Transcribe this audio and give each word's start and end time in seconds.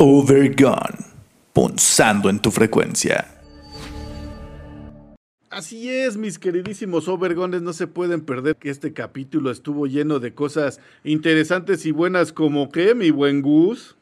Overgone, 0.00 0.96
punzando 1.52 2.30
en 2.30 2.38
tu 2.38 2.52
frecuencia. 2.52 3.26
Así 5.50 5.90
es, 5.90 6.16
mis 6.16 6.38
queridísimos 6.38 7.08
Overgones, 7.08 7.62
no 7.62 7.72
se 7.72 7.88
pueden 7.88 8.20
perder 8.20 8.54
que 8.54 8.70
este 8.70 8.92
capítulo 8.92 9.50
estuvo 9.50 9.88
lleno 9.88 10.20
de 10.20 10.34
cosas 10.34 10.78
interesantes 11.02 11.84
y 11.84 11.90
buenas 11.90 12.32
como 12.32 12.70
que, 12.70 12.94
mi 12.94 13.10
buen 13.10 13.42
Gus. 13.42 13.96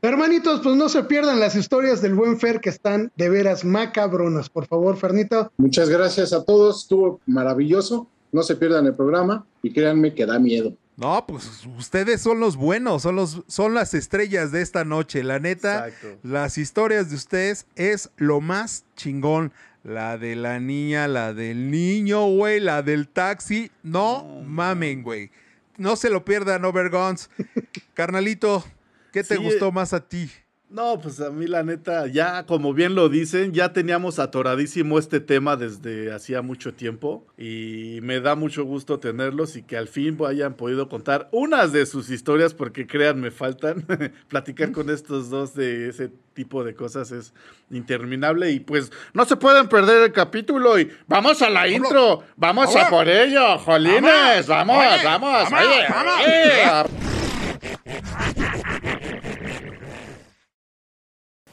Hermanitos, 0.00 0.60
pues 0.62 0.74
no 0.74 0.88
se 0.88 1.02
pierdan 1.02 1.38
las 1.38 1.54
historias 1.54 2.00
del 2.00 2.14
buen 2.14 2.40
Fer 2.40 2.62
que 2.62 2.70
están 2.70 3.12
de 3.16 3.28
veras 3.28 3.62
macabronas. 3.62 4.48
Por 4.48 4.66
favor, 4.66 4.96
Fernito. 4.96 5.52
Muchas 5.58 5.90
gracias 5.90 6.32
a 6.32 6.46
todos, 6.46 6.84
estuvo 6.84 7.20
maravilloso. 7.26 8.08
No 8.32 8.42
se 8.42 8.56
pierdan 8.56 8.86
el 8.86 8.94
programa 8.94 9.44
y 9.62 9.70
créanme 9.70 10.14
que 10.14 10.24
da 10.24 10.38
miedo. 10.38 10.78
No, 10.96 11.24
pues 11.26 11.64
ustedes 11.78 12.20
son 12.20 12.38
los 12.38 12.56
buenos, 12.56 13.02
son 13.02 13.16
los 13.16 13.42
son 13.46 13.72
las 13.74 13.94
estrellas 13.94 14.52
de 14.52 14.60
esta 14.62 14.84
noche. 14.84 15.22
La 15.24 15.38
neta, 15.38 15.88
Exacto. 15.88 16.18
las 16.22 16.58
historias 16.58 17.08
de 17.08 17.16
ustedes 17.16 17.66
es 17.76 18.10
lo 18.16 18.40
más 18.40 18.84
chingón. 18.96 19.52
La 19.84 20.16
de 20.16 20.36
la 20.36 20.60
niña, 20.60 21.08
la 21.08 21.32
del 21.34 21.70
niño, 21.70 22.26
güey, 22.26 22.60
la 22.60 22.82
del 22.82 23.08
taxi. 23.08 23.70
No 23.82 24.42
mamen, 24.46 25.02
güey. 25.02 25.30
No 25.76 25.96
se 25.96 26.10
lo 26.10 26.24
pierdan, 26.24 26.64
Overguns. 26.64 27.30
Carnalito, 27.94 28.64
¿qué 29.12 29.24
te 29.24 29.36
Sí, 29.36 29.42
gustó 29.42 29.72
más 29.72 29.92
a 29.92 30.06
ti? 30.06 30.30
No, 30.72 30.98
pues 30.98 31.20
a 31.20 31.28
mí 31.30 31.46
la 31.46 31.62
neta, 31.62 32.06
ya 32.06 32.46
como 32.46 32.72
bien 32.72 32.94
lo 32.94 33.10
dicen, 33.10 33.52
ya 33.52 33.74
teníamos 33.74 34.18
atoradísimo 34.18 34.98
este 34.98 35.20
tema 35.20 35.56
desde 35.56 36.10
hacía 36.14 36.40
mucho 36.40 36.72
tiempo 36.72 37.26
y 37.36 37.98
me 38.00 38.20
da 38.20 38.36
mucho 38.36 38.64
gusto 38.64 38.98
tenerlos 38.98 39.56
y 39.56 39.62
que 39.62 39.76
al 39.76 39.86
fin 39.86 40.16
hayan 40.26 40.54
podido 40.54 40.88
contar 40.88 41.28
unas 41.30 41.72
de 41.72 41.84
sus 41.84 42.08
historias 42.08 42.54
porque 42.54 42.86
créanme, 42.86 43.30
faltan. 43.30 43.84
Platicar 44.28 44.72
con 44.72 44.88
estos 44.88 45.28
dos 45.28 45.54
de 45.54 45.90
ese 45.90 46.10
tipo 46.32 46.64
de 46.64 46.74
cosas 46.74 47.12
es 47.12 47.34
interminable 47.70 48.50
y 48.50 48.60
pues 48.60 48.90
no 49.12 49.26
se 49.26 49.36
pueden 49.36 49.68
perder 49.68 50.04
el 50.04 50.12
capítulo 50.12 50.78
y 50.78 50.90
vamos 51.06 51.42
a 51.42 51.50
la 51.50 51.68
intro, 51.68 52.22
vamos 52.36 52.74
a 52.74 52.88
por 52.88 53.06
ello, 53.10 53.58
jolines, 53.58 54.46
vamos, 54.46 54.82
vamos, 55.04 55.48
oye, 55.52 55.86
oye. 56.24 57.21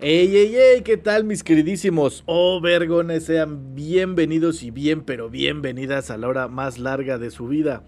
Ey, 0.00 0.36
ey, 0.36 0.54
ey, 0.54 0.82
¿qué 0.82 0.96
tal 0.96 1.24
mis 1.24 1.42
queridísimos 1.42 2.22
Overgones? 2.26 3.24
Sean 3.24 3.74
bienvenidos 3.74 4.62
y 4.62 4.70
bien, 4.70 5.02
pero 5.02 5.28
bienvenidas 5.28 6.12
a 6.12 6.16
la 6.16 6.28
hora 6.28 6.46
más 6.46 6.78
larga 6.78 7.18
de 7.18 7.32
su 7.32 7.48
vida. 7.48 7.82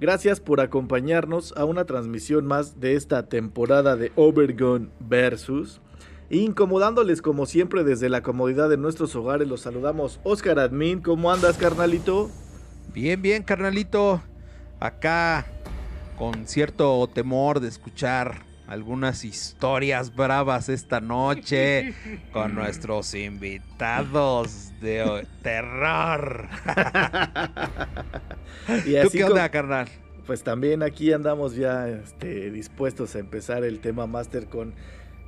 Gracias 0.00 0.40
por 0.40 0.60
acompañarnos 0.60 1.54
a 1.56 1.64
una 1.64 1.84
transmisión 1.84 2.46
más 2.46 2.80
de 2.80 2.96
esta 2.96 3.28
temporada 3.28 3.94
de 3.94 4.10
Overgon 4.16 4.90
Versus. 4.98 5.80
Incomodándoles 6.30 7.22
como 7.22 7.46
siempre 7.46 7.84
desde 7.84 8.08
la 8.08 8.24
comodidad 8.24 8.68
de 8.68 8.76
nuestros 8.76 9.14
hogares, 9.14 9.46
los 9.46 9.60
saludamos 9.60 10.18
Oscar 10.24 10.58
Admin. 10.58 11.00
¿Cómo 11.00 11.30
andas, 11.30 11.58
carnalito? 11.58 12.28
Bien, 12.92 13.22
bien, 13.22 13.44
carnalito. 13.44 14.20
Acá 14.80 15.46
con 16.18 16.48
cierto 16.48 17.08
temor 17.14 17.60
de 17.60 17.68
escuchar 17.68 18.50
algunas 18.66 19.24
historias 19.24 20.14
bravas 20.14 20.68
esta 20.68 21.00
noche 21.00 21.94
con 22.32 22.54
nuestros 22.54 23.14
invitados 23.14 24.72
de 24.80 25.26
terror. 25.42 26.48
Y 28.86 28.92
¿Tú 28.92 28.98
así 29.08 29.18
qué 29.18 29.24
co- 29.24 29.30
onda, 29.30 29.48
carnal? 29.50 29.88
Pues 30.26 30.44
también 30.44 30.82
aquí 30.82 31.12
andamos 31.12 31.56
ya 31.56 31.88
este, 31.88 32.50
dispuestos 32.50 33.16
a 33.16 33.18
empezar 33.18 33.64
el 33.64 33.80
tema 33.80 34.06
máster 34.06 34.46
con, 34.46 34.72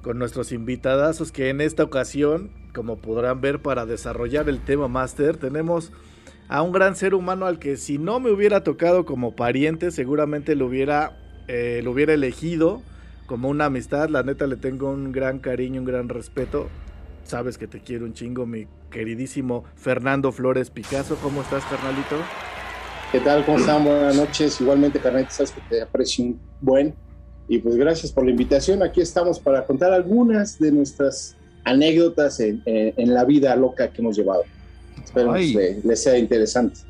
con 0.03 0.19
nuestros 0.19 0.53
invitadazos 0.53 1.33
que 1.33 1.49
en 1.51 1.61
esta 1.61 1.83
ocasión, 1.83 2.51
como 2.73 2.99
podrán 2.99 3.41
ver, 3.41 3.61
para 3.61 3.87
desarrollar 3.87 4.49
el 4.49 4.61
tema 4.61 4.87
máster 4.87 5.37
tenemos 5.37 5.91
a 6.49 6.63
un 6.63 6.71
gran 6.73 6.95
ser 6.95 7.15
humano 7.15 7.47
al 7.47 7.59
que 7.59 7.77
si 7.77 7.99
no 7.99 8.21
me 8.21 8.31
hubiera 8.31 8.63
tocado 8.63 9.05
como 9.05 9.35
pariente, 9.35 9.91
seguramente 9.91 10.55
lo 10.55 10.67
hubiera, 10.67 11.17
eh, 11.49 11.81
lo 11.83 11.91
hubiera 11.91 12.13
elegido 12.15 12.83
como 13.27 13.49
una 13.49 13.67
amistad. 13.67 14.09
La 14.09 14.23
neta 14.23 14.47
le 14.47 14.57
tengo 14.57 14.91
un 14.91 15.13
gran 15.13 15.39
cariño, 15.39 15.81
un 15.81 15.87
gran 15.87 16.09
respeto. 16.09 16.69
Sabes 17.25 17.57
que 17.57 17.67
te 17.67 17.81
quiero 17.81 18.05
un 18.05 18.13
chingo, 18.13 18.45
mi 18.47 18.67
queridísimo 18.91 19.65
Fernando 19.77 20.31
Flores 20.33 20.71
Picasso. 20.71 21.17
¿Cómo 21.23 21.41
estás, 21.43 21.65
carnalito? 21.65 22.17
¿Qué 23.13 23.21
tal? 23.21 23.45
¿Cómo 23.47 23.59
están? 23.59 23.85
Buenas 23.85 24.17
noches. 24.17 24.61
Igualmente, 24.61 24.99
Carneta, 24.99 25.31
sabes 25.31 25.53
que 25.53 25.61
te 25.71 25.83
aprecio 25.83 26.25
un 26.25 26.41
buen. 26.61 26.95
Y 27.49 27.59
pues 27.59 27.77
gracias 27.77 28.11
por 28.13 28.25
la 28.25 28.31
invitación. 28.31 28.83
Aquí 28.83 29.01
estamos 29.01 29.39
para 29.39 29.65
contar 29.65 29.93
algunas 29.93 30.59
de 30.59 30.73
nuestras 30.73 31.37
anécdotas 31.65 32.41
en, 32.41 32.63
en- 32.67 32.93
en 32.97 33.15
la 33.15 33.25
vida 33.25 33.55
loca 33.57 33.89
que 33.91 34.03
hemos 34.03 34.17
llevado. 34.17 34.43
Espero 35.03 35.33
les, 35.55 35.85
les 35.85 36.03
sea 36.03 36.19
interesante. 36.19 36.81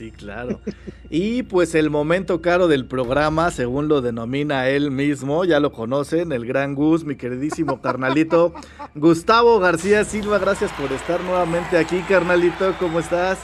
Sí, 0.00 0.12
claro. 0.12 0.62
Y 1.10 1.42
pues 1.42 1.74
el 1.74 1.90
momento 1.90 2.40
caro 2.40 2.68
del 2.68 2.86
programa, 2.86 3.50
según 3.50 3.86
lo 3.86 4.00
denomina 4.00 4.66
él 4.66 4.90
mismo, 4.90 5.44
ya 5.44 5.60
lo 5.60 5.72
conocen, 5.72 6.32
el 6.32 6.46
gran 6.46 6.74
Gus, 6.74 7.04
mi 7.04 7.16
queridísimo 7.16 7.82
carnalito. 7.82 8.54
Gustavo 8.94 9.58
García 9.58 10.04
Silva, 10.04 10.38
gracias 10.38 10.72
por 10.72 10.90
estar 10.90 11.20
nuevamente 11.20 11.76
aquí, 11.76 12.00
carnalito, 12.08 12.74
¿cómo 12.78 12.98
estás? 12.98 13.40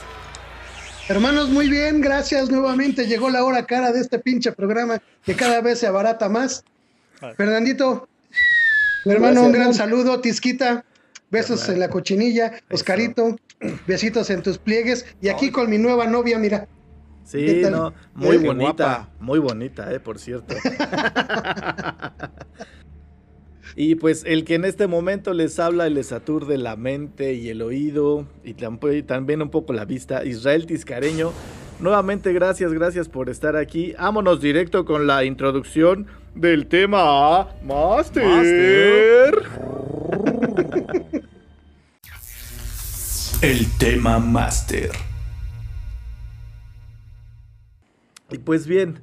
Hermanos, 1.07 1.49
muy 1.49 1.69
bien, 1.69 2.01
gracias 2.01 2.49
nuevamente. 2.49 3.05
Llegó 3.05 3.29
la 3.29 3.43
hora 3.43 3.67
cara 3.67 3.91
de 3.91 3.99
este 3.99 4.17
pinche 4.17 4.51
programa 4.51 4.99
que 5.23 5.35
cada 5.35 5.61
vez 5.61 5.77
se 5.77 5.85
abarata 5.85 6.27
más. 6.27 6.63
Fernandito, 7.35 8.09
mi 9.05 9.11
hermano, 9.11 9.41
Gracias, 9.41 9.45
un 9.45 9.51
gran 9.51 9.73
saludo. 9.75 10.21
Tisquita, 10.21 10.85
besos 11.29 11.69
en 11.69 11.79
la 11.81 11.91
cochinilla. 11.91 12.53
Oscarito, 12.71 13.35
besitos 13.85 14.29
en 14.29 14.43
tus 14.43 14.57
pliegues. 14.57 15.05
Y 15.21 15.29
aquí 15.29 15.51
con 15.51 15.69
mi 15.69 15.77
nueva 15.77 16.07
novia, 16.07 16.37
mira. 16.37 16.67
Sí, 17.23 17.61
no, 17.69 17.93
muy 18.13 18.37
Eh, 18.37 18.39
bonita, 18.39 18.73
guapa. 18.73 19.09
muy 19.19 19.39
bonita, 19.39 19.93
eh, 19.93 19.99
por 19.99 20.17
cierto. 20.17 20.55
y 23.75 23.95
pues 23.95 24.23
el 24.25 24.45
que 24.45 24.55
en 24.55 24.63
este 24.63 24.87
momento 24.87 25.33
les 25.33 25.59
habla 25.59 25.87
y 25.87 25.93
les 25.93 26.13
aturde 26.13 26.57
la 26.57 26.77
mente 26.77 27.33
y 27.33 27.49
el 27.49 27.61
oído 27.61 28.25
y 28.45 28.53
también 28.53 29.41
un 29.41 29.49
poco 29.49 29.73
la 29.73 29.83
vista, 29.83 30.23
Israel 30.23 30.65
Tiscareño. 30.65 31.33
Nuevamente 31.79 32.31
gracias, 32.33 32.71
gracias 32.73 33.09
por 33.09 33.29
estar 33.29 33.55
aquí. 33.57 33.93
Vámonos 33.99 34.39
directo 34.41 34.85
con 34.85 35.05
la 35.05 35.25
introducción 35.25 36.07
del 36.33 36.67
tema 36.67 37.49
Master. 37.63 39.33
El 43.43 43.67
tema 43.77 44.17
Master. 44.17 44.89
Y 48.31 48.39
pues 48.39 48.65
bien, 48.65 48.99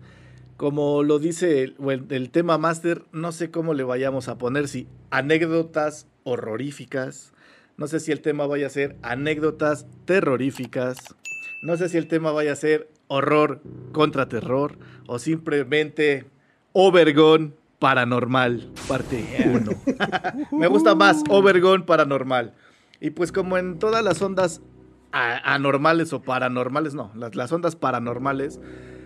como 0.57 1.05
lo 1.05 1.21
dice 1.21 1.63
el, 1.63 2.31
tema 2.31 2.59
máster, 2.59 3.05
no 3.13 3.31
sé 3.31 3.53
cómo 3.53 3.75
le 3.75 3.85
vayamos 3.85 4.27
a 4.27 4.37
poner, 4.37 4.67
si 4.67 4.89
anécdotas 5.11 6.09
horroríficas, 6.25 7.33
no 7.77 7.87
sé 7.87 8.01
si 8.01 8.11
el 8.11 8.23
tema 8.23 8.49
vaya 8.49 8.67
a 8.67 8.71
ser 8.71 8.97
anécdotas 9.03 9.87
terroríficas, 10.05 11.15
no 11.63 11.77
sé 11.77 11.89
si 11.89 11.97
el 11.97 12.09
tema 12.09 12.33
vaya 12.33 12.55
a 12.55 12.57
ser 12.57 12.89
horror 13.07 13.63
contra 13.93 14.29
terror 14.29 14.77
o 15.07 15.21
simplemente 15.21 16.27
Overgon 16.73 17.55
paranormal, 17.79 18.69
parte 18.89 19.25
1. 19.47 19.71
Me 20.59 20.67
gusta 20.67 20.97
más 20.97 21.23
Overgon 21.29 21.87
paranormal. 21.87 22.53
Y 23.05 23.11
pues 23.11 23.33
como 23.33 23.59
en 23.59 23.79
todas 23.79 24.03
las 24.03 24.23
ondas 24.23 24.63
anormales 25.13 26.15
o 26.15 26.23
paranormales, 26.23 26.95
no, 26.95 27.13
las, 27.15 27.37
las 27.37 27.53
ondas 27.53 27.77
paranormales, 27.77 28.61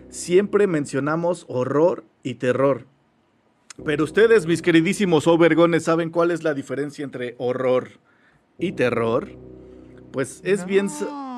siempre 0.09 0.69
mencionamos 0.69 1.47
horror 1.49 2.05
y 2.23 2.35
terror. 2.35 2.87
Pero 3.85 4.05
ustedes, 4.05 4.47
mis 4.47 4.62
queridísimos 4.62 5.27
overgones, 5.27 5.83
¿saben 5.83 6.11
cuál 6.11 6.31
es 6.31 6.45
la 6.45 6.55
diferencia 6.55 7.05
entre 7.05 7.35
horror 7.39 7.89
y 8.56 8.71
terror? 8.71 9.31
Pues 10.12 10.43
es 10.45 10.65
bien... 10.65 10.89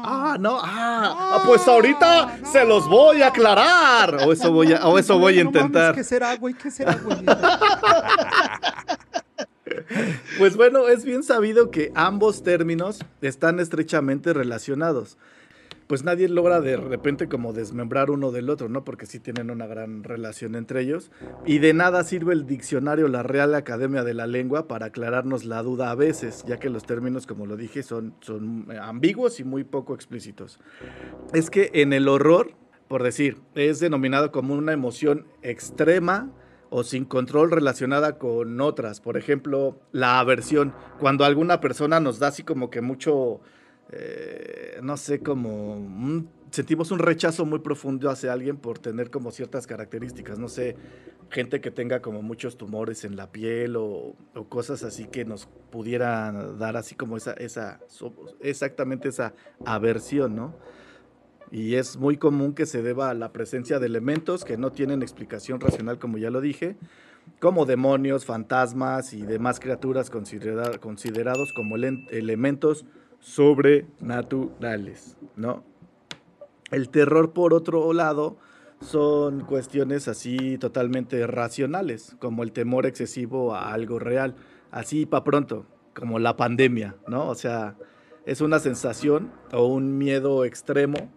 Ah, 0.03 0.37
no, 0.39 0.59
ah, 0.61 1.39
ah, 1.39 1.43
pues 1.47 1.67
ahorita 1.67 2.41
se 2.45 2.67
los 2.67 2.87
voy 2.89 3.23
a 3.23 3.29
aclarar. 3.29 4.17
O 4.27 4.33
eso 4.33 4.53
voy 4.53 4.75
a, 4.75 4.87
o 4.87 4.99
eso 4.99 5.19
voy 5.19 5.39
a 5.39 5.43
intentar. 5.43 5.95
¿Qué 5.95 6.05
será, 6.05 6.37
güey? 6.37 6.53
¿Qué 6.53 6.71
será, 6.71 6.95
güey? 6.95 7.25
Pues 10.39 10.57
bueno, 10.57 10.89
es 10.89 11.05
bien 11.05 11.23
sabido 11.23 11.71
que 11.71 11.93
ambos 11.95 12.43
términos 12.43 13.01
están 13.21 13.61
estrechamente 13.61 14.33
relacionados. 14.33 15.19
Pues 15.87 16.05
nadie 16.05 16.29
logra 16.29 16.61
de 16.61 16.77
repente 16.77 17.29
como 17.29 17.53
desmembrar 17.53 18.13
uno 18.13 18.31
del 18.31 18.49
otro, 18.49 18.69
¿no? 18.69 18.85
Porque 18.85 19.07
sí 19.07 19.19
tienen 19.19 19.51
una 19.51 19.67
gran 19.67 20.05
relación 20.05 20.55
entre 20.55 20.83
ellos. 20.83 21.11
Y 21.45 21.59
de 21.59 21.75
nada 21.75 22.05
sirve 22.05 22.33
el 22.33 22.47
diccionario 22.47 23.09
La 23.09 23.25
Real 23.25 23.57
Academia 23.57 24.05
de 24.05 24.15
la 24.15 24.29
Lengua 24.29 24.69
para 24.69 24.87
aclararnos 24.87 25.45
la 25.45 25.65
duda 25.65 25.91
a 25.91 25.97
veces, 25.97 26.45
ya 26.47 26.59
que 26.61 26.71
los 26.71 26.85
términos, 26.85 27.27
como 27.27 27.45
lo 27.45 27.57
dije, 27.57 27.83
son, 27.83 28.15
son 28.21 28.69
ambiguos 28.81 29.41
y 29.41 29.45
muy 29.45 29.65
poco 29.65 29.97
explícitos. 29.97 30.61
Es 31.35 31.51
que 31.51 31.73
en 31.75 31.93
el 31.93 32.07
horror, 32.07 32.53
por 32.87 33.03
decir, 33.03 33.39
es 33.57 33.81
denominado 33.81 34.31
como 34.31 34.55
una 34.55 34.73
emoción 34.73 35.27
extrema 35.43 36.31
o 36.71 36.85
sin 36.85 37.05
control 37.05 37.51
relacionada 37.51 38.17
con 38.19 38.61
otras. 38.61 39.01
Por 39.01 39.17
ejemplo, 39.17 39.81
la 39.93 40.21
aversión. 40.21 40.73
Cuando 40.99 41.25
alguna 41.25 41.61
persona 41.61 42.01
nos 42.01 42.19
da 42.19 42.29
así 42.29 42.45
como 42.45 42.71
que 42.71 42.81
mucho, 42.81 43.41
eh, 43.91 44.79
no 44.83 44.97
sé, 44.97 45.21
como 45.21 46.25
sentimos 46.51 46.91
un 46.91 46.99
rechazo 46.99 47.45
muy 47.45 47.61
profundo 47.61 48.11
hacia 48.11 48.33
alguien 48.33 48.57
por 48.57 48.79
tener 48.79 49.11
como 49.11 49.31
ciertas 49.31 49.67
características. 49.67 50.39
No 50.39 50.49
sé, 50.49 50.77
gente 51.31 51.61
que 51.61 51.71
tenga 51.71 52.01
como 52.01 52.23
muchos 52.23 52.57
tumores 52.57 53.05
en 53.05 53.17
la 53.17 53.31
piel 53.31 53.77
o, 53.77 54.17
o 54.35 54.49
cosas 54.49 54.83
así 54.85 55.07
que 55.07 55.25
nos 55.25 55.47
pudieran 55.71 56.59
dar 56.59 56.77
así 56.77 56.95
como 56.95 57.17
esa, 57.17 57.33
esa, 57.35 57.81
exactamente 58.41 59.09
esa 59.09 59.35
aversión, 59.65 60.37
¿no? 60.37 60.57
Y 61.51 61.75
es 61.75 61.97
muy 61.97 62.17
común 62.17 62.55
que 62.55 62.67
se 62.67 62.83
deba 62.83 63.11
a 63.11 63.15
la 63.15 63.33
presencia 63.33 63.79
de 63.79 63.87
elementos 63.87 64.45
que 64.45 64.57
no 64.57 64.71
tienen 64.71 65.03
explicación 65.03 65.61
racional, 65.61 65.99
como 65.99 66.17
ya 66.19 66.31
lo 66.31 66.41
dije, 66.41 66.77
como 67.41 67.67
demonios, 67.67 68.25
fantasmas 68.25 69.13
y 69.13 69.23
demás 69.23 69.59
criaturas 69.61 70.11
considerados 70.11 71.53
como 71.53 71.77
elementos 71.77 72.87
sobrenaturales, 73.19 75.17
¿no? 75.37 75.65
El 76.71 76.89
terror, 76.89 77.33
por 77.33 77.53
otro 77.53 77.93
lado, 77.93 78.37
son 78.81 79.41
cuestiones 79.41 80.07
así 80.07 80.57
totalmente 80.59 81.27
racionales, 81.27 82.17
como 82.21 82.45
el 82.45 82.53
temor 82.53 82.87
excesivo 82.87 83.55
a 83.55 83.73
algo 83.73 83.99
real, 83.99 84.37
así 84.71 85.05
para 85.05 85.25
pronto, 85.25 85.67
como 85.95 86.21
la 86.21 86.37
pandemia, 86.37 86.95
¿no? 87.09 87.29
O 87.29 87.35
sea, 87.35 87.77
es 88.25 88.41
una 88.41 88.61
sensación 88.61 89.33
o 89.53 89.67
un 89.67 89.99
miedo 89.99 90.45
extremo 90.45 91.11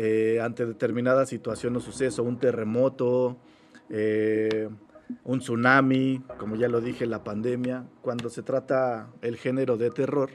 eh, 0.00 0.38
ante 0.40 0.64
determinada 0.64 1.26
situación 1.26 1.74
o 1.74 1.80
suceso, 1.80 2.22
un 2.22 2.38
terremoto, 2.38 3.36
eh, 3.90 4.68
un 5.24 5.40
tsunami, 5.40 6.22
como 6.38 6.54
ya 6.54 6.68
lo 6.68 6.80
dije, 6.80 7.04
la 7.04 7.24
pandemia. 7.24 7.84
Cuando 8.00 8.30
se 8.30 8.44
trata 8.44 9.08
el 9.22 9.36
género 9.36 9.76
de 9.76 9.90
terror, 9.90 10.30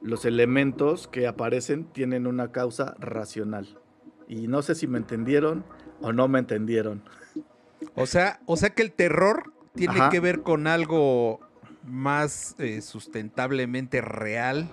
los 0.00 0.24
elementos 0.24 1.06
que 1.06 1.26
aparecen 1.26 1.84
tienen 1.84 2.26
una 2.26 2.50
causa 2.50 2.94
racional. 2.98 3.78
Y 4.26 4.48
no 4.48 4.62
sé 4.62 4.74
si 4.74 4.86
me 4.86 4.96
entendieron 4.96 5.66
o 6.00 6.14
no 6.14 6.26
me 6.26 6.38
entendieron. 6.38 7.02
O 7.96 8.06
sea, 8.06 8.40
o 8.46 8.56
sea 8.56 8.70
que 8.70 8.80
el 8.80 8.92
terror 8.92 9.52
tiene 9.74 10.00
que 10.10 10.20
ver 10.20 10.40
con 10.40 10.66
algo 10.66 11.40
más 11.82 12.54
eh, 12.58 12.80
sustentablemente 12.80 14.00
real, 14.00 14.70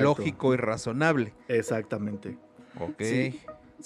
lógico 0.00 0.54
y 0.54 0.56
razonable. 0.56 1.34
Exactamente. 1.48 2.38
Ok. 2.80 3.02
Sí, 3.02 3.40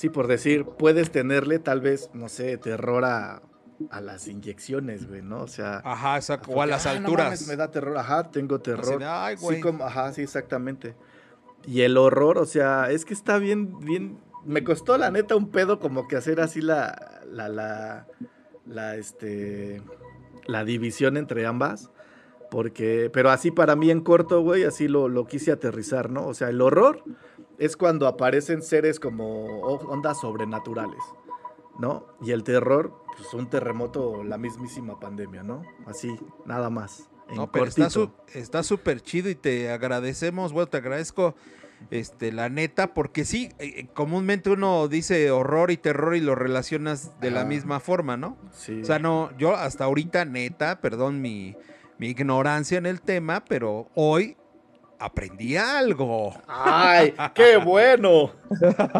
por 0.08 0.26
decir, 0.26 0.64
puedes 0.64 1.10
tenerle 1.10 1.58
tal 1.58 1.80
vez, 1.80 2.10
no 2.14 2.28
sé, 2.28 2.56
terror 2.56 3.04
a, 3.04 3.42
las 4.00 4.28
inyecciones, 4.28 5.08
güey, 5.08 5.22
¿no? 5.22 5.42
O 5.42 5.48
sea. 5.48 5.80
Ajá, 5.84 6.16
exacto. 6.16 6.50
O 6.52 6.60
a 6.60 6.66
las 6.66 6.86
alturas. 6.86 7.46
me 7.46 7.56
da 7.56 7.70
terror, 7.70 7.96
ajá, 7.96 8.30
tengo 8.30 8.60
terror. 8.60 9.02
Ay, 9.02 9.36
güey. 9.36 9.56
Sí, 9.56 9.62
como, 9.62 9.84
ajá, 9.84 10.12
sí, 10.12 10.22
exactamente. 10.22 10.94
Y 11.66 11.82
el 11.82 11.96
horror, 11.96 12.38
o 12.38 12.46
sea, 12.46 12.90
es 12.90 13.04
que 13.04 13.14
está 13.14 13.38
bien, 13.38 13.78
bien. 13.80 14.18
Me 14.44 14.64
costó 14.64 14.96
la 14.96 15.10
neta 15.10 15.36
un 15.36 15.50
pedo 15.50 15.78
como 15.78 16.08
que 16.08 16.16
hacer 16.16 16.40
así 16.40 16.60
la, 16.60 17.20
la, 17.30 17.48
la, 17.48 18.06
la, 18.66 18.96
este, 18.96 19.82
la 20.46 20.64
división 20.64 21.16
entre 21.16 21.46
ambas. 21.46 21.90
Porque, 22.50 23.10
pero 23.12 23.30
así 23.30 23.50
para 23.50 23.76
mí 23.76 23.90
en 23.90 24.00
corto, 24.00 24.42
güey, 24.42 24.64
así 24.64 24.88
lo, 24.88 25.08
lo 25.08 25.26
quise 25.26 25.52
aterrizar, 25.52 26.10
¿no? 26.10 26.26
O 26.26 26.34
sea, 26.34 26.48
el 26.48 26.60
horror 26.60 27.04
es 27.60 27.76
cuando 27.76 28.08
aparecen 28.08 28.62
seres 28.62 28.98
como 28.98 29.44
ondas 29.60 30.18
sobrenaturales, 30.20 31.02
¿no? 31.78 32.06
Y 32.22 32.32
el 32.32 32.42
terror, 32.42 33.04
pues 33.16 33.32
un 33.34 33.50
terremoto, 33.50 34.24
la 34.24 34.38
mismísima 34.38 34.98
pandemia, 34.98 35.42
¿no? 35.42 35.62
Así, 35.86 36.18
nada 36.46 36.70
más. 36.70 37.10
no, 37.36 37.52
pero 37.52 37.66
está 37.66 38.62
súper 38.62 39.02
chido 39.02 39.28
y 39.28 39.34
te 39.34 39.70
agradecemos, 39.70 40.54
bueno, 40.54 40.68
te 40.68 40.78
agradezco 40.78 41.34
este, 41.90 42.32
la 42.32 42.48
neta, 42.48 42.94
porque 42.94 43.26
sí, 43.26 43.50
eh, 43.58 43.74
eh, 43.76 43.88
comúnmente 43.92 44.48
uno 44.48 44.88
dice 44.88 45.30
horror 45.30 45.70
y 45.70 45.76
terror 45.76 46.16
y 46.16 46.20
lo 46.20 46.34
relacionas 46.34 47.20
de 47.20 47.30
la 47.30 47.44
misma 47.44 47.78
forma, 47.78 48.16
¿no? 48.16 48.38
Sí. 48.52 48.80
O 48.80 48.84
sea, 48.86 48.98
no, 48.98 49.36
yo 49.36 49.54
hasta 49.54 49.84
ahorita, 49.84 50.24
neta, 50.24 50.80
perdón 50.80 51.20
mi, 51.20 51.56
mi 51.98 52.08
ignorancia 52.08 52.78
en 52.78 52.86
el 52.86 53.02
tema, 53.02 53.44
pero 53.44 53.90
hoy 53.94 54.38
aprendí 55.00 55.56
algo. 55.56 56.34
¡Ay, 56.46 57.14
qué 57.34 57.56
bueno! 57.56 58.32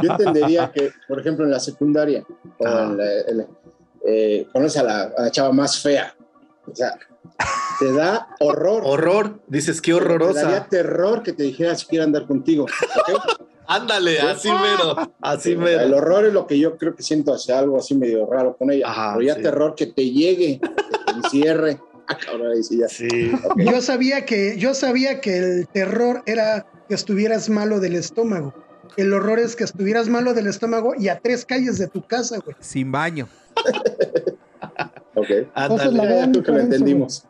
Yo 0.03 0.11
entendería 0.11 0.73
que, 0.73 0.91
por 1.07 1.21
ejemplo, 1.21 1.45
en 1.45 1.51
la 1.51 1.61
secundaria, 1.61 2.25
eh, 4.07 4.47
conoces 4.53 4.81
a 4.81 4.83
la, 4.83 5.31
chava 5.31 5.53
más 5.53 5.81
fea. 5.81 6.15
O 6.67 6.75
sea, 6.75 6.99
te 7.79 7.93
da 7.93 8.29
horror. 8.41 8.83
Horror, 8.85 9.41
dices 9.47 9.81
qué 9.81 9.93
horrorosa. 9.93 10.41
Te 10.41 10.47
daría 10.47 10.69
terror 10.69 11.23
que 11.23 11.35
te 11.35 11.43
dijera 11.43 11.77
si 11.77 11.87
quiere 11.87 12.05
andar 12.05 12.27
contigo. 12.27 12.67
Ándale, 13.67 14.21
así 14.21 14.49
mero, 14.49 15.13
así 15.21 15.55
mero. 15.55 15.83
El 15.83 15.95
horror 15.95 16.25
es 16.25 16.33
lo 16.33 16.47
que 16.47 16.59
yo 16.59 16.77
creo 16.77 16.97
que 16.97 17.03
siento 17.03 17.33
hacia 17.33 17.59
algo 17.59 17.79
así 17.79 17.95
medio 17.95 18.27
raro 18.27 18.57
con 18.57 18.71
ella. 18.71 18.93
pero 19.13 19.23
ya 19.23 19.37
terror 19.37 19.75
que 19.77 19.87
te 19.87 20.11
llegue, 20.11 20.61
que 20.61 20.69
te 21.07 21.13
encierre. 21.13 21.79
Yo 23.57 23.81
sabía 23.81 24.25
que, 24.25 24.57
yo 24.59 24.75
sabía 24.75 25.21
que 25.21 25.39
el 25.39 25.69
terror 25.69 26.23
era 26.27 26.67
que 26.89 26.95
estuvieras 26.95 27.49
malo 27.49 27.81
del 27.81 27.95
estómago. 27.95 28.55
El 28.97 29.13
horror 29.13 29.39
es 29.39 29.55
que 29.55 29.65
estuvieras 29.65 30.09
malo 30.09 30.35
del 30.35 30.47
estómago 30.47 30.95
y 30.99 31.09
a 31.09 31.21
tres 31.21 31.45
calles 31.45 31.79
de 31.79 31.87
tu 31.87 32.03
casa, 32.03 32.39
güey. 32.45 32.57
Sin 32.61 32.91
baño. 32.91 33.29
ok. 35.15 35.29
Ándale, 35.55 36.43
que 36.43 36.53
lo 36.53 36.59
entendimos. 36.59 37.25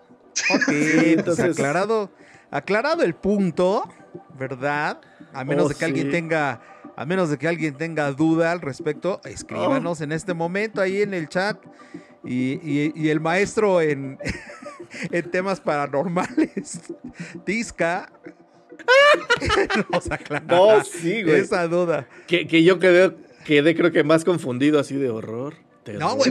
Ok, 0.54 0.68
entonces 0.68 1.50
aclarado, 1.50 2.10
aclarado 2.50 3.02
el 3.02 3.14
punto, 3.14 3.88
¿verdad? 4.38 5.00
A 5.32 5.44
menos 5.44 5.66
oh, 5.66 5.68
de 5.68 5.74
que 5.74 5.84
alguien 5.84 6.10
tenga, 6.10 6.60
a 7.00 7.06
menos 7.06 7.30
de 7.30 7.38
que 7.38 7.48
alguien 7.48 7.74
tenga 7.74 8.12
duda 8.12 8.52
al 8.52 8.60
respecto, 8.60 9.20
escríbanos 9.24 10.00
oh. 10.00 10.04
en 10.04 10.12
este 10.12 10.34
momento 10.34 10.82
ahí 10.82 11.00
en 11.00 11.14
el 11.14 11.28
chat. 11.28 11.56
y 12.22 13.08
el 13.08 13.20
maestro 13.20 13.80
en, 13.80 14.18
en 15.10 15.30
temas 15.30 15.60
paranormales. 15.60 16.92
Tisca 17.46 18.12
nos 19.92 20.10
aclara 20.10 20.44
no, 20.46 20.84
sí, 20.84 21.22
güey. 21.22 21.40
esa 21.40 21.66
duda. 21.68 22.06
Que, 22.26 22.46
que 22.46 22.62
yo 22.62 22.78
quedé, 22.78 23.14
quedé, 23.44 23.74
creo 23.74 23.92
que 23.92 24.04
más 24.04 24.24
confundido 24.24 24.78
así 24.78 24.96
de 24.96 25.08
horror. 25.10 25.54
No, 25.98 26.16
güey, 26.16 26.30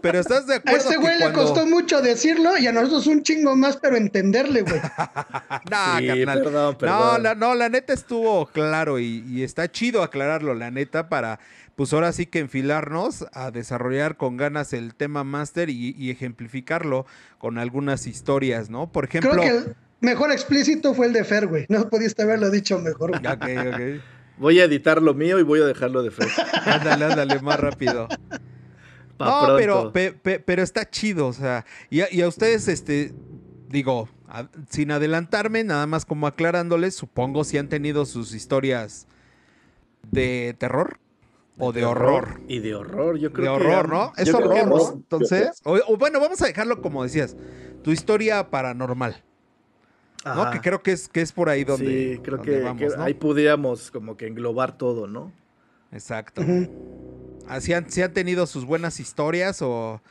pero, 0.00 0.20
estás, 0.20 0.46
de 0.46 0.54
acuerdo. 0.56 0.78
A 0.78 0.90
ese 0.90 0.96
güey 0.96 1.18
le 1.18 1.32
costó 1.32 1.66
mucho 1.66 2.00
decirlo 2.00 2.56
y 2.56 2.66
a 2.66 2.72
nosotros 2.72 3.06
un 3.06 3.22
chingo 3.22 3.54
más, 3.54 3.76
pero 3.76 3.96
entenderle, 3.96 4.62
güey. 4.62 4.80
no, 5.70 5.98
sí, 5.98 6.24
Perdón, 6.24 6.76
No, 6.80 7.18
la, 7.18 7.34
no, 7.34 7.54
la 7.54 7.68
neta 7.68 7.92
estuvo 7.92 8.46
claro 8.46 8.98
y, 8.98 9.24
y, 9.28 9.42
está 9.42 9.70
chido 9.70 10.02
aclararlo, 10.02 10.54
la 10.54 10.70
neta, 10.70 11.08
para 11.08 11.38
pues 11.78 11.92
ahora 11.92 12.10
sí 12.10 12.26
que 12.26 12.40
enfilarnos 12.40 13.26
a 13.32 13.52
desarrollar 13.52 14.16
con 14.16 14.36
ganas 14.36 14.72
el 14.72 14.96
tema 14.96 15.22
máster 15.22 15.70
y, 15.70 16.10
ejemplificarlo 16.10 17.06
con 17.38 17.56
algunas 17.56 18.08
historias, 18.08 18.68
¿no? 18.68 18.90
Por 18.90 19.04
ejemplo... 19.04 19.30
Creo 19.30 19.42
que 19.42 19.48
el 19.68 19.76
mejor 20.00 20.32
explícito 20.32 20.92
fue 20.92 21.06
el 21.06 21.12
de 21.12 21.22
Fer, 21.22 21.46
güey. 21.46 21.66
No 21.68 21.88
pudiste 21.88 22.22
haberlo 22.22 22.50
dicho 22.50 22.80
mejor. 22.80 23.12
Ok, 23.14 23.24
ok. 23.24 24.02
Voy 24.38 24.60
a 24.60 24.64
editar 24.64 25.02
lo 25.02 25.14
mío 25.14 25.38
y 25.38 25.42
voy 25.42 25.60
a 25.60 25.64
dejarlo 25.64 26.02
de 26.02 26.10
Fer. 26.10 26.28
ándale, 26.64 27.04
ándale, 27.04 27.40
más 27.40 27.58
rápido. 27.58 28.08
no, 29.18 29.56
pero, 29.56 29.92
pero 30.22 30.62
está 30.62 30.88
chido, 30.88 31.26
o 31.26 31.32
sea, 31.32 31.64
y 31.90 32.00
a, 32.20 32.28
ustedes, 32.28 32.68
este, 32.68 33.12
digo, 33.68 34.08
sin 34.68 34.90
adelantarme, 34.90 35.64
nada 35.64 35.86
más 35.86 36.04
como 36.04 36.26
aclarándoles, 36.26 36.94
supongo 36.94 37.44
si 37.44 37.58
han 37.58 37.68
tenido 37.68 38.06
sus 38.06 38.34
historias 38.34 39.06
de 40.10 40.54
terror 40.58 40.98
o 41.58 41.72
de, 41.72 41.84
horror. 41.84 42.40
Y 42.46 42.60
de 42.60 42.74
horror, 42.74 43.18
yo 43.18 43.32
creo 43.32 43.58
que. 43.58 43.64
De 43.64 43.70
horror, 43.70 43.88
¿no? 43.88 44.12
Es 44.16 44.32
horror, 44.32 44.92
Entonces, 44.94 45.60
o, 45.64 45.96
bueno, 45.96 46.20
vamos 46.20 46.40
a 46.42 46.46
dejarlo 46.46 46.80
como 46.80 47.02
decías, 47.02 47.36
tu 47.82 47.90
historia 47.90 48.50
paranormal. 48.50 49.24
¿No? 50.34 50.50
Que 50.50 50.60
creo 50.60 50.82
que 50.82 50.92
es, 50.92 51.08
que 51.08 51.20
es 51.20 51.32
por 51.32 51.48
ahí 51.48 51.64
donde. 51.64 52.14
Sí, 52.14 52.20
creo 52.22 52.40
que, 52.40 52.64
ahí 52.98 53.14
pudiéramos 53.14 53.90
como 53.90 54.16
que 54.16 54.26
englobar 54.26 54.76
todo, 54.76 55.06
¿no? 55.06 55.32
Exacto. 55.92 56.42
Así 57.46 57.72
han, 57.72 57.86
han 58.02 58.12
tenido 58.12 58.46
sus 58.46 58.64
buenas 58.64 59.00
historias 59.00 59.62
o, 59.62 60.02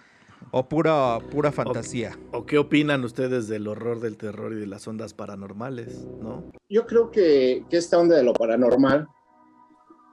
o 0.52 0.68
pura, 0.68 1.20
pura 1.32 1.52
fantasía. 1.52 2.18
¿O 2.32 2.46
qué 2.46 2.58
opinan 2.58 3.04
ustedes 3.04 3.48
del 3.48 3.68
horror, 3.68 4.00
del 4.00 4.18
terror 4.18 4.54
y 4.54 4.56
de 4.56 4.68
las 4.68 4.88
ondas 4.88 5.14
paranormales, 5.14 6.06
no? 6.22 6.52
Yo 6.70 6.86
creo 6.88 7.12
que, 7.12 7.64
que 7.70 7.78
esta 7.78 8.00
onda 8.00 8.16
de 8.16 8.24
lo 8.24 8.34
paranormal 8.34 9.08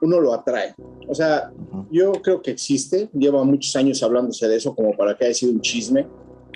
uno 0.01 0.19
lo 0.19 0.33
atrae. 0.33 0.75
O 1.07 1.15
sea, 1.15 1.51
yo 1.89 2.11
creo 2.13 2.41
que 2.41 2.51
existe, 2.51 3.09
lleva 3.13 3.43
muchos 3.43 3.75
años 3.75 4.03
hablándose 4.03 4.47
de 4.47 4.57
eso 4.57 4.75
como 4.75 4.95
para 4.95 5.17
que 5.17 5.25
haya 5.25 5.33
sido 5.33 5.53
un 5.53 5.61
chisme. 5.61 6.07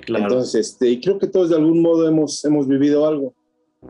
Claro. 0.05 0.25
Entonces, 0.25 0.67
este, 0.67 0.89
y 0.89 1.01
creo 1.01 1.19
que 1.19 1.27
todos 1.27 1.49
de 1.49 1.55
algún 1.55 1.81
modo 1.81 2.07
hemos, 2.07 2.43
hemos 2.45 2.67
vivido 2.67 3.07
algo. 3.07 3.33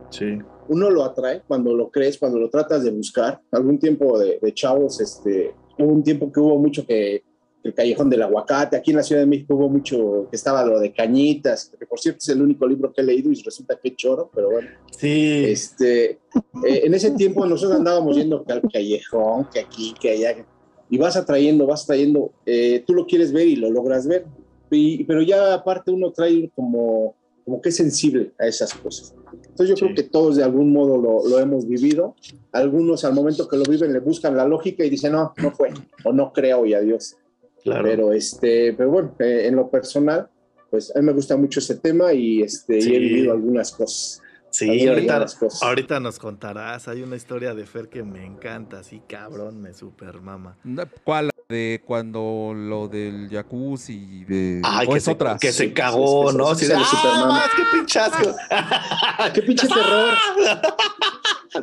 Sí. 0.09 0.37
Uno 0.67 0.89
lo 0.89 1.03
atrae 1.03 1.41
cuando 1.47 1.75
lo 1.75 1.89
crees, 1.89 2.17
cuando 2.17 2.39
lo 2.39 2.49
tratas 2.49 2.83
de 2.83 2.91
buscar. 2.91 3.41
Algún 3.51 3.79
tiempo 3.79 4.19
de, 4.19 4.39
de 4.41 4.53
chavos, 4.53 5.01
este, 5.01 5.53
hubo 5.77 5.91
un 5.91 6.03
tiempo 6.03 6.31
que 6.31 6.39
hubo 6.39 6.57
mucho 6.57 6.85
que 6.85 7.23
el 7.63 7.73
Callejón 7.73 8.09
del 8.09 8.21
Aguacate, 8.21 8.77
aquí 8.77 8.91
en 8.91 8.97
la 8.97 9.03
Ciudad 9.03 9.21
de 9.21 9.27
México 9.27 9.55
hubo 9.55 9.69
mucho 9.69 10.27
que 10.29 10.35
estaba 10.35 10.63
lo 10.63 10.79
de 10.79 10.93
Cañitas, 10.93 11.71
que 11.77 11.85
por 11.85 11.99
cierto 11.99 12.19
es 12.19 12.29
el 12.29 12.41
único 12.41 12.65
libro 12.65 12.93
que 12.93 13.01
he 13.01 13.03
leído 13.03 13.31
y 13.31 13.41
resulta 13.41 13.77
que 13.81 13.95
choro, 13.95 14.31
pero 14.33 14.49
bueno. 14.51 14.69
Sí. 14.97 15.45
Este, 15.45 16.11
eh, 16.11 16.17
en 16.63 16.93
ese 16.93 17.11
tiempo 17.11 17.45
nosotros 17.45 17.77
andábamos 17.77 18.15
yendo 18.15 18.43
que 18.45 18.53
al 18.53 18.61
callejón, 18.61 19.47
que 19.51 19.59
aquí, 19.59 19.93
que 19.99 20.11
allá, 20.11 20.45
y 20.89 20.97
vas 20.97 21.17
atrayendo, 21.17 21.67
vas 21.67 21.85
trayendo, 21.85 22.31
eh, 22.45 22.83
tú 22.87 22.93
lo 22.93 23.05
quieres 23.05 23.33
ver 23.33 23.47
y 23.47 23.55
lo 23.55 23.69
logras 23.69 24.07
ver, 24.07 24.25
y, 24.71 25.03
pero 25.03 25.21
ya 25.21 25.53
aparte 25.53 25.91
uno 25.91 26.11
trae 26.11 26.49
como, 26.55 27.15
como 27.43 27.61
que 27.61 27.69
es 27.69 27.75
sensible 27.75 28.31
a 28.39 28.47
esas 28.47 28.73
cosas. 28.73 29.13
Entonces 29.59 29.69
yo 29.69 29.75
Sí. 29.87 29.93
creo 29.93 29.95
que 30.05 30.09
todos 30.09 30.37
de 30.37 30.43
algún 30.45 30.71
modo 30.71 30.97
lo, 30.97 31.27
lo 31.27 31.37
hemos 31.39 31.67
vivido, 31.67 32.15
algunos 32.53 33.03
al 33.03 33.13
momento 33.13 33.45
que 33.49 33.57
lo 33.57 33.63
viven 33.63 33.91
le 33.91 33.99
buscan 33.99 34.37
la 34.37 34.47
lógica 34.47 34.85
y 34.85 34.89
dicen, 34.89 35.11
no, 35.11 35.33
no 35.35 35.51
fue, 35.51 35.71
o 36.05 36.13
no 36.13 36.31
creo 36.31 36.65
y 36.65 36.73
adiós. 36.73 37.17
Claro. 37.63 37.83
Pero, 37.83 38.13
este, 38.13 38.71
pero 38.73 38.89
bueno, 38.89 39.15
eh, 39.19 39.47
en 39.47 39.57
lo 39.57 39.69
personal, 39.69 40.29
pues 40.69 40.95
a 40.95 40.99
mí 40.99 41.05
me 41.05 41.11
gusta 41.11 41.35
mucho 41.35 41.59
ese 41.59 41.75
tema 41.75 42.13
y, 42.13 42.41
este, 42.41 42.79
y 42.79 42.95
he 42.95 42.99
vivido 42.99 43.33
algunas 43.33 43.73
cosas. 43.73 44.21
sí, 44.49 44.87
ahorita, 44.87 45.25
ahorita 45.61 45.99
nos 45.99 46.19
contarás. 46.19 46.87
Hay 46.87 47.01
una 47.01 47.17
historia 47.17 47.53
de 47.53 47.65
Fer 47.65 47.89
que 47.89 48.01
me 48.03 48.25
encanta, 48.25 48.79
así 48.79 49.01
cabrón, 49.09 49.61
me 49.61 49.73
super 49.73 50.21
mama. 50.21 50.57
¿Cuál? 51.03 51.31
De 51.49 51.81
cuando 51.83 52.53
lo 52.55 52.87
del 52.87 53.27
jacuzzi 53.27 53.93
y 53.93 54.23
de... 54.23 54.61
Ay, 54.63 54.85
o 54.87 54.91
que 54.91 54.97
es 54.99 55.03
se, 55.05 55.11
otra. 55.11 55.35
que 55.39 55.51
se 55.51 55.63
Sí, 55.65 55.73
cagó, 55.73 56.27
sí, 56.27 56.31
sí, 56.33 56.37
¿no? 56.37 56.53
sí, 56.55 56.65
de, 56.67 56.75
sí, 56.75 56.79
¡ah, 56.79 56.85
Superman. 56.85 57.41
qué 57.55 57.63
pinchasco! 57.75 58.35
¡Qué 59.33 59.41
pinche 59.41 59.67
terror! 59.67 60.13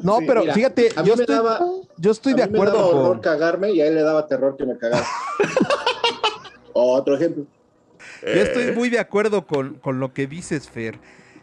No, 0.03 0.19
Sí, 0.19 0.25
pero 0.27 0.41
mira, 0.41 0.55
fíjate, 0.55 0.91
a 0.97 1.03
mí 1.05 1.09
yo 1.09 1.15
me 1.17 1.23
estoy, 1.23 1.37
daba- 1.37 1.61
yo 1.99 2.11
estoy 2.11 2.35
de 2.35 2.43
A 2.43 2.47
mí 2.49 2.53
me 2.55 2.59
daba 2.59 2.71
acuerdo 2.81 2.89
horror 2.99 3.13
con... 3.13 3.21
cagarme 3.21 3.71
y 3.71 3.81
a 3.81 3.87
él 3.87 3.95
le 3.95 4.03
daba 4.03 4.27
terror 4.27 4.57
que 4.57 4.67
me 4.67 4.77
cagara. 4.77 5.07
Otro 6.73 7.15
ejemplo. 7.15 7.47
Yo 8.23 8.43
estoy 8.43 8.73
muy 8.73 8.91
de 8.91 8.99
acuerdo 8.99 9.47
con, 9.47 9.75
con 9.75 10.01
lo 10.01 10.13
que 10.13 10.27
dices, 10.27 10.69
Fer. 10.69 10.99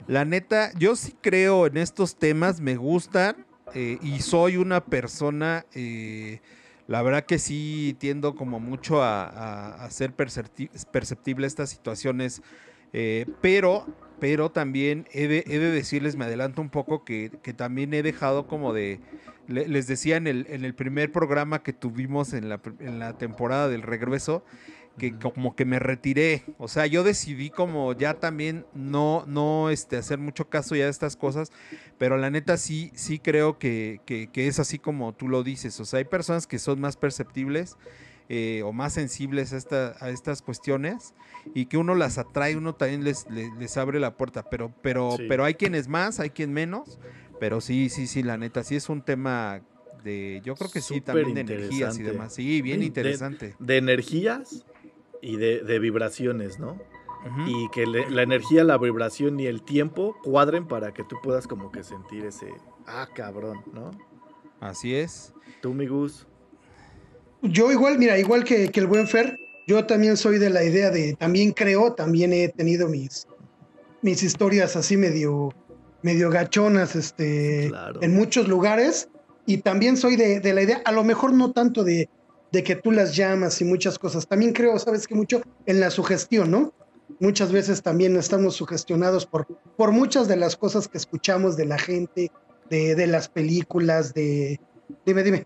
La 0.06 0.26
neta, 0.26 0.72
yo 0.78 0.98
sí 0.98 1.16
creo 1.22 1.66
en 1.66 1.78
estos 1.78 2.18
temas, 2.18 2.60
me 2.60 2.76
gustan 2.76 3.46
eh, 3.74 4.00
y 4.02 4.20
soy 4.20 4.58
una 4.58 4.84
persona, 4.84 5.66
eh, 5.74 6.42
la 6.88 7.02
verdad 7.02 7.26
que 7.26 7.40
sí 7.40 7.96
tiendo 8.00 8.36
como 8.36 8.60
mucho 8.60 9.02
a, 9.02 9.24
a- 9.26 9.86
a 9.86 9.90
ser 9.92 10.16
percepti- 10.16 10.70
perceptible 10.92 11.48
estas 11.48 11.70
situaciones, 11.70 12.42
eh, 12.92 13.26
pero, 13.42 13.88
pero 14.20 14.52
también 14.52 15.08
he 15.12 15.28
de, 15.28 15.44
decirles, 15.72 16.16
me 16.16 16.26
adelanto 16.26 16.62
un 16.62 16.70
poco, 16.70 17.04
que, 17.04 17.32
que 17.42 17.54
también 17.54 17.94
he 17.94 18.04
dejado 18.04 18.48
como 18.48 18.74
de, 18.74 19.00
le- 19.48 19.68
les 19.68 19.88
decía 19.88 20.18
en 20.18 20.28
el, 20.28 20.46
en 20.50 20.64
el 20.66 20.76
primer 20.76 21.12
programa 21.12 21.64
que 21.64 21.74
tuvimos 21.74 22.34
en 22.34 22.50
la, 22.50 22.60
en 22.80 23.00
la 23.00 23.18
temporada 23.18 23.68
del 23.70 23.82
regreso, 23.82 24.44
que 24.98 25.18
como 25.18 25.56
que 25.56 25.66
me 25.66 25.80
retiré. 25.80 26.44
O 26.58 26.68
sea, 26.68 26.86
yo 26.86 27.04
decidí 27.04 27.50
como 27.50 27.94
ya 27.94 28.14
también 28.16 28.66
no, 28.74 29.24
no 29.28 29.70
este, 29.72 29.98
hacer 29.98 30.20
mucho 30.20 30.50
caso 30.50 30.76
ya 30.76 30.86
de 30.86 30.92
estas 30.92 31.16
cosas, 31.16 31.52
pero 31.98 32.18
la 32.18 32.30
neta 32.30 32.58
sí, 32.58 32.92
sí 32.94 33.18
creo 33.20 33.58
que, 33.58 34.02
que- 34.06 34.28
que 34.32 34.48
es 34.48 34.60
así 34.60 34.78
como 34.80 35.14
tú 35.14 35.28
lo 35.30 35.44
dices. 35.44 35.80
O 35.80 35.86
sea, 35.86 35.98
hay 35.98 36.06
personas 36.06 36.46
que 36.48 36.60
son 36.60 36.80
más 36.80 36.96
perceptibles 36.98 37.76
eh, 38.30 38.62
o 38.64 38.72
más 38.72 38.94
sensibles 38.94 39.52
a, 39.52 39.58
esta- 39.58 39.96
a 40.00 40.10
estas 40.10 40.42
cuestiones 40.42 41.14
y 41.54 41.66
que 41.66 41.78
uno 41.78 41.94
las 41.96 42.18
atrae, 42.18 42.56
uno 42.56 42.74
también 42.74 43.04
les, 43.04 43.30
les, 43.30 43.52
les 43.60 43.78
abre 43.78 44.00
la 44.00 44.16
puerta, 44.16 44.50
pero, 44.50 44.74
pero, 44.82 45.16
Sí. 45.18 45.26
pero 45.28 45.44
hay 45.44 45.56
quienes 45.56 45.88
más, 45.90 46.20
hay 46.22 46.30
quien 46.30 46.54
menos, 46.54 47.00
pero 47.40 47.60
sí, 47.62 47.90
sí, 47.90 48.08
sí, 48.08 48.24
la 48.24 48.38
neta, 48.38 48.64
sí 48.64 48.76
es 48.78 48.88
un 48.90 49.02
tema 49.02 49.62
de, 50.04 50.42
yo 50.46 50.56
creo 50.56 50.72
que 50.72 50.82
sí, 50.82 51.02
también 51.02 51.34
de 51.34 51.42
energías 51.42 51.98
y 52.00 52.04
demás. 52.04 52.34
Sí, 52.36 52.62
bien 52.62 52.80
De- 52.80 52.86
interesante. 52.86 53.56
De 53.60 53.78
energías 53.78 54.66
y 55.24 55.38
de, 55.38 55.62
de 55.62 55.80
vibraciones, 55.80 56.60
¿no? 56.60 56.78
Y 57.48 57.70
que 57.70 57.86
le- 57.86 58.10
la 58.10 58.22
energía, 58.22 58.66
la 58.66 58.78
vibración 58.78 59.40
y 59.40 59.46
el 59.46 59.64
tiempo 59.64 60.18
cuadren 60.24 60.68
para 60.68 60.94
que 60.94 61.06
tú 61.06 61.16
puedas 61.24 61.48
como 61.48 61.72
que 61.72 61.82
sentir 61.84 62.26
ese, 62.26 62.48
ah, 62.86 63.08
cabrón, 63.16 63.62
¿no? 63.72 63.92
Así 64.60 64.94
es. 64.94 65.34
Tú, 65.62 65.74
mi 65.74 65.88
Gus. 65.88 66.28
Yo 67.42 67.72
igual, 67.72 67.98
mira, 67.98 68.18
igual 68.20 68.44
que, 68.44 68.68
que 68.70 68.80
el 68.82 68.88
buen 68.88 69.08
Fer, 69.08 69.38
yo 69.68 69.86
también 69.86 70.18
soy 70.18 70.38
de 70.38 70.50
la 70.50 70.64
idea 70.66 70.90
de, 70.90 71.14
también 71.16 71.54
creo, 71.54 71.94
también 71.94 72.34
he 72.34 72.50
tenido 72.50 72.90
mis, 72.90 73.26
mis 74.02 74.22
historias 74.22 74.76
así 74.76 74.98
medio, 74.98 75.54
medio 76.02 76.30
gachonas, 76.30 76.96
este, 76.98 77.68
Claro. 77.70 78.02
en 78.02 78.14
muchos 78.14 78.50
lugares, 78.50 79.08
y 79.46 79.58
también 79.60 79.96
soy 79.96 80.18
de, 80.18 80.42
de 80.42 80.54
la 80.54 80.62
idea, 80.64 80.82
a 80.84 80.92
lo 80.92 81.06
mejor 81.06 81.34
no 81.34 81.52
tanto 81.52 81.86
de, 81.86 82.10
de 82.54 82.64
que 82.64 82.76
tú 82.76 82.92
las 82.92 83.16
llamas 83.16 83.60
y 83.62 83.66
muchas 83.66 83.98
cosas, 84.00 84.28
también 84.28 84.54
creo, 84.54 84.78
sabes 84.80 85.08
que 85.08 85.16
mucho 85.16 85.42
en 85.66 85.80
la 85.80 85.90
sugestión, 85.90 86.52
¿no? 86.52 86.72
Muchas 87.20 87.52
veces 87.52 87.82
también 87.82 88.16
estamos 88.16 88.56
sugestionados 88.56 89.26
por, 89.26 89.48
por 89.76 89.92
muchas 89.92 90.28
de 90.28 90.36
las 90.38 90.56
cosas 90.56 90.88
que 90.88 90.98
escuchamos 91.00 91.58
de 91.58 91.66
la 91.66 91.78
gente, 91.80 92.32
de, 92.70 92.96
de 92.96 93.08
las 93.08 93.28
películas, 93.28 94.14
de... 94.14 94.60
Dime, 95.06 95.24
dime. 95.24 95.46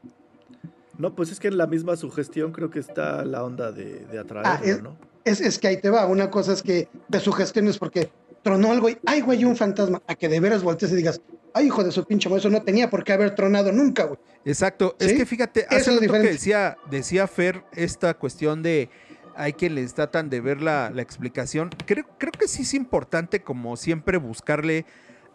No, 0.98 1.16
pues 1.16 1.32
es 1.32 1.40
que 1.40 1.48
en 1.48 1.58
la 1.58 1.66
misma 1.68 1.96
sugestión 1.96 2.52
creo 2.52 2.70
que 2.70 2.80
está 2.80 3.24
la 3.24 3.44
onda 3.44 3.72
de, 3.72 4.06
de 4.06 4.20
atraerlo, 4.20 4.52
Ah, 4.52 4.60
es- 4.64 4.82
¿no? 4.84 4.98
Es, 5.24 5.42
es 5.42 5.60
que 5.60 5.68
ahí 5.68 5.78
te 5.82 5.90
va. 5.90 6.06
Una 6.08 6.30
cosa 6.32 6.54
es 6.54 6.62
que 6.64 6.88
te 7.10 7.20
sugestiones 7.20 7.78
porque 7.78 8.10
tronó 8.44 8.72
algo 8.72 8.90
y, 8.90 8.98
ay, 9.06 9.22
güey, 9.22 9.44
un 9.46 9.56
fantasma. 9.58 10.02
A 10.08 10.16
que 10.16 10.30
de 10.30 10.40
veras 10.40 10.64
voltees 10.64 10.92
y 10.94 10.96
digas, 10.96 11.22
ay, 11.58 11.68
hijo 11.68 11.84
de 11.84 11.92
su 11.92 12.04
pinche 12.06 12.30
eso 12.36 12.50
no 12.50 12.62
tenía 12.62 12.90
por 12.90 13.04
qué 13.04 13.14
haber 13.14 13.36
tronado 13.36 13.72
nunca, 13.72 14.04
güey. 14.04 14.20
Exacto. 14.46 14.96
Es 15.00 15.14
que 15.14 15.26
fíjate, 15.26 15.62
Eso 15.62 15.70
hace 15.70 15.78
es 15.80 15.86
rato 15.88 16.00
que 16.00 16.06
diferente. 16.08 16.32
decía, 16.32 16.78
decía 16.90 17.28
Fer 17.28 17.64
esta 17.74 18.14
cuestión 18.14 18.64
de 18.64 18.90
hay 19.36 19.54
que 19.54 19.70
les 19.70 19.94
tratan 19.94 20.30
de 20.30 20.42
ver 20.42 20.62
la, 20.62 20.90
la 20.90 21.02
explicación. 21.02 21.70
Creo, 21.86 22.06
creo 22.18 22.32
que 22.32 22.48
sí 22.48 22.64
es 22.64 22.74
importante, 22.74 23.42
como 23.44 23.78
siempre, 23.78 24.18
buscarle 24.18 24.86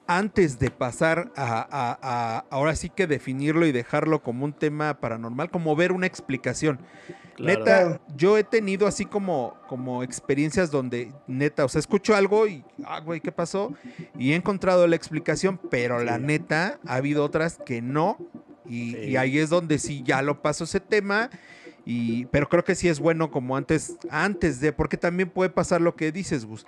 antes 0.06 0.59
de 0.59 0.71
pasar 0.71 1.30
a, 1.37 1.66
a- 1.71 1.99
a- 2.02 2.44
ahora 2.50 2.75
sí 2.76 2.90
que 2.90 3.06
definirlo 3.06 3.66
y 3.66 3.73
dejarlo 3.73 4.23
como 4.23 4.44
un 4.44 4.52
tema 4.52 4.99
paranormal, 5.00 5.50
como 5.50 5.75
ver 5.76 5.92
una 5.92 6.06
explicación. 6.06 6.80
Claro. 7.37 7.59
Neta, 7.61 8.00
yo 8.16 8.37
he 8.37 8.44
tenido 8.44 8.87
así 8.87 9.06
como, 9.06 9.56
como 9.68 10.02
experiencias 10.02 10.71
donde, 10.71 11.12
neta, 11.26 11.64
o 11.64 11.68
sea, 11.68 11.78
escucho 11.78 12.14
algo 12.14 12.47
y, 12.47 12.62
ah, 12.85 13.00
güey, 13.00 13.21
¿qué 13.21 13.32
pasó? 13.32 13.73
Y 14.18 14.32
he 14.32 14.37
encontrado 14.37 14.87
la 14.87 14.97
explicación, 14.97 15.59
pero 15.71 16.02
la 16.04 16.18
neta, 16.18 16.78
ha 16.87 16.97
habido 16.97 17.25
otras 17.25 17.59
que 17.64 17.80
no. 17.80 18.18
Y, 18.66 18.92
Sí. 18.92 18.99
y 19.11 19.16
ahí 19.16 19.38
es 19.38 19.49
donde 19.50 19.78
sí 19.78 20.02
ya 20.04 20.21
lo 20.23 20.42
paso 20.42 20.64
ese 20.64 20.78
tema. 20.80 21.30
Y, 21.85 22.26
pero 22.26 22.49
creo 22.49 22.62
que 22.64 22.75
sí 22.76 22.88
es 22.88 23.00
bueno 23.00 23.30
como 23.32 23.56
antes, 23.56 23.97
antes 24.11 24.61
de, 24.61 24.73
porque 24.73 24.97
también 24.97 25.28
puede 25.30 25.50
pasar 25.50 25.80
lo 25.80 25.97
que 25.97 26.12
dices, 26.12 26.44
Gus, 26.44 26.64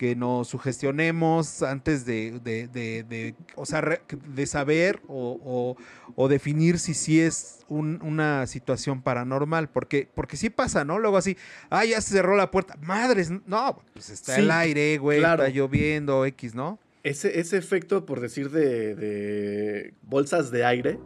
que 0.00 0.16
nos 0.16 0.48
sugestionemos 0.48 1.62
antes 1.62 2.06
de, 2.06 2.40
de, 2.42 2.68
de- 2.68 3.02
de, 3.02 3.34
o 3.54 3.66
sea, 3.66 3.82
de 3.82 4.46
saber 4.46 5.02
o, 5.08 5.38
o- 5.44 5.76
o 6.16 6.28
definir 6.28 6.78
si 6.78 6.94
sí 6.94 7.20
es 7.20 7.66
un- 7.68 8.00
una 8.02 8.46
situación 8.46 9.02
paranormal, 9.02 9.68
porque, 9.68 10.08
porque 10.14 10.38
sí 10.38 10.48
pasa, 10.48 10.86
¿no? 10.86 10.98
Luego 10.98 11.18
así, 11.18 11.36
ah, 11.68 11.84
ya 11.84 12.00
se 12.00 12.14
cerró 12.14 12.34
la 12.34 12.50
puerta, 12.50 12.78
madres, 12.80 13.30
no, 13.46 13.82
pues 13.92 14.08
está 14.08 14.36
Sí, 14.36 14.40
el 14.40 14.50
aire, 14.50 14.96
güey, 14.96 15.18
claro. 15.18 15.44
está 15.44 15.54
lloviendo, 15.54 16.24
X, 16.24 16.54
¿no? 16.54 16.78
Ese, 17.02 17.38
ese 17.38 17.58
efecto, 17.58 18.06
por 18.06 18.20
decir, 18.20 18.48
de, 18.50 18.94
de 18.94 19.92
bolsas 20.00 20.50
de 20.50 20.64
aire, 20.64 20.98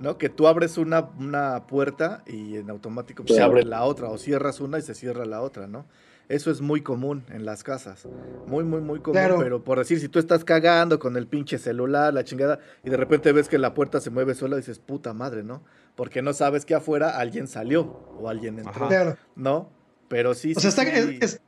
¿no? 0.00 0.16
Que 0.16 0.30
tú 0.30 0.46
abres 0.46 0.78
una, 0.78 1.10
una 1.18 1.66
puerta 1.66 2.22
y 2.26 2.56
en 2.56 2.70
automático 2.70 3.22
pues, 3.22 3.36
se 3.36 3.42
abre 3.42 3.64
la 3.64 3.82
otra, 3.84 4.08
o 4.08 4.16
cierras 4.16 4.60
una 4.60 4.78
y 4.78 4.82
se 4.82 4.94
cierra 4.94 5.26
la 5.26 5.42
otra, 5.42 5.66
¿no? 5.66 5.84
Eso 6.30 6.52
es 6.52 6.60
muy 6.60 6.80
común 6.80 7.24
en 7.30 7.44
las 7.44 7.64
casas. 7.64 8.06
Muy, 8.46 8.62
muy, 8.62 8.80
muy 8.80 9.00
común. 9.00 9.14
Claro. 9.14 9.38
Pero 9.40 9.64
por 9.64 9.78
decir, 9.78 9.98
si 9.98 10.08
tú 10.08 10.20
estás 10.20 10.44
cagando 10.44 11.00
con 11.00 11.16
el 11.16 11.26
pinche 11.26 11.58
celular, 11.58 12.14
la 12.14 12.22
chingada, 12.22 12.60
y 12.84 12.90
de 12.90 12.96
repente 12.96 13.32
ves 13.32 13.48
que 13.48 13.58
la 13.58 13.74
puerta 13.74 14.00
se 14.00 14.10
mueve 14.10 14.34
sola, 14.34 14.56
dices, 14.56 14.78
puta 14.78 15.12
madre, 15.12 15.42
¿no? 15.42 15.64
Porque 15.96 16.22
no 16.22 16.32
sabes 16.32 16.64
que 16.64 16.74
afuera 16.76 17.18
alguien 17.18 17.48
salió 17.48 17.82
o 18.20 18.28
alguien 18.28 18.58
entró, 18.58 18.72
Ajá. 18.84 18.88
Claro. 18.88 19.16
¿no? 19.34 19.70
Pero 20.06 20.34
sí, 20.34 20.52
O 20.56 20.60
sí, 20.60 20.70
sea, 20.70 20.84
está, 20.84 20.84
sí. 21.02 21.18
es- 21.20 21.34
es- 21.34 21.40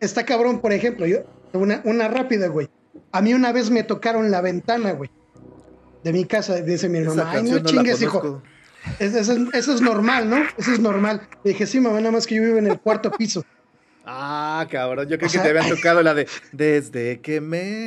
está 0.00 0.24
cabrón, 0.24 0.60
por 0.62 0.72
ejemplo, 0.72 1.06
yo, 1.06 1.18
una, 1.52 1.82
una 1.84 2.08
rápida, 2.08 2.48
güey. 2.48 2.70
A 3.12 3.20
mí 3.20 3.34
una 3.34 3.52
vez 3.52 3.70
me 3.70 3.82
tocaron 3.82 4.30
la 4.30 4.40
ventana, 4.40 4.92
güey. 4.92 5.10
De 6.02 6.14
mi 6.14 6.24
casa, 6.24 6.56
dice 6.62 6.88
mi 6.88 7.00
mamá, 7.00 7.30
ay, 7.30 7.42
no 7.42 7.58
chingues, 7.58 8.00
hijo. 8.00 8.42
Eso 8.98 9.18
es, 9.18 9.28
eso 9.52 9.74
es 9.74 9.82
normal, 9.82 10.30
¿no? 10.30 10.38
Eso 10.56 10.72
es 10.72 10.80
normal. 10.80 11.28
Le 11.44 11.50
dije, 11.50 11.66
sí, 11.66 11.78
mamá, 11.78 11.98
nada 12.00 12.12
más 12.12 12.26
que 12.26 12.36
yo 12.36 12.42
vivo 12.42 12.56
en 12.56 12.66
el 12.68 12.80
cuarto 12.80 13.10
piso. 13.10 13.44
Ah, 14.04 14.66
cabrón, 14.70 15.08
yo 15.08 15.18
creo 15.18 15.28
O 15.28 15.32
que 15.32 15.38
te 15.38 15.48
habían 15.50 15.68
tocado 15.68 16.02
la 16.02 16.14
de 16.14 16.26
Desde 16.52 17.20
que 17.20 17.40
me 17.40 17.86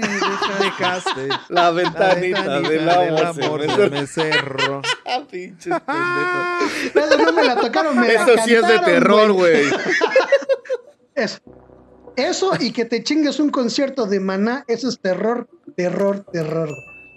Dejaste 0.59 1.27
la 1.49 1.63
la 1.63 1.71
ventanita, 1.71 2.59
ventanita 2.59 2.69
del 2.69 3.17
amor. 3.17 3.61
se 3.65 3.77
me- 3.77 3.89
me 3.89 4.07
cerró. 4.07 4.81
Ah, 5.05 5.23
pinches 5.29 5.73
pendejos. 5.81 6.91
Pero 6.93 7.25
no 7.25 7.33
me 7.33 7.43
la 7.43 7.55
tocaron, 7.55 7.99
me 7.99 8.07
la 8.07 8.13
Eso 8.13 8.35
sí 8.45 8.53
es 8.53 8.67
de 8.67 8.79
terror, 8.79 9.31
güey. 9.33 9.63
Eso. 11.15 11.39
Eso 12.15 12.51
y 12.59 12.71
que 12.71 12.85
te 12.85 13.03
chingues 13.03 13.39
un 13.39 13.49
concierto 13.49 14.05
de 14.05 14.19
maná, 14.19 14.63
eso 14.67 14.87
es 14.89 14.99
terror, 14.99 15.47
terror, 15.75 16.23
terror. 16.31 16.69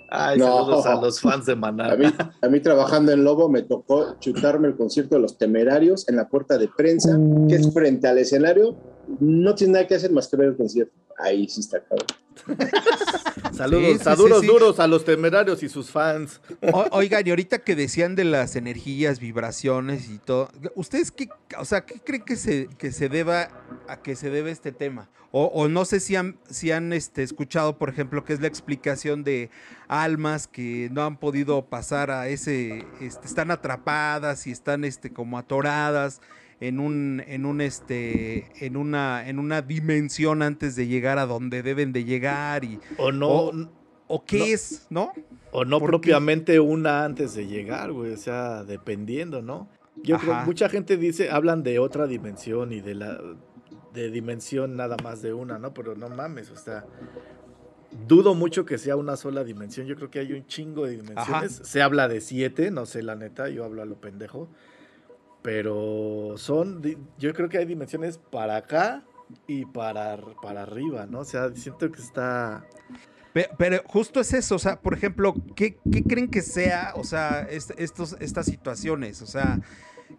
Ay, 0.08 0.38
No. 0.38 0.46
saludos 0.46 0.86
a 0.86 0.94
los 1.00 1.20
fans 1.20 1.46
de 1.46 1.56
Maná. 1.56 1.92
A 1.92 1.96
mí, 1.96 2.04
a 2.42 2.48
mí 2.48 2.60
trabajando 2.60 3.12
en 3.12 3.24
Lobo 3.24 3.48
me 3.48 3.62
tocó 3.62 4.16
chutarme 4.20 4.68
el 4.68 4.76
concierto 4.76 5.16
de 5.16 5.20
los 5.22 5.36
temerarios 5.38 6.08
en 6.08 6.16
la 6.16 6.28
puerta 6.28 6.58
de 6.58 6.68
prensa, 6.68 7.18
que 7.48 7.56
es 7.56 7.72
frente 7.72 8.06
al 8.08 8.18
escenario. 8.18 8.76
No 9.20 9.54
tiene 9.54 9.74
nada 9.74 9.86
que 9.86 9.94
hacer 9.94 10.10
más 10.12 10.28
que 10.28 10.36
ver 10.36 10.48
el 10.48 10.56
concierto. 10.56 10.94
Ahí 11.18 11.48
sí 11.48 11.60
está 11.60 11.80
cabrón. 11.80 12.06
Saludos, 13.52 13.98
Sí, 13.98 13.98
sí, 14.04 14.08
a 14.08 14.14
duros, 14.16 14.40
sí, 14.40 14.46
sí. 14.46 14.52
duros 14.52 14.80
a 14.80 14.86
los 14.86 15.04
temerarios 15.04 15.62
y 15.62 15.68
sus 15.68 15.90
fans. 15.90 16.40
O- 16.72 16.86
oigan, 16.92 17.26
y 17.26 17.30
ahorita 17.30 17.58
que 17.60 17.74
decían 17.74 18.14
de 18.14 18.24
las 18.24 18.56
energías, 18.56 19.18
vibraciones 19.20 20.08
y 20.10 20.18
todo, 20.18 20.50
¿ustedes 20.74 21.10
qué, 21.10 21.28
o 21.58 21.64
sea, 21.64 21.86
qué 21.86 22.00
creen 22.00 22.22
que 22.24 22.36
se, 22.36 22.68
que 22.78 22.92
se 22.92 23.08
deba 23.08 23.48
a 23.88 23.96
que 24.02 24.16
se 24.16 24.30
debe 24.30 24.50
este 24.50 24.72
tema? 24.72 25.08
O, 25.32 25.46
o 25.46 25.68
no 25.68 25.84
sé 25.84 26.00
si 26.00 26.16
han, 26.16 26.38
si 26.48 26.70
han 26.70 26.92
este, 26.92 27.22
escuchado, 27.22 27.76
por 27.78 27.88
ejemplo, 27.88 28.24
que 28.24 28.32
es 28.32 28.40
la 28.40 28.46
explicación 28.46 29.24
de 29.24 29.50
almas 29.88 30.46
que 30.46 30.88
no 30.92 31.04
han 31.04 31.16
podido 31.18 31.64
pasar 31.66 32.10
a 32.10 32.28
ese, 32.28 32.86
este, 33.00 33.26
están 33.26 33.50
atrapadas 33.50 34.46
y 34.46 34.50
están 34.52 34.84
este, 34.84 35.12
como 35.12 35.38
atoradas 35.38 36.20
en 36.60 36.80
un, 36.80 37.22
en 37.26 37.44
un 37.46 37.60
este, 37.60 38.46
en 38.64 38.76
una, 38.76 39.28
en 39.28 39.38
una 39.38 39.60
dimensión 39.62 40.42
antes 40.42 40.74
de 40.76 40.86
llegar 40.86 41.18
a 41.18 41.26
donde 41.26 41.62
deben 41.62 41.92
de 41.92 42.04
llegar 42.04 42.64
y, 42.64 42.78
O 42.96 43.12
no, 43.12 43.28
O- 43.28 43.68
o 44.08 44.24
qué 44.24 44.38
No. 44.38 44.44
es, 44.46 44.86
¿no? 44.90 45.12
o 45.52 45.64
no 45.64 45.80
propiamente 45.80 46.60
una 46.60 47.04
antes 47.04 47.34
de 47.34 47.46
llegar, 47.46 47.92
güey. 47.92 48.12
O 48.12 48.16
sea, 48.16 48.62
dependiendo, 48.64 49.42
¿no? 49.42 49.68
Yo 50.02 50.18
creo 50.18 50.34
Ajá. 50.34 50.44
mucha 50.44 50.68
gente 50.68 50.96
dice, 50.96 51.30
hablan 51.30 51.62
de 51.62 51.78
otra 51.78 52.06
dimensión 52.06 52.72
y 52.72 52.80
de 52.80 52.94
la 52.94 53.18
de 53.94 54.10
dimensión 54.10 54.76
nada 54.76 54.96
más 55.02 55.22
de 55.22 55.32
una, 55.32 55.58
¿no? 55.58 55.72
Pero 55.72 55.94
no 55.96 56.08
mames, 56.10 56.50
o 56.50 56.56
sea, 56.56 56.84
dudo 58.06 58.34
mucho 58.34 58.66
que 58.66 58.76
sea 58.78 58.96
una 58.96 59.16
sola 59.16 59.42
dimensión. 59.44 59.86
Yo 59.86 59.96
creo 59.96 60.10
que 60.10 60.18
hay 60.18 60.32
un 60.34 60.46
chingo 60.46 60.84
de 60.86 60.92
dimensiones. 60.98 61.60
Se 61.64 61.80
habla 61.82 62.06
de 62.08 62.20
siete, 62.20 62.70
no 62.70 62.84
sé 62.86 63.02
la 63.02 63.14
neta, 63.16 63.48
yo 63.48 63.64
hablo 63.64 63.82
a 63.82 63.86
lo 63.86 63.96
pendejo. 64.00 64.48
Pero 65.46 66.34
son, 66.38 66.82
yo 67.18 67.32
creo 67.32 67.48
que 67.48 67.56
hay 67.58 67.66
dimensiones 67.66 68.18
para 68.18 68.56
acá 68.56 69.04
y 69.46 69.64
para, 69.64 70.16
para 70.42 70.62
arriba, 70.62 71.06
¿no? 71.06 71.20
O 71.20 71.24
sea, 71.24 71.54
siento 71.54 71.88
que 71.92 72.02
está... 72.02 72.64
Pe- 73.32 73.48
Pero, 73.56 73.80
justo 73.86 74.18
es 74.18 74.32
eso, 74.32 74.56
o 74.56 74.58
sea, 74.58 74.80
por 74.80 74.92
ejemplo, 74.92 75.34
¿qué, 75.54 75.78
qué 75.92 76.02
creen 76.02 76.28
que 76.28 76.42
sea, 76.42 76.94
o 76.96 77.04
sea, 77.04 77.42
est- 77.42 77.70
estos, 77.78 78.16
estas 78.18 78.46
situaciones? 78.46 79.22
O 79.22 79.26
sea, 79.26 79.60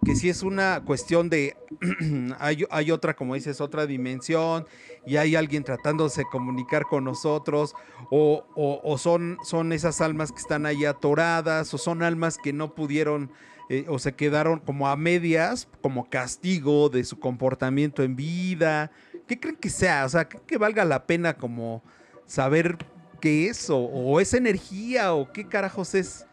que 0.06 0.16
si 0.16 0.30
es 0.30 0.44
una 0.44 0.82
cuestión 0.86 1.30
de, 1.30 1.58
hay, 2.40 2.64
hay 2.70 2.92
otra, 2.92 3.14
como 3.14 3.36
dices, 3.36 3.60
otra 3.60 3.86
dimensión 3.86 4.66
y 5.06 5.18
hay 5.18 5.36
alguien 5.36 5.66
tratándose 5.66 6.22
de 6.22 6.28
comunicar 6.32 6.86
con 6.86 7.04
nosotros, 7.04 7.74
o, 8.12 8.46
o- 8.56 8.80
o 8.82 8.98
son, 8.98 9.40
son 9.44 9.74
esas 9.74 10.00
almas 10.00 10.32
que 10.32 10.40
están 10.40 10.66
ahí 10.66 10.86
atoradas, 10.86 11.74
o 11.74 11.78
son 11.78 12.02
almas 12.02 12.38
que 12.38 12.54
no 12.54 12.74
pudieron 12.76 13.30
eh, 13.70 13.86
o 13.90 14.00
se 14.00 14.14
quedaron 14.14 14.60
como 14.60 14.88
a 14.88 14.96
medias, 14.96 15.68
como 15.82 16.10
castigo 16.10 16.90
de 16.90 17.04
su 17.04 17.20
comportamiento 17.20 18.04
en 18.04 18.16
vida. 18.16 18.92
¿Qué 19.28 19.40
creen 19.40 19.58
que 19.58 19.70
sea? 19.70 20.06
O 20.06 20.10
sea, 20.10 20.28
¿creen 20.30 20.44
que 20.48 20.58
valga 20.58 20.86
la 20.86 21.06
pena 21.06 21.34
como 21.38 21.84
saber 22.26 22.78
qué 23.20 23.48
es 23.50 23.70
o, 23.70 23.78
o 23.78 24.20
es 24.20 24.34
energía 24.34 25.14
o 25.14 25.32
qué 25.32 25.48
carajos 25.48 25.96
es? 25.96 26.26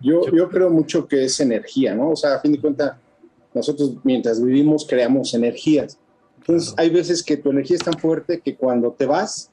Yo, 0.00 0.22
yo 0.34 0.48
creo 0.48 0.70
mucho 0.70 1.06
que 1.06 1.24
es 1.24 1.38
energía, 1.40 1.94
¿no? 1.94 2.10
O 2.10 2.16
sea, 2.16 2.34
a 2.36 2.40
fin 2.40 2.52
de 2.52 2.60
cuentas, 2.60 2.96
nosotros 3.52 3.96
mientras 4.02 4.42
vivimos 4.42 4.86
creamos 4.88 5.34
energías. 5.34 5.98
Entonces, 6.38 6.72
Claro. 6.72 6.82
hay 6.88 6.94
veces 6.94 7.22
que 7.22 7.36
tu 7.36 7.50
energía 7.50 7.76
es 7.76 7.82
tan 7.82 7.98
fuerte 7.98 8.40
que 8.40 8.56
cuando 8.56 8.92
te 8.92 9.04
vas, 9.06 9.50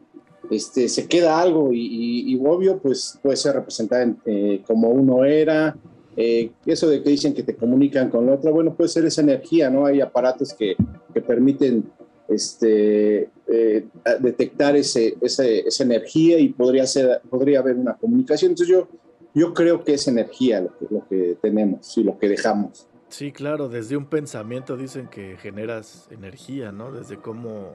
este, 0.50 0.88
se 0.88 1.06
queda 1.08 1.40
algo 1.42 1.74
y, 1.74 1.82
y- 1.82 2.34
y 2.34 2.40
obvio, 2.42 2.80
pues 2.80 3.20
puede 3.22 3.36
ser 3.36 3.56
representada 3.56 4.04
en, 4.04 4.18
eh, 4.26 4.64
como 4.66 4.88
uno 4.90 5.26
era. 5.26 5.76
Eh, 6.20 6.52
eso 6.66 6.90
de 6.90 7.04
que 7.04 7.12
dicen 7.12 7.34
que 7.36 7.44
te 7.44 7.56
comunican 7.56 8.10
con 8.10 8.26
la 8.26 8.34
otra, 8.34 8.50
bueno, 8.52 8.74
puede 8.74 8.90
ser 8.90 9.06
esa 9.06 9.22
energía, 9.22 9.70
¿no? 9.70 9.86
Hay 9.86 10.02
aparatos 10.02 10.54
que, 10.54 10.76
que 11.14 11.22
permiten 11.22 11.90
este, 12.28 13.30
eh, 13.48 13.86
detectar 14.20 14.76
ese, 14.76 15.16
ese- 15.22 15.60
esa 15.68 15.84
energía 15.84 16.40
y 16.40 16.50
podría, 16.50 16.86
ser, 16.88 17.22
podría 17.30 17.60
haber 17.60 17.76
una 17.76 17.96
comunicación. 17.96 18.52
Entonces 18.52 18.76
yo, 18.76 18.88
yo 19.34 19.54
creo 19.54 19.84
que 19.84 19.94
es 19.94 20.08
energía 20.08 20.62
lo 20.62 20.78
que, 20.78 20.88
lo 20.90 21.08
que 21.08 21.38
tenemos 21.42 21.98
y 21.98 22.04
lo 22.04 22.18
que 22.18 22.30
dejamos. 22.30 22.88
Sí, 23.10 23.32
claro, 23.32 23.70
desde 23.70 23.96
un 23.96 24.06
pensamiento 24.08 24.76
dicen 24.76 25.08
que 25.08 25.38
generas 25.38 26.08
energía, 26.12 26.72
¿no? 26.74 26.92
Desde 26.92 27.18
cómo 27.18 27.74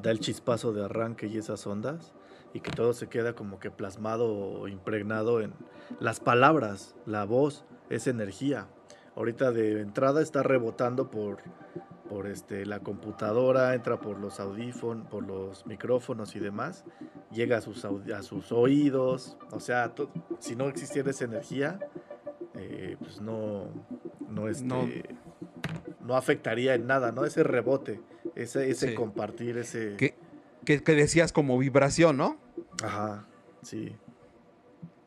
da 0.00 0.12
el 0.12 0.20
chispazo 0.20 0.72
de 0.72 0.84
arranque 0.84 1.26
y 1.26 1.36
esas 1.38 1.66
ondas, 1.66 2.12
y 2.54 2.60
que 2.60 2.70
todo 2.70 2.92
se 2.92 3.08
queda 3.08 3.32
como 3.34 3.58
que 3.58 3.70
plasmado 3.70 4.32
o 4.32 4.68
impregnado 4.68 5.40
en 5.40 5.52
las 6.00 6.20
palabras, 6.20 6.94
la 7.06 7.24
voz, 7.24 7.64
es 7.90 8.06
energía. 8.06 8.68
Ahorita 9.16 9.50
de 9.52 9.80
entrada 9.80 10.22
está 10.22 10.42
rebotando 10.42 11.10
por, 11.10 11.38
por 12.08 12.26
este, 12.28 12.64
la 12.66 12.80
computadora, 12.80 13.74
entra 13.74 14.00
por 14.00 14.18
los 14.20 14.38
audífonos, 14.38 15.08
por 15.08 15.24
los 15.26 15.66
micrófonos 15.66 16.36
y 16.36 16.38
demás, 16.40 16.84
llega 17.32 17.58
a 17.58 17.60
sus, 17.60 17.84
a 17.84 18.22
sus 18.22 18.52
oídos, 18.52 19.36
o 19.50 19.58
sea, 19.60 19.92
si 20.38 20.54
no 20.54 20.68
existiera 20.68 21.10
esa 21.10 21.24
energía, 21.24 21.80
eh, 22.54 22.96
pues 23.00 23.20
no, 23.20 23.66
no, 24.28 24.48
este, 24.48 24.64
No. 24.64 24.86
no. 26.00 26.16
afectaría 26.16 26.74
en 26.74 26.86
nada, 26.86 27.10
¿no? 27.10 27.24
Ese 27.24 27.42
rebote, 27.42 28.00
ese, 28.36 28.70
ese 28.70 28.90
Sí. 28.90 28.94
compartir, 28.94 29.58
ese... 29.58 29.96
Que, 29.96 30.14
que, 30.64 30.82
que 30.82 30.94
decías 30.94 31.32
como 31.32 31.58
vibración, 31.58 32.16
¿no? 32.16 32.36
Ajá, 32.84 33.26
sí. 33.62 33.96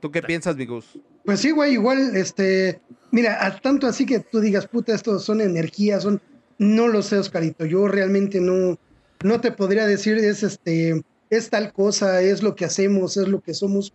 ¿Tú 0.01 0.11
qué 0.11 0.21
piensas, 0.21 0.55
mi 0.57 0.65
Gus? 0.65 0.99
Pues 1.25 1.39
sí, 1.39 1.51
güey, 1.51 1.73
igual, 1.73 2.15
este, 2.15 2.81
mira, 3.11 3.45
a 3.45 3.59
tanto 3.59 3.87
así 3.87 4.05
que 4.05 4.19
tú 4.19 4.39
digas, 4.39 4.67
puta, 4.67 4.93
esto 4.93 5.19
son 5.19 5.41
energías, 5.41 6.03
son, 6.03 6.21
no 6.57 6.87
lo 6.87 7.01
sé, 7.03 7.17
Oscarito, 7.19 7.65
yo 7.65 7.87
realmente 7.87 8.39
no, 8.39 8.77
no 9.23 9.41
te 9.41 9.51
podría 9.51 9.85
decir, 9.85 10.17
es 10.17 10.43
este, 10.43 11.03
es 11.29 11.49
tal 11.49 11.71
cosa, 11.73 12.21
es 12.21 12.41
lo 12.41 12.55
que 12.55 12.65
hacemos, 12.65 13.17
es 13.17 13.27
lo 13.27 13.41
que 13.41 13.53
somos, 13.53 13.93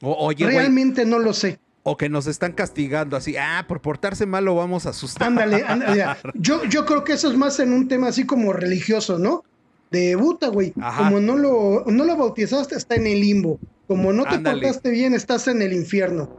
O, 0.00 0.12
oye, 0.14 0.46
realmente 0.46 1.04
no 1.04 1.18
lo 1.18 1.32
sé. 1.32 1.58
o 1.84 1.96
que 1.96 2.08
nos 2.08 2.26
están 2.28 2.52
castigando 2.52 3.16
así, 3.16 3.36
ah, 3.36 3.64
por 3.66 3.80
portarse 3.80 4.24
mal 4.26 4.44
lo 4.44 4.54
vamos 4.54 4.86
a 4.86 4.90
asustar. 4.90 5.28
Ándale, 5.28 5.64
ándale, 5.66 5.96
ya. 5.96 6.16
Yo, 6.34 6.64
yo 6.64 6.84
creo 6.86 7.02
que 7.04 7.14
eso 7.14 7.28
es 7.30 7.36
más 7.36 7.58
en 7.58 7.72
un 7.72 7.88
tema 7.88 8.08
así 8.08 8.24
como 8.24 8.52
religioso, 8.52 9.18
¿no? 9.18 9.42
De 9.90 10.16
puta, 10.16 10.48
güey. 10.48 10.72
Como 10.72 11.20
no 11.20 11.36
lo, 11.36 11.84
no 11.86 12.04
lo 12.04 12.16
bautizaste, 12.16 12.76
está 12.76 12.94
en 12.94 13.06
el 13.06 13.20
limbo. 13.20 13.58
Como 13.92 14.10
no 14.14 14.22
te 14.24 14.36
Ándale. 14.36 14.62
portaste 14.62 14.90
bien, 14.90 15.12
estás 15.12 15.48
en 15.48 15.60
el 15.60 15.74
infierno. 15.74 16.34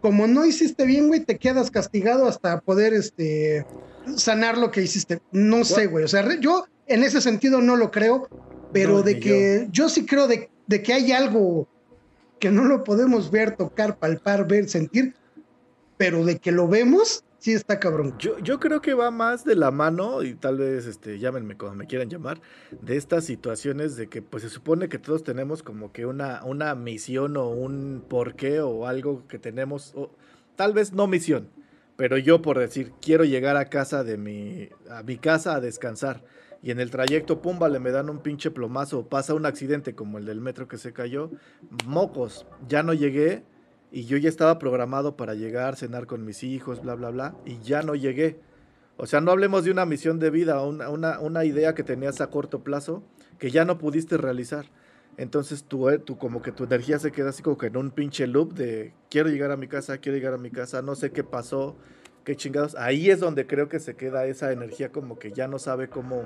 Como 0.00 0.26
no 0.26 0.44
hiciste 0.44 0.86
bien, 0.86 1.06
güey, 1.06 1.20
te 1.20 1.38
quedas 1.38 1.70
castigado 1.70 2.26
hasta 2.26 2.60
poder 2.60 2.94
este, 2.94 3.64
sanar 4.16 4.58
lo 4.58 4.72
que 4.72 4.82
hiciste. 4.82 5.20
No 5.30 5.64
sé, 5.64 5.86
güey. 5.86 6.04
O 6.04 6.08
sea, 6.08 6.26
yo 6.40 6.66
en 6.88 7.04
ese 7.04 7.20
sentido 7.20 7.60
no 7.60 7.76
lo 7.76 7.92
creo, 7.92 8.28
pero 8.72 8.94
No, 8.94 9.02
de 9.04 9.20
que 9.20 9.68
yo. 9.70 9.88
sí 9.88 10.04
creo 10.04 10.26
de, 10.26 10.50
de 10.66 10.82
que 10.82 10.94
hay 10.94 11.12
algo 11.12 11.68
que 12.40 12.50
no 12.50 12.64
lo 12.64 12.82
podemos 12.82 13.30
ver, 13.30 13.54
tocar, 13.54 13.96
palpar, 13.96 14.48
ver, 14.48 14.68
sentir, 14.68 15.14
pero 15.96 16.24
de 16.24 16.38
que 16.40 16.50
lo 16.50 16.66
vemos, 16.66 17.22
sí 17.48 17.54
está 17.54 17.80
cabrón. 17.80 18.14
Yo, 18.18 18.60
creo 18.60 18.82
que 18.82 18.92
va 18.92 19.10
más 19.10 19.42
de 19.42 19.56
la 19.56 19.70
mano, 19.70 20.22
y 20.22 20.34
tal 20.34 20.58
vez 20.58 20.84
este, 20.84 21.18
llámenme 21.18 21.56
como 21.56 21.74
me 21.74 21.86
quieran 21.86 22.10
llamar, 22.10 22.42
de 22.82 22.98
estas 22.98 23.24
situaciones 23.24 23.96
de 23.96 24.08
que 24.08 24.20
pues 24.20 24.42
se 24.42 24.50
supone 24.50 24.90
que 24.90 24.98
todos 24.98 25.24
tenemos 25.24 25.62
como 25.62 25.90
que 25.90 26.04
una, 26.04 26.44
una 26.44 26.74
misión 26.74 27.38
o 27.38 27.48
un 27.48 28.04
porqué 28.06 28.60
o 28.60 28.86
algo 28.86 29.26
que 29.28 29.38
tenemos, 29.38 29.94
o 29.96 30.10
tal 30.56 30.74
vez 30.74 30.92
no 30.92 31.06
misión, 31.06 31.48
pero 31.96 32.18
yo 32.18 32.42
por 32.42 32.58
decir, 32.58 32.92
quiero 33.00 33.24
llegar 33.24 33.56
a 33.56 33.70
casa 33.70 34.04
de 34.04 34.18
mi, 34.18 34.68
a 34.90 35.02
mi 35.02 35.16
casa 35.16 35.54
a 35.54 35.60
descansar. 35.60 36.22
Y 36.62 36.70
en 36.70 36.80
el 36.80 36.90
trayecto, 36.90 37.40
pum, 37.40 37.58
vale, 37.58 37.78
me 37.78 37.92
dan 37.92 38.10
un 38.10 38.18
pinche 38.18 38.50
plomazo, 38.50 39.08
pasa 39.08 39.32
un 39.32 39.46
accidente 39.46 39.94
como 39.94 40.18
el 40.18 40.26
del 40.26 40.42
metro 40.42 40.68
que 40.68 40.76
se 40.76 40.92
cayó, 40.92 41.30
mocos, 41.86 42.44
ya 42.68 42.82
no 42.82 42.92
llegué, 42.92 43.42
y 43.90 44.04
yo 44.04 44.16
ya 44.16 44.28
estaba 44.28 44.58
programado 44.58 45.16
para 45.16 45.34
llegar, 45.34 45.76
cenar 45.76 46.06
con 46.06 46.24
mis 46.24 46.42
hijos, 46.44 46.82
bla, 46.82 46.94
bla, 46.94 47.10
bla, 47.10 47.34
y 47.44 47.58
ya 47.60 47.82
no 47.82 47.94
llegué. 47.94 48.40
O 48.96 49.06
sea, 49.06 49.20
no 49.20 49.30
hablemos 49.30 49.64
de 49.64 49.70
una 49.70 49.86
misión 49.86 50.18
de 50.18 50.30
vida, 50.30 50.60
una, 50.62 50.90
una, 50.90 51.20
una 51.20 51.44
idea 51.44 51.74
que 51.74 51.84
tenías 51.84 52.20
a 52.20 52.30
corto 52.30 52.64
plazo 52.64 53.02
que 53.38 53.50
ya 53.50 53.64
no 53.64 53.78
pudiste 53.78 54.16
realizar. 54.16 54.66
Entonces 55.16 55.64
tú, 55.64 55.88
eh, 55.88 55.98
tú 55.98 56.16
como 56.18 56.42
que 56.42 56.52
tu 56.52 56.64
energía 56.64 56.98
se 56.98 57.12
queda 57.12 57.30
así 57.30 57.42
como 57.42 57.58
que 57.58 57.66
en 57.66 57.76
un 57.76 57.90
pinche 57.90 58.26
loop 58.26 58.54
de 58.54 58.92
quiero 59.10 59.28
llegar 59.28 59.50
a 59.50 59.56
mi 59.56 59.66
casa, 59.66 59.98
quiero 59.98 60.16
llegar 60.16 60.34
a 60.34 60.38
mi 60.38 60.50
casa, 60.50 60.82
no 60.82 60.94
sé 60.94 61.10
qué 61.10 61.24
pasó, 61.24 61.76
qué 62.24 62.36
chingados. 62.36 62.74
Ahí 62.76 63.10
es 63.10 63.20
donde 63.20 63.46
creo 63.46 63.68
que 63.68 63.80
se 63.80 63.96
queda 63.96 64.26
esa 64.26 64.52
energía 64.52 64.92
como 64.92 65.18
que 65.18 65.32
ya 65.32 65.48
no 65.48 65.58
sabe 65.58 65.88
cómo, 65.88 66.24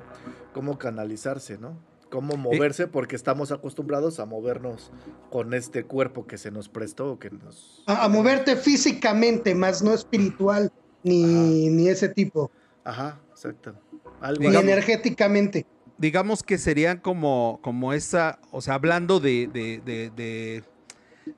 cómo 0.53 0.79
canalizarse, 0.79 1.59
¿no? 1.59 1.79
Cómo 2.13 2.37
moverse 2.37 2.87
porque 2.89 3.17
estamos 3.17 3.53
acostumbrados 3.53 4.21
a 4.21 4.27
movernos 4.27 4.93
con 5.31 5.55
este 5.55 5.85
cuerpo 5.85 6.27
que 6.27 6.37
se 6.37 6.51
nos 6.51 6.69
prestó. 6.69 7.19
Que 7.19 7.31
nos... 7.31 7.83
A, 7.87 8.05
a 8.05 8.09
moverte 8.11 8.55
físicamente, 8.55 9.55
más 9.55 9.81
no 9.83 9.95
espiritual 9.95 10.71
ni, 11.03 11.71
ni 11.71 11.89
ese 11.89 12.11
tipo. 12.11 12.51
Ajá, 12.85 13.19
exacto. 13.31 13.75
Algo 14.21 14.43
Ni 14.43 14.49
así. 14.55 14.59
energéticamente. 14.59 15.65
digamos 15.97 16.43
que 16.43 16.59
serían 16.59 16.99
como, 16.99 17.61
como 17.63 17.95
esa, 17.95 18.39
o 18.51 18.61
sea, 18.61 18.75
hablando 18.75 19.19
de, 19.19 19.49
de- 19.51 19.81
de- 19.83 20.11
de 20.11 20.65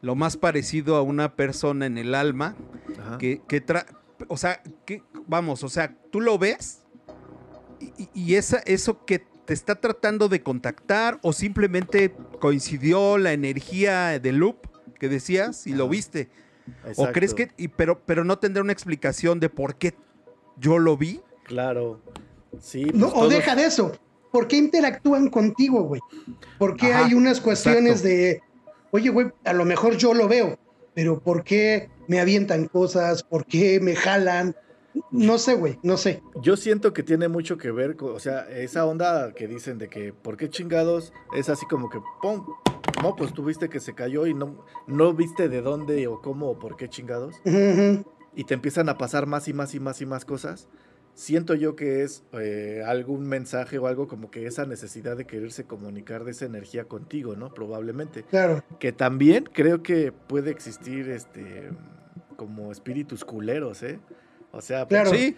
lo 0.01 0.17
más 0.17 0.37
parecido 0.37 0.97
a 0.97 1.03
una 1.03 1.37
persona 1.37 1.87
en 1.87 1.99
el 1.99 2.17
alma, 2.17 2.57
Ajá. 2.99 3.19
que, 3.19 3.43
que 3.47 3.65
tra- 3.65 3.87
o 4.27 4.37
sea, 4.37 4.61
que, 4.87 5.03
vamos, 5.29 5.63
o 5.63 5.69
sea, 5.69 5.95
tú 6.11 6.21
lo 6.21 6.37
ves 6.37 6.83
y, 7.79 8.09
y 8.13 8.35
esa, 8.35 8.59
eso 8.67 9.05
que 9.05 9.25
te 9.45 9.53
está 9.55 9.75
tratando 9.77 10.29
de 10.29 10.43
contactar 10.43 11.19
o 11.23 11.33
simplemente 11.33 12.15
coincidió 12.41 13.19
la 13.19 13.33
energía 13.33 14.19
del 14.19 14.37
loop 14.37 14.57
que 14.99 15.09
decías 15.09 15.67
y 15.67 15.75
lo 15.75 15.89
viste. 15.89 16.29
O 16.97 17.09
crees 17.13 17.35
que, 17.35 17.51
y- 17.59 17.69
pero, 17.69 18.01
pero 18.07 18.25
no 18.25 18.39
tendrá 18.39 18.63
una 18.63 18.73
explicación 18.73 19.39
de 19.41 19.51
por 19.51 19.77
qué 19.77 19.95
yo 20.59 20.79
lo 20.79 20.97
vi. 20.97 21.21
Claro. 21.45 22.01
Sí. 22.59 22.85
No, 22.95 23.07
pues 23.07 23.13
o 23.13 23.15
todos- 23.17 23.31
deja 23.35 23.55
de 23.55 23.67
eso. 23.67 23.93
¿Por 24.33 24.49
qué 24.49 24.57
interactúan 24.57 25.29
contigo, 25.29 25.83
güey? 25.83 26.01
¿Por 26.59 26.77
qué 26.77 26.93
Ajá, 26.93 27.05
hay 27.07 27.15
unas 27.15 27.41
cuestiones 27.41 28.01
exacto. 28.05 28.09
de, 28.09 28.41
oye, 28.91 29.11
güey, 29.11 29.31
a 29.45 29.53
lo 29.53 29.65
mejor 29.65 29.97
yo 29.97 30.13
lo 30.15 30.27
veo, 30.27 30.59
pero 30.95 31.21
¿por 31.21 31.45
qué 31.45 31.89
me 32.09 32.19
avientan 32.19 32.67
cosas? 32.67 33.23
¿Por 33.23 33.45
qué 33.47 33.79
me 33.81 33.95
jalan? 33.95 34.57
No 35.11 35.39
sé, 35.39 35.55
güey, 35.55 35.79
no 35.83 35.97
sé. 35.97 36.23
Yo 36.41 36.57
siento 36.57 36.93
que 36.93 37.03
tiene 37.03 37.29
mucho 37.29 37.59
que 37.59 37.71
ver 37.71 37.97
con, 37.97 38.15
o 38.15 38.19
sea, 38.19 38.49
esa 38.51 38.87
onda 38.87 39.33
que 39.33 39.49
dicen 39.49 39.79
de 39.79 39.89
que, 39.89 40.13
¿por 40.13 40.37
qué 40.37 40.49
chingados? 40.49 41.13
Es 41.37 41.49
así 41.49 41.67
como 41.67 41.89
que, 41.89 41.99
¡pum! 42.23 42.45
No, 43.03 43.17
pues 43.17 43.33
tú 43.33 43.45
viste 43.45 43.69
que 43.69 43.81
se 43.81 43.95
cayó 43.95 44.27
y 44.27 44.35
no, 44.35 44.65
no 44.87 45.13
viste 45.13 45.49
de 45.49 45.63
dónde 45.63 46.07
o 46.07 46.21
cómo 46.21 46.51
o 46.51 46.59
por 46.59 46.77
qué 46.77 46.89
chingados. 46.89 47.37
Y 48.35 48.45
te 48.45 48.55
empiezan 48.55 48.89
a 48.89 48.99
pasar 48.99 49.27
más 49.27 49.49
y 49.49 49.53
más 49.53 49.75
y 49.75 49.81
más 49.81 50.01
y 50.01 50.07
más 50.07 50.25
cosas. 50.25 50.69
Siento 51.15 51.55
yo 51.55 51.77
que 51.77 52.03
es 52.03 52.25
eh, 52.33 52.83
algún 52.85 53.29
mensaje 53.29 53.79
o 53.79 53.87
algo 53.87 54.09
como 54.09 54.31
que 54.31 54.47
esa 54.47 54.67
necesidad 54.67 55.17
de 55.17 55.27
quererse 55.27 55.65
comunicar 55.65 56.25
de 56.25 56.33
esa 56.33 56.45
energía 56.45 56.85
contigo, 56.85 57.37
¿no? 57.37 57.55
Probablemente. 57.55 58.25
Claro. 58.25 58.65
Que 58.81 58.91
también 58.91 59.45
creo 59.53 59.83
que 59.83 60.11
puede 60.11 60.51
existir 60.51 61.09
este 61.11 61.71
como 62.37 62.73
espíritus 62.73 63.25
culeros, 63.25 63.85
¿eh? 63.85 64.01
O 64.55 64.61
sea, 64.61 64.87
Claro. 64.87 65.11
Sí, 65.11 65.37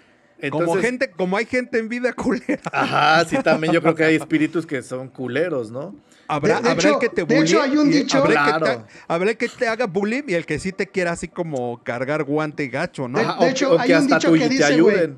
como 0.51 0.75
gente, 0.77 1.11
como 1.11 1.37
hay 1.37 1.47
gente 1.47 1.79
en 1.79 1.89
vida 1.89 2.13
culera. 2.13 2.61
Ajá, 2.73 3.25
sí, 3.25 3.37
también 3.43 3.73
yo 3.73 3.81
creo 3.83 3.95
que 3.95 4.05
hay 4.05 4.17
espíritus 4.17 4.67
que 4.67 4.83
son 4.83 5.09
culeros, 5.09 5.71
¿no? 5.71 5.95
Habrá, 6.29 6.57
De- 6.57 6.63
de 6.65 6.69
habrá 6.71 6.89
hecho- 6.91 6.95
el 7.01 7.01
que 7.01 7.09
te 7.09 7.25
de 7.25 7.39
hecho, 7.39 7.63
hay 7.63 7.77
un 7.77 7.89
y 7.89 7.93
dicho- 7.93 8.19
Habrá, 8.19 8.31
el 8.33 8.53
que 8.53 8.59
Claro. 8.59 8.65
te, 8.85 8.93
habrá 9.09 9.31
el 9.31 9.37
que 9.37 9.49
te 9.49 9.69
haga 9.69 9.87
bullying 9.87 10.25
y 10.27 10.35
el 10.35 10.45
que 10.45 10.59
sí 10.59 10.73
te 10.73 10.89
quiera 10.89 11.13
así 11.13 11.29
como 11.29 11.83
cargar 11.85 12.25
guante 12.25 12.67
gacho, 12.69 13.09
¿no? 13.09 13.19
De- 13.19 13.49
hecho, 13.51 13.73
o 13.75 13.79
hay 13.79 13.87
que 13.89 13.93
un 13.95 13.99
hasta 14.03 14.17
dicho 14.17 14.29
tú 14.29 14.35
que 14.35 14.41
te 14.41 14.49
dice, 14.49 14.65
ayuden. 14.65 15.17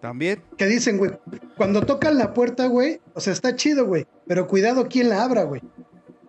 También. 0.00 0.42
Que 0.56 0.66
dicen, 0.66 0.96
güey, 0.96 1.10
cuando 1.56 1.82
tocan 1.82 2.16
la 2.16 2.32
puerta, 2.32 2.66
güey, 2.66 3.00
o 3.14 3.20
sea, 3.20 3.32
está 3.32 3.54
chido, 3.56 3.86
güey, 3.86 4.06
pero 4.26 4.46
cuidado 4.46 4.86
quién 4.88 5.08
la 5.10 5.22
abra, 5.24 5.42
güey. 5.42 5.60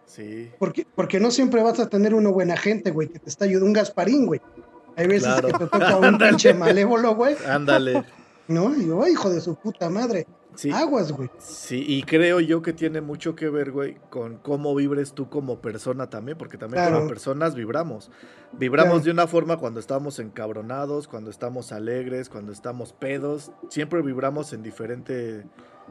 Sí, 0.06 0.50
Porque, 0.60 0.86
porque 0.94 1.22
no 1.22 1.32
siempre 1.32 1.64
vas 1.64 1.80
a 1.80 1.88
tener 1.88 2.14
uno 2.14 2.34
buena 2.34 2.58
gente, 2.58 2.92
güey, 2.92 3.08
que 3.08 3.20
te 3.20 3.30
está 3.30 3.46
ayudando, 3.46 3.68
un 3.68 3.74
Gasparín, 3.74 4.26
güey. 4.26 4.42
Hay 4.96 5.08
veces 5.08 5.24
Claro. 5.28 5.48
que 5.48 5.54
te 5.54 5.68
toca 5.68 5.98
un 5.98 6.18
pinche 6.18 6.54
malévolo, 6.54 7.16
güey, 7.16 7.36
ándale. 7.48 8.04
¿no? 8.48 8.76
Y 8.76 8.88
yo, 8.88 9.02
"Ay, 9.04 9.14
hijo 9.14 9.30
de 9.30 9.40
su 9.42 9.56
puta 9.56 9.90
madre. 9.90 10.28
Sí, 10.54 10.70
Aguas, 10.70 11.14
güey. 11.14 11.30
sí, 11.38 11.82
y 11.88 12.04
creo 12.04 12.42
yo 12.42 12.62
que 12.62 12.74
tiene 12.74 13.00
mucho 13.00 13.36
que 13.36 13.48
ver, 13.50 13.72
güey, 13.72 13.96
con 14.10 14.36
cómo 14.36 14.76
vibres 14.76 15.14
tú 15.14 15.30
como 15.30 15.62
persona 15.62 16.10
también, 16.10 16.38
porque 16.38 16.58
también 16.58 16.84
Claro. 16.84 16.98
como 16.98 17.08
personas 17.08 17.56
vibramos. 17.56 18.12
Vibramos 18.52 18.90
Claro. 18.96 19.06
de 19.06 19.12
una 19.12 19.28
forma 19.28 19.56
cuando 19.56 19.80
estamos 19.80 20.20
encabronados, 20.20 21.08
cuando 21.08 21.30
estamos 21.30 21.72
alegres, 21.72 22.28
cuando 22.28 22.52
estamos 22.52 22.92
pedos. 22.92 23.52
Siempre 23.70 24.02
vibramos 24.02 24.52
en 24.52 24.62
diferente 24.62 25.46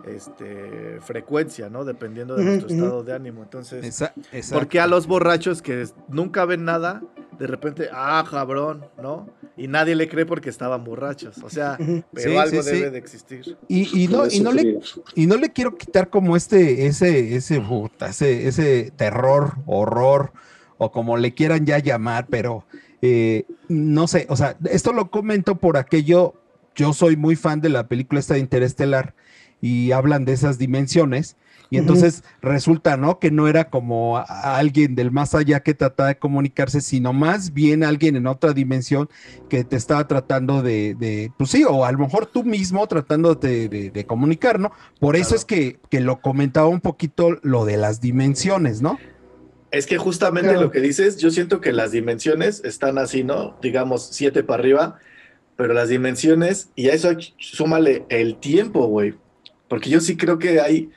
este, 0.04 0.98
frecuencia, 1.00 1.68
¿no? 1.68 1.84
Dependiendo 1.84 2.34
de 2.36 2.44
nuestro 2.44 2.68
estado 2.68 3.02
de 3.02 3.12
ánimo. 3.14 3.42
Entonces, 3.42 3.84
Esa. 4.32 4.54
Porque 4.54 4.80
a 4.80 4.86
los 4.86 5.06
borrachos 5.06 5.62
que 5.62 5.86
nunca 6.08 6.44
ven 6.44 6.64
nada, 6.64 7.02
de 7.40 7.46
repente, 7.46 7.88
ah, 7.90 8.22
cabrón, 8.31 8.85
¿no? 9.03 9.26
Y 9.57 9.66
nadie 9.66 9.94
le 9.96 10.11
cree 10.11 10.26
porque 10.26 10.50
estaban 10.50 10.85
borrachos. 10.85 11.38
O 11.42 11.48
sea, 11.48 11.79
pero 12.12 12.31
Sí, 12.33 12.37
algo 12.37 12.62
sí, 12.62 12.68
sí. 12.68 12.76
debe 12.76 12.90
de 12.90 12.98
existir. 12.98 13.57
Y, 13.66 14.05
y 14.05 14.09
no, 14.09 14.26
y, 14.31 14.40
no 14.40 14.53
le, 14.53 14.79
y 15.14 15.26
no 15.26 15.37
le 15.37 15.50
quiero 15.50 15.79
quitar 15.79 16.11
como 16.11 16.37
este, 16.37 16.85
ese, 16.87 17.35
ese, 17.35 17.59
puta, 17.62 18.11
ese, 18.11 18.46
ese 18.46 18.92
terror, 18.94 19.55
horror, 19.64 20.33
o 20.76 20.92
como 20.92 21.16
le 21.16 21.33
quieran 21.33 21.64
ya 21.64 21.79
llamar, 21.79 22.26
pero 22.29 22.66
eh, 23.00 23.46
no 23.68 24.07
sé, 24.07 24.26
o 24.29 24.37
sea, 24.37 24.59
esto 24.70 24.92
lo 24.92 25.11
comento 25.11 25.55
por 25.55 25.79
aquello, 25.79 26.35
yo 26.74 26.92
soy 26.92 27.16
muy 27.16 27.37
fan 27.37 27.62
de 27.62 27.70
la 27.70 27.88
película 27.88 28.20
esta 28.20 28.35
de 28.35 28.40
Interestelar 28.40 29.14
y 29.62 29.92
hablan 29.92 30.26
de 30.26 30.35
esas 30.35 30.59
dimensiones. 30.59 31.37
Y 31.72 31.78
entonces 31.78 32.24
resulta, 32.42 32.96
¿no? 32.96 33.20
Que 33.20 33.30
no 33.30 33.46
era 33.46 33.70
como 33.70 34.18
a- 34.18 34.22
a 34.22 34.59
alguien 34.59 34.96
del 34.96 35.12
más 35.12 35.35
allá 35.37 35.61
que 35.61 35.72
trataba 35.72 36.09
de 36.09 36.18
comunicarse, 36.18 36.80
sino 36.80 37.12
más 37.12 37.52
bien 37.54 37.85
alguien 37.85 38.16
en 38.16 38.26
otra 38.26 38.52
dimensión 38.52 39.09
que 39.48 39.62
te 39.62 39.76
estaba 39.76 40.09
tratando 40.09 40.62
de, 40.62 40.96
de 40.98 41.33
pues 41.38 41.50
sí, 41.50 41.62
o 41.68 41.85
a 41.85 41.92
lo 41.92 41.98
mejor 41.98 42.26
tú 42.26 42.42
mismo 42.42 42.85
tratando 42.88 43.37
de, 43.37 43.68
de- 43.68 43.90
de 43.90 44.04
comunicar, 44.04 44.59
¿no? 44.59 44.72
Por 44.98 45.14
eso 45.14 45.28
Claro. 45.28 45.37
es 45.37 45.44
que, 45.44 45.78
que 45.90 46.00
lo 46.00 46.20
comentaba 46.20 46.66
un 46.66 46.80
poquito 46.80 47.38
lo 47.42 47.64
de 47.64 47.76
las 47.76 48.00
dimensiones, 48.00 48.83
¿no? 48.83 48.98
Es 49.70 49.87
que 49.87 49.96
justamente 49.98 50.48
Claro. 50.50 50.62
lo 50.66 50.70
que 50.72 50.80
dices, 50.80 51.18
yo 51.18 51.30
siento 51.30 51.61
que 51.61 51.72
las 51.72 51.92
dimensiones 51.92 52.62
están 52.64 52.98
así, 52.98 53.22
¿no? 53.22 53.56
Digamos, 53.62 54.09
siete 54.11 54.42
para 54.42 54.61
arriba, 54.61 54.98
pero 55.54 55.72
las 55.74 55.88
dimensiones, 55.88 56.70
y 56.74 56.88
a 56.88 56.94
eso 56.94 57.11
súmale 57.38 58.04
el 58.09 58.37
tiempo, 58.40 58.87
güey. 58.88 59.14
Porque 59.68 59.88
yo 59.88 60.00
sí 60.00 60.16
creo 60.16 60.40
que 60.40 60.61
hay, 60.61 60.90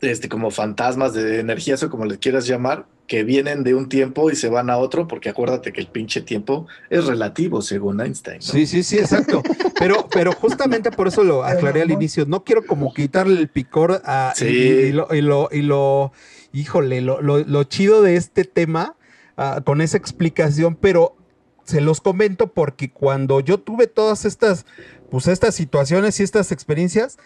este, 0.00 0.28
como 0.28 0.50
fantasmas 0.50 1.12
de 1.14 1.40
energías 1.40 1.82
o 1.82 1.90
como 1.90 2.04
les 2.04 2.18
quieras 2.18 2.46
llamar, 2.46 2.86
que 3.06 3.24
vienen 3.24 3.64
de 3.64 3.74
un 3.74 3.88
tiempo 3.88 4.30
y 4.30 4.36
se 4.36 4.48
van 4.50 4.68
a 4.68 4.76
otro, 4.76 5.08
porque 5.08 5.30
acuérdate 5.30 5.72
que 5.72 5.80
el 5.80 5.86
pinche 5.86 6.20
tiempo 6.20 6.66
es 6.90 7.06
relativo, 7.06 7.62
según 7.62 8.00
Einstein. 8.02 8.36
¿no? 8.38 8.42
Sí, 8.52 8.66
sí, 8.66 8.82
sí, 8.82 8.98
exacto. 8.98 9.42
Pero, 9.78 10.06
pero 10.12 10.32
justamente 10.32 10.90
por 10.90 11.08
eso 11.08 11.24
lo 11.24 11.42
aclaré 11.42 11.80
al 11.82 11.90
inicio. 11.90 12.26
No 12.26 12.44
quiero 12.44 12.66
como 12.66 12.92
quitarle 12.92 13.40
el 13.40 13.48
picor 13.48 14.02
a 14.04 14.34
y- 14.36 14.38
Sí. 14.40 14.46
y, 14.48 14.92
lo, 14.92 15.08
y 15.14 15.22
lo, 15.22 15.48
y 15.50 15.62
lo- 15.62 16.12
híjole, 16.52 17.00
lo, 17.00 17.22
lo- 17.22 17.38
lo 17.38 17.64
chido 17.64 18.02
de 18.02 18.16
este 18.16 18.44
tema 18.44 18.94
ah, 19.38 19.62
con 19.64 19.80
esa 19.80 19.96
explicación, 19.96 20.76
pero 20.76 21.16
se 21.64 21.80
los 21.80 22.00
comento 22.02 22.52
porque 22.52 22.90
cuando 22.90 23.40
yo 23.40 23.58
tuve 23.58 23.86
todas 23.86 24.24
estas, 24.26 24.66
pues 25.10 25.28
estas 25.28 25.54
situaciones 25.54 26.20
y 26.20 26.24
estas 26.24 26.52
experiencias, 26.52 27.18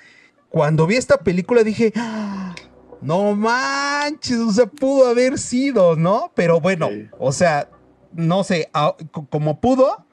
cuando 0.52 0.86
vi 0.86 0.96
esta 0.96 1.18
película 1.18 1.64
dije, 1.64 1.92
"Ah, 1.96 2.54
no 3.00 3.34
manches, 3.34 4.38
o 4.38 4.52
sea, 4.52 4.66
pudo 4.66 5.08
haber 5.08 5.38
sido, 5.38 5.96
¿no? 5.96 6.30
Pero 6.34 6.60
bueno, 6.60 6.88
Sí. 6.88 7.08
o 7.18 7.32
sea, 7.32 7.68
no 8.12 8.44
sé, 8.44 8.68
a- 8.72 8.94
co- 9.10 9.26
como 9.28 9.60
pudo, 9.60 10.06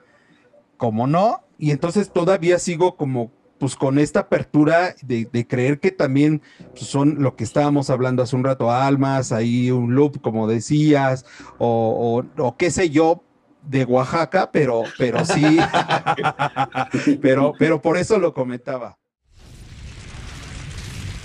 como 0.77 1.05
no, 1.07 1.41
y 1.57 1.71
entonces 1.71 2.11
todavía 2.11 2.57
sigo 2.59 2.95
como 2.95 3.31
pues 3.59 3.75
con 3.75 3.99
esta 3.99 4.21
apertura 4.21 4.95
de, 5.01 5.27
de 5.33 5.45
creer 5.45 5.81
que 5.81 5.91
también 5.91 6.41
pues, 6.71 6.85
son 6.85 7.21
lo 7.21 7.35
que 7.35 7.43
estábamos 7.43 7.89
hablando 7.89 8.23
hace 8.23 8.37
un 8.37 8.45
rato, 8.45 8.71
almas, 8.71 9.33
ahí 9.33 9.69
un 9.69 9.95
loop, 9.95 10.21
como 10.21 10.47
decías, 10.47 11.25
o, 11.57 12.23
o- 12.37 12.43
o 12.45 12.55
qué 12.55 12.71
sé 12.71 12.89
yo, 12.89 13.21
de 13.63 13.83
Oaxaca, 13.83 14.49
pero, 14.53 14.83
pero 14.97 15.25
sí, 15.25 15.57
pero, 17.21 17.53
pero 17.59 17.81
por 17.81 17.97
eso 17.97 18.17
lo 18.17 18.33
comentaba. 18.33 18.97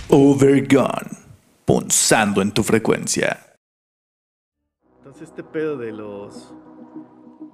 Overgone. 0.09 1.17
Punzando 1.65 2.43
en 2.43 2.51
tu 2.51 2.61
frecuencia. 2.61 3.55
Entonces 4.97 5.29
este 5.29 5.43
pedo 5.43 5.77
de 5.77 5.91
los 5.91 6.53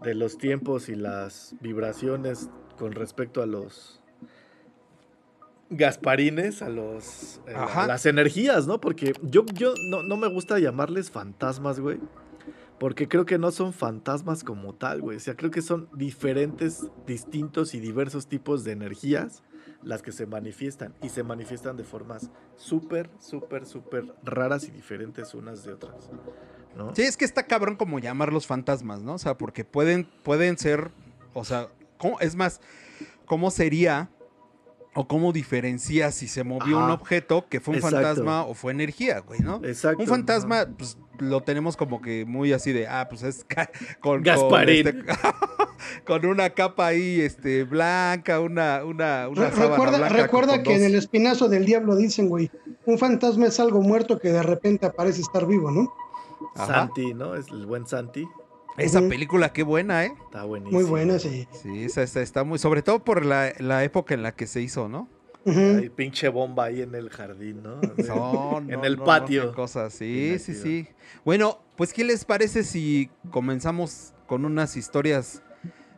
de 0.04 0.16
los 0.16 0.38
tiempos 0.38 0.90
y 0.90 0.96
las 0.96 1.56
vibraciones 1.62 2.50
con 2.78 2.92
respecto 2.92 3.42
a 3.42 3.46
los 3.46 4.02
gasparines, 5.70 6.62
a 6.62 6.68
los 6.68 7.40
eh, 7.48 7.54
Ajá. 7.56 7.88
las 7.88 8.06
energías, 8.06 8.68
¿no? 8.68 8.82
Porque 8.82 9.14
yo 9.22 9.46
yo 9.54 9.74
no, 9.90 10.04
no 10.04 10.18
me 10.18 10.28
gusta 10.28 10.60
llamarles 10.60 11.10
fantasmas, 11.10 11.80
güey. 11.80 12.00
Porque 12.80 13.08
creo 13.08 13.26
que 13.26 13.38
no 13.38 13.52
son 13.52 13.72
fantasmas 13.72 14.44
como 14.44 14.74
tal, 14.74 15.02
güey. 15.02 15.18
O 15.18 15.20
sea, 15.22 15.36
creo 15.38 15.52
que 15.52 15.62
son 15.62 15.88
diferentes, 15.94 16.90
distintos 17.08 17.76
y 17.76 17.80
diversos 17.80 18.28
tipos 18.28 18.66
de 18.66 18.74
energías 18.74 19.42
las 19.84 20.02
que 20.02 20.12
se 20.12 20.26
manifiestan. 20.26 20.94
Y 21.02 21.10
se 21.10 21.24
manifiestan 21.24 21.78
de 21.78 21.84
formas 21.84 22.30
súper, 22.56 23.10
súper, 23.20 23.66
súper 23.66 24.14
raras 24.24 24.68
y 24.68 24.72
diferentes 24.72 25.34
unas 25.34 25.64
de 25.64 25.74
otras. 25.74 26.10
¿no? 26.76 26.96
Sí, 26.96 27.04
es 27.04 27.18
que 27.18 27.26
está 27.26 27.44
cabrón 27.44 27.76
como 27.76 28.00
llamarlos 28.00 28.48
fantasmas, 28.48 29.02
¿no? 29.02 29.14
O 29.14 29.18
sea, 29.18 29.38
porque 29.38 29.66
pueden, 29.66 30.08
pueden 30.24 30.58
ser, 30.58 30.92
o 31.34 31.44
sea, 31.44 31.70
es 32.20 32.36
más, 32.36 32.62
¿cómo 33.26 33.52
sería 33.52 34.10
o 34.94 35.08
cómo 35.08 35.32
diferencia 35.32 36.12
si 36.12 36.28
se 36.28 36.44
movió 36.44 36.78
un 36.78 36.92
objeto 36.92 37.46
que 37.48 37.60
fue 37.62 37.74
un 37.74 37.78
Exacto. 37.78 37.98
fantasma 37.98 38.44
o 38.44 38.54
fue 38.54 38.74
energía, 38.74 39.20
güey, 39.20 39.40
¿no? 39.40 39.62
Exacto. 39.64 40.02
Un 40.04 40.08
fantasma, 40.10 40.66
pues 40.78 40.98
lo 41.20 41.42
tenemos 41.42 41.78
como 41.78 42.02
que 42.02 42.26
muy 42.26 42.52
así 42.52 42.74
de, 42.74 42.88
ah, 42.88 43.08
pues 43.10 43.24
es 43.24 43.46
con, 44.02 44.22
Gasparín. 44.22 44.84
Con, 44.84 45.00
este- 45.00 45.14
con 46.06 46.26
una 46.26 46.50
capa 46.50 46.88
ahí, 46.88 47.22
este, 47.22 47.64
blanca, 47.64 48.40
una, 48.42 48.84
una, 48.84 49.30
una 49.30 49.50
Re- 49.50 49.70
recuerda 49.70 49.98
blanca 49.98 50.14
recuerda 50.18 50.54
con 50.56 50.64
que 50.64 50.76
en 50.76 50.84
el 50.84 50.96
espinazo 50.96 51.48
del 51.48 51.66
diablo 51.66 51.96
dicen, 51.96 52.28
güey, 52.28 52.52
un 52.86 52.98
fantasma 52.98 53.46
es 53.48 53.60
algo 53.60 53.82
muerto 53.82 54.20
que 54.20 54.30
de 54.32 54.44
repente 54.44 54.86
aparece 54.86 55.22
estar 55.22 55.46
vivo, 55.48 55.72
¿no? 55.72 55.94
Ajá. 56.56 56.66
Santi, 56.88 57.14
¿no? 57.14 57.36
Es 57.36 57.48
el 57.48 57.66
buen 57.66 57.88
Santi. 57.88 58.28
Esa 58.78 59.08
película, 59.08 59.52
qué 59.54 59.64
buena, 59.64 60.06
¿eh? 60.06 60.14
Está 60.26 60.44
buenísimo. 60.44 60.80
Muy 60.82 60.90
buena, 60.90 61.20
sí. 61.20 61.48
Sí, 61.52 61.84
esa, 61.84 62.04
esa 62.04 62.22
está 62.22 62.44
muy, 62.44 62.58
sobre 62.58 62.82
todo 62.82 63.04
por 63.04 63.26
la, 63.26 63.54
la 63.60 63.84
época 63.84 64.14
en 64.14 64.24
la 64.24 64.32
que 64.34 64.48
se 64.48 64.62
hizo, 64.62 64.88
¿no? 64.88 65.08
Ujú. 65.44 65.60
Hay 65.60 65.90
pinche 65.90 66.30
bomba 66.30 66.66
ahí 66.66 66.82
en 66.82 66.94
el 66.96 67.10
jardín, 67.10 67.64
¿no? 67.64 67.82
No, 67.98 68.58
en 68.68 68.86
el 68.86 68.98
no, 68.98 69.06
patio. 69.06 69.54
cosas, 69.54 69.94
sí, 69.94 70.38
sí, 70.40 70.54
sí. 70.54 70.88
Bueno, 71.26 71.60
pues, 71.76 71.94
¿qué 71.94 72.04
les 72.04 72.26
parece 72.26 72.64
si 72.64 73.10
comenzamos 73.32 74.14
con 74.28 74.46
unas 74.46 74.78
historias 74.78 75.42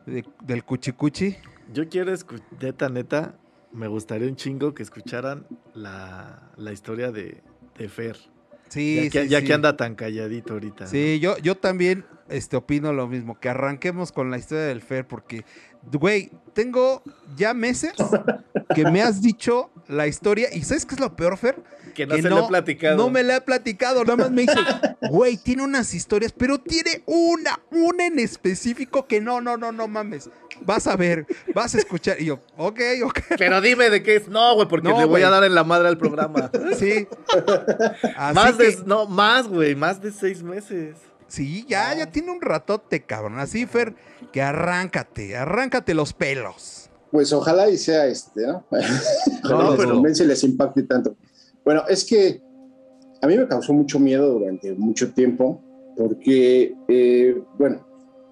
de- 0.05 0.25
del 0.43 0.63
cuchicuchi? 0.63 1.37
Yo 1.73 1.87
quiero 1.89 2.11
escuchar, 2.13 2.45
neta, 2.61 2.89
neta, 2.89 3.35
me 3.73 3.87
gustaría 3.87 4.27
un 4.27 4.35
chingo 4.35 4.73
que 4.73 4.83
escucharan 4.83 5.45
la, 5.73 6.51
la 6.57 6.71
historia 6.71 7.11
de, 7.11 7.41
de 7.77 7.89
Fer. 7.89 8.17
Sí, 8.69 8.95
ya 8.95 9.09
que, 9.09 9.23
sí, 9.23 9.29
ya 9.29 9.39
sí. 9.41 9.45
que 9.45 9.53
anda 9.53 9.77
tan 9.77 9.95
calladito 9.95 10.53
ahorita. 10.53 10.87
Sí, 10.87 11.19
yo, 11.19 11.37
yo 11.37 11.55
también 11.55 12.05
este, 12.33 12.57
opino 12.57 12.93
lo 12.93 13.07
mismo, 13.07 13.39
que 13.39 13.49
arranquemos 13.49 14.11
con 14.11 14.31
la 14.31 14.37
historia 14.37 14.63
del 14.65 14.81
Fer, 14.81 15.05
porque, 15.07 15.45
güey, 15.91 16.31
tengo 16.53 17.01
ya 17.35 17.53
meses 17.53 17.93
que 18.75 18.85
me 18.85 19.01
has 19.01 19.21
dicho 19.21 19.69
la 19.87 20.07
historia, 20.07 20.49
y 20.53 20.63
¿sabes 20.63 20.85
qué 20.85 20.95
es 20.95 21.01
lo 21.01 21.15
peor, 21.15 21.37
Fer? 21.37 21.61
Que 21.93 22.07
no 22.07 22.15
que 22.15 22.23
se 22.23 22.29
le 22.29 22.39
he 22.39 22.47
platicado. 22.47 22.97
No 22.97 23.09
me 23.11 23.21
la 23.21 23.35
he 23.35 23.41
platicado, 23.41 24.03
nada 24.03 24.15
más 24.15 24.31
me 24.31 24.41
dice, 24.43 24.55
güey, 25.11 25.37
tiene 25.37 25.63
unas 25.63 25.93
historias, 25.93 26.31
pero 26.31 26.57
tiene 26.57 27.03
una, 27.05 27.59
una 27.69 28.07
en 28.07 28.17
específico 28.17 29.05
que 29.05 29.21
no, 29.21 29.41
no, 29.41 29.57
no, 29.57 29.71
no 29.71 29.87
mames. 29.87 30.29
Vas 30.61 30.87
a 30.87 30.95
ver, 30.95 31.25
vas 31.53 31.75
a 31.75 31.79
escuchar. 31.79 32.19
Y 32.21 32.25
yo, 32.25 32.39
ok, 32.57 32.79
ok. 33.05 33.19
Pero 33.37 33.59
dime 33.61 33.89
de 33.89 34.01
qué 34.01 34.15
es. 34.15 34.27
No, 34.27 34.55
güey, 34.55 34.67
porque 34.67 34.87
No, 34.87 34.97
le 34.97 35.05
voy 35.05 35.21
a 35.21 35.29
dar 35.29 35.43
en 35.43 35.53
la 35.53 35.63
madre 35.63 35.87
al 35.87 35.97
programa. 35.97 36.49
Sí. 36.77 37.07
Así 38.15 38.35
más 38.35 38.53
que- 38.55 38.63
de, 38.63 38.77
no, 38.85 39.05
más, 39.07 39.47
güey, 39.47 39.75
más 39.75 40.01
de 40.01 40.11
seis 40.11 40.41
meses. 40.41 40.95
Sí, 41.33 41.65
ya, 41.67 41.95
ya 41.97 42.11
tiene 42.11 42.29
un 42.29 42.41
ratote, 42.41 43.01
cabrón. 43.07 43.39
Así, 43.39 43.65
Fer, 43.65 43.95
que 44.31 44.39
arráncate, 44.43 45.35
arráncate 45.35 45.95
los 45.95 46.13
pelos. 46.13 46.91
Pues 47.11 47.33
ojalá 47.33 47.71
y 47.71 47.77
sea 47.77 48.05
este, 48.05 48.45
¿no? 48.45 48.63
Ojalá 49.43 49.69
les 49.71 49.79
pero- 49.79 49.93
convence 49.95 50.23
y 50.23 50.27
les 50.27 50.43
impacte 50.43 50.83
tanto. 50.83 51.15
Bueno, 51.65 51.85
es 51.89 52.05
que 52.05 52.39
a 53.19 53.25
mí 53.25 53.35
me 53.35 53.47
causó 53.47 53.73
mucho 53.73 53.99
miedo 53.99 54.29
durante 54.29 54.73
mucho 54.73 55.11
tiempo 55.11 55.59
porque, 55.97 56.75
eh, 56.87 57.41
bueno, 57.57 57.83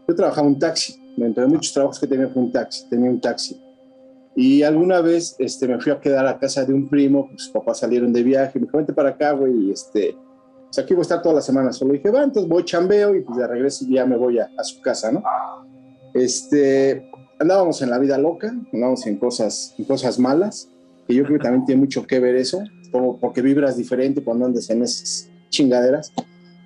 yo 0.08 0.16
trabajaba 0.16 0.46
en 0.46 0.54
un 0.54 0.60
taxi. 0.60 1.02
Dentro 1.18 1.42
de 1.42 1.50
muchos 1.50 1.74
trabajos 1.74 2.00
que 2.00 2.06
tenía 2.06 2.30
fue 2.30 2.44
un 2.44 2.52
taxi, 2.52 2.88
tenía 2.88 3.10
un 3.10 3.20
taxi. 3.20 3.60
Y 4.36 4.62
alguna 4.62 5.02
vez 5.02 5.36
este, 5.40 5.68
me 5.68 5.80
fui 5.82 5.92
a 5.92 6.00
quedar 6.00 6.28
a 6.28 6.38
casa 6.38 6.66
de 6.66 6.74
un 6.76 6.88
primo, 6.88 7.30
pues, 7.30 7.46
sus 7.46 7.52
papás 7.52 7.80
salieron 7.80 8.14
de 8.14 8.22
viaje, 8.22 8.60
me 8.60 8.68
dijo, 8.68 8.78
vente 8.78 8.94
para 8.94 9.10
acá, 9.10 9.32
güey, 9.32 9.54
y 9.54 9.72
este, 9.72 10.16
pues 10.72 10.86
aquí 10.86 10.94
voy 10.94 11.02
a 11.02 11.04
estar 11.04 11.22
toda 11.22 11.36
la 11.36 11.42
semana. 11.42 11.74
Solo 11.74 11.92
dije, 11.92 12.10
va, 12.10 12.24
entonces 12.24 12.50
voy 12.50 12.64
chambeo 12.64 13.14
y 13.14 13.22
pues 13.22 13.38
de 13.38 13.46
regreso 13.46 13.86
ya 13.90 14.06
me 14.06 14.16
voy 14.16 14.40
a, 14.40 14.50
a 14.58 14.64
su 14.64 14.80
casa, 14.80 15.12
¿no? 15.12 15.22
Este, 16.14 17.12
andábamos 17.40 17.82
en 17.82 17.90
la 17.90 18.00
vida 18.00 18.18
loca, 18.18 18.56
andábamos 18.72 19.06
en 19.06 19.18
cosas, 19.18 19.76
en 19.78 19.84
cosas 19.84 20.18
malas, 20.18 20.70
que 21.06 21.14
yo 21.14 21.26
creo 21.26 21.40
que 21.40 21.44
también 21.44 21.66
tiene 21.66 21.82
mucho 21.82 22.08
que 22.08 22.22
ver 22.22 22.38
eso, 22.38 22.64
como 22.90 23.20
porque 23.20 23.42
vibras 23.42 23.76
diferente 23.76 24.24
cuando 24.24 24.46
andas 24.46 24.70
en 24.70 24.82
esas 24.82 25.30
chingaderas. 25.50 26.14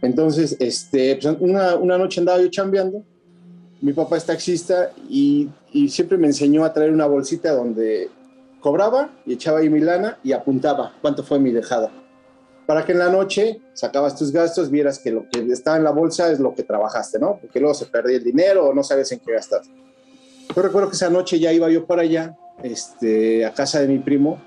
Entonces, 0.04 0.56
este, 0.60 1.18
pues 1.20 1.38
una, 1.40 1.76
una 1.76 1.98
noche 1.98 2.20
andaba 2.20 2.40
yo 2.40 2.50
chambeando, 2.50 3.04
mi 3.82 3.92
papá 3.94 4.18
es 4.18 4.26
taxista 4.26 4.92
y, 5.10 5.50
y 5.74 5.90
siempre 5.90 6.20
me 6.20 6.28
enseñó 6.28 6.64
a 6.64 6.74
traer 6.74 6.92
una 6.92 7.08
bolsita 7.08 7.54
donde 7.54 8.12
cobraba 8.60 9.10
y 9.26 9.34
echaba 9.34 9.60
ahí 9.60 9.70
mi 9.70 9.80
lana 9.80 10.20
y 10.24 10.32
apuntaba 10.32 10.94
cuánto 11.02 11.24
fue 11.24 11.40
mi 11.40 11.52
dejada. 11.52 12.05
Para 12.66 12.84
que 12.84 12.94
en 12.94 13.00
la 13.00 13.10
noche 13.10 13.62
sacabas 13.74 14.16
tus 14.16 14.32
gastos, 14.32 14.72
vieras 14.72 15.00
que 15.00 15.12
lo 15.12 15.30
que 15.30 15.40
estaba 15.52 15.78
en 15.78 15.84
la 15.84 15.92
bolsa 15.92 16.32
es 16.32 16.40
lo 16.40 16.56
que 16.56 16.64
trabajaste, 16.64 17.20
¿no? 17.20 17.38
Porque 17.40 17.60
luego 17.60 17.76
se 17.76 17.86
perdía 17.86 18.18
el 18.18 18.24
dinero 18.24 18.68
o 18.68 18.74
no 18.74 18.84
sabes 18.84 19.12
en 19.12 19.20
qué 19.20 19.34
gastas. 19.34 19.70
Yo 20.56 20.62
recuerdo 20.62 20.90
que 20.90 20.96
esa 20.96 21.10
noche 21.10 21.40
ya 21.40 21.54
iba 21.54 21.70
yo 21.70 21.86
para 21.86 22.02
allá, 22.02 22.36
este, 22.64 23.46
a 23.46 23.54
casa 23.54 23.82
de 23.82 23.88
mi 23.88 24.00
primo. 24.00 24.42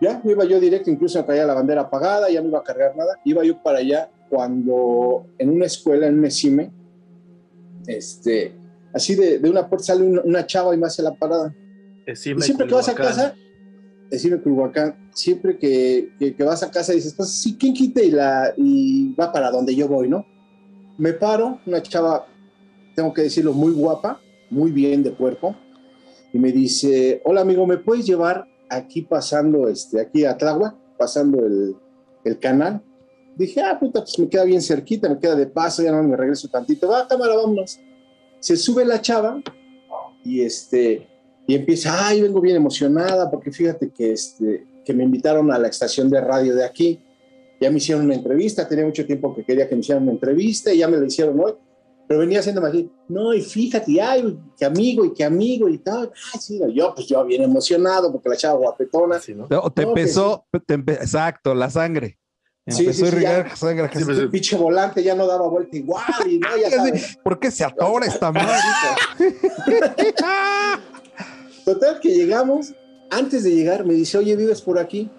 Ya, 0.00 0.20
iba 0.24 0.44
yo 0.44 0.58
directo, 0.60 0.90
incluso 0.90 1.18
me 1.18 1.26
caía 1.26 1.46
la 1.46 1.54
bandera 1.54 1.82
apagada, 1.82 2.30
ya 2.30 2.40
no 2.40 2.48
iba 2.48 2.58
a 2.58 2.64
cargar 2.64 2.96
nada. 2.96 3.18
Iba 3.24 3.44
yo 3.44 3.62
para 3.62 3.78
allá 3.78 4.10
cuando 4.30 5.26
en 5.38 5.50
una 5.50 5.66
escuela, 5.66 6.06
en 6.06 6.18
un 6.18 6.24
ESIME, 6.24 6.70
este, 7.86 8.52
así 8.92 9.14
de, 9.14 9.38
de 9.38 9.50
una 9.50 9.68
puerta 9.68 9.86
sale 9.86 10.04
una, 10.04 10.22
una 10.22 10.46
chava 10.46 10.74
y 10.74 10.78
me 10.78 10.86
hace 10.86 11.02
la 11.02 11.14
parada. 11.14 11.54
Y 12.06 12.16
siempre 12.16 12.66
que 12.66 12.74
vas 12.74 12.88
a 12.88 12.94
casa, 12.94 13.34
decime 14.10 14.40
Culhuacán, 14.40 15.08
siempre 15.12 15.58
que, 15.58 16.12
que, 16.18 16.34
que 16.34 16.44
vas 16.44 16.62
a 16.62 16.70
casa 16.70 16.92
dices, 16.92 17.14
pues 17.14 17.30
sí, 17.30 17.56
¿quién 17.58 17.74
quite? 17.74 18.04
Y, 18.04 18.10
la, 18.10 18.52
y 18.56 19.12
va 19.14 19.32
para 19.32 19.50
donde 19.50 19.74
yo 19.74 19.88
voy, 19.88 20.08
¿no? 20.08 20.26
Me 20.98 21.12
paro, 21.12 21.60
una 21.66 21.82
chava, 21.82 22.26
tengo 22.94 23.12
que 23.12 23.22
decirlo, 23.22 23.52
muy 23.52 23.72
guapa, 23.72 24.20
muy 24.50 24.70
bien 24.70 25.02
de 25.02 25.12
cuerpo, 25.12 25.56
y 26.32 26.38
me 26.38 26.52
dice, 26.52 27.20
hola 27.24 27.40
amigo, 27.40 27.66
¿me 27.66 27.78
puedes 27.78 28.06
llevar 28.06 28.46
aquí 28.68 29.02
pasando, 29.02 29.68
este, 29.68 30.00
aquí 30.00 30.24
a 30.24 30.36
Tláhuac, 30.36 30.74
pasando 30.96 31.44
el, 31.44 31.76
el 32.24 32.38
canal? 32.38 32.82
Dije, 33.36 33.60
ah, 33.62 33.78
puta, 33.78 34.00
pues 34.00 34.18
me 34.18 34.28
queda 34.28 34.44
bien 34.44 34.62
cerquita, 34.62 35.08
me 35.08 35.18
queda 35.18 35.34
de 35.34 35.46
paso, 35.46 35.82
ya 35.82 35.90
no 35.90 36.02
me 36.04 36.16
regreso 36.16 36.48
tantito. 36.48 36.88
Va, 36.88 37.08
cámara, 37.08 37.34
vámonos. 37.34 37.80
Se 38.38 38.56
sube 38.56 38.84
la 38.84 39.00
chava 39.00 39.42
y 40.24 40.42
este 40.42 41.08
y 41.46 41.54
empieza, 41.54 42.08
ay, 42.08 42.22
vengo 42.22 42.40
bien 42.40 42.56
emocionada 42.56 43.30
porque 43.30 43.50
fíjate 43.52 43.90
que 43.90 44.12
este 44.12 44.66
que 44.84 44.92
me 44.92 45.04
invitaron 45.04 45.50
a 45.50 45.58
la 45.58 45.68
estación 45.68 46.10
de 46.10 46.20
radio 46.20 46.54
de 46.54 46.64
aquí. 46.64 47.00
Ya 47.60 47.70
me 47.70 47.78
hicieron 47.78 48.04
una 48.04 48.14
entrevista, 48.14 48.68
tenía 48.68 48.84
mucho 48.84 49.06
tiempo 49.06 49.34
que 49.34 49.42
quería 49.44 49.66
que 49.68 49.74
me 49.74 49.80
hicieran 49.80 50.02
una 50.02 50.12
entrevista 50.12 50.72
y 50.74 50.78
ya 50.78 50.88
me 50.88 50.98
la 50.98 51.06
hicieron 51.06 51.40
hoy. 51.40 51.54
Pero 52.06 52.20
venía 52.20 52.40
haciéndome 52.40 52.68
así, 52.68 52.90
no, 53.08 53.32
y 53.32 53.40
fíjate, 53.40 53.98
ay, 54.02 54.38
qué 54.58 54.66
amigo 54.66 55.06
y 55.06 55.14
qué 55.14 55.24
amigo 55.24 55.70
y 55.70 55.78
tal. 55.78 56.12
Ay, 56.34 56.40
sí, 56.40 56.60
yo, 56.74 56.94
pues 56.94 57.06
yo 57.06 57.24
bien 57.24 57.42
emocionado 57.42 58.12
porque 58.12 58.28
la 58.28 58.36
chava 58.36 58.58
guapetona. 58.58 59.18
Sí, 59.20 59.34
¿no? 59.34 59.46
Te, 59.48 59.56
te 59.74 59.82
No, 59.82 59.88
empezó, 59.88 60.44
te 60.66 60.78
empe- 60.78 60.96
exacto, 61.00 61.54
la 61.54 61.70
sangre. 61.70 62.18
Sí, 62.66 62.80
Empezó 62.82 62.92
sí, 62.92 63.02
a 63.04 63.06
sí, 63.10 63.12
irrigar 63.16 63.48
ya. 63.48 63.56
sangre. 63.56 63.90
Sí, 63.94 64.04
pues, 64.04 64.18
El 64.18 64.28
pinche 64.30 64.56
volante 64.56 65.02
ya 65.02 65.14
no 65.14 65.26
daba 65.26 65.48
vuelta 65.48 65.74
igual 65.78 66.04
y 66.28 66.38
no, 66.38 66.48
ya 66.58 66.70
sabes. 66.76 67.16
¿Por 67.24 67.38
qué 67.38 67.50
se 67.50 67.64
atora 67.64 68.04
esta 68.04 68.30
madre? 68.30 68.52
Total 71.64 71.98
que 72.00 72.10
llegamos, 72.10 72.74
antes 73.10 73.44
de 73.44 73.54
llegar 73.54 73.86
me 73.86 73.94
dice, 73.94 74.18
oye, 74.18 74.36
¿vives 74.36 74.60
por 74.60 74.78
aquí? 74.78 75.10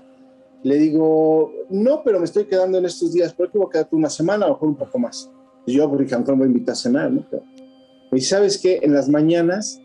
Le 0.64 0.78
digo, 0.78 1.52
no, 1.70 2.04
pero 2.04 2.20
me 2.20 2.26
estoy 2.26 2.46
quedando 2.46 2.78
en 2.78 2.86
estos 2.86 3.14
días, 3.14 3.34
¿por 3.34 3.52
qué 3.52 3.58
voy 3.58 3.68
a 3.68 3.72
quedarte 3.72 3.96
una 3.96 4.10
semana 4.10 4.46
o 4.46 4.50
mejor 4.50 4.70
un 4.70 4.76
poco 4.76 5.00
más? 5.00 5.30
Y 5.66 5.74
yo, 5.74 5.90
porque 5.90 6.16
mejor 6.18 6.36
me 6.36 6.48
voy 6.48 6.64
a 6.68 6.76
cenar, 6.76 7.12
¿no? 7.12 7.26
Pero, 7.30 7.44
dice, 8.12 8.30
¿sabes 8.30 8.58
qué? 8.58 8.80
En 8.82 8.94
las 8.94 9.10
mañanas 9.10 9.82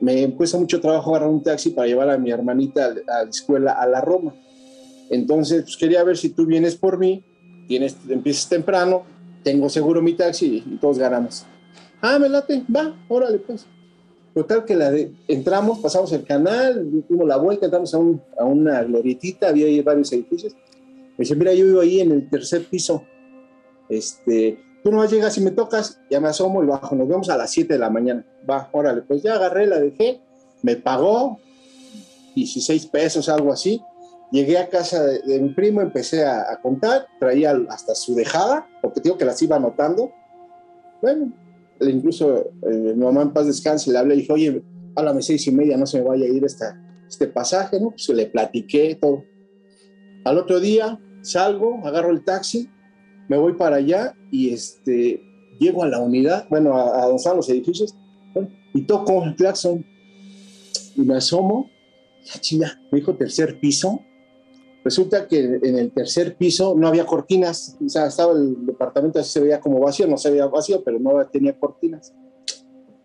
me 0.00 0.34
cuesta 0.34 0.58
mucho 0.58 0.80
trabajo 0.80 1.10
agarrar 1.10 1.30
un 1.30 1.42
taxi 1.42 1.70
para 1.70 1.86
llevar 1.86 2.10
a 2.10 2.18
mi 2.18 2.30
hermanita 2.30 2.86
a 2.86 3.24
la 3.24 3.30
escuela 3.30 3.72
a 3.72 3.86
la 3.86 4.00
Roma. 4.00 4.34
Entonces, 5.10 5.62
pues 5.62 5.76
quería 5.76 6.02
ver 6.04 6.16
si 6.16 6.30
tú 6.30 6.46
vienes 6.46 6.76
por 6.76 6.98
mí, 6.98 7.24
tienes, 7.68 7.96
empiezas 8.08 8.48
temprano, 8.48 9.02
tengo 9.42 9.68
seguro 9.68 10.00
mi 10.02 10.14
taxi 10.14 10.64
y 10.64 10.76
todos 10.76 10.98
ganamos. 10.98 11.44
Ah, 12.00 12.18
me 12.18 12.28
late, 12.28 12.64
va, 12.74 12.94
órale 13.08 13.38
pues. 13.38 13.66
Total 14.34 14.64
que 14.64 14.76
la 14.76 14.90
de, 14.90 15.12
entramos, 15.26 15.80
pasamos 15.80 16.12
el 16.12 16.24
canal, 16.24 16.88
dimos 17.08 17.26
la 17.26 17.36
vuelta, 17.36 17.66
entramos 17.66 17.92
a, 17.94 17.98
un, 17.98 18.22
a 18.38 18.44
una 18.44 18.82
glorietita, 18.84 19.48
había 19.48 19.66
ahí 19.66 19.80
varios 19.80 20.12
edificios. 20.12 20.54
Me 20.54 21.24
dice, 21.24 21.34
mira, 21.34 21.52
yo 21.52 21.66
vivo 21.66 21.80
ahí 21.80 22.00
en 22.00 22.12
el 22.12 22.30
tercer 22.30 22.64
piso. 22.66 23.02
Este, 23.88 24.58
tú 24.84 24.92
no 24.92 25.04
llegas 25.04 25.36
y 25.36 25.40
me 25.40 25.50
tocas, 25.50 26.00
ya 26.08 26.20
me 26.20 26.28
asomo 26.28 26.62
y 26.62 26.66
bajo, 26.66 26.94
nos 26.94 27.08
vemos 27.08 27.28
a 27.28 27.36
las 27.36 27.50
7 27.50 27.72
de 27.72 27.78
la 27.80 27.90
mañana. 27.90 28.24
Va, 28.48 28.68
órale, 28.72 29.02
pues 29.02 29.22
ya 29.22 29.34
agarré, 29.34 29.66
la 29.66 29.80
dejé, 29.80 30.20
me 30.62 30.76
pagó 30.76 31.40
16 32.36 32.86
pesos, 32.86 33.28
algo 33.28 33.52
así. 33.52 33.82
Llegué 34.30 34.58
a 34.58 34.68
casa 34.68 35.02
de, 35.02 35.22
de 35.22 35.40
mi 35.40 35.48
primo, 35.48 35.80
empecé 35.80 36.24
a, 36.24 36.52
a, 36.52 36.60
contar, 36.60 37.08
traía 37.18 37.60
hasta 37.68 37.96
su 37.96 38.14
dejada, 38.14 38.68
porque 38.80 39.00
digo 39.00 39.18
que 39.18 39.24
las 39.24 39.42
iba 39.42 39.56
anotando. 39.56 40.12
Bueno, 41.02 41.32
incluso 41.88 42.50
eh, 42.62 42.94
mi 42.94 43.04
mamá 43.04 43.22
en 43.22 43.32
paz 43.32 43.46
descanse, 43.46 43.90
le 43.90 43.98
hablé 43.98 44.14
y 44.14 44.18
dije, 44.18 44.32
oye, 44.32 44.62
háblame 44.96 45.22
seis 45.22 45.46
y 45.46 45.52
media, 45.52 45.76
no 45.76 45.86
se 45.86 45.98
me 45.98 46.08
vaya 46.08 46.26
a 46.26 46.28
ir 46.28 46.44
esta, 46.44 46.80
este 47.08 47.26
pasaje, 47.26 47.80
¿no? 47.80 47.90
Pues 47.90 48.08
le 48.10 48.26
platiqué 48.26 48.96
todo. 49.00 49.24
Al 50.24 50.38
otro 50.38 50.60
día 50.60 51.00
salgo, 51.22 51.80
agarro 51.86 52.10
el 52.10 52.24
taxi, 52.24 52.68
me 53.28 53.38
voy 53.38 53.54
para 53.54 53.76
allá 53.76 54.14
y 54.30 54.50
este, 54.50 55.22
llego 55.58 55.82
a 55.82 55.88
la 55.88 56.00
unidad, 56.00 56.46
bueno, 56.50 56.76
a, 56.76 56.98
a 56.98 57.02
donde 57.02 57.16
están 57.16 57.36
los 57.36 57.48
edificios, 57.48 57.94
Y 58.72 58.82
toco 58.82 59.24
el 59.24 59.34
claxon 59.34 59.84
y 60.96 61.00
me 61.02 61.16
asomo. 61.16 61.70
Ya 62.24 62.40
chinga, 62.40 62.80
me 62.90 62.98
dijo 62.98 63.16
tercer 63.16 63.58
piso. 63.60 64.00
Resulta 64.82 65.28
que 65.28 65.38
en 65.62 65.78
el 65.78 65.92
tercer 65.92 66.36
piso 66.36 66.74
no 66.74 66.88
había 66.88 67.04
cortinas, 67.04 67.76
o 67.84 67.88
sea, 67.88 68.06
estaba 68.06 68.32
el 68.32 68.64
departamento 68.64 69.18
así 69.18 69.30
se 69.30 69.40
veía 69.40 69.60
como 69.60 69.78
vacío, 69.78 70.06
no 70.06 70.16
se 70.16 70.30
veía 70.30 70.46
vacío, 70.46 70.82
pero 70.82 70.98
no 70.98 71.24
tenía 71.26 71.58
cortinas. 71.58 72.14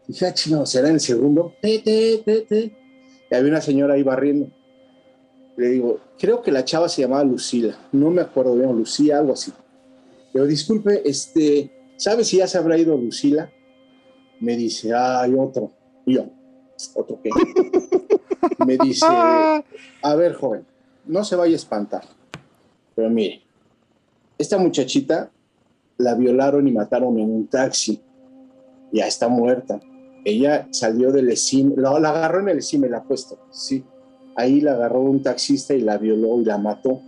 Dije, 0.07 0.27
ah, 0.27 0.33
chino, 0.33 0.65
será 0.65 0.87
en 0.87 0.95
el 0.95 0.99
segundo. 1.01 1.53
Te, 1.61 1.79
te, 1.79 2.41
te. 2.47 2.77
Y 3.29 3.35
había 3.35 3.49
una 3.51 3.61
señora 3.61 3.95
ahí 3.95 4.03
barriendo. 4.03 4.49
Le 5.57 5.69
digo, 5.69 5.99
creo 6.17 6.41
que 6.41 6.51
la 6.51 6.63
chava 6.63 6.87
se 6.87 7.01
llamaba 7.01 7.23
Lucila, 7.23 7.77
no 7.91 8.09
me 8.09 8.21
acuerdo 8.21 8.55
bien, 8.55 8.71
Lucía, 8.71 9.19
algo 9.19 9.33
así. 9.33 9.51
Pero 10.31 10.45
disculpe, 10.45 11.01
este, 11.07 11.71
¿sabe 11.97 12.23
si 12.23 12.37
ya 12.37 12.47
se 12.47 12.57
habrá 12.57 12.77
ido 12.77 12.97
Lucila? 12.97 13.51
Me 14.39 14.55
dice, 14.55 14.93
hay 14.93 15.33
otro. 15.33 15.71
Y 16.05 16.15
yo, 16.15 16.25
¿otro 16.93 17.19
qué? 17.21 17.29
Me 18.65 18.77
dice, 18.77 19.05
a 19.07 20.15
ver, 20.15 20.33
joven, 20.33 20.65
no 21.07 21.23
se 21.23 21.35
vaya 21.35 21.53
a 21.53 21.57
espantar. 21.57 22.03
Pero 22.95 23.09
mire, 23.09 23.41
esta 24.37 24.57
muchachita 24.57 25.31
la 25.97 26.15
violaron 26.15 26.67
y 26.67 26.71
mataron 26.71 27.17
en 27.19 27.29
un 27.29 27.47
taxi. 27.47 28.01
Ya 28.91 29.07
está 29.07 29.27
muerta. 29.27 29.79
Ella 30.23 30.67
salió 30.71 31.11
del 31.11 31.29
ESIM, 31.29 31.73
la, 31.77 31.99
la 31.99 32.09
agarró 32.09 32.39
en 32.39 32.49
el 32.49 32.57
ESIM, 32.57 32.85
la 32.85 33.03
puesto, 33.03 33.37
sí. 33.51 33.83
Ahí 34.35 34.59
la 34.59 34.73
agarró 34.73 35.01
un 35.01 35.21
taxista 35.21 35.73
y 35.73 35.81
la 35.81 35.97
violó 35.97 36.41
y 36.41 36.45
la 36.45 36.57
mató. 36.57 37.01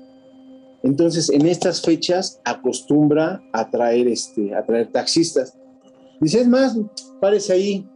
Entonces, 0.84 1.30
en 1.30 1.46
estas 1.48 1.82
fechas 1.82 2.40
acostumbra 2.46 3.44
a 3.52 3.70
traer, 3.70 4.08
este, 4.08 4.56
a 4.56 4.66
traer 4.66 4.92
taxistas. 4.92 5.58
Dice, 6.22 6.42
es 6.42 6.48
más, 6.48 6.78
parece 7.20 7.54
ahí, 7.54 7.90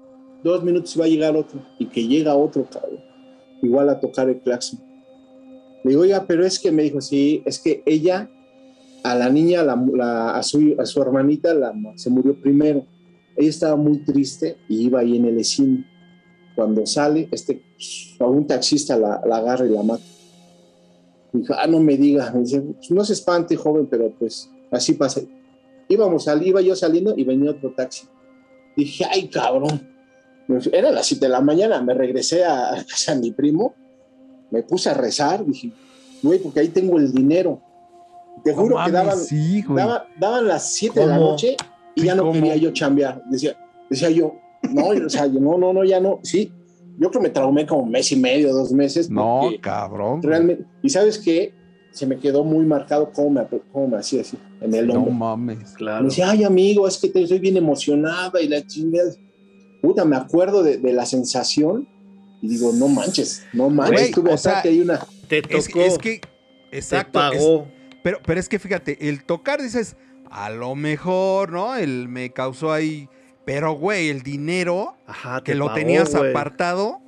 dos 0.44 0.64
minutos 0.64 1.00
va 1.00 1.06
a 1.06 1.08
llegar 1.08 1.36
otro. 1.36 1.62
Y 1.80 1.86
que 1.86 2.06
llega 2.06 2.36
otro, 2.36 2.68
cabrón. 2.70 3.00
Igual 3.62 3.90
a 3.90 4.00
tocar 4.00 4.28
el 4.28 4.42
claxon. 4.42 4.91
Le 5.84 5.90
digo, 5.92 6.02
oiga, 6.02 6.26
pero 6.28 6.46
es 6.46 6.60
que 6.60 6.72
me 6.72 6.84
dijo, 6.84 7.02
sí, 7.02 7.42
es 7.46 7.60
que 7.60 7.82
ella, 7.86 8.30
a 9.04 9.16
la 9.16 9.30
niña, 9.30 9.64
la- 9.64 9.84
la- 9.94 10.36
a, 10.36 10.44
su, 10.44 10.76
a 10.78 10.86
su 10.86 11.02
hermanita, 11.02 11.54
la, 11.54 11.74
se 11.96 12.10
murió 12.10 12.36
primero. 12.40 12.86
Ella 13.36 13.50
estaba 13.50 13.76
muy 13.76 14.00
triste 14.06 14.58
y 14.70 14.86
iba 14.86 15.00
ahí 15.00 15.18
en 15.18 15.26
el 15.26 15.40
ESIM. 15.40 15.84
Cuando 16.56 16.86
sale, 16.86 17.28
este, 17.32 17.64
un 18.20 18.46
taxista 18.46 18.98
la, 18.98 19.22
la 19.26 19.38
agarra 19.38 19.66
y 19.66 19.70
la 19.70 19.82
mata. 19.84 20.04
Dijo, 21.34 21.54
ah, 21.58 21.66
no 21.66 21.80
me 21.80 21.96
diga. 21.98 22.30
Me 22.34 22.42
dice, 22.42 22.62
"Pues 22.62 22.92
no 22.92 23.04
se 23.06 23.14
espante, 23.14 23.56
joven, 23.56 23.88
pero 23.90 24.12
pues 24.20 24.50
así 24.70 24.94
pasa. 24.94 25.22
Íbamos, 25.88 26.26
sal- 26.26 26.46
iba 26.46 26.62
yo 26.62 26.76
saliendo 26.76 27.14
y 27.18 27.24
venía 27.24 27.52
otro 27.52 27.74
taxi. 27.74 28.06
Dije, 28.76 29.06
ay, 29.10 29.30
cabrón. 29.30 29.90
Era 30.74 30.92
las 30.92 31.06
7 31.08 31.26
de 31.26 31.32
la 31.32 31.40
mañana, 31.42 31.82
me 31.82 31.94
regresé 31.94 32.44
a 32.44 32.84
casa 32.88 33.16
de 33.16 33.22
mi 33.22 33.32
primo, 33.32 33.74
me 34.52 34.64
puse 34.64 34.90
a 34.90 34.94
rezar, 34.94 35.46
dije, 35.46 35.72
güey, 36.22 36.40
porque 36.40 36.60
ahí 36.60 36.68
tengo 36.70 36.98
el 36.98 37.12
dinero. 37.12 37.60
Te 38.44 38.52
No 38.54 38.62
juro 38.62 38.78
que 38.86 38.92
daban, 38.92 39.18
sí, 39.18 39.64
daba- 39.70 40.06
daban 40.20 40.48
las 40.48 40.72
7 40.74 41.00
de 41.02 41.08
la 41.08 41.18
noche 41.18 41.56
y 41.96 42.02
Sí, 42.02 42.06
ya 42.08 42.16
no 42.16 42.24
¿cómo? 42.24 42.34
quería 42.34 42.56
yo 42.56 42.72
chambear. 42.72 43.22
Decía, 43.30 43.58
decía 43.90 44.10
yo, 44.10 44.36
no, 44.72 44.88
o 44.88 45.10
sea, 45.10 45.26
yo, 45.28 45.40
no, 45.40 45.58
no, 45.58 45.74
no, 45.74 45.84
ya 45.84 46.00
no. 46.00 46.20
Sí, 46.24 46.52
yo 46.98 47.10
creo 47.10 47.12
que 47.12 47.28
me 47.28 47.30
traumé 47.30 47.66
como 47.66 47.84
un 47.84 47.92
mes 47.92 48.12
y 48.12 48.16
medio, 48.16 48.54
dos 48.54 48.72
meses. 48.72 49.10
No, 49.10 49.42
cabrón. 49.62 50.22
realmente, 50.24 50.66
y 50.82 50.90
sabes 50.90 51.18
qué, 51.20 51.54
se 51.92 52.06
me 52.06 52.18
quedó 52.18 52.44
muy 52.46 52.66
marcado 52.66 53.12
cómo 53.14 53.30
me, 53.32 53.46
cómo 53.72 53.88
me 53.90 53.98
hacía 53.98 54.22
así, 54.22 54.38
en 54.62 54.74
el 54.74 54.88
No 54.88 54.94
hombro. 54.96 55.12
mames. 55.12 55.72
Claro. 55.74 56.04
Me 56.04 56.10
decía, 56.10 56.30
ay, 56.30 56.44
amigo, 56.46 56.88
es 56.88 56.98
que 56.98 57.10
te 57.10 57.22
estoy 57.24 57.40
bien 57.40 57.58
emocionada 57.58 58.42
y 58.42 58.48
la 58.48 58.66
chingada. 58.66 59.12
Puta, 59.82 60.06
me 60.06 60.16
acuerdo 60.16 60.64
de, 60.64 60.78
de 60.78 60.94
la 60.94 61.06
sensación 61.06 61.88
y 62.42 62.48
digo, 62.48 62.72
no 62.74 62.88
manches, 62.88 63.46
no 63.54 63.70
manches, 63.70 64.12
tuve 64.12 64.34
o 64.34 64.38
sea, 64.38 64.54
ataque, 64.54 64.70
hay 64.70 64.82
una. 64.82 65.00
Te 65.28 65.42
tocó, 65.42 65.58
Es, 65.58 65.68
es 65.70 65.98
que, 66.00 66.20
te 66.72 66.78
exacto. 66.78 67.20
es- 67.32 67.38
pagó. 67.40 67.68
pero, 68.04 68.20
pero 68.26 68.40
es 68.40 68.50
que 68.50 68.60
fíjate, 68.60 69.08
el 69.10 69.24
tocar 69.24 69.62
dices, 69.62 69.96
a 70.30 70.50
lo 70.50 70.76
mejor, 70.76 71.52
¿no? 71.52 71.76
El 71.76 72.08
me 72.10 72.32
causó 72.32 72.72
ahí. 72.72 73.08
Pero, 73.46 73.74
güey, 73.74 74.10
el 74.10 74.22
dinero 74.22 74.96
Ajá, 75.08 75.42
que 75.44 75.54
te 75.54 75.58
lo 75.58 75.66
pagó, 75.66 75.78
tenías 75.80 76.14
apartado, 76.16 77.00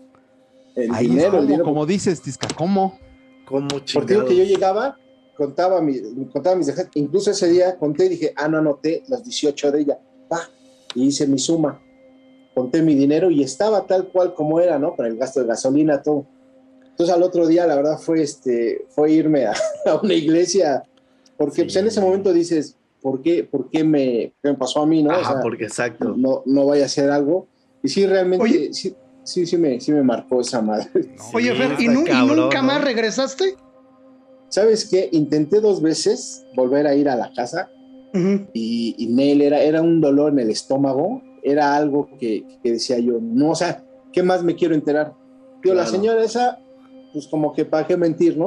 El 0.75 0.93
ahí 0.93 1.07
dinero, 1.07 1.37
el 1.39 1.45
dinero. 1.47 1.63
como 1.63 1.85
dices, 1.85 2.21
Tisca, 2.21 2.47
¿cómo? 2.55 2.99
¿Cómo 3.45 3.67
Porque 3.93 4.13
digo 4.15 4.25
que 4.25 4.35
yo 4.35 4.43
llegaba, 4.43 4.97
contaba, 5.37 5.79
mi, 5.81 5.99
contaba 6.31 6.55
mis 6.55 6.67
dejas, 6.67 6.87
incluso 6.95 7.29
ese 7.31 7.49
día 7.49 7.77
conté 7.77 8.05
y 8.05 8.09
dije, 8.09 8.33
ah, 8.35 8.47
no 8.47 8.57
anoté 8.57 9.03
los 9.09 9.23
18 9.23 9.71
de 9.71 9.81
ella, 9.81 9.99
pa, 10.27 10.49
y 10.95 11.07
hice 11.07 11.27
mi 11.27 11.37
suma, 11.37 11.79
conté 12.53 12.81
mi 12.81 12.95
dinero 12.95 13.29
y 13.31 13.43
estaba 13.43 13.85
tal 13.87 14.07
cual 14.09 14.33
como 14.33 14.59
era, 14.59 14.77
¿no? 14.79 14.95
Para 14.95 15.09
el 15.09 15.17
gasto 15.17 15.39
de 15.41 15.47
gasolina, 15.47 16.01
todo. 16.01 16.27
Entonces 16.91 17.15
al 17.15 17.23
otro 17.23 17.47
día, 17.47 17.65
la 17.65 17.75
verdad, 17.75 17.97
fue, 17.97 18.21
este, 18.21 18.85
fue 18.89 19.11
irme 19.11 19.45
a, 19.45 19.53
a 19.85 19.95
una 20.01 20.13
iglesia, 20.13 20.83
porque 21.37 21.63
pues, 21.63 21.75
en 21.75 21.87
ese 21.87 21.99
momento 22.01 22.31
dices, 22.31 22.77
¿por 23.01 23.21
qué, 23.21 23.43
por 23.43 23.69
qué 23.69 23.83
me, 23.83 24.33
qué 24.41 24.49
me 24.51 24.53
pasó 24.55 24.81
a 24.81 24.85
mí, 24.85 25.01
no? 25.01 25.09
O 25.09 25.13
Ajá, 25.13 25.33
sea, 25.33 25.41
porque 25.41 25.63
exacto. 25.65 26.13
no, 26.15 26.43
no 26.45 26.65
vaya 26.67 26.85
a 26.85 26.89
ser 26.89 27.09
algo. 27.09 27.47
Y 27.81 27.89
sí, 27.89 28.05
realmente, 28.05 28.43
Oye. 28.45 28.73
sí, 28.73 28.95
sí, 29.23 29.45
sí, 29.45 29.57
me, 29.57 29.79
sí 29.81 29.91
me 29.91 30.03
marcó 30.03 30.41
esa 30.41 30.61
madre. 30.61 30.87
No, 30.93 31.23
Oye, 31.33 31.53
Fer, 31.55 31.75
¿y, 31.79 31.87
nu- 31.87 32.03
y 32.03 32.05
cabrón, 32.05 32.37
nunca 32.37 32.61
¿no? 32.61 32.67
más 32.67 32.83
regresaste? 32.83 33.55
¿Sabes 34.49 34.87
qué? 34.87 35.09
Intenté 35.11 35.59
dos 35.59 35.81
veces 35.81 36.45
volver 36.55 36.85
a 36.85 36.93
ir 36.93 37.09
a 37.09 37.15
la 37.15 37.31
casa 37.33 37.71
Ujú. 38.13 38.47
y, 38.53 38.95
y 38.99 39.07
Nel 39.07 39.41
era, 39.41 39.61
era 39.63 39.81
un 39.81 39.99
dolor 39.99 40.31
en 40.31 40.39
el 40.39 40.51
estómago, 40.51 41.23
era 41.43 41.75
algo 41.75 42.09
que, 42.19 42.45
que 42.63 42.71
decía 42.71 42.99
yo, 42.99 43.19
no, 43.21 43.51
o 43.51 43.55
sea, 43.55 43.83
¿qué 44.11 44.23
más 44.23 44.43
me 44.43 44.55
quiero 44.55 44.75
enterar? 44.75 45.13
Yo, 45.63 45.73
la 45.73 45.83
Claro. 45.83 45.89
señora 45.97 46.23
esa, 46.23 46.59
pues 47.13 47.27
como 47.27 47.53
que 47.53 47.65
para 47.65 47.85
qué 47.87 47.97
mentir, 47.97 48.37
¿no? 48.37 48.45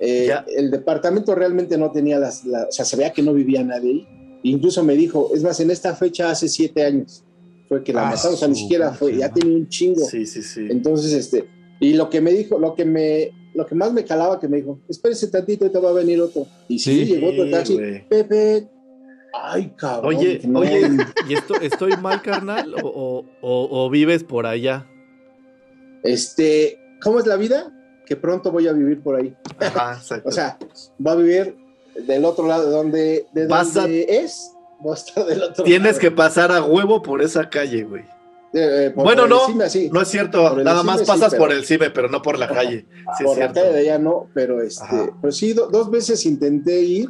Eh, 0.00 0.30
el 0.56 0.70
departamento 0.70 1.34
realmente 1.34 1.78
no 1.78 1.90
tenía 1.90 2.18
las, 2.18 2.44
la- 2.44 2.64
o 2.68 2.72
sea, 2.72 2.84
se 2.84 2.96
veía 2.96 3.12
que 3.12 3.22
no 3.22 3.32
vivía 3.32 3.62
nadie 3.62 3.90
ahí. 3.90 4.08
Incluso 4.42 4.82
me 4.84 4.94
dijo, 4.94 5.30
es 5.34 5.42
más, 5.42 5.58
en 5.60 5.70
esta 5.70 5.94
fecha 5.94 6.30
hace 6.30 6.48
siete 6.48 6.84
años 6.84 7.24
fue 7.68 7.82
que 7.82 7.92
la 7.94 8.02
Ah, 8.02 8.10
mataron, 8.10 8.34
o 8.34 8.36
sea, 8.36 8.48
ni 8.48 8.56
siquiera 8.56 8.92
fue, 8.92 9.16
ya 9.16 9.32
tenía 9.32 9.56
un 9.56 9.68
chingo. 9.68 10.04
Sí, 10.04 10.26
sí, 10.26 10.42
sí. 10.42 10.66
Entonces, 10.68 11.12
este, 11.14 11.48
y 11.80 11.94
lo 11.94 12.10
que 12.10 12.20
me 12.20 12.30
dijo, 12.32 12.58
lo 12.58 12.74
que 12.74 12.84
me, 12.84 13.30
lo 13.54 13.64
que 13.64 13.74
más 13.74 13.92
me 13.92 14.04
calaba 14.04 14.38
que 14.38 14.48
me 14.48 14.58
dijo, 14.58 14.80
espérese 14.88 15.28
tantito, 15.28 15.70
te 15.70 15.78
va 15.78 15.90
a 15.90 15.94
venir 15.94 16.20
otro. 16.20 16.46
Y 16.68 16.78
sí, 16.78 17.04
Sí, 17.06 17.06
llegó 17.06 17.28
otro 17.28 17.48
taxi, 17.48 17.74
güey. 17.74 18.06
Pepe, 18.08 18.68
ay, 19.42 19.72
cabrón. 19.76 20.14
Oye, 20.16 20.40
no, 20.44 20.60
oye, 20.60 20.88
¿y 21.28 21.34
esto 21.34 21.54
estoy 21.60 21.96
mal, 21.96 22.22
carnal? 22.22 22.74
¿O, 22.82 22.88
o- 22.88 23.24
o- 23.40 23.84
o 23.86 23.90
vives 23.90 24.24
por 24.24 24.46
allá? 24.46 24.86
este, 26.02 26.78
¿cómo 27.02 27.18
es 27.18 27.26
la 27.26 27.36
vida? 27.36 27.72
Que 28.06 28.16
pronto 28.16 28.52
voy 28.52 28.68
a 28.68 28.72
vivir 28.72 29.00
por 29.02 29.16
ahí. 29.16 29.34
Ajá, 29.58 29.94
exacto. 29.98 30.28
O 30.28 30.32
sea, 30.32 30.58
va 31.04 31.12
a 31.12 31.16
vivir 31.16 31.56
del 32.06 32.24
otro 32.24 32.46
lado 32.46 32.66
de 32.66 32.70
donde, 32.70 33.26
de 33.32 33.46
Vas 33.46 33.76
a- 33.76 33.82
donde 33.82 34.06
es, 34.08 34.52
va 34.86 34.92
a 34.92 34.94
estar 34.94 35.24
del 35.24 35.42
otro 35.42 35.64
Tienes 35.64 35.86
lado. 35.92 35.98
que 36.00 36.10
pasar 36.10 36.52
a 36.52 36.62
huevo 36.62 37.02
por 37.02 37.22
esa 37.22 37.48
calle, 37.48 37.84
güey. 37.84 38.02
Eh, 38.56 38.86
eh, 38.86 38.92
Bueno, 38.94 39.26
no. 39.26 39.48
No 39.48 40.00
es 40.02 40.08
cierto, 40.08 40.56
nada 40.62 40.82
más 40.82 41.00
sí, 41.00 41.06
pasas 41.06 41.30
pero- 41.30 41.42
por 41.44 41.52
el 41.52 41.64
CIBE, 41.64 41.90
pero 41.90 42.08
no 42.08 42.22
por 42.22 42.38
la 42.38 42.48
calle. 42.48 42.86
Sí, 43.18 43.24
es 43.24 43.24
por 43.24 43.28
la 43.30 43.34
cierto. 43.34 43.54
calle 43.54 43.72
de 43.72 43.78
allá 43.80 43.98
no, 43.98 44.28
pero 44.34 44.60
este, 44.62 44.84
Ajá. 44.84 45.08
pero 45.20 45.32
sí, 45.32 45.52
do- 45.54 45.68
dos 45.68 45.90
veces 45.90 46.24
intenté 46.26 46.80
ir 46.82 47.08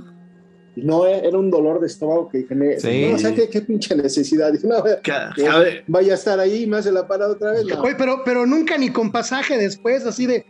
no, 0.76 1.06
eh, 1.06 1.22
era 1.26 1.38
un 1.38 1.50
dolor 1.50 1.80
de 1.80 1.86
estómago 1.86 2.28
que 2.28 2.38
dije, 2.38 2.80
Sí. 2.80 3.06
no, 3.10 3.14
o 3.16 3.18
sea, 3.18 3.34
¿qué, 3.34 3.48
qué 3.48 3.60
pinche 3.60 3.94
necesidad. 3.94 4.52
Dije, 4.52 4.66
no, 4.66 4.82
Que- 4.82 5.00
que 5.36 5.46
a 5.46 5.58
ver, 5.58 5.84
vaya 5.86 6.12
a 6.12 6.16
estar 6.16 6.38
ahí 6.40 6.64
y 6.64 6.66
me 6.66 6.78
hace 6.78 6.90
la 6.92 7.06
parada 7.06 7.32
otra 7.32 7.52
vez. 7.52 7.64
No. 7.66 7.80
Oye, 7.82 7.94
pero, 7.96 8.22
pero 8.24 8.46
nunca 8.46 8.76
ni 8.78 8.90
con 8.90 9.12
pasaje 9.12 9.56
después, 9.58 10.04
así 10.06 10.26
de 10.26 10.44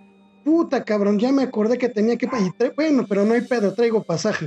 puta 0.45 0.85
cabrón, 0.85 1.19
ya 1.19 1.33
me 1.33 1.43
acordé 1.43 1.79
que 1.79 1.89
tenía 1.89 2.17
que. 2.17 2.27
y 2.27 2.71
bueno, 2.77 3.07
pero 3.09 3.25
no 3.25 3.35
hay 3.35 3.43
pedo, 3.43 3.73
traigo 3.75 4.03
pasaje. 4.03 4.47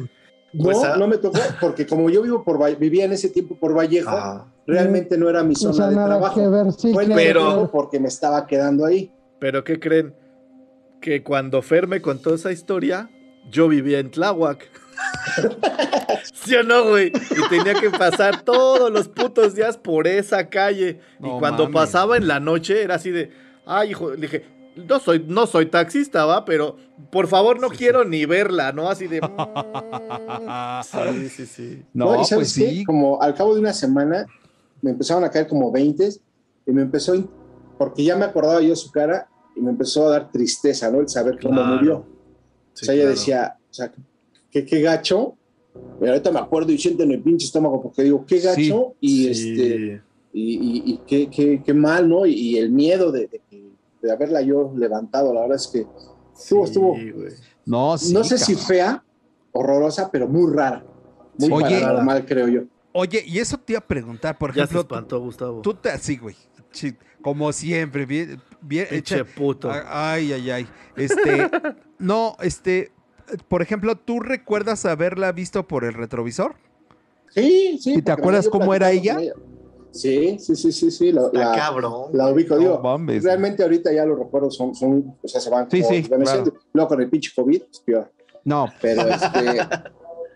No, 0.53 0.63
Pues, 0.63 0.77
ah. 0.83 0.95
no 0.97 1.07
me 1.07 1.17
tocó, 1.17 1.37
porque 1.59 1.85
como 1.85 2.09
yo 2.09 2.21
vivo 2.23 2.43
por 2.43 2.57
Valle- 2.57 2.77
vivía 2.79 3.05
en 3.05 3.11
ese 3.11 3.29
tiempo 3.29 3.55
por 3.59 3.75
Vallejo, 3.77 4.09
ajá. 4.09 4.45
realmente 4.65 5.17
no 5.17 5.29
era 5.29 5.43
mi 5.43 5.53
O 5.53 5.57
zona 5.57 5.73
sea, 5.73 5.87
de 5.89 5.95
nada 5.95 6.07
trabajo. 6.07 6.35
que 6.41 6.47
ver, 6.47 6.71
sí, 6.71 6.93
Fue 6.93 7.05
claro. 7.05 7.21
Pero- 7.21 7.69
porque 7.71 7.99
me 7.99 8.07
estaba 8.07 8.47
quedando 8.47 8.85
ahí. 8.85 9.11
Pero 9.39 9.63
¿qué 9.63 9.79
creen? 9.79 10.15
Que 11.01 11.21
cuando 11.21 11.61
Fer 11.61 11.87
me 11.87 12.01
contó 12.01 12.33
esa 12.33 12.51
historia, 12.51 13.09
yo 13.51 13.67
vivía 13.67 13.99
en 13.99 14.09
Tláhuac. 14.09 14.67
¿Sí 16.33 16.55
o 16.55 16.63
no, 16.63 16.85
güey? 16.89 17.07
Y 17.07 17.49
tenía 17.49 17.73
que 17.75 17.89
pasar 17.89 18.41
todos 18.41 18.91
los 18.91 19.07
putos 19.07 19.55
días 19.55 19.77
por 19.77 20.07
esa 20.07 20.49
calle. 20.49 20.99
No 21.19 21.35
y 21.37 21.39
cuando 21.39 21.71
pasaba 21.71 22.17
en 22.17 22.27
la 22.27 22.39
noche 22.39 22.81
era 22.83 22.95
así 22.95 23.11
de, 23.11 23.31
ay, 23.65 23.91
hijo, 23.91 24.11
le 24.11 24.17
dije, 24.17 24.45
no 24.75 24.99
soy, 24.99 25.23
no 25.27 25.47
soy 25.47 25.67
taxista, 25.67 26.25
va, 26.25 26.45
pero 26.45 26.77
por 27.11 27.27
favor 27.27 27.59
no 27.59 27.69
quiero 27.69 28.03
ni 28.05 28.25
verla, 28.25 28.71
¿no? 28.71 28.89
Así 28.89 29.07
de... 29.07 29.21
mm, 29.21 30.83
sí, 30.83 31.29
sí, 31.29 31.45
sí. 31.45 31.83
No, 31.93 32.13
¿Y 32.13 32.17
pues 32.17 32.27
sabes 32.29 32.53
qué? 32.53 32.69
sí. 32.69 32.83
Como 32.85 33.21
al 33.21 33.33
cabo 33.35 33.53
de 33.55 33.61
una 33.61 33.73
semana 33.73 34.25
me 34.81 34.91
empezaron 34.91 35.23
a 35.23 35.31
caer 35.31 35.47
como 35.47 35.71
20 35.71 36.09
y 36.67 36.71
me 36.71 36.81
empezó, 36.83 37.13
porque 37.77 38.03
ya 38.03 38.15
me 38.15 38.25
acordaba 38.25 38.61
yo 38.61 38.75
su 38.75 38.91
cara 38.91 39.27
y 39.55 39.61
me 39.61 39.71
empezó 39.71 40.07
a 40.07 40.11
dar 40.11 40.31
tristeza, 40.31 40.91
¿no? 40.91 40.99
El 41.01 41.09
saber 41.09 41.39
cómo 41.41 41.55
Claro. 41.55 41.75
murió. 41.75 42.05
Sí, 42.73 42.83
o 42.83 42.85
sea, 42.85 42.93
ella 42.93 43.03
claro. 43.03 43.15
decía, 43.15 43.57
o 43.69 43.73
sea, 43.73 43.91
qué, 44.63 44.65
qué 44.65 44.81
gacho. 44.81 45.35
Y 46.01 46.07
ahorita 46.07 46.31
me 46.31 46.39
acuerdo 46.39 46.71
y 46.71 46.77
siento 46.77 47.03
en 47.03 47.11
el 47.11 47.21
pinche 47.21 47.45
estómago 47.45 47.81
porque 47.81 48.03
digo, 48.03 48.25
qué 48.25 48.39
gacho. 48.39 48.95
Y 48.99 49.33
Sí. 49.33 49.51
este 49.51 50.01
Y, 50.33 50.41
y- 50.55 50.83
y 50.93 50.97
qué, 51.07 51.29
qué- 51.29 51.61
qué 51.65 51.73
mal, 51.73 52.07
¿no? 52.07 52.25
Y, 52.25 52.33
y 52.33 52.57
el 52.57 52.69
miedo 52.71 53.11
de, 53.11 53.27
de 54.01 54.11
haberla 54.11 54.41
yo 54.41 54.71
levantado, 54.77 55.33
la 55.33 55.41
verdad 55.41 55.55
es 55.57 55.67
que 55.67 55.79
estuvo, 56.37 56.65
Sí, 56.65 56.71
estuvo. 56.71 56.97
No, 57.65 57.97
sí, 57.97 58.13
no 58.13 58.23
sé 58.23 58.37
si 58.37 58.53
fea, 58.55 59.03
horrorosa, 59.51 60.11
pero 60.11 60.27
muy 60.27 60.53
rara. 60.53 60.85
Muy 61.39 61.51
Oye. 61.51 61.79
paranormal, 61.81 62.25
creo 62.25 62.47
yo. 62.49 62.61
Oye, 62.93 63.23
y 63.25 63.39
eso 63.39 63.57
te 63.57 63.73
iba 63.73 63.79
a 63.79 63.87
preguntar, 63.87 64.37
por 64.37 64.53
Ya 64.53 64.63
ejemplo, 64.63 64.81
espantó, 64.81 65.19
Gustavo. 65.21 65.61
tú 65.61 65.73
te 65.73 65.89
así, 65.89 66.17
güey. 66.17 66.35
Como 67.21 67.51
siempre, 67.51 68.05
bien, 68.05 68.39
bien 68.61 68.85
Pinche 68.89 69.15
hecha- 69.21 69.25
puto. 69.25 69.71
Ay, 69.71 70.33
ay, 70.33 70.49
ay. 70.51 70.67
Este, 70.95 71.49
no, 71.99 72.35
este, 72.41 72.91
por 73.47 73.61
ejemplo, 73.61 73.95
¿tú 73.95 74.19
recuerdas 74.19 74.85
haberla 74.85 75.31
visto 75.31 75.67
por 75.67 75.83
el 75.83 75.93
retrovisor? 75.93 76.55
Sí, 77.29 77.77
sí. 77.81 77.95
¿Y 77.97 78.01
te 78.01 78.11
acuerdas 78.11 78.45
yo 78.45 78.51
cómo 78.51 78.73
era 78.73 78.91
ella? 78.91 79.15
con 79.15 79.47
Sí, 79.91 80.37
sí, 80.39 80.55
sí, 80.55 80.71
sí, 80.71 80.91
sí. 80.91 81.11
La, 81.11 81.29
la- 81.33 81.53
cabrón. 81.55 82.09
la 82.13 82.29
ubico, 82.29 82.57
digo. 82.57 82.75
No 82.75 82.81
mames. 82.83 83.23
Realmente 83.23 83.63
ahorita 83.63 83.91
ya 83.91 84.05
los 84.05 84.19
recuerdos 84.19 84.55
son, 84.55 84.75
son 84.75 85.15
o 85.21 85.27
sea, 85.27 85.41
se 85.41 85.49
van 85.49 85.69
Sí, 85.71 85.81
como 85.81 85.89
sí, 85.93 86.01
desvaneciendo. 86.01 86.53
Luego 86.73 86.89
con 86.89 87.01
el 87.01 87.09
pinche 87.09 87.31
COVID, 87.35 87.61
pues 87.63 87.79
peor. 87.85 88.11
No, 88.43 88.71
Pero, 88.81 89.07
este, 89.07 89.67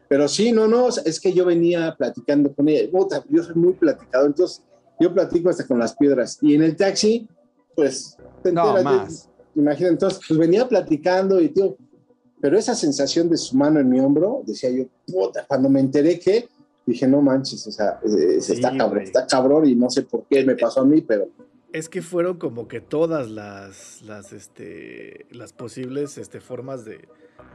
pero 0.09 0.27
sí, 0.27 0.51
no, 0.51 0.67
no, 0.67 0.87
es 0.89 1.19
que 1.19 1.31
yo 1.31 1.45
venía 1.45 1.95
platicando 1.97 2.53
con 2.53 2.67
ella. 2.69 2.89
Puta, 2.91 3.23
yo 3.29 3.43
soy 3.43 3.55
muy 3.55 3.73
platicado, 3.73 4.25
entonces 4.25 4.63
yo 4.99 5.13
platico 5.13 5.49
hasta 5.49 5.65
con 5.67 5.79
las 5.79 5.95
piedras. 5.95 6.37
Y 6.41 6.55
en 6.55 6.63
el 6.63 6.75
taxi, 6.75 7.27
pues, 7.75 8.17
te 8.43 8.51
No, 8.51 8.77
enteras, 8.77 8.83
más. 8.83 9.29
Imagina, 9.55 9.89
entonces, 9.89 10.19
pues 10.27 10.39
venía 10.39 10.67
platicando 10.67 11.39
y 11.39 11.49
tío, 11.49 11.77
pero 12.41 12.57
esa 12.57 12.75
sensación 12.75 13.29
de 13.29 13.37
su 13.37 13.55
mano 13.55 13.79
en 13.79 13.89
mi 13.89 13.99
hombro, 13.99 14.41
decía 14.45 14.69
yo, 14.71 14.85
puta, 15.07 15.45
cuando 15.47 15.69
me 15.69 15.79
enteré 15.79 16.19
que, 16.19 16.47
dije, 16.85 17.07
no 17.07 17.21
manches, 17.21 17.65
o 17.67 17.71
sea, 17.71 17.99
eh, 18.03 18.41
Sí, 18.41 18.53
está 18.53 18.75
cabrón, 18.75 19.03
está 19.03 19.27
cabrón 19.27 19.67
y 19.67 19.75
no 19.75 19.89
sé 19.89 20.01
por 20.03 20.23
qué 20.29 20.43
me 20.43 20.55
pasó 20.55 20.81
a 20.81 20.85
mí, 20.85 21.01
pero 21.01 21.29
Es 21.73 21.87
que 21.87 22.01
fueron 22.01 22.37
como 22.37 22.67
que 22.67 22.81
todas 22.81 23.29
las, 23.29 24.01
las, 24.01 24.33
este, 24.33 25.25
las 25.31 25.53
posibles 25.53 26.17
este, 26.17 26.41
formas 26.41 26.83
de, 26.83 27.07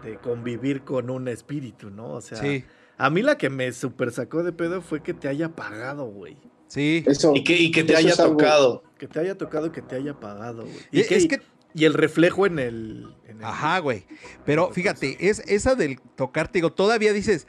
de 0.04 0.16
convivir 0.18 0.82
con 0.82 1.10
un 1.10 1.28
espíritu, 1.28 1.90
¿no? 1.90 2.12
O 2.14 2.20
sea, 2.20 2.38
sí, 2.38 2.64
a 2.96 3.10
mí 3.10 3.20
la 3.22 3.36
que 3.36 3.50
me 3.50 3.70
super 3.72 4.10
sacó 4.12 4.42
de 4.42 4.52
pedo 4.52 4.80
fue 4.80 5.02
que 5.02 5.12
te 5.12 5.28
haya 5.28 5.50
pagado, 5.50 6.06
güey. 6.06 6.36
sí. 6.68 7.04
eso. 7.06 7.32
Y 7.34 7.44
que, 7.44 7.56
y 7.58 7.70
que 7.70 7.84
te 7.84 7.94
haya 7.96 8.14
algo- 8.14 8.36
tocado. 8.36 8.82
Que 8.98 9.06
te 9.06 9.20
haya 9.20 9.36
tocado 9.36 9.66
y 9.66 9.70
que 9.70 9.82
te 9.82 9.96
haya 9.96 10.14
pagado, 10.18 10.62
güey. 10.62 10.76
Y 10.90 11.00
Y, 11.00 11.04
que, 11.04 11.16
es 11.16 11.26
que 11.28 11.42
y 11.76 11.84
el 11.84 11.94
reflejo 11.94 12.46
en 12.46 12.58
el... 12.58 13.14
en 13.28 13.38
el- 13.38 13.44
Ajá, 13.44 13.78
güey. 13.78 14.04
Pero 14.44 14.70
fíjate, 14.72 15.28
es 15.28 15.40
esa 15.46 15.74
del 15.74 16.00
tocarte, 16.16 16.58
digo, 16.58 16.72
todavía 16.72 17.12
dices, 17.12 17.46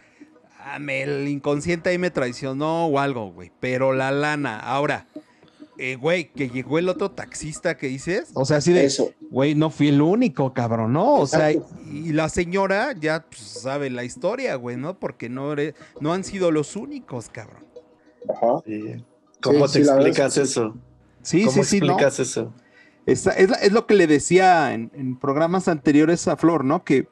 ah, 0.59 0.77
me- 0.79 1.01
el 1.01 1.27
inconsciente 1.27 1.89
ahí 1.89 1.97
me 1.97 2.11
traicionó 2.11 2.87
o 2.87 2.99
algo, 2.99 3.31
güey. 3.31 3.51
Pero 3.59 3.93
la 3.93 4.11
lana, 4.11 4.59
ahora, 4.59 5.07
eh, 5.79 5.95
güey, 5.95 6.31
que 6.33 6.49
llegó 6.49 6.79
el 6.79 6.89
otro 6.89 7.11
taxista 7.11 7.77
que 7.77 7.87
dices, 7.87 8.31
o 8.33 8.45
sea, 8.45 8.57
así 8.57 8.73
de, 8.73 8.83
Eso. 8.85 9.11
güey, 9.29 9.53
no 9.55 9.69
fui 9.69 9.89
el 9.89 10.01
único, 10.01 10.53
cabrón, 10.53 10.91
¿no? 10.93 11.15
O 11.15 11.27
sea, 11.27 11.51
y, 11.51 11.61
la 12.13 12.29
señora 12.29 12.93
ya 12.99 13.25
pues, 13.29 13.41
sabe 13.41 13.89
la 13.91 14.03
historia, 14.03 14.55
güey, 14.55 14.75
¿no? 14.75 14.99
Porque 14.99 15.29
no, 15.29 15.53
eres- 15.53 15.75
no 16.01 16.13
han 16.13 16.23
sido 16.23 16.51
los 16.51 16.75
únicos, 16.75 17.29
cabrón. 17.29 17.63
Ajá. 18.29 18.61
Sí. 18.65 19.03
¿Cómo 19.41 19.67
Sí, 19.67 19.79
te 19.79 19.85
sí, 19.85 19.91
explicas 19.91 20.37
eso? 20.37 20.75
Sí, 21.21 21.45
¿Cómo 21.45 21.63
sí, 21.63 21.69
sí, 21.69 21.79
¿no? 21.79 21.85
explicas 21.93 22.19
eso? 22.19 22.53
Esa- 23.07 23.31
es, 23.31 23.49
la- 23.49 23.57
es 23.57 23.71
lo 23.71 23.87
que 23.87 23.95
le 23.95 24.05
decía 24.05 24.73
en, 24.73 24.91
en 24.93 25.15
programas 25.17 25.67
anteriores 25.67 26.27
a 26.27 26.37
Flor, 26.37 26.63
¿no? 26.63 26.83
Que 26.83 27.07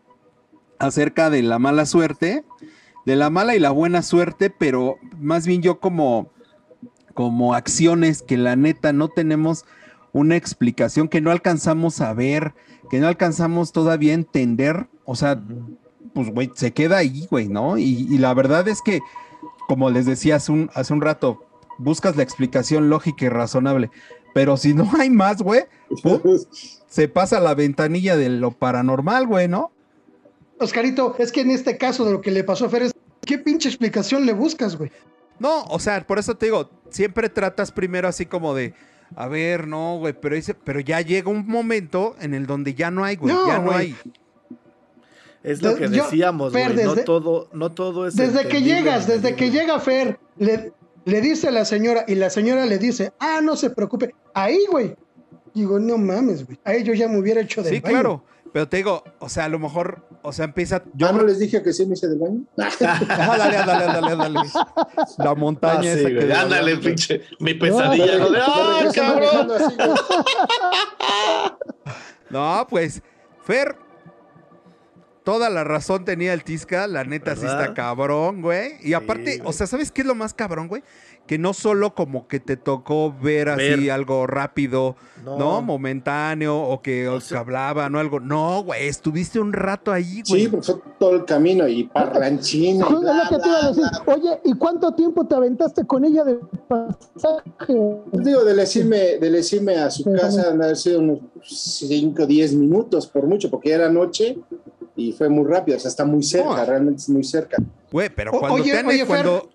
acerca 0.77 1.29
de 1.31 1.41
la 1.41 1.57
mala 1.57 1.85
suerte, 1.87 2.43
de 3.05 3.15
la 3.15 3.29
mala 3.29 3.55
y 3.55 3.59
la 3.59 3.71
buena 3.71 4.01
suerte, 4.03 4.49
pero 4.49 4.97
más 5.19 5.47
bien 5.47 5.61
yo 5.61 5.79
como, 5.79 6.29
como 7.13 7.53
acciones 7.53 8.21
que 8.21 8.37
la 8.37 8.55
neta 8.55 8.91
no 8.93 9.07
tenemos 9.07 9.65
una 10.11 10.35
explicación, 10.35 11.07
que 11.07 11.21
no 11.21 11.31
alcanzamos 11.31 12.01
a 12.01 12.13
ver, 12.13 12.53
que 12.89 12.99
no 12.99 13.07
alcanzamos 13.07 13.71
todavía 13.71 14.11
a 14.11 14.15
entender, 14.15 14.87
o 15.05 15.15
sea, 15.15 15.41
pues, 16.13 16.29
güey, 16.31 16.51
se 16.55 16.71
queda 16.71 16.97
ahí, 16.97 17.27
güey, 17.29 17.47
¿no? 17.47 17.77
Y, 17.77 18.07
y 18.09 18.17
la 18.17 18.33
verdad 18.33 18.67
es 18.67 18.81
que, 18.81 18.99
como 19.67 19.89
les 19.89 20.05
decía 20.05 20.35
hace 20.37 20.51
un, 20.51 20.69
hace 20.73 20.93
un 20.93 21.01
rato, 21.01 21.43
buscas 21.77 22.15
la 22.15 22.23
explicación 22.23 22.89
lógica 22.89 23.25
y 23.25 23.29
razonable, 23.29 23.91
pero 24.35 24.57
si 24.57 24.73
no 24.73 24.91
hay 24.99 25.09
más, 25.09 25.41
güey, 25.41 25.61
pum, 26.03 26.19
se 26.89 27.07
pasa 27.07 27.39
la 27.39 27.55
ventanilla 27.55 28.17
de 28.17 28.27
lo 28.27 28.51
paranormal, 28.51 29.27
güey, 29.27 29.47
¿no? 29.47 29.71
Oscarito, 30.59 31.15
es 31.19 31.31
que 31.31 31.39
en 31.39 31.51
este 31.51 31.77
caso 31.77 32.03
de 32.03 32.11
lo 32.11 32.19
que 32.19 32.31
le 32.31 32.43
pasó 32.43 32.65
a 32.65 32.69
Fer 32.69 32.81
es, 32.81 32.91
¿qué 33.25 33.37
pinche 33.37 33.69
explicación 33.69 34.25
le 34.25 34.33
buscas, 34.33 34.75
güey? 34.75 34.91
No, 35.39 35.63
o 35.63 35.79
sea, 35.79 36.05
por 36.05 36.19
eso 36.19 36.35
te 36.35 36.47
digo, 36.47 36.69
siempre 36.89 37.29
tratas 37.29 37.71
primero 37.71 38.09
así 38.09 38.25
como 38.25 38.53
de, 38.53 38.73
a 39.15 39.29
ver, 39.29 39.67
no, 39.69 39.99
güey, 39.99 40.13
pero, 40.19 40.35
dice, 40.35 40.53
pero 40.53 40.81
ya 40.81 40.99
llega 40.99 41.31
un 41.31 41.47
momento 41.47 42.17
en 42.19 42.33
el 42.33 42.45
donde 42.45 42.73
ya 42.73 42.91
no 42.91 43.05
hay, 43.05 43.15
güey, 43.15 43.33
No, 43.33 43.47
ya 43.47 43.59
no 43.59 43.71
güey. 43.71 43.77
hay. 43.77 43.95
Es 45.43 45.61
lo 45.61 45.77
que 45.77 45.83
Yo- 45.89 46.03
decíamos, 46.03 46.51
Fer, 46.51 46.73
güey. 46.73 46.85
No 46.85 46.95
todo, 46.97 47.47
no 47.53 47.71
todo 47.71 48.05
es... 48.05 48.17
Desde 48.17 48.49
que 48.49 48.63
llegas, 48.63 49.07
desde 49.07 49.33
que 49.37 49.49
llega 49.49 49.79
Fer, 49.79 50.19
le, 50.37 50.73
le 51.05 51.21
dice 51.21 51.47
a 51.47 51.51
la 51.51 51.63
señora 51.65 52.03
y 52.07 52.15
la 52.15 52.29
señora 52.29 52.65
le 52.65 52.77
dice, 52.77 53.13
ah, 53.19 53.39
no 53.41 53.55
se 53.55 53.69
preocupe. 53.69 54.13
Ahí, 54.33 54.59
güey. 54.69 54.95
Digo, 55.53 55.79
no 55.79 55.97
mames, 55.97 56.45
güey. 56.45 56.59
Ahí 56.65 56.83
yo 56.83 56.93
ya 56.93 57.07
me 57.07 57.17
hubiera 57.19 57.39
hecho 57.41 57.63
del 57.63 57.75
Sí, 57.75 57.79
baño. 57.79 57.93
claro, 57.93 58.23
pero 58.51 58.67
te 58.67 58.77
digo, 58.77 59.03
o 59.19 59.29
sea, 59.29 59.45
a 59.45 59.49
lo 59.49 59.57
mejor, 59.59 60.05
o 60.21 60.33
sea, 60.33 60.45
empieza... 60.45 60.83
Yo 60.95 61.11
no 61.13 61.23
les 61.23 61.39
dije 61.39 61.61
que 61.63 61.71
sí 61.73 61.85
me 61.85 61.93
hice 61.93 62.07
del 62.09 62.19
baño. 62.19 62.41
Ajá, 62.57 63.37
dale, 63.37 63.57
dale, 63.57 63.85
dale, 63.85 64.15
dale. 64.15 64.39
La 65.17 65.35
montaña 65.35 65.79
Ah, 65.79 65.83
sí, 65.83 65.89
esa 65.99 66.09
güey. 66.09 66.27
que... 66.27 66.33
Ándale, 66.33 66.77
pinche. 66.77 67.21
Mi 67.39 67.53
pesadilla. 67.53 68.17
¿no? 68.17 68.29
De, 68.31 68.39
¡Ah, 68.41 68.89
cabrón! 68.93 69.51
así. 69.51 69.75
No, 72.29 72.65
pues, 72.69 73.01
Fer, 73.43 73.75
toda 75.25 75.49
la 75.49 75.65
razón 75.65 76.05
tenía 76.05 76.31
el 76.33 76.43
Tisca, 76.45 76.87
la 76.87 77.03
neta 77.03 77.35
sí 77.35 77.41
¿Verdad? 77.41 77.61
está 77.61 77.73
cabrón, 77.73 78.41
güey. 78.41 78.73
Y 78.81 78.93
aparte, 78.93 79.39
güey. 79.39 79.49
o 79.49 79.51
sea, 79.51 79.67
¿sabes 79.67 79.91
qué 79.91 80.01
es 80.01 80.07
lo 80.07 80.15
más 80.15 80.33
cabrón, 80.33 80.69
güey? 80.69 80.83
Que 81.27 81.39
no 81.39 81.53
solo 81.53 81.95
como 81.95 82.27
que 82.27 82.39
te 82.39 82.55
tocó 82.55 83.11
ver 83.11 83.49
así 83.49 83.89
algo 83.89 84.27
rápido, 84.27 84.95
¿no? 85.25 85.37
No. 85.39 85.61
Momentáneo, 85.63 86.55
o 86.55 86.83
que, 86.83 87.09
o 87.09 87.15
que 87.15 87.21
sea- 87.21 87.39
hablaban 87.39 87.95
o 87.95 87.99
algo. 87.99 88.19
No, 88.19 88.63
güey, 88.63 88.87
estuviste 88.87 89.39
un 89.39 89.51
rato 89.51 89.91
ahí, 89.91 90.21
güey. 90.29 90.43
Sí, 90.43 90.47
porque 90.47 90.65
fue 90.73 90.81
todo 90.99 91.15
el 91.15 91.25
camino 91.25 91.67
y 91.67 91.85
parlanchina. 91.85 92.85
y 92.87 92.93
bla, 92.93 93.23
lo 93.23 93.29
que 93.29 93.41
te 93.41 93.47
iba 93.49 93.57
a 93.65 93.67
decir. 93.69 93.83
bla. 94.05 94.13
Oye, 94.13 94.39
¿y 94.43 94.53
cuánto 94.53 94.93
tiempo 94.93 95.25
te 95.25 95.33
aventaste 95.33 95.83
con 95.87 96.05
ella 96.05 96.23
de 96.23 96.37
pasaje? 96.67 97.73
Digo, 98.11 98.43
de 98.43 98.53
decirme, 98.53 98.97
de 99.17 99.31
decirme 99.31 99.77
a 99.77 99.89
su 99.89 100.03
Sí, 100.03 100.09
casa 100.13 100.49
han 100.51 100.59
de 100.59 100.65
haber 100.65 100.77
sido 100.77 100.99
unos 100.99 101.19
5 101.43 102.21
o 102.21 102.25
10 102.27 102.53
minutos 102.53 103.07
por 103.07 103.25
mucho, 103.25 103.49
porque 103.49 103.71
era 103.71 103.89
noche 103.89 104.37
y 104.95 105.11
fue 105.11 105.29
muy 105.29 105.45
rápido, 105.45 105.77
o 105.77 105.79
sea, 105.79 105.89
está 105.89 106.05
muy 106.05 106.23
cerca, 106.23 106.63
realmente 106.65 107.01
es 107.01 107.09
muy 107.09 107.23
cerca. 107.23 107.57
Güey, 107.91 108.09
pero 108.15 108.31
O- 108.31 108.39
cuando, 108.39 108.61
oye, 108.61 108.71
te 108.71 108.77
han, 108.79 108.87
oye, 108.87 109.05
cuando, 109.05 109.49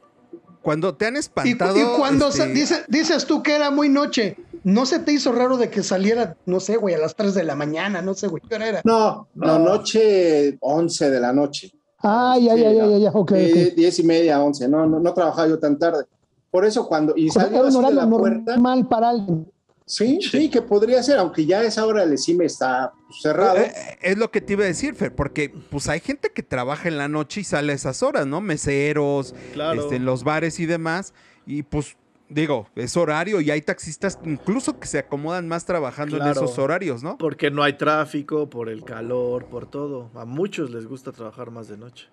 cuando 0.62 0.94
te 0.94 1.06
han 1.06 1.16
espantado... 1.16 1.76
y 1.78 1.96
cuando 1.98 2.28
este, 2.28 2.38
sa- 2.38 2.46
dice- 2.46 2.84
dices 2.88 3.24
tú 3.26 3.42
que 3.42 3.54
era 3.54 3.70
muy 3.70 3.88
noche, 3.88 4.36
¿no 4.64 4.84
se 4.86 4.98
te 4.98 5.12
hizo 5.12 5.32
raro 5.32 5.56
de 5.56 5.70
que 5.70 5.82
saliera, 5.82 6.36
no 6.46 6.60
sé, 6.60 6.76
güey, 6.76 6.94
a 6.94 6.98
las 6.98 7.16
3 7.16 7.34
de 7.34 7.44
la 7.44 7.54
mañana? 7.54 8.02
No 8.02 8.14
sé, 8.14 8.26
güey, 8.28 8.42
¿qué 8.48 8.54
hora 8.56 8.68
era? 8.68 8.80
No, 8.84 9.28
no, 9.34 9.58
noche 9.58 10.58
11 10.60 11.10
de 11.10 11.20
la 11.20 11.32
noche, 11.32 11.72
Ay, 12.02 12.48
ay, 12.48 12.58
Sí, 12.58 12.64
ay, 12.64 12.76
no. 12.78 12.84
ay, 12.84 12.94
ay, 12.94 13.06
ok, 13.12 13.32
Eh, 13.32 13.68
ok. 13.72 13.76
10 13.76 13.98
y 13.98 14.02
media, 14.04 14.42
11, 14.42 14.68
no, 14.68 14.86
no, 14.86 15.00
no 15.00 15.12
trabajaba 15.14 15.46
yo 15.48 15.58
tan 15.58 15.78
tarde. 15.78 16.04
Por 16.50 16.64
eso 16.64 16.86
cuando, 16.88 17.12
y 17.14 17.28
salió 17.30 17.62
de 17.62 17.70
la 17.94 18.08
puerta, 18.08 18.52
normal 18.56 18.88
para 18.88 19.10
alguien. 19.10 19.46
Sí, 19.90 20.18
sí, 20.22 20.48
que 20.48 20.62
podría 20.62 21.02
ser, 21.02 21.18
aunque 21.18 21.44
ya 21.46 21.60
a 21.60 21.64
esa 21.64 21.84
hora 21.86 22.02
el 22.04 22.16
CIME 22.18 22.44
está 22.46 22.92
cerrado. 23.20 23.58
Eh, 23.58 23.72
eh, 23.74 23.98
Es 24.02 24.16
lo 24.18 24.30
que 24.30 24.40
te 24.40 24.52
iba 24.54 24.64
a 24.64 24.66
decir, 24.66 24.94
Fer, 24.94 25.14
porque 25.14 25.48
pues 25.70 25.88
hay 25.88 26.00
gente 26.00 26.30
que 26.34 26.42
trabaja 26.42 26.88
en 26.88 26.96
la 26.96 27.08
noche 27.08 27.40
y 27.40 27.44
sale 27.44 27.72
a 27.72 27.74
esas 27.74 28.02
horas, 28.02 28.26
¿no? 28.26 28.40
Meseros, 28.40 29.34
Claro. 29.52 29.82
este, 29.82 29.96
en 29.96 30.04
los 30.04 30.24
bares 30.24 30.60
y 30.60 30.66
demás. 30.66 31.12
Y 31.46 31.62
pues, 31.64 31.96
digo, 32.28 32.68
es 32.76 32.96
horario 32.96 33.40
y 33.40 33.50
hay 33.50 33.60
taxistas 33.62 34.18
incluso 34.24 34.78
que 34.78 34.86
se 34.86 34.98
acomodan 35.00 35.48
más 35.48 35.64
trabajando 35.64 36.16
en 36.18 36.26
esos 36.28 36.58
horarios, 36.58 37.02
¿no? 37.02 37.18
Porque 37.18 37.50
no 37.50 37.62
hay 37.64 37.72
tráfico, 37.74 38.48
por 38.48 38.68
el 38.68 38.84
calor, 38.84 39.46
por 39.46 39.66
todo. 39.68 40.10
A 40.14 40.24
muchos 40.24 40.70
les 40.70 40.86
gusta 40.86 41.10
trabajar 41.12 41.50
más 41.50 41.66
de 41.68 41.76
noche. 41.76 42.06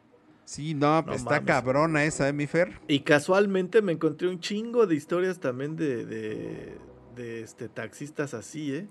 Sí, 0.45 0.73
no, 0.73 1.01
No 1.01 1.13
está 1.13 1.31
mames. 1.31 1.45
cabrona 1.45 2.05
esa, 2.05 2.27
¿eh, 2.29 2.33
mi 2.33 2.47
Fer? 2.47 2.79
Y 2.87 3.01
casualmente 3.01 3.81
me 3.81 3.91
encontré 3.91 4.29
un 4.29 4.39
chingo 4.39 4.87
de 4.87 4.95
historias 4.95 5.39
también 5.39 5.75
de, 5.75 6.05
de, 6.05 6.77
de, 7.17 7.41
este, 7.43 7.67
taxistas 7.67 8.33
así, 8.33 8.73
¿eh? 8.73 8.87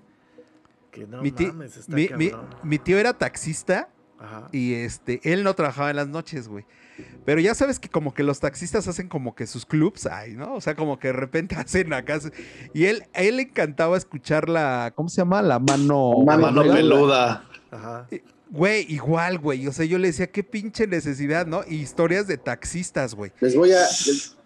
Que 0.91 1.07
no 1.07 1.21
mi, 1.21 1.31
ti- 1.31 1.47
mames, 1.47 1.77
está 1.77 1.95
mi- 1.95 2.09
mi- 2.17 2.29
cabrón. 2.29 2.49
mi 2.63 2.79
tío 2.79 2.97
era 2.99 3.13
taxista 3.13 3.89
Ajá. 4.19 4.49
y 4.51 4.73
este, 4.75 5.19
él 5.23 5.43
no 5.43 5.53
trabajaba 5.55 5.89
en 5.89 5.95
las 5.95 6.07
noches, 6.07 6.47
güey. 6.47 6.65
Pero 7.25 7.39
ya 7.39 7.53
sabes 7.53 7.79
que 7.79 7.89
como 7.89 8.13
que 8.15 8.23
los 8.23 8.39
taxistas 8.39 8.87
hacen 8.87 9.07
como 9.07 9.35
que 9.35 9.45
sus 9.45 9.65
clubs 9.67 10.07
hay, 10.07 10.33
¿no? 10.33 10.55
O 10.55 10.61
sea, 10.61 10.75
como 10.75 10.97
que 10.97 11.09
de 11.09 11.13
repente 11.13 11.55
hacen 11.57 11.93
acá. 11.93 12.19
Y 12.73 12.85
él, 12.85 13.03
a 13.13 13.21
él 13.21 13.37
le 13.37 13.43
encantaba 13.43 13.97
escuchar 13.97 14.49
la, 14.49 14.91
¿cómo 14.95 15.07
se 15.09 15.17
llama? 15.17 15.41
La 15.43 15.59
mano. 15.59 16.13
Mano 16.25 16.41
Mano 16.51 16.61
peluda. 16.63 16.75
peluda. 16.75 17.49
Ajá. 17.71 18.07
Güey, 18.49 18.85
igual, 18.91 19.37
güey. 19.39 19.67
O 19.67 19.73
sea, 19.73 19.85
yo 19.85 19.97
le 19.99 20.07
decía, 20.07 20.31
qué 20.31 20.41
pinche 20.41 20.87
necesidad, 20.87 21.45
¿no? 21.45 21.61
Y 21.67 21.75
historias 21.75 22.27
de 22.27 22.37
taxistas, 22.37 23.13
güey. 23.13 23.31
Les 23.41 23.55
voy 23.57 23.73
a, 23.73 23.81
les, 23.81 24.36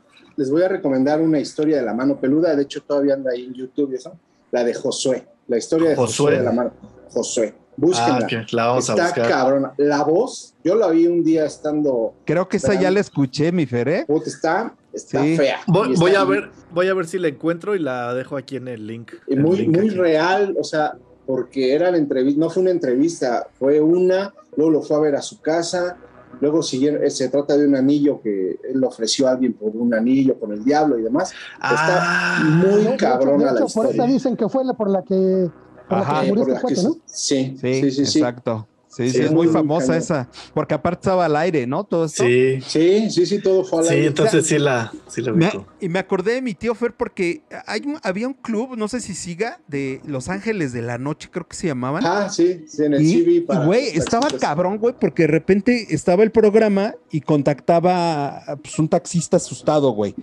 les 0.42 0.50
voy 0.50 0.64
a 0.64 0.68
recomendar 0.68 1.22
una 1.22 1.40
historia 1.40 1.78
de 1.78 1.84
la 1.84 1.94
mano 1.94 2.20
peluda. 2.20 2.56
De 2.56 2.64
hecho, 2.64 2.82
todavía 2.82 3.14
anda 3.14 3.30
ahí 3.32 3.46
en 3.46 3.54
YouTube 3.54 3.92
y 3.92 3.96
eso. 3.96 4.12
La 4.52 4.64
de 4.64 4.74
Josué. 4.74 5.24
La 5.48 5.58
historia 5.58 5.92
de 5.92 5.96
Josué, 5.96 6.26
Josué. 6.26 6.38
de 6.40 6.44
la 6.44 6.52
mano. 6.52 6.72
Josué. 7.10 7.54
Búsquenla. 7.78 8.28
Ah, 8.32 8.46
la 8.52 8.66
vamos 8.68 8.90
a 8.90 8.94
Está 8.94 9.06
buscar. 9.06 9.28
cabrona. 9.30 9.74
La 9.78 10.04
voz, 10.04 10.56
yo 10.64 10.74
la 10.76 10.90
vi 10.90 11.06
un 11.06 11.24
día 11.24 11.46
estando. 11.46 12.16
Creo 12.26 12.50
que 12.50 12.58
esa 12.58 12.74
ya 12.74 12.90
la 12.90 13.00
escuché, 13.02 13.52
mi 13.52 13.66
Fer, 13.68 13.88
¿eh? 13.88 14.04
Puta, 14.08 14.30
está, 14.30 14.76
está 14.92 15.22
Sí. 15.22 15.38
fea. 15.38 15.60
Voy, 15.68 16.16
a 16.16 16.24
ver, 16.24 16.50
voy 16.72 16.88
a 16.88 16.94
ver 16.96 17.06
si 17.06 17.20
la 17.20 17.28
encuentro 17.28 17.76
y 17.76 17.80
la 17.80 18.14
dejo 18.16 18.36
aquí 18.36 18.56
en 18.58 18.68
el 18.68 18.88
link. 18.88 19.14
Y 19.28 19.34
el 19.36 19.42
muy, 19.42 19.58
link 19.58 19.78
muy 19.78 19.88
aquí. 19.90 19.96
real, 19.98 20.56
o 20.60 20.64
sea, 20.64 20.94
porque 21.28 21.74
era 21.74 21.92
la 21.92 21.98
entrevista, 21.98 22.40
no 22.40 22.50
fue 22.50 22.64
una 22.64 22.72
entrevista, 22.72 23.48
fue 23.60 23.80
una, 23.80 24.34
luego 24.58 24.72
lo 24.72 24.82
fue 24.82 24.98
a 24.98 25.00
ver 25.00 25.16
a 25.16 25.22
su 25.22 25.40
casa, 25.40 25.98
luego 26.40 26.62
siguieron, 26.64 27.04
eh, 27.04 27.10
se 27.10 27.30
trata 27.30 27.58
de 27.58 27.68
un 27.68 27.76
anillo 27.76 28.22
que 28.22 28.60
él 28.64 28.84
ofreció 28.84 29.28
a 29.28 29.32
alguien 29.32 29.54
por 29.54 29.76
un 29.76 29.94
anillo 29.94 30.40
con 30.40 30.52
el 30.54 30.64
diablo 30.64 30.98
y 30.98 31.04
demás. 31.04 31.32
Ah, 31.60 32.40
Está 32.40 32.50
muy 32.50 32.98
cabrona 32.98 33.38
de 33.38 33.60
la 33.60 33.60
hecho, 33.66 33.74
por 33.74 33.86
historia. 33.92 34.06
dicen 34.12 34.36
que 34.38 34.48
fue 34.50 34.64
la 34.66 34.74
por 34.74 34.90
la 34.90 35.04
que, 35.04 35.50
por 35.90 35.98
la 35.98 36.04
Ajá. 36.04 36.22
que 36.22 36.28
Eh, 36.28 36.30
murió 36.30 36.44
por 36.46 36.54
este 36.54 36.54
la 36.54 36.70
que 36.70 36.76
cuate, 36.76 36.88
¿no? 36.88 37.04
sí, 37.06 37.58
Sí, 37.60 37.82
sí, 37.82 37.92
sí, 37.92 38.06
sí. 38.06 38.20
exacto. 38.20 38.68
Sí, 38.94 39.10
sí, 39.10 39.18
Sí, 39.20 39.22
es 39.24 39.32
muy 39.32 39.48
famosa 39.48 39.88
cañón. 39.88 40.00
esa. 40.02 40.30
Porque 40.54 40.74
aparte 40.74 41.00
estaba 41.04 41.26
al 41.26 41.36
aire, 41.38 41.66
¿no? 41.66 41.86
Todo 41.86 42.06
esto. 42.06 42.24
sí. 42.26 42.60
Sí, 42.68 43.10
sí, 43.10 43.26
sí, 43.26 43.40
todo 43.42 43.64
fue 43.64 43.80
a 43.80 43.82
la 43.84 43.88
Sí, 43.90 43.96
entonces 44.06 44.46
sí 44.46 44.60
la, 44.60 44.92
sí 45.08 45.22
la 45.22 45.32
Me- 45.32 45.50
y 45.80 45.88
me 45.88 45.98
acordé 46.00 46.34
de 46.34 46.42
mi 46.42 46.54
tío 46.54 46.76
Fer 46.76 46.94
porque 46.96 47.42
hay 47.68 47.82
un- 47.86 48.00
había 48.04 48.28
un 48.28 48.34
club, 48.34 48.76
no 48.76 48.90
sé 48.90 49.00
si 49.00 49.14
siga, 49.14 49.62
de 49.68 50.02
Los 50.06 50.28
Ángeles 50.28 50.74
de 50.74 50.82
la 50.82 50.98
Noche, 50.98 51.30
creo 51.32 51.48
que 51.48 51.56
se 51.56 51.68
llamaban. 51.68 52.04
Ah, 52.06 52.30
sí, 52.30 52.66
sí, 52.68 52.84
en 52.84 52.94
el 52.96 53.02
Y, 53.02 53.14
CV 53.46 53.46
güey, 53.66 53.88
estaba 53.88 54.28
cabrón, 54.40 54.78
güey, 54.78 54.94
porque 55.00 55.24
de 55.24 55.28
repente 55.28 55.88
estaba 55.90 56.24
el 56.24 56.32
programa 56.32 56.96
y 57.12 57.22
contactaba 57.22 58.44
pues, 58.62 58.78
un 58.80 58.90
taxista 58.90 59.38
asustado, 59.38 59.92
güey. 59.92 60.16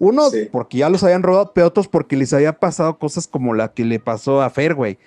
Uno, 0.00 0.30
Sí. 0.30 0.48
porque 0.50 0.78
ya 0.78 0.88
los 0.88 1.02
habían 1.02 1.22
robado, 1.22 1.52
pero 1.54 1.66
otros 1.66 1.88
porque 1.88 2.16
les 2.16 2.32
había 2.32 2.52
pasado 2.58 2.98
cosas 2.98 3.26
como 3.26 3.54
la 3.54 3.72
que 3.72 3.84
le 3.84 3.98
pasó 3.98 4.42
a 4.42 4.50
Fer, 4.50 4.74
güey. 4.74 4.98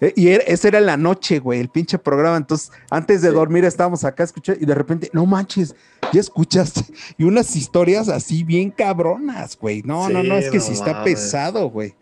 Eh, 0.00 0.12
Y 0.16 0.28
era- 0.28 0.44
ese 0.44 0.68
era 0.68 0.78
en 0.78 0.86
la 0.86 0.96
noche, 0.96 1.38
güey, 1.40 1.58
el 1.60 1.68
pinche 1.70 1.98
programa. 1.98 2.36
Entonces, 2.36 2.70
antes 2.90 3.20
de 3.22 3.28
Sí. 3.30 3.34
dormir 3.34 3.64
estábamos 3.64 4.04
acá 4.04 4.22
escuchando 4.24 4.62
y 4.62 4.66
de 4.66 4.74
repente, 4.74 5.10
no 5.12 5.26
manches, 5.26 5.74
ya 6.12 6.20
escuchaste. 6.20 6.82
Y 7.18 7.24
unas 7.24 7.56
historias 7.56 8.08
así 8.08 8.44
bien 8.44 8.70
cabronas, 8.70 9.58
güey. 9.58 9.82
No, 9.82 10.08
no, 10.08 10.22
no, 10.22 10.36
es 10.36 10.50
que 10.50 10.60
Sí, 10.60 10.66
sí 10.66 10.72
no 10.72 10.86
está 10.86 10.92
mames. 10.98 11.14
pesado, 11.14 11.68
güey. 11.70 11.94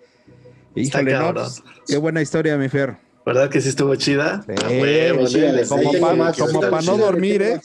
Híjole, 0.74 1.14
no, 1.14 1.32
pues, 1.32 1.62
qué 1.86 1.96
buena 1.96 2.20
historia, 2.20 2.56
mi 2.58 2.68
Fer. 2.68 2.98
¿Verdad 3.24 3.48
que 3.48 3.60
sí 3.60 3.70
estuvo 3.70 3.94
chida? 3.96 4.42
Sí, 4.46 4.52
¿no? 4.52 4.62
como 5.68 5.80
ahí 5.80 5.90
tengo 5.92 6.06
pa- 6.06 6.14
más, 6.14 6.36
como 6.36 6.50
está 6.62 6.70
pa' 6.70 6.82
no 6.82 6.96
dormir, 6.98 7.42
¿eh? 7.42 7.60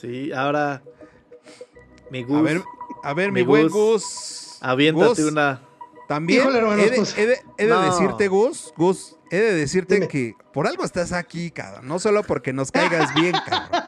Sí, 0.00 0.30
ahora. 0.32 0.80
Mi 2.10 2.22
Gus. 2.22 2.38
A 2.38 2.42
ver, 2.42 2.62
a 3.02 3.14
ver, 3.14 3.32
mi, 3.32 3.40
Mi 3.40 3.46
buen 3.46 3.68
Gus. 3.68 3.72
Gus. 3.72 4.58
aviéntate 4.60 5.22
Gus, 5.22 5.32
una. 5.32 5.60
También 6.08 6.40
Híjole, 6.42 6.58
he 6.58 6.90
de, 6.90 6.96
pues. 6.96 7.18
he 7.18 7.26
de- 7.26 7.38
he 7.58 7.64
de 7.64 7.70
No. 7.70 7.82
decirte, 7.90 8.28
Gus, 8.28 8.72
Gus, 8.76 9.16
he 9.32 9.40
de 9.40 9.54
decirte 9.54 9.94
Dime. 9.96 10.08
que 10.08 10.34
por 10.52 10.66
algo 10.66 10.84
estás 10.84 11.12
aquí, 11.12 11.50
cabrón. 11.50 11.88
No 11.88 11.98
solo 11.98 12.22
porque 12.22 12.52
nos 12.52 12.70
caigas 12.70 13.12
bien, 13.14 13.34
cabrón. 13.46 13.82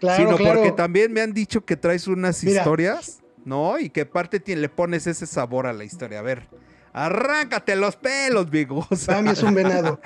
Claro, 0.00 0.24
sino 0.24 0.36
claro. 0.36 0.58
porque 0.60 0.72
también 0.72 1.12
me 1.12 1.20
han 1.20 1.32
dicho 1.32 1.64
que 1.64 1.76
traes 1.76 2.08
unas 2.08 2.42
Mira. 2.42 2.60
historias, 2.60 3.20
¿no? 3.44 3.78
Y 3.78 3.90
que 3.90 4.02
aparte 4.02 4.40
ti- 4.40 4.56
le 4.56 4.68
pones 4.68 5.06
ese 5.06 5.26
sabor 5.26 5.66
a 5.66 5.72
la 5.72 5.84
historia. 5.84 6.20
A 6.20 6.22
ver, 6.22 6.48
arráncate 6.92 7.76
los 7.76 7.96
pelos, 7.96 8.50
mi 8.50 8.64
Gus. 8.64 9.04
Para 9.06 9.22
mí 9.22 9.30
es 9.30 9.42
un 9.42 9.54
venado. 9.54 10.00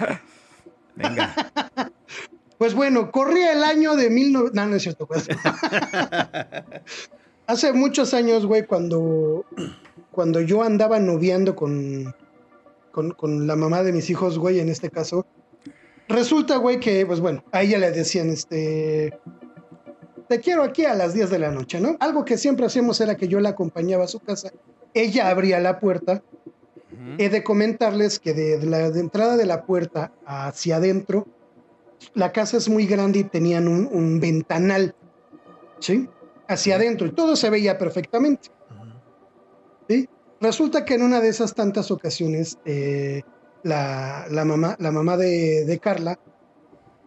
Venga. 0.97 1.35
Pues 2.59 2.75
bueno, 2.75 3.11
corría 3.11 3.53
el 3.53 3.65
año 3.65 3.97
de 3.97 4.09
19... 4.11 4.51
No, 4.53 4.67
no 4.67 4.77
es 4.77 4.83
cierto. 4.83 5.07
pues. 5.07 5.27
Hace 7.47 7.73
muchos 7.73 8.15
años, 8.15 8.47
güey, 8.47 8.67
cuando, 8.67 9.45
cuando 10.11 10.41
yo 10.41 10.63
andaba 10.63 10.99
noviando 11.01 11.57
con, 11.57 12.15
con, 12.93 13.11
con 13.13 13.47
la 13.47 13.57
mamá 13.57 13.83
de 13.83 13.93
mis 13.93 14.09
hijos, 14.11 14.39
güey, 14.39 14.61
en 14.61 14.69
este 14.69 14.91
caso, 14.91 15.27
resulta, 16.09 16.57
güey, 16.57 16.79
que, 16.79 17.05
pues 17.07 17.21
bueno, 17.21 17.43
a 17.51 17.63
ella 17.63 17.79
le 17.79 17.91
decían, 17.91 18.31
este, 18.31 19.19
te 20.29 20.41
quiero 20.41 20.63
aquí 20.63 20.85
a 20.85 20.95
las 20.95 21.15
10 21.15 21.31
de 21.31 21.39
la 21.39 21.51
noche, 21.51 21.81
¿no? 21.81 21.97
Algo 22.01 22.25
que 22.25 22.39
siempre 22.39 22.67
hacíamos 22.67 23.01
era 23.01 23.17
que 23.17 23.29
yo 23.29 23.41
la 23.41 23.51
acompañaba 23.51 24.05
a 24.05 24.09
su 24.09 24.21
casa, 24.21 24.53
ella 24.95 25.29
abría 25.29 25.59
la 25.59 25.81
puerta, 25.81 26.23
he 27.19 27.29
de 27.31 27.43
comentarles 27.43 28.19
que 28.19 28.35
de, 28.35 28.59
de 28.59 28.67
la 28.67 28.91
de 28.91 29.01
entrada 29.01 29.37
de 29.37 29.47
la 29.47 29.65
puerta 29.65 30.13
hacia 30.27 30.77
adentro, 30.77 31.27
la 32.15 32.33
casa 32.33 32.57
es 32.57 32.69
muy 32.69 32.87
grande 32.87 33.21
y 33.21 33.25
tenían 33.25 33.67
un, 33.67 33.89
un 33.91 34.21
ventanal, 34.21 34.95
¿sí? 35.81 36.09
Hacia 36.49 36.77
adentro, 36.77 37.07
y 37.07 37.13
todo 37.13 37.37
se 37.37 37.49
veía 37.51 37.79
perfectamente. 37.79 38.51
Resulta 40.43 40.85
que 40.85 40.95
en 40.95 41.03
una 41.03 41.21
de 41.21 41.29
esas 41.29 41.55
tantas 41.55 41.91
ocasiones, 41.93 42.59
eh, 42.65 43.23
la, 43.63 44.27
la 44.29 44.45
mamá, 44.45 44.77
la 44.81 44.91
mamá 44.91 45.17
de, 45.17 45.65
de 45.65 45.79
Carla 45.79 46.19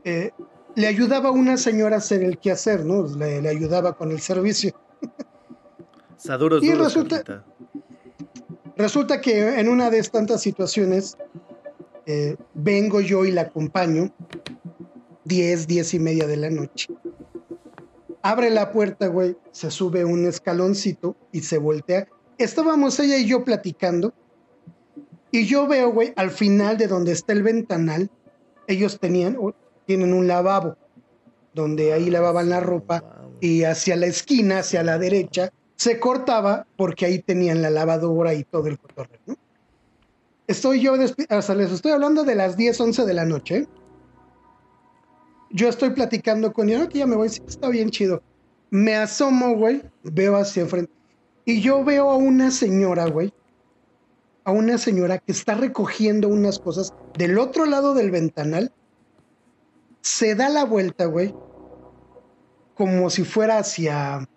eh, 0.05 0.31
le 0.75 0.88
ayudaba 0.88 1.29
a 1.29 1.31
una 1.33 1.57
señora 1.57 1.95
a 1.97 1.99
hacer 1.99 2.23
el 2.23 2.38
quehacer, 2.38 2.86
¿no? 2.86 3.05
Le, 3.17 3.41
le 3.41 3.49
ayudaba 3.49 3.97
con 3.97 4.11
el 4.11 4.21
servicio. 4.21 4.73
Saduros 6.17 6.63
Y 6.63 6.69
duros, 6.71 6.93
resulta- 6.93 7.23
Carlita. 7.23 7.45
Resulta 8.77 9.21
que 9.21 9.59
en 9.59 9.69
una 9.69 9.89
de 9.89 9.99
estas 9.99 10.19
tantas 10.21 10.41
situaciones, 10.41 11.17
eh, 12.05 12.36
vengo 12.53 12.99
yo 13.01 13.25
y 13.25 13.31
la 13.31 13.41
acompaño, 13.41 14.13
10, 15.25 15.67
10 15.67 15.93
y 15.93 15.99
media 15.99 16.27
de 16.27 16.38
la 16.38 16.49
noche. 16.49 16.88
Abre 18.21 18.49
la 18.49 18.71
puerta, 18.71 19.07
güey, 19.07 19.38
se 19.51 19.71
sube 19.71 20.03
un 20.05 20.25
escaloncito 20.25 21.15
y 21.31 21.41
se 21.41 21.57
voltea. 21.57 22.07
Estábamos 22.38 22.99
ella 22.99 23.17
y 23.17 23.25
yo 23.25 23.43
platicando. 23.43 24.13
Y 25.31 25.45
yo 25.45 25.67
veo, 25.67 25.91
güey, 25.91 26.13
al 26.15 26.31
final 26.31 26.77
de 26.77 26.88
donde 26.88 27.11
está 27.11 27.33
el 27.33 27.43
ventanal, 27.43 28.09
ellos 28.67 28.99
tenían, 28.99 29.38
o 29.39 29.53
tienen 29.86 30.13
un 30.13 30.27
lavabo, 30.27 30.77
donde 31.53 31.93
ahí 31.93 32.09
lavaban 32.09 32.49
la 32.49 32.59
ropa 32.59 33.03
y 33.41 33.63
hacia 33.63 33.95
la 33.95 34.05
esquina, 34.05 34.59
hacia 34.59 34.83
la 34.83 34.97
derecha, 34.97 35.51
se 35.75 35.99
cortaba 35.99 36.65
porque 36.77 37.05
ahí 37.05 37.19
tenían 37.19 37.61
la 37.61 37.69
lavadora 37.69 38.33
y 38.33 38.43
todo 38.43 38.67
el 38.67 38.79
cotorreo, 38.79 39.19
¿no? 39.25 39.36
Estoy 40.47 40.79
yo, 40.79 40.95
sea, 41.41 41.55
les 41.55 41.71
estoy 41.71 41.91
hablando 41.91 42.23
de 42.23 42.36
las 42.36 42.55
10, 42.55 42.79
11 42.79 43.05
de 43.05 43.13
la 43.13 43.25
noche. 43.25 43.57
¿eh? 43.57 43.67
Yo 45.49 45.67
estoy 45.69 45.89
platicando 45.89 46.53
con 46.53 46.69
ella, 46.69 46.88
que 46.88 46.99
ya 46.99 47.07
me 47.07 47.15
voy, 47.15 47.29
sí, 47.29 47.41
está 47.47 47.69
bien 47.69 47.89
chido. 47.89 48.21
Me 48.69 48.95
asomo, 48.95 49.55
güey, 49.55 49.81
veo 50.03 50.36
hacia 50.36 50.61
enfrente. 50.61 50.91
Y 51.45 51.61
yo 51.61 51.83
veo 51.83 52.09
a 52.09 52.17
una 52.17 52.51
señora, 52.51 53.05
güey, 53.05 53.33
a 54.43 54.51
una 54.51 54.77
señora 54.77 55.19
que 55.19 55.31
está 55.31 55.55
recogiendo 55.55 56.27
unas 56.27 56.59
cosas 56.59 56.93
del 57.17 57.37
otro 57.37 57.65
lado 57.65 57.93
del 57.93 58.11
ventanal. 58.11 58.71
Se 60.01 60.35
da 60.35 60.49
la 60.49 60.65
vuelta, 60.65 61.05
güey, 61.05 61.33
como 62.75 63.09
si 63.09 63.23
fuera 63.23 63.59
hacia 63.59 64.27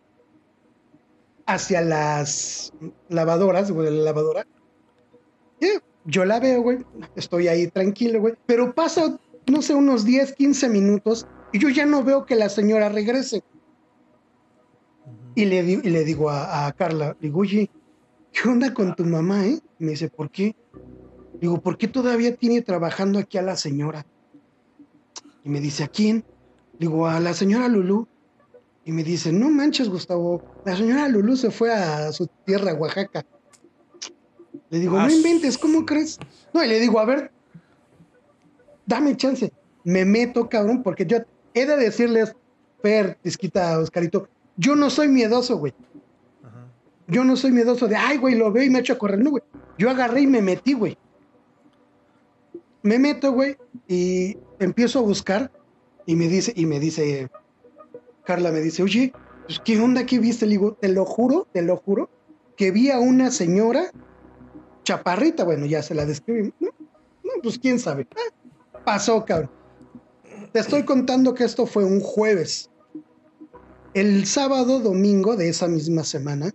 hacia 1.47 1.81
las 1.81 2.73
lavadoras, 3.09 3.71
güey, 3.71 3.91
la 3.91 4.05
lavadora. 4.05 4.47
Y 5.61 5.69
yo 6.05 6.27
la 6.27 6.41
veo, 6.41 6.61
güey, 6.61 6.85
estoy 7.17 7.49
ahí 7.49 7.69
tranquilo, 7.69 8.21
güey, 8.21 8.35
pero 8.45 8.75
pasa, 8.75 9.19
no 9.47 9.63
sé, 9.63 9.75
unos 9.75 10.05
10, 10.05 10.35
15 10.35 10.69
minutos 10.69 11.27
y 11.53 11.59
yo 11.59 11.71
ya 11.71 11.87
no 11.87 12.05
veo 12.05 12.27
que 12.27 12.37
la 12.37 12.51
señora 12.51 12.91
regrese. 12.91 13.43
Y 15.39 15.45
le, 15.45 15.63
di- 15.63 15.81
y 15.85 15.91
le 15.91 16.03
digo 16.05 16.31
a, 16.31 16.67
a 16.67 16.73
Carla, 16.73 17.17
digo, 17.21 17.39
oye, 17.43 17.71
¿qué 18.33 18.49
onda 18.49 18.75
con 18.75 18.97
tu 18.97 19.05
mamá, 19.05 19.47
eh? 19.47 19.61
Me 19.79 19.93
dice, 19.93 20.09
¿por 20.09 20.29
qué? 20.33 20.57
Digo, 21.41 21.61
¿por 21.61 21.79
qué 21.79 21.87
todavía 21.87 22.35
tiene 22.35 22.61
trabajando 22.61 23.21
aquí 23.21 23.39
a 23.39 23.43
la 23.43 23.55
señora? 23.57 24.05
Y 25.45 25.49
me 25.49 25.61
dice, 25.61 25.85
¿a 25.85 25.87
quién? 25.87 26.25
Digo, 26.77 27.07
a 27.07 27.21
la 27.21 27.35
señora 27.35 27.69
Lulú. 27.69 28.09
Y 28.85 28.91
me 28.91 29.05
dice, 29.05 29.31
no 29.33 29.49
manches, 29.49 29.89
Gustavo, 29.89 30.43
la 30.65 30.77
señora 30.77 31.07
Lulú 31.07 31.37
se 31.37 31.53
fue 31.53 31.73
a 31.73 32.11
su 32.11 32.27
tierra, 32.45 32.75
Oaxaca. 32.75 33.25
Le 34.71 34.81
digo, 34.81 34.99
Ah, 34.99 35.07
no 35.07 35.13
inventes, 35.13 35.57
¿cómo 35.57 35.87
crees? 35.87 36.19
No, 36.53 36.65
y 36.65 36.67
le 36.67 36.81
digo, 36.81 36.99
a 36.99 37.05
ver, 37.05 37.31
dame 38.87 39.17
chance. 39.17 39.53
Me 39.85 40.05
meto, 40.05 40.49
cabrón, 40.49 40.83
porque 40.83 41.07
yo 41.07 41.19
he 41.55 41.65
de 41.65 41.77
decirles, 41.77 42.35
Fer, 42.83 43.17
Tisquita, 43.23 43.79
Oscarito, 43.79 44.29
yo 44.59 44.77
no 44.77 44.91
soy 44.91 45.09
miedoso, 45.09 45.57
güey. 45.57 45.73
Ajá. 46.43 46.67
Yo 47.07 47.25
no 47.25 47.37
soy 47.37 47.53
miedoso 47.53 47.89
de, 47.89 47.97
ay, 47.97 48.19
güey, 48.19 48.35
lo 48.35 48.53
veo 48.53 48.65
y 48.65 48.71
me 48.71 48.81
echo 48.81 48.93
a 48.93 48.99
correr. 48.99 49.21
No, 49.21 49.31
güey. 49.31 49.43
Yo 49.79 49.89
agarré 49.89 50.23
y 50.23 50.27
me 50.27 50.43
metí, 50.43 50.75
güey. 50.75 50.99
Me 52.83 52.99
meto, 52.99 53.33
güey, 53.33 53.57
y 53.87 54.37
empiezo 54.59 54.99
a 54.99 55.03
buscar 55.03 55.51
y 56.07 56.17
me 56.17 56.29
dice, 56.29 56.53
y 56.55 56.67
me 56.67 56.81
dice, 56.81 57.29
Carla 58.25 58.51
me 58.51 58.61
dice, 58.61 58.83
oye, 58.83 59.13
pues, 59.47 59.61
¿qué 59.65 59.81
onda 59.81 60.07
que 60.07 60.19
viste? 60.19 60.47
Le 60.47 60.53
digo, 60.53 60.75
te 60.75 60.89
lo 60.89 61.05
juro, 61.05 61.47
te 61.53 61.63
lo 61.63 61.77
juro, 61.77 62.11
que 62.57 62.71
vi 62.71 62.91
a 62.91 62.99
una 62.99 63.31
señora 63.31 63.91
chaparrita, 64.85 65.45
bueno, 65.45 65.67
ya 65.67 65.83
se 65.83 65.95
la 65.95 66.07
describí. 66.07 66.53
No, 66.61 66.71
no 67.23 67.43
pues 67.43 67.59
quién 67.59 67.79
sabe. 67.79 68.07
Ah, 68.17 68.81
pasó, 68.85 69.25
cabrón. 69.25 69.51
Te 70.53 70.61
estoy 70.61 70.85
contando 70.85 71.35
que 71.35 71.45
esto 71.45 71.67
fue 71.67 71.85
un 71.85 72.01
jueves. 72.01 72.71
El 73.99 74.27
sábado, 74.27 74.79
domingo 74.79 75.35
de 75.35 75.49
esa 75.49 75.67
misma 75.67 76.05
semana, 76.05 76.53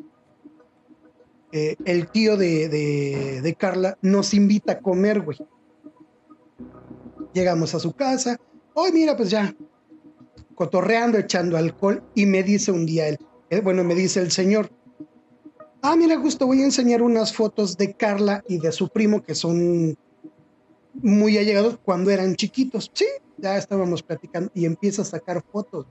eh, 1.52 1.76
el 1.84 2.10
tío 2.10 2.38
de, 2.38 2.70
de- 2.70 3.56
Carla 3.56 3.98
nos 4.02 4.34
invita 4.34 4.72
a 4.72 4.80
comer, 4.80 5.20
güey. 5.20 5.38
Llegamos 7.34 7.76
a 7.76 7.82
su 7.82 7.92
casa. 7.92 8.40
Hoy, 8.74 8.94
mira, 8.94 9.18
pues 9.18 9.30
ya, 9.30 9.54
cotorreando, 10.56 11.18
echando 11.18 11.58
alcohol, 11.58 12.02
y 12.16 12.26
me 12.28 12.44
dice 12.44 12.72
un 12.72 12.86
día 12.86 13.10
él, 13.10 13.18
eh, 13.50 13.60
bueno, 13.60 13.84
me 13.84 13.94
dice 13.94 14.22
el 14.22 14.32
señor, 14.32 14.70
ah, 15.82 15.98
mira, 15.98 16.16
Gusto, 16.16 16.48
voy 16.48 16.62
a 16.62 16.64
enseñar 16.64 17.02
unas 17.02 17.34
fotos 17.34 17.76
de 17.76 17.94
Carla 17.94 18.42
y 18.48 18.58
de 18.58 18.72
su 18.72 18.88
primo 18.88 19.22
que 19.22 19.36
son 19.36 19.98
muy 20.94 21.38
allegados 21.38 21.78
cuando 21.84 22.10
eran 22.10 22.36
chiquitos. 22.38 22.90
Sí, 22.94 23.08
ya 23.38 23.58
estábamos 23.58 24.02
platicando 24.02 24.50
y 24.54 24.64
empieza 24.64 25.02
a 25.02 25.06
sacar 25.06 25.44
fotos. 25.52 25.88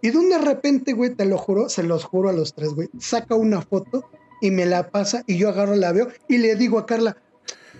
Y 0.00 0.10
de 0.10 0.18
un 0.18 0.28
de 0.28 0.38
repente, 0.38 0.92
güey, 0.92 1.14
te 1.14 1.24
lo 1.24 1.38
juro, 1.38 1.68
se 1.68 1.82
los 1.82 2.04
juro 2.04 2.28
a 2.28 2.32
los 2.32 2.54
tres, 2.54 2.74
güey, 2.74 2.88
saca 2.98 3.34
una 3.34 3.62
foto 3.62 4.08
y 4.40 4.50
me 4.50 4.66
la 4.66 4.90
pasa 4.90 5.24
y 5.26 5.36
yo 5.36 5.48
agarro, 5.48 5.74
la 5.74 5.92
veo 5.92 6.08
y 6.28 6.38
le 6.38 6.54
digo 6.54 6.78
a 6.78 6.86
Carla, 6.86 7.16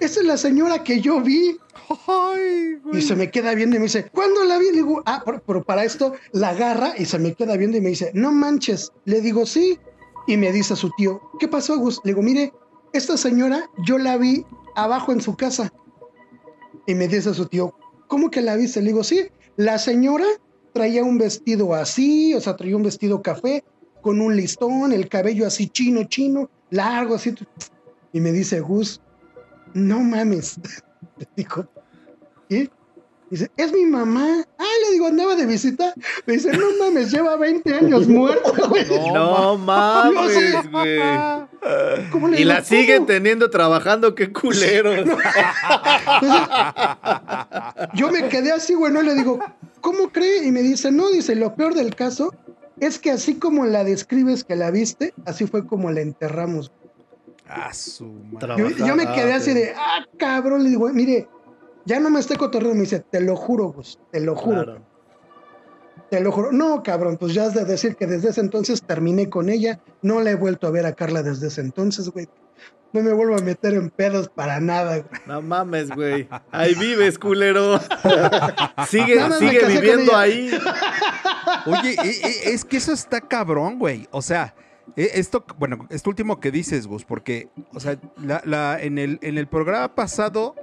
esa 0.00 0.20
es 0.20 0.26
la 0.26 0.36
señora 0.36 0.84
que 0.84 1.00
yo 1.00 1.20
vi. 1.20 1.56
Ay, 2.06 2.76
güey. 2.82 2.98
Y 2.98 3.02
se 3.02 3.16
me 3.16 3.30
queda 3.30 3.54
viendo 3.54 3.76
y 3.76 3.78
me 3.80 3.86
dice, 3.86 4.08
¿cuándo 4.10 4.44
la 4.44 4.58
vi? 4.58 4.66
Le 4.66 4.72
digo, 4.72 5.02
ah, 5.06 5.22
pero, 5.24 5.42
pero 5.44 5.64
para 5.64 5.84
esto 5.84 6.12
la 6.32 6.50
agarra 6.50 6.94
y 6.96 7.04
se 7.04 7.18
me 7.18 7.34
queda 7.34 7.56
viendo 7.56 7.76
y 7.76 7.80
me 7.80 7.90
dice, 7.90 8.10
no 8.14 8.30
manches. 8.30 8.92
Le 9.04 9.20
digo, 9.20 9.46
sí. 9.46 9.78
Y 10.26 10.36
me 10.36 10.52
dice 10.52 10.74
a 10.74 10.76
su 10.76 10.90
tío, 10.96 11.20
¿qué 11.40 11.48
pasó, 11.48 11.78
Gus? 11.78 12.00
Le 12.04 12.12
digo, 12.12 12.22
mire, 12.22 12.52
esta 12.92 13.16
señora 13.16 13.68
yo 13.84 13.98
la 13.98 14.16
vi 14.18 14.44
abajo 14.76 15.12
en 15.12 15.20
su 15.20 15.36
casa. 15.36 15.72
Y 16.86 16.94
me 16.94 17.08
dice 17.08 17.30
a 17.30 17.34
su 17.34 17.46
tío, 17.46 17.74
¿cómo 18.06 18.30
que 18.30 18.40
la 18.40 18.56
viste? 18.56 18.80
Le 18.80 18.88
digo, 18.88 19.02
sí, 19.02 19.28
la 19.56 19.78
señora 19.78 20.26
traía 20.72 21.04
un 21.04 21.18
vestido 21.18 21.74
así, 21.74 22.34
o 22.34 22.40
sea, 22.40 22.56
traía 22.56 22.76
un 22.76 22.82
vestido 22.82 23.22
café 23.22 23.64
con 24.00 24.20
un 24.20 24.36
listón, 24.36 24.92
el 24.92 25.08
cabello 25.08 25.46
así 25.46 25.68
chino, 25.68 26.04
chino, 26.04 26.50
largo, 26.70 27.14
así. 27.14 27.34
Y 28.12 28.20
me 28.20 28.32
dice, 28.32 28.60
Gus, 28.60 29.00
no 29.74 30.00
mames. 30.00 30.58
Le 31.18 31.28
digo, 31.36 31.66
¿qué? 32.48 32.70
Dice, 33.30 33.50
es 33.58 33.72
mi 33.72 33.84
mamá. 33.84 34.42
Ah, 34.58 34.64
le 34.86 34.92
digo, 34.92 35.06
andaba 35.06 35.34
de 35.36 35.44
visita. 35.44 35.92
Me 36.24 36.34
dice, 36.34 36.50
no 36.56 36.66
mames, 36.78 37.10
lleva 37.10 37.36
20 37.36 37.74
años 37.74 38.08
muerta, 38.08 38.66
güey. 38.68 38.86
No, 39.12 39.58
mames, 39.58 40.14
No 40.14 40.28
sé. 40.28 40.68
güey. 40.70 42.08
¿Cómo 42.10 42.28
le 42.28 42.36
Y 42.36 42.38
digo, 42.38 42.48
la 42.52 42.64
siguen 42.64 43.04
teniendo 43.04 43.50
trabajando, 43.50 44.14
qué 44.14 44.32
culeros. 44.32 45.06
Yo 47.94 48.10
me 48.10 48.28
quedé 48.28 48.52
así, 48.52 48.74
güey, 48.74 48.92
no 48.92 49.02
le 49.02 49.14
digo, 49.14 49.38
¿cómo 49.80 50.10
cree? 50.10 50.44
Y 50.46 50.50
me 50.52 50.62
dice, 50.62 50.90
no, 50.90 51.10
dice, 51.10 51.34
lo 51.34 51.54
peor 51.54 51.74
del 51.74 51.94
caso 51.94 52.34
es 52.80 52.98
que 52.98 53.10
así 53.10 53.34
como 53.34 53.66
la 53.66 53.84
describes 53.84 54.44
que 54.44 54.56
la 54.56 54.70
viste, 54.70 55.12
así 55.26 55.46
fue 55.46 55.66
como 55.66 55.90
la 55.90 56.00
enterramos. 56.00 56.72
Ah, 57.48 57.72
su 57.72 58.04
madre. 58.04 58.54
Yo, 58.58 58.86
yo 58.86 58.96
me 58.96 59.06
quedé 59.12 59.32
así 59.32 59.52
de, 59.54 59.72
ah, 59.76 60.04
cabrón, 60.18 60.62
le 60.64 60.70
digo, 60.70 60.88
mire, 60.90 61.28
ya 61.88 61.98
no 62.00 62.10
me 62.10 62.20
esté 62.20 62.36
cotorreando, 62.36 62.74
me 62.76 62.82
dice, 62.82 63.00
te 63.00 63.20
lo 63.20 63.34
juro, 63.34 63.68
Gus, 63.72 63.98
te 64.12 64.20
lo 64.20 64.36
juro. 64.36 64.64
Claro. 64.64 64.82
Te 66.10 66.20
lo 66.20 66.30
juro. 66.32 66.52
No, 66.52 66.82
cabrón, 66.82 67.16
pues 67.18 67.34
ya 67.34 67.44
has 67.44 67.54
de 67.54 67.64
decir 67.64 67.96
que 67.96 68.06
desde 68.06 68.28
ese 68.30 68.40
entonces 68.40 68.82
terminé 68.82 69.28
con 69.28 69.48
ella. 69.48 69.80
No 70.02 70.20
la 70.20 70.30
he 70.30 70.34
vuelto 70.34 70.66
a 70.66 70.70
ver 70.70 70.86
a 70.86 70.92
Carla 70.94 71.22
desde 71.22 71.48
ese 71.48 71.60
entonces, 71.60 72.08
güey. 72.10 72.28
No 72.92 73.02
me 73.02 73.12
vuelvo 73.12 73.36
a 73.36 73.40
meter 73.42 73.74
en 73.74 73.90
pedos 73.90 74.28
para 74.30 74.60
nada, 74.60 74.98
güey. 74.98 75.20
No 75.26 75.42
mames, 75.42 75.90
güey. 75.90 76.26
Ahí 76.50 76.74
vives, 76.74 77.18
culero. 77.18 77.78
sigue 78.88 79.20
sigue 79.38 79.66
viviendo 79.66 80.16
ahí. 80.16 80.50
Oye, 81.66 81.96
es 82.44 82.64
que 82.64 82.78
eso 82.78 82.92
está 82.92 83.20
cabrón, 83.20 83.78
güey. 83.78 84.08
O 84.10 84.22
sea, 84.22 84.54
e- 84.96 85.10
esto, 85.14 85.44
bueno, 85.58 85.86
esto 85.90 86.08
último 86.10 86.40
que 86.40 86.50
dices, 86.50 86.86
Gus, 86.86 87.04
porque, 87.04 87.48
o 87.74 87.80
sea, 87.80 87.98
la, 88.16 88.40
la- 88.46 88.80
en, 88.80 88.96
el, 88.98 89.18
en 89.20 89.36
el 89.36 89.46
programa 89.46 89.94
pasado, 89.94 90.54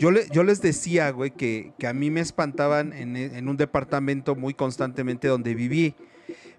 yo, 0.00 0.10
le- 0.10 0.26
yo 0.32 0.42
les 0.42 0.60
decía, 0.60 1.10
güey, 1.10 1.30
que, 1.30 1.72
que 1.78 1.86
a 1.86 1.92
mí 1.92 2.10
me 2.10 2.20
espantaban 2.20 2.92
en, 2.92 3.16
en 3.16 3.48
un 3.48 3.56
departamento 3.56 4.34
muy 4.34 4.54
constantemente 4.54 5.28
donde 5.28 5.54
viví. 5.54 5.94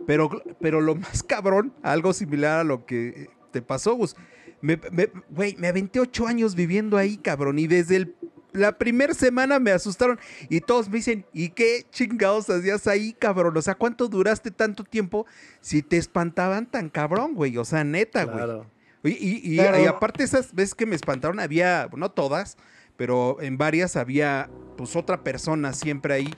Pero, 0.07 0.29
pero 0.61 0.79
lo 0.81 0.95
más 0.95 1.23
cabrón, 1.27 1.73
algo 1.83 2.13
similar 2.13 2.59
a 2.59 2.63
lo 2.63 2.85
que 2.85 3.29
te 3.51 3.61
pasó, 3.61 3.95
Gus. 3.95 4.15
Me, 4.61 4.79
me- 4.91 5.09
güey, 5.29 5.55
me 5.57 5.67
aventé 5.67 5.99
ocho 5.99 6.27
años 6.27 6.55
viviendo 6.55 6.97
ahí, 6.97 7.17
cabrón, 7.17 7.59
y 7.59 7.67
desde 7.67 7.95
el- 7.97 8.15
la 8.53 8.77
primera 8.77 9.13
semana 9.13 9.59
me 9.59 9.71
asustaron 9.71 10.19
y 10.49 10.59
todos 10.59 10.89
me 10.89 10.97
dicen, 10.97 11.25
¿y 11.33 11.49
qué 11.49 11.85
chingados 11.89 12.49
hacías 12.49 12.85
ahí, 12.85 13.13
cabrón? 13.13 13.55
O 13.55 13.61
sea, 13.61 13.75
¿cuánto 13.75 14.07
duraste 14.09 14.51
tanto 14.51 14.83
tiempo 14.83 15.25
si 15.61 15.81
te 15.81 15.95
espantaban 15.97 16.65
tan 16.69 16.89
cabrón, 16.89 17.33
güey? 17.33 17.57
O 17.57 17.63
sea, 17.65 17.83
neta, 17.85 18.25
güey. 18.25 18.35
Claro. 18.37 18.65
Y, 19.03 19.53
y- 19.53 19.55
Claro. 19.55 19.81
y 19.81 19.85
aparte 19.85 20.23
esas 20.23 20.53
veces 20.53 20.75
que 20.75 20.85
me 20.85 20.95
espantaron, 20.95 21.39
había, 21.39 21.89
no 21.95 22.11
todas, 22.11 22.57
pero 22.97 23.41
en 23.41 23.57
varias 23.57 23.95
había 23.95 24.49
pues 24.77 24.95
otra 24.95 25.23
persona 25.23 25.73
siempre 25.73 26.13
ahí 26.13 26.33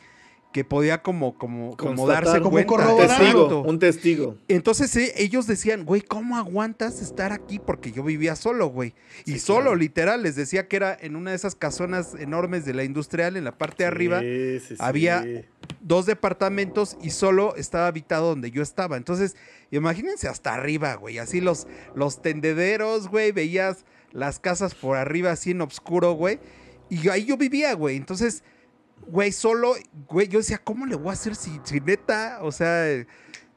que 0.51 0.63
podía 0.63 1.01
como, 1.01 1.35
como, 1.35 1.75
como 1.77 2.07
darse 2.07 2.39
Como 2.39 2.51
cuenta. 2.63 2.95
Testigo, 2.95 3.61
un 3.63 3.79
testigo. 3.79 4.37
Entonces 4.47 4.95
eh, 4.95 5.11
ellos 5.17 5.47
decían, 5.47 5.83
güey, 5.83 6.01
¿cómo 6.01 6.37
aguantas 6.37 7.01
estar 7.01 7.31
aquí? 7.33 7.57
Porque 7.57 7.91
yo 7.91 8.03
vivía 8.03 8.35
solo, 8.35 8.67
güey. 8.67 8.93
Y 9.25 9.31
Sí, 9.33 9.39
solo, 9.39 9.61
claro. 9.61 9.75
literal, 9.77 10.21
les 10.21 10.35
decía 10.35 10.67
que 10.67 10.75
era 10.75 10.95
en 11.01 11.15
una 11.15 11.31
de 11.31 11.37
esas 11.37 11.55
casonas 11.55 12.13
enormes 12.19 12.65
de 12.65 12.75
la 12.75 12.83
industrial, 12.83 13.35
en 13.35 13.45
la 13.45 13.57
parte 13.57 13.81
de 13.81 13.87
arriba, 13.87 14.19
Sí, 14.19 14.59
sí, 14.59 14.75
sí. 14.75 14.77
había- 14.77 15.25
dos 15.81 16.05
departamentos 16.05 16.97
y 17.01 17.09
solo 17.09 17.55
estaba 17.55 17.87
habitado 17.87 18.27
donde 18.29 18.51
yo 18.51 18.61
estaba. 18.61 18.95
Entonces, 18.95 19.35
imagínense 19.71 20.27
hasta 20.27 20.53
arriba, 20.53 20.93
güey. 20.95 21.17
Así 21.17 21.41
los, 21.41 21.65
los 21.95 22.21
tendederos, 22.21 23.07
güey. 23.07 23.31
Veías 23.31 23.85
las 24.13 24.39
casas 24.39 24.75
por 24.75 24.95
arriba 24.97 25.31
así 25.31 25.51
en 25.51 25.61
oscuro, 25.61 26.13
güey. 26.13 26.39
Y 26.89 26.99
yo- 26.99 27.11
ahí 27.11 27.25
yo 27.25 27.35
vivía, 27.37 27.73
güey. 27.73 27.97
Entonces, 27.97 28.43
güey, 29.07 29.31
solo, 29.31 29.73
güey, 30.07 30.27
yo 30.27 30.39
decía, 30.39 30.59
¿cómo 30.63 30.85
le 30.85 30.95
voy 30.95 31.09
a 31.09 31.13
hacer 31.13 31.35
si, 31.35 31.59
si 31.63 31.79
neta, 31.81 32.39
o 32.41 32.51
sea, 32.51 32.85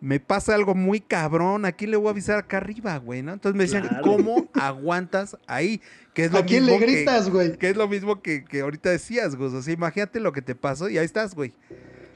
me 0.01 0.19
pasa 0.21 0.55
algo 0.55 0.75
muy 0.75 1.01
cabrón? 1.01 1.65
¿A 1.65 1.73
quién 1.73 1.91
le 1.91 1.97
voy 1.97 2.09
a 2.09 2.11
avisar 2.11 2.39
acá 2.39 2.57
arriba, 2.57 2.97
güey? 2.99 3.23
¿no? 3.23 3.33
Entonces 3.35 3.57
me 3.57 3.65
decían, 3.65 3.87
Claro. 3.87 4.03
¿cómo 4.03 4.49
aguantas 4.55 5.37
ahí? 5.47 5.81
Que 6.15 6.25
es 6.25 6.33
lo 6.33 6.39
¿A 6.39 6.45
quién 6.47 6.65
le 6.65 6.73
mismo 6.73 6.87
que- 6.87 6.93
gritas, 6.93 7.29
güey? 7.31 7.57
que 7.59 7.69
es 7.71 7.77
lo 7.77 7.87
mismo 7.89 8.23
que, 8.23 8.45
que 8.45 8.61
ahorita 8.63 8.91
decías, 8.91 9.37
Gus. 9.37 9.53
O 9.53 9.63
sea, 9.63 9.75
imagínate 9.75 10.21
lo 10.21 10.33
que 10.33 10.41
te 10.43 10.55
pasó 10.55 10.89
y 10.89 10.97
ahí 10.99 11.05
estás, 11.05 11.35
güey. 11.35 11.53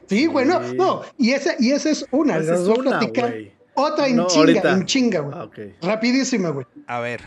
Sí, 0.07 0.25
güey, 0.25 0.45
no, 0.47 0.61
Sí. 0.67 0.75
no. 0.75 1.01
Y 1.17 1.31
esa, 1.31 1.53
y 1.59 1.71
esa 1.71 1.89
es 1.91 2.05
una. 2.11 2.37
Esa 2.37 2.55
es 2.55 2.61
güey. 2.67 3.53
Otra 3.73 4.07
en 4.07 4.17
No, 4.17 4.27
chinga, 4.27 4.39
ahorita. 4.41 4.71
en 4.73 4.85
chinga, 4.85 5.19
güey. 5.21 5.35
Ah, 5.37 5.43
ok. 5.45 5.57
Rapidísima, 5.81 6.49
güey. 6.49 6.65
A 6.87 6.99
ver. 6.99 7.21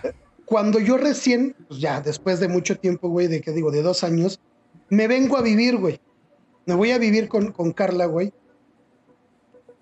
Cuando 0.44 0.78
yo 0.78 0.96
recién, 0.96 1.54
pues 1.68 1.80
ya 1.80 2.00
después 2.00 2.40
de 2.40 2.48
mucho 2.48 2.76
tiempo, 2.78 3.08
güey, 3.08 3.28
de 3.28 3.40
que 3.40 3.52
digo, 3.52 3.70
de 3.70 3.82
dos 3.82 4.04
años, 4.04 4.40
me 4.90 5.08
vengo 5.08 5.36
a 5.36 5.42
vivir, 5.42 5.78
güey. 5.78 6.00
Me 6.66 6.74
voy 6.74 6.90
a 6.90 6.98
vivir 6.98 7.28
con, 7.28 7.52
con 7.52 7.72
Carla, 7.72 8.06
güey. 8.06 8.32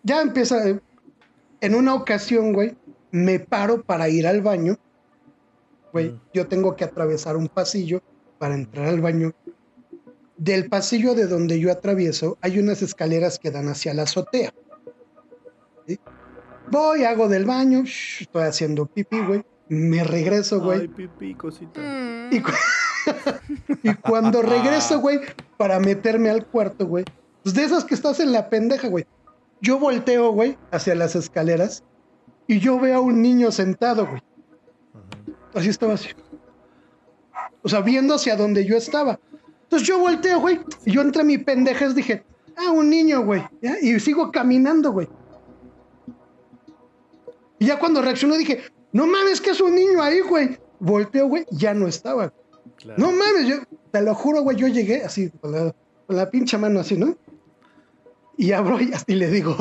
Ya 0.02 0.20
empieza. 0.22 0.80
En 1.60 1.74
una 1.74 1.94
ocasión, 1.94 2.52
güey, 2.52 2.76
me 3.10 3.38
paro 3.40 3.82
para 3.82 4.08
ir 4.08 4.26
al 4.26 4.40
baño. 4.42 4.78
Güey, 5.92 6.10
Mm. 6.10 6.20
yo 6.32 6.48
tengo 6.48 6.74
que 6.76 6.84
atravesar 6.84 7.36
un 7.36 7.48
pasillo 7.48 8.02
para 8.38 8.54
entrar 8.54 8.86
al 8.88 9.00
baño. 9.00 9.32
Del 10.36 10.68
pasillo 10.68 11.14
de 11.14 11.26
donde 11.26 11.60
yo 11.60 11.70
atravieso, 11.70 12.38
hay 12.40 12.58
unas 12.58 12.82
escaleras 12.82 13.38
que 13.38 13.50
dan 13.50 13.68
hacia 13.68 13.94
la 13.94 14.02
azotea. 14.04 14.52
¿Sí? 15.86 16.00
Voy, 16.70 17.04
hago 17.04 17.28
del 17.28 17.44
baño, 17.44 17.82
shh, 17.84 18.22
estoy 18.22 18.42
haciendo 18.42 18.86
pipí, 18.86 19.20
güey. 19.20 19.44
Me 19.74 20.04
regreso, 20.04 20.56
Ay, 20.56 20.60
güey. 20.62 20.88
pipí, 20.88 21.34
cosita. 21.34 21.80
Y, 22.30 22.40
cu- 22.42 22.50
y 23.82 23.94
cuando 23.94 24.42
regreso, 24.42 25.00
güey, 25.00 25.18
para 25.56 25.80
meterme 25.80 26.28
al 26.28 26.44
cuarto, 26.44 26.86
güey, 26.86 27.06
pues 27.42 27.54
de 27.54 27.64
esas 27.64 27.82
que 27.86 27.94
estás 27.94 28.20
en 28.20 28.32
la 28.32 28.50
pendeja, 28.50 28.88
güey. 28.88 29.06
Yo 29.62 29.78
volteo, 29.78 30.30
güey, 30.32 30.58
hacia 30.72 30.94
las 30.94 31.16
escaleras 31.16 31.84
y 32.46 32.58
yo 32.58 32.78
veo 32.78 32.98
a 32.98 33.00
un 33.00 33.22
niño 33.22 33.50
sentado, 33.50 34.06
güey. 34.06 34.20
Así 35.54 35.70
estaba 35.70 35.94
así. 35.94 36.08
O 37.62 37.68
sea, 37.70 37.80
viendo 37.80 38.16
hacia 38.16 38.36
donde 38.36 38.66
yo 38.66 38.76
estaba. 38.76 39.18
Entonces 39.62 39.88
yo 39.88 39.98
volteo, 39.98 40.38
güey, 40.38 40.60
y 40.84 40.92
yo 40.92 41.00
entre 41.00 41.24
mi 41.24 41.38
pendejas 41.38 41.94
dije, 41.94 42.24
ah, 42.58 42.72
un 42.72 42.90
niño, 42.90 43.24
güey. 43.24 43.42
¿ya? 43.62 43.76
Y 43.80 43.98
sigo 44.00 44.30
caminando, 44.30 44.92
güey. 44.92 45.08
Y 47.58 47.66
ya 47.66 47.78
cuando 47.78 48.02
reaccionó 48.02 48.36
dije, 48.36 48.60
no 48.92 49.06
mames, 49.06 49.40
que 49.40 49.50
es 49.50 49.60
un 49.60 49.74
niño 49.74 50.02
ahí, 50.02 50.20
güey. 50.20 50.58
Volteo, 50.78 51.28
güey, 51.28 51.46
ya 51.50 51.74
no 51.74 51.86
estaba. 51.86 52.32
Claro. 52.76 53.00
No 53.00 53.12
mames, 53.12 53.46
yo 53.46 53.56
te 53.90 54.02
lo 54.02 54.14
juro, 54.14 54.42
güey, 54.42 54.56
yo 54.56 54.68
llegué 54.68 55.04
así, 55.04 55.30
con 55.40 55.52
la, 55.52 55.74
con 56.06 56.16
la 56.16 56.30
pinche 56.30 56.58
mano 56.58 56.80
así, 56.80 56.96
¿no? 56.96 57.16
Y 58.36 58.52
abro 58.52 58.80
y 58.80 58.92
así 58.92 59.14
le 59.14 59.30
digo, 59.30 59.56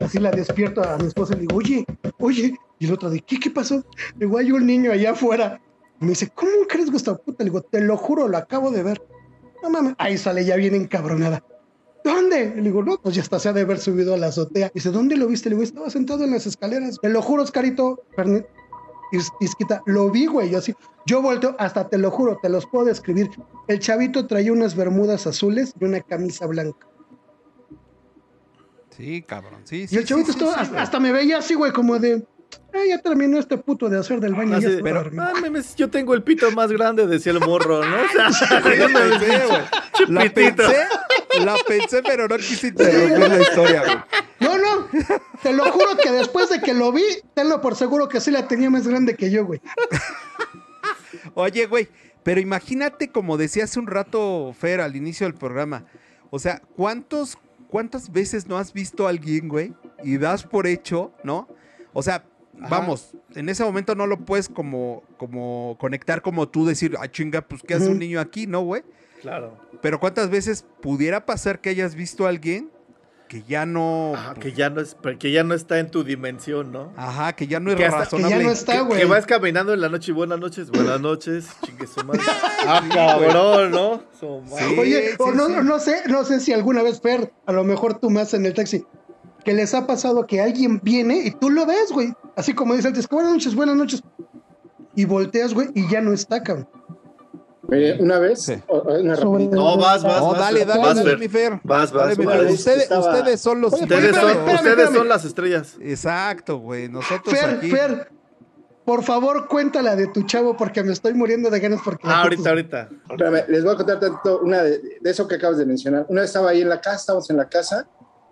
así 0.00 0.18
la 0.18 0.30
despierto 0.30 0.82
a 0.82 0.96
mi 0.98 1.06
esposa 1.06 1.32
y 1.32 1.36
le 1.36 1.40
digo, 1.42 1.56
oye, 1.56 1.84
oye, 2.18 2.54
y 2.78 2.86
el 2.86 2.92
otro 2.92 3.10
de, 3.10 3.20
¿qué, 3.20 3.38
qué 3.38 3.50
pasó? 3.50 3.84
Le 4.16 4.26
digo, 4.26 4.38
hay 4.38 4.52
un 4.52 4.66
niño 4.66 4.92
allá 4.92 5.12
afuera. 5.12 5.60
Y 6.00 6.04
me 6.04 6.10
dice, 6.10 6.30
¿cómo 6.34 6.66
crees, 6.68 6.90
Gustavo? 6.90 7.18
Puta, 7.18 7.42
le 7.42 7.50
digo, 7.50 7.62
te 7.62 7.80
lo 7.80 7.96
juro, 7.96 8.28
lo 8.28 8.36
acabo 8.36 8.70
de 8.70 8.82
ver. 8.82 9.02
No 9.62 9.70
mames, 9.70 9.94
ahí 9.98 10.18
sale 10.18 10.44
ya 10.44 10.56
bien 10.56 10.74
encabronada. 10.74 11.42
¿Dónde? 12.06 12.54
Le 12.56 12.62
digo, 12.62 12.82
no, 12.82 12.98
pues 12.98 13.14
ya 13.16 13.22
hasta 13.22 13.38
se 13.38 13.48
ha 13.48 13.52
de 13.52 13.62
haber 13.62 13.78
subido 13.80 14.14
a 14.14 14.16
la 14.16 14.28
azotea. 14.28 14.70
Dice, 14.72 14.90
¿dónde 14.90 15.16
lo 15.16 15.26
viste? 15.26 15.48
Le 15.50 15.56
digo, 15.56 15.64
estaba 15.64 15.90
sentado 15.90 16.24
en 16.24 16.30
las 16.30 16.46
escaleras. 16.46 16.98
Te 17.02 17.08
lo 17.08 17.20
juro, 17.20 17.42
Oscarito, 17.42 18.02
Is- 19.12 19.32
Isquita, 19.40 19.82
lo 19.86 20.10
vi, 20.10 20.26
güey, 20.26 20.50
yo 20.50 20.58
así, 20.58 20.74
yo 21.06 21.22
volteo, 21.22 21.54
hasta 21.58 21.88
te 21.88 21.96
lo 21.98 22.10
juro, 22.10 22.38
te 22.42 22.48
los 22.48 22.66
puedo 22.66 22.84
describir. 22.86 23.30
El 23.68 23.78
chavito 23.78 24.26
traía 24.26 24.52
unas 24.52 24.74
bermudas 24.76 25.26
azules 25.26 25.72
y 25.80 25.84
una 25.84 26.00
camisa 26.00 26.46
blanca. 26.46 26.86
Sí, 28.96 29.22
cabrón. 29.22 29.60
Sí, 29.64 29.82
Y 29.82 29.88
sí, 29.88 29.96
el 29.98 30.04
chavito 30.06 30.32
sí, 30.32 30.38
estaba- 30.38 30.54
sí, 30.54 30.60
hasta, 30.62 30.82
hasta 30.82 31.00
me 31.00 31.12
veía 31.12 31.38
así, 31.38 31.54
güey, 31.54 31.72
como 31.72 31.98
de, 31.98 32.26
ah, 32.74 32.78
ya 32.88 32.98
terminó 32.98 33.38
este 33.38 33.56
puto 33.58 33.88
de 33.88 33.98
hacer 33.98 34.20
del 34.20 34.34
baño. 34.34 34.56
Así 34.56 34.64
ya 34.64 34.70
de, 34.70 34.76
se 34.76 34.82
va 34.82 34.90
a 34.90 34.92
pero, 34.92 35.02
dormir". 35.04 35.20
ah, 35.20 35.32
mames, 35.40 35.74
yo 35.76 35.90
tengo 35.90 36.14
el 36.14 36.22
pito 36.22 36.50
más 36.52 36.70
grande, 36.70 37.06
decía 37.06 37.32
el 37.32 37.40
morro, 37.40 37.84
¿no? 37.84 37.96
O 38.28 38.32
sea, 38.32 38.60
Yo 38.76 38.88
la 38.88 39.00
pensé, 39.00 39.46
güey. 39.46 40.08
La 40.08 40.30
pensé, 40.30 40.86
la 41.44 41.56
pensé, 41.66 42.02
pero 42.02 42.28
no 42.28 42.36
quise 42.36 42.68
interrumpir 42.68 43.28
la 43.28 43.40
historia, 43.40 43.82
güey. 43.82 43.96
No, 44.40 44.58
no, 44.58 44.88
te 45.42 45.52
lo 45.52 45.64
juro 45.72 45.96
que 46.02 46.10
después 46.10 46.50
de 46.50 46.60
que 46.60 46.74
lo 46.74 46.92
vi, 46.92 47.04
tenlo 47.34 47.60
por 47.60 47.76
seguro 47.76 48.08
que 48.08 48.20
sí 48.20 48.30
la 48.30 48.46
tenía 48.46 48.68
más 48.70 48.86
grande 48.86 49.16
que 49.16 49.30
yo, 49.30 49.46
güey. 49.46 49.60
Oye, 51.34 51.66
güey, 51.66 51.88
pero 52.22 52.40
imagínate, 52.40 53.08
como 53.10 53.36
decía 53.36 53.64
hace 53.64 53.78
un 53.78 53.86
rato 53.86 54.54
Fer 54.58 54.80
al 54.80 54.96
inicio 54.96 55.26
del 55.26 55.34
programa, 55.34 55.84
o 56.30 56.38
sea, 56.38 56.60
¿cuántos, 56.76 57.38
¿cuántas 57.68 58.12
veces 58.12 58.46
no 58.46 58.58
has 58.58 58.72
visto 58.72 59.06
a 59.06 59.10
alguien, 59.10 59.48
güey? 59.48 59.74
Y 60.02 60.18
das 60.18 60.44
por 60.44 60.66
hecho, 60.66 61.12
¿no? 61.24 61.48
O 61.92 62.02
sea, 62.02 62.24
vamos, 62.58 63.12
en 63.34 63.48
ese 63.48 63.64
momento 63.64 63.94
no 63.94 64.06
lo 64.06 64.18
puedes 64.18 64.48
como, 64.48 65.02
como 65.16 65.76
conectar 65.80 66.22
como 66.22 66.48
tú, 66.48 66.66
decir, 66.66 66.96
ah, 67.00 67.08
chinga, 67.08 67.42
pues, 67.42 67.62
¿qué 67.62 67.74
hace 67.74 67.88
un 67.88 67.98
niño 67.98 68.20
aquí, 68.20 68.46
no, 68.46 68.60
güey? 68.62 68.82
Claro. 69.22 69.56
Pero 69.82 69.98
¿cuántas 70.00 70.30
veces 70.30 70.64
pudiera 70.82 71.26
pasar 71.26 71.60
que 71.60 71.70
hayas 71.70 71.94
visto 71.94 72.26
a 72.26 72.28
alguien 72.30 72.70
que 73.28 73.42
ya 73.42 73.66
no... 73.66 74.12
Ah, 74.16 74.34
que 74.38 74.52
ya 74.52 74.70
no 74.70 74.80
es, 74.80 74.96
que 75.18 75.32
ya 75.32 75.42
no 75.42 75.52
está 75.54 75.80
en 75.80 75.90
tu 75.90 76.04
dimensión, 76.04 76.70
¿no? 76.70 76.92
Ajá, 76.96 77.32
que 77.34 77.48
ya 77.48 77.58
no 77.58 77.70
es 77.72 77.76
Que 77.76 77.84
hasta- 77.86 77.98
razonable. 77.98 78.36
que 78.36 78.40
ya 78.42 78.46
no 78.46 78.52
está, 78.52 78.80
güey. 78.82 79.00
Que 79.00 79.06
vas 79.06 79.26
caminando 79.26 79.74
en 79.74 79.80
la 79.80 79.88
noche 79.88 80.12
y 80.12 80.14
buenas 80.14 80.38
noches, 80.38 80.70
buenas 80.70 81.00
noches, 81.00 81.48
chingue 81.66 81.88
su 81.88 82.04
madre. 82.04 82.20
Ah, 82.66 82.82
cabrón, 82.88 83.72
¿no? 83.72 84.02
Su 84.20 84.42
madre. 84.42 84.68
Sí, 84.68 84.78
Oye, 84.78 85.14
o 85.18 85.32
no, 85.32 85.48
sí. 85.48 85.54
no 85.64 85.78
sé, 85.80 86.02
no 86.08 86.24
sé 86.24 86.38
si 86.38 86.52
alguna 86.52 86.84
vez, 86.84 87.00
Fer, 87.00 87.32
a 87.46 87.52
lo 87.52 87.64
mejor 87.64 87.98
tú 87.98 88.10
más 88.10 88.32
en 88.32 88.46
el 88.46 88.54
taxi, 88.54 88.84
que 89.46 89.54
les 89.54 89.72
ha 89.74 89.86
pasado 89.86 90.26
que 90.26 90.40
alguien 90.40 90.80
viene 90.82 91.18
y 91.18 91.30
tú 91.30 91.50
lo 91.50 91.64
ves, 91.66 91.92
güey. 91.92 92.12
Así 92.34 92.52
como 92.52 92.74
dice 92.74 92.88
antes, 92.88 93.08
buenas 93.08 93.32
noches, 93.32 93.54
buenas 93.54 93.76
noches. 93.76 94.02
Y 94.96 95.04
volteas, 95.04 95.54
güey, 95.54 95.68
y 95.72 95.88
ya 95.88 96.00
no 96.00 96.12
está, 96.12 96.42
cabrón. 96.42 96.68
Mire, 97.68 98.02
una 98.02 98.18
vez, 98.18 98.42
Sí. 98.42 98.54
una 98.68 99.14
Sobre- 99.14 99.44
rapidita. 99.44 99.54
No, 99.56 99.76
vas, 99.78 100.02
vas, 100.02 100.18
No, 100.20 100.30
vas. 100.32 100.38
dale, 100.40 100.64
dale, 100.64 100.80
vas, 100.82 100.96
dale, 100.96 101.16
mi 101.16 101.28
Fer. 101.28 101.60
Vas, 101.62 101.92
vas, 101.92 102.16
Dale, 102.16 102.26
vas. 102.26 102.52
Ustedes, 102.52 102.82
estaba- 102.82 103.08
ustedes 103.08 103.40
son 103.40 103.60
los... 103.60 103.72
Ustedes 103.72 103.90
Espérame, 104.04 104.14
son, 104.20 104.30
espérame, 104.30 104.54
ustedes 104.56 104.70
espérame. 104.78 104.94
son 104.96 105.08
las 105.08 105.24
estrellas. 105.24 105.76
Exacto, 105.80 106.58
güey. 106.58 106.88
Nosotros 106.88 107.32
Fer, 107.38 107.50
aquí... 107.50 107.70
Fer, 107.70 108.10
por 108.84 109.04
favor, 109.04 109.46
cuéntala 109.46 109.94
de 109.94 110.08
tu 110.08 110.22
chavo 110.24 110.56
porque 110.56 110.82
me 110.82 110.92
estoy 110.92 111.14
muriendo 111.14 111.50
de 111.50 111.60
ganas 111.60 111.80
porque... 111.84 112.02
Ah, 112.08 112.22
ahorita, 112.22 112.48
ahorita. 112.50 112.88
Espérame, 113.10 113.44
les 113.48 113.62
voy 113.62 113.74
a 113.74 113.76
contar 113.76 114.00
tanto 114.00 114.40
una 114.40 114.62
de, 114.64 114.80
de 115.00 115.10
eso 115.10 115.26
que 115.28 115.36
acabas 115.36 115.58
de 115.58 115.66
mencionar. 115.66 116.04
Una 116.08 116.22
vez 116.22 116.30
estaba 116.30 116.50
ahí 116.50 116.62
en 116.62 116.68
la 116.68 116.80
casa, 116.80 116.96
estábamos 116.96 117.30
en 117.30 117.36
la 117.36 117.48
casa, 117.48 117.88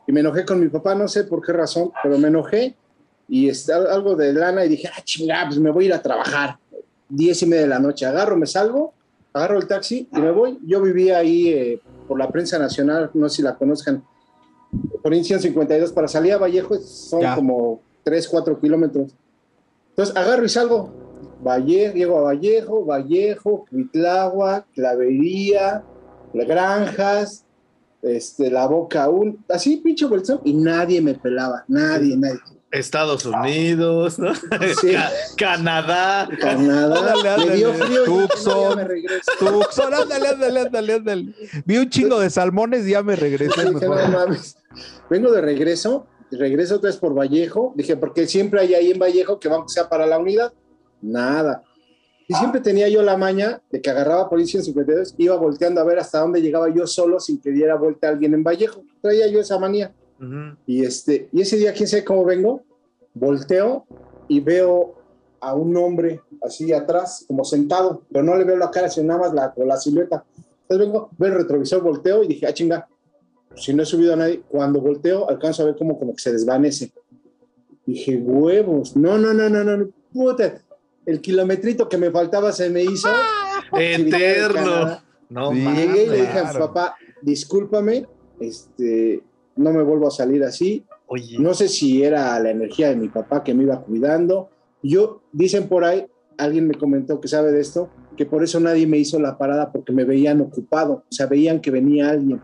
y 0.07 0.13
me 0.13 0.21
enojé 0.21 0.45
con 0.45 0.61
mi 0.61 0.69
papá, 0.69 0.95
no 0.95 1.09
sé 1.09 1.25
por 1.25 1.45
qué 1.45 1.53
razón, 1.53 1.91
pero 2.03 2.19
me 2.19 2.29
enojé 2.29 2.75
y 3.29 3.49
está 3.49 3.77
algo 3.77 4.15
de 4.17 4.33
lana 4.33 4.65
y 4.65 4.69
dije, 4.69 4.89
ah, 4.95 5.01
chingada, 5.03 5.47
pues 5.47 5.59
me 5.59 5.71
voy 5.71 5.85
a 5.85 5.87
ir 5.89 5.95
a 5.95 6.03
trabajar. 6.03 6.59
Diez 7.09 7.43
y 7.43 7.47
media 7.47 7.63
de 7.63 7.69
la 7.69 7.79
noche, 7.79 8.05
agarro, 8.07 8.37
me 8.37 8.47
salgo, 8.47 8.93
agarro 9.33 9.59
el 9.59 9.67
taxi 9.67 10.09
y 10.13 10.19
me 10.21 10.31
voy. 10.31 10.59
Yo 10.67 10.83
vivía 10.83 11.19
ahí 11.19 11.49
eh, 11.49 11.81
por 12.07 12.19
la 12.19 12.29
prensa 12.31 12.59
nacional, 12.59 13.11
no 13.15 13.29
sé 13.29 13.37
si 13.37 13.43
la 13.43 13.55
conozcan, 13.57 14.05
por 15.03 15.13
ahí 15.13 15.23
152 15.25 15.93
para 15.93 16.09
salir 16.09 16.33
a 16.33 16.39
Vallejo 16.39 16.77
son 16.79 17.21
Ya. 17.21 17.35
como 17.35 17.81
3, 18.03 18.29
4 18.29 18.61
kilómetros. 18.61 19.13
Entonces 19.91 20.17
agarro 20.17 20.45
y 20.45 20.49
salgo. 20.49 20.93
Valle, 21.43 21.93
llego 21.95 22.19
a 22.19 22.23
Vallejo, 22.23 22.85
Vallejo, 22.85 23.67
Cuitláhuac, 23.71 24.67
Clavería, 24.75 25.83
Granjas, 26.33 27.45
este, 28.05 28.51
La 28.51 28.67
Boca 28.67 29.09
Un, 29.09 29.45
así 29.49 29.79
pinche 29.79 30.07
bolsón, 30.07 30.41
y 30.45 30.53
nadie 30.55 31.01
me 31.01 31.15
pelaba, 31.15 31.65
nadie, 31.69 32.17
nadie. 32.17 32.39
Estados 32.71 33.25
Unidos, 33.25 34.19
¿no? 34.19 34.33
Sí. 34.81 34.93
Ca- 34.93 35.11
Canadá. 35.37 36.23
Ándale, 36.43 37.47
me 37.47 37.57
dio 37.57 37.73
frío 37.73 38.05
Tucson. 38.05 38.53
"No, 38.53 38.71
ya 38.71 38.77
me 38.77 38.85
regreso". 38.85 39.31
Tucson, 39.39 39.95
ándale, 39.95 40.29
ándale, 40.29 40.61
ándale, 40.61 40.93
ándale. 40.95 41.35
Vi 41.65 41.79
un 41.79 41.89
chingo 41.89 42.19
de 42.19 42.31
salmones 42.31 42.85
y 42.87 42.91
ya 42.91 43.03
me 43.05 43.15
regresé. 43.15 43.61
Dije, 43.61 43.73
mejor. 43.89 44.09
"No 44.11 44.19
mames". 44.19 44.57
Vengo 45.09 45.31
de 45.31 45.41
regreso, 45.41 46.07
regreso 46.33 46.77
otra 46.77 46.89
vez 46.91 46.97
por 46.97 47.15
Vallejo, 47.17 47.73
dije, 47.77 47.97
porque 47.97 48.27
siempre 48.27 48.61
hay 48.61 48.75
ahí 48.75 48.91
en 48.91 48.99
Vallejo 48.99 49.39
que 49.39 49.49
vamos 49.49 49.73
sea 49.73 49.89
para 49.89 50.05
la 50.05 50.19
unidad, 50.19 50.53
nada. 51.01 51.63
Y 52.27 52.35
siempre 52.35 52.61
tenía 52.61 52.89
yo 52.89 53.03
la 53.03 53.17
maña 53.17 53.61
de 53.71 53.83
que 53.83 53.91
agarraba 53.91 54.29
por 54.29 54.39
ahí 54.39 54.47
152, 54.47 55.15
iba 55.19 55.37
volteando 55.37 55.81
a 55.81 55.85
ver 55.85 55.99
hasta 55.99 56.21
dónde 56.21 56.41
llegaba 56.41 56.73
yo 56.73 56.87
solo 56.87 57.21
sin 57.21 57.39
que 57.39 57.51
diera 57.51 57.77
vuelta 57.77 58.09
alguien 58.09 58.33
en 58.33 58.43
Vallejo. 58.43 58.83
Traía 59.03 59.27
yo 59.29 59.41
esa 59.41 59.59
manía. 59.59 59.93
Ujú. 60.19 60.57
Y, 60.67 60.85
este, 60.85 61.29
y 61.33 61.43
ese 61.43 61.57
día, 61.57 61.75
quién 61.75 61.87
sabe 61.87 62.05
cómo 62.05 62.25
vengo, 62.25 62.63
volteo 63.13 63.87
y 64.29 64.41
veo 64.41 64.95
a 65.41 65.55
un 65.55 65.77
hombre 65.77 66.23
así 66.43 66.73
atrás, 66.73 67.25
como 67.29 67.45
sentado, 67.45 68.03
pero 68.11 68.25
no 68.25 68.37
le 68.37 68.45
veo 68.45 68.57
la 68.57 68.71
cara, 68.71 68.89
sino 68.89 69.09
nada 69.09 69.21
más 69.21 69.35
la, 69.35 69.53
la 69.57 69.77
silueta. 69.77 70.25
Entonces 70.63 70.87
vengo, 70.87 71.11
veo 71.19 71.33
el 71.33 71.39
retrovisor, 71.39 71.83
volteo 71.83 72.23
y 72.23 72.29
dije, 72.29 72.47
ah, 72.47 72.55
chinga, 72.55 72.89
si 73.55 73.75
no 73.75 73.83
he 73.83 73.87
subido 73.87 74.15
a 74.15 74.17
nadie, 74.17 74.43
cuando 74.49 74.81
volteo 74.81 75.29
alcanzo 75.29 75.63
a 75.63 75.67
ver 75.67 75.77
como, 75.77 75.99
como 75.99 76.15
que 76.15 76.23
se 76.23 76.33
desvanece. 76.33 76.93
Dije, 77.85 78.17
huevos, 78.17 78.97
no, 78.97 79.19
no, 79.19 79.35
no, 79.35 79.51
no, 79.51 79.63
no, 79.63 79.77
no, 79.77 79.91
puta, 80.13 80.63
el 81.07 81.21
kilometrito 81.21 81.89
que 81.89 81.99
me 81.99 82.11
faltaba 82.11 82.53
se 82.53 82.71
me 82.71 82.83
hizo. 82.83 83.09
Eterno. 83.73 85.01
No, 85.29 85.51
Sí. 85.53 85.65
Llegué 85.65 86.05
y 86.05 86.09
le 86.09 86.21
dije 86.21 86.39
a 86.39 86.53
mi 86.53 86.59
papá, 86.59 86.97
discúlpame, 87.23 88.07
este, 88.39 89.23
no 89.57 89.73
me 89.73 89.83
vuelvo 89.83 90.09
a 90.09 90.11
salir 90.11 90.45
así, 90.45 90.85
Oye, 91.07 91.39
no 91.39 91.55
sé 91.55 91.69
si 91.69 92.03
era 92.03 92.39
la 92.39 92.51
energía 92.51 92.91
de 92.91 92.97
mi 92.97 93.09
papá 93.09 93.43
que 93.43 93.55
me 93.55 93.65
iba 93.65 93.81
cuidando. 93.81 94.51
Yo, 94.83 95.23
dicen 95.33 95.69
por 95.69 95.85
ahí, 95.85 96.07
alguien 96.39 96.69
me 96.69 96.75
comentó 96.75 97.21
que 97.21 97.29
sabe 97.29 97.53
de 97.53 97.61
esto, 97.61 97.91
que 98.17 98.27
por 98.27 98.45
eso 98.45 98.61
nadie 98.61 98.87
me 98.87 98.99
hizo 98.99 99.19
la 99.19 99.39
parada 99.39 99.73
porque 99.73 99.93
me 99.93 100.05
veían 100.05 100.41
ocupado, 100.41 101.05
o 101.09 101.13
sea, 101.13 101.27
veían 101.27 101.61
que 101.61 101.71
venía 101.71 102.11
alguien. 102.11 102.41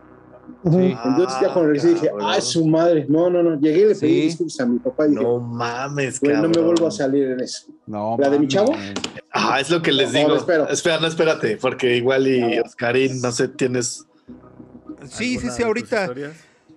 Sí. 0.63 0.95
Entonces 1.05 1.37
ya 1.41 1.53
cuando 1.53 1.63
regresé 1.67 1.89
dije, 1.93 2.11
ay, 2.21 2.41
su 2.41 2.65
madre, 2.67 3.05
no, 3.09 3.29
no, 3.29 3.41
no, 3.41 3.59
llegué 3.59 3.79
y 3.81 3.85
le 3.87 3.95
pedí 3.95 3.95
Sí. 3.95 4.21
disculpas 4.27 4.59
a 4.59 4.65
mi 4.65 4.79
papá 4.79 5.05
y 5.07 5.09
dije, 5.11 5.23
no 5.23 5.39
mames, 5.39 6.19
"Güey, 6.19 6.35
no 6.37 6.49
me 6.49 6.59
vuelvo 6.59 6.87
a 6.87 6.91
salir 6.91 7.23
en 7.31 7.39
eso. 7.39 7.67
No, 7.87 8.15
¿La 8.19 8.29
de 8.29 8.39
mi 8.39 8.47
chavo? 8.47 8.73
Ah, 9.31 9.59
es 9.61 9.69
lo 9.69 9.81
que 9.81 9.91
les 9.91 10.11
No, 10.11 10.17
digo. 10.19 10.29
no, 10.29 10.35
espero. 10.35 10.67
Espera, 10.69 10.99
no, 10.99 11.07
espérate, 11.07 11.57
porque 11.57 11.95
igual 11.95 12.27
y 12.27 12.41
No. 12.41 12.61
Oscarín, 12.63 13.21
no 13.21 13.31
sé, 13.31 13.47
tienes. 13.47 14.05
Sí, 15.05 15.29
sí, 15.29 15.35
¿Alguna 15.37 15.53
sí, 15.53 15.63
ahorita. 15.63 16.13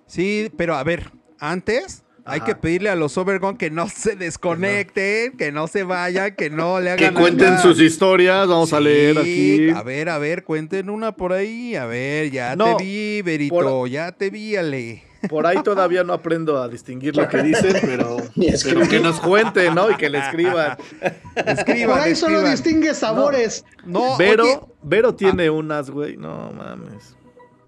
Sí, 0.07 0.51
pero 0.57 0.75
a 0.75 0.83
ver, 0.83 1.11
antes 1.39 2.03
hay 2.25 2.41
que 2.41 2.55
pedirle 2.55 2.89
a 2.89 2.95
los 2.95 3.17
Overgon 3.17 3.55
que 3.57 3.69
no 3.69 3.87
se 3.95 4.15
desconecten, 4.15 5.37
que 5.37 5.51
no 5.51 5.67
se 5.67 5.83
vayan, 5.83 6.35
que 6.35 6.49
no 6.49 6.79
le 6.79 6.95
Que 6.95 7.05
hagan 7.07 7.21
cuenten 7.21 7.49
nada. 7.51 7.61
sus 7.61 7.79
historias, 7.79 8.47
vamos 8.47 8.73
a 8.73 8.79
leer 8.79 9.17
aquí. 9.19 9.69
A 9.69 9.83
ver, 9.83 10.09
a 10.09 10.17
ver, 10.17 10.43
cuenten 10.43 10.89
una 10.89 11.11
por 11.15 11.33
ahí. 11.33 11.75
A 11.75 11.85
ver, 11.85 12.31
ya 12.31 12.55
No, 12.55 12.77
te 12.77 12.83
vi, 12.83 13.21
Berito, 13.21 13.55
por- 13.55 13.89
ya 13.89 14.11
te 14.11 14.29
vi, 14.29 14.55
Ale. 14.55 15.03
Por 15.29 15.47
ahí 15.47 15.57
todavía 15.63 16.03
no 16.03 16.13
aprendo 16.13 16.61
a 16.61 16.67
distinguir 16.69 17.15
lo 17.15 17.27
que 17.27 17.41
dicen, 17.41 17.75
pero, 17.81 18.17
que 18.89 18.99
nos 18.99 19.19
cuenten, 19.19 19.73
¿no? 19.73 19.89
Y 19.89 19.95
que 19.95 20.07
le 20.09 20.19
escriban. 20.19 20.77
Escriban, 21.35 21.97
Por 21.97 21.99
ahí 22.07 22.15
solo 22.15 22.43
distingue 22.43 22.93
sabores. 22.93 23.65
No, 23.85 24.17
Vero, 24.17 24.43
oye, 24.43 24.59
Vero 24.83 25.15
tiene 25.15 25.49
unas, 25.49 25.89
güey. 25.89 26.15
No 26.15 26.51
mames. 26.51 27.15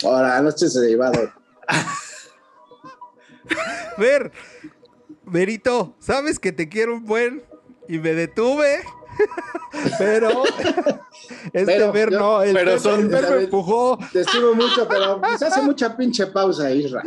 Ahora, 0.03 0.39
no 0.41 0.49
estés 0.49 0.76
llevado. 0.76 1.32
Ver, 3.98 4.32
Berito, 5.26 5.95
sabes 6.00 6.39
que 6.39 6.52
te 6.52 6.70
quiero 6.70 6.95
un 6.95 7.06
buen 7.06 7.43
y 7.88 7.98
me 8.00 8.14
detuve. 8.14 8.82
pero 9.98 10.43
este 11.52 11.66
Pero 11.66 11.91
ver 11.91 12.12
yo- 12.12 12.20
no, 12.20 12.43
el 12.43 12.54
pero 12.54 12.72
ver- 12.72 12.80
son- 12.80 13.00
el 13.00 13.08
ver 13.08 13.30
me 13.32 13.43
empujó. 13.45 13.98
Te 14.14 14.22
estimo 14.22 14.54
mucho, 14.54 14.88
pero 14.88 15.20
pues 15.20 15.41
hace 15.41 15.62
mucha 15.64 15.98
pinche 15.98 16.28
pausa, 16.28 16.70
Isra. 16.70 17.02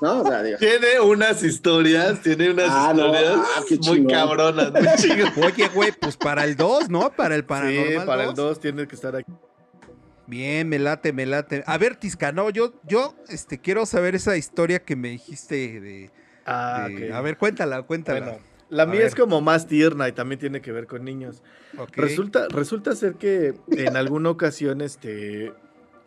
¿No? 0.00 0.22
O 0.22 0.26
sea, 0.26 0.42
digo, 0.44 0.58
Tiene 0.58 1.00
unas 1.00 1.42
historias, 1.42 2.20
tiene 2.22 2.52
unas 2.52 2.68
Ah, 2.70 2.92
no, 2.94 3.06
historias 3.06 3.34
ah, 3.56 3.60
muy 3.88 4.06
cabronas, 4.06 4.70
muy. 4.72 5.44
Oye, 5.44 5.68
güey, 5.74 5.92
pues 6.00 6.16
para 6.16 6.44
el 6.44 6.54
2, 6.56 6.88
¿no? 6.90 7.10
Para 7.10 7.34
el 7.34 7.44
paranormal 7.44 8.00
sí, 8.02 8.06
para 8.06 8.22
el 8.22 8.28
2. 8.28 8.36
2 8.36 8.60
tiene 8.60 8.86
que 8.86 8.94
estar 8.94 9.16
aquí. 9.16 9.32
Bien, 10.28 10.68
me 10.68 10.78
late, 10.78 11.14
me 11.14 11.24
late. 11.24 11.64
A 11.66 11.78
ver, 11.78 11.96
Tiscano, 11.96 12.50
yo, 12.50 12.74
yo 12.86 13.16
este, 13.30 13.58
quiero 13.58 13.86
saber 13.86 14.14
esa 14.14 14.36
historia 14.36 14.80
que 14.80 14.94
me 14.94 15.08
dijiste 15.08 15.80
de. 15.80 16.10
Ah, 16.44 16.86
de-. 16.88 17.14
A 17.14 17.22
ver, 17.22 17.38
cuéntala, 17.38 17.82
cuéntala. 17.82 18.20
Bueno, 18.20 18.38
la 18.68 18.82
A 18.82 18.86
mía 18.86 18.98
ver. 18.98 19.06
es 19.06 19.14
como 19.14 19.40
más 19.40 19.66
tierna 19.66 20.06
y 20.06 20.12
también 20.12 20.38
tiene 20.38 20.60
que 20.60 20.70
ver 20.70 20.86
con 20.86 21.02
niños. 21.02 21.42
Resulta, 21.92 22.46
resulta 22.50 22.94
ser 22.94 23.14
que 23.14 23.54
en 23.70 23.96
alguna 23.96 24.28
ocasión, 24.28 24.82
este, 24.82 25.54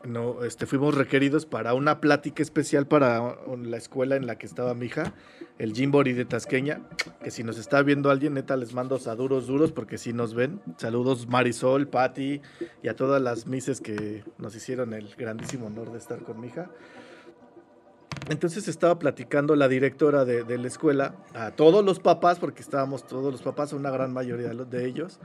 no, 0.03 0.43
este, 0.43 0.67
fuimos 0.67 0.93
requeridos 0.93 1.47
para 1.47 1.73
una 1.73 1.99
plática 1.99 2.43
especial 2.43 2.85
para 2.85 3.37
la 3.57 3.77
escuela 3.77 4.17
en 4.17 4.27
la 4.27 4.37
que 4.37 4.45
estaba 4.45 4.75
mi 4.75 4.85
hija, 4.85 5.15
el 5.61 5.75
Jimbori 5.75 6.13
de 6.13 6.25
Tasqueña, 6.25 6.81
que 7.23 7.29
si 7.29 7.43
nos 7.43 7.59
está 7.59 7.83
viendo 7.83 8.09
alguien, 8.09 8.33
neta, 8.33 8.57
les 8.57 8.73
mando 8.73 8.97
saduros 8.97 9.45
duros 9.45 9.71
porque 9.71 9.99
si 9.99 10.11
nos 10.11 10.33
ven. 10.33 10.59
Saludos 10.77 11.27
Marisol, 11.27 11.87
Patti 11.87 12.41
y 12.81 12.87
a 12.87 12.95
todas 12.95 13.21
las 13.21 13.45
mises 13.45 13.79
que 13.79 14.23
nos 14.39 14.55
hicieron 14.55 14.91
el 14.95 15.13
grandísimo 15.15 15.67
honor 15.67 15.91
de 15.91 15.99
estar 15.99 16.17
con 16.23 16.41
mi 16.41 16.47
hija. 16.47 16.71
Entonces 18.29 18.67
estaba 18.67 18.97
platicando 18.97 19.55
la 19.55 19.67
directora 19.67 20.25
de, 20.25 20.43
de 20.43 20.57
la 20.57 20.65
escuela 20.65 21.13
a 21.35 21.51
todos 21.51 21.85
los 21.85 21.99
papás, 21.99 22.39
porque 22.39 22.63
estábamos 22.63 23.05
todos 23.05 23.31
los 23.31 23.43
papás, 23.43 23.71
una 23.71 23.91
gran 23.91 24.11
mayoría 24.11 24.49
de 24.49 24.85
ellos, 24.87 25.19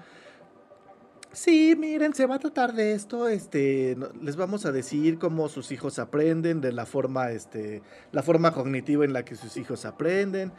Sí, 1.36 1.76
miren, 1.78 2.14
se 2.14 2.24
va 2.24 2.36
a 2.36 2.38
tratar 2.38 2.72
de 2.72 2.94
esto, 2.94 3.28
este, 3.28 3.94
les 4.22 4.36
vamos 4.36 4.64
a 4.64 4.72
decir 4.72 5.18
cómo 5.18 5.50
sus 5.50 5.70
hijos 5.70 5.98
aprenden, 5.98 6.62
de 6.62 6.72
la 6.72 6.86
forma, 6.86 7.30
este, 7.30 7.82
la 8.10 8.22
forma 8.22 8.52
cognitiva 8.52 9.04
en 9.04 9.12
la 9.12 9.22
que 9.22 9.36
sus 9.36 9.58
hijos 9.58 9.84
aprenden. 9.84 10.50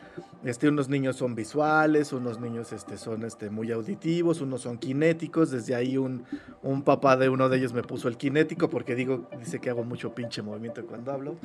Este, 0.44 0.70
unos 0.70 0.88
niños 0.88 1.16
son 1.16 1.34
visuales, 1.34 2.14
unos 2.14 2.40
niños, 2.40 2.74
este, 2.74 3.00
son, 3.00 3.24
este, 3.26 3.50
muy 3.50 3.72
auditivos, 3.72 4.40
unos 4.40 4.62
son 4.62 4.78
kinéticos. 4.78 5.50
Desde 5.50 5.74
ahí 5.74 5.98
un, 5.98 6.24
un 6.62 6.84
papá 6.84 7.18
de 7.18 7.28
uno 7.28 7.50
de 7.50 7.58
ellos 7.58 7.74
me 7.74 7.82
puso 7.82 8.08
el 8.08 8.16
kinético 8.16 8.70
porque 8.70 8.94
digo, 8.94 9.28
dice 9.40 9.58
que 9.60 9.72
hago 9.72 9.84
mucho 9.84 10.14
pinche 10.14 10.44
movimiento 10.44 10.86
cuando 10.86 11.12
hablo. 11.12 11.38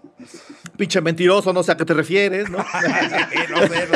pinche 0.78 1.02
mentiroso, 1.02 1.52
no 1.52 1.62
sé 1.62 1.72
a 1.72 1.76
qué 1.76 1.84
te 1.84 1.92
refieres, 1.92 2.48
¿no? 2.48 2.58
no 2.64 2.64
sé, 2.64 3.48
no 3.50 3.58
sé, 3.68 3.88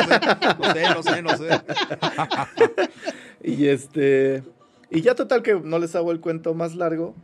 no 0.59 0.73
sé, 0.73 0.83
no 0.93 1.01
sé, 1.01 1.21
no 1.23 1.37
sé. 1.37 1.49
Y 3.41 3.67
este. 3.67 4.43
Y 4.91 5.01
ya 5.01 5.15
total 5.15 5.43
que 5.43 5.55
no 5.55 5.79
les 5.79 5.95
hago 5.95 6.11
el 6.11 6.19
cuento 6.19 6.53
más 6.53 6.75
largo. 6.75 7.15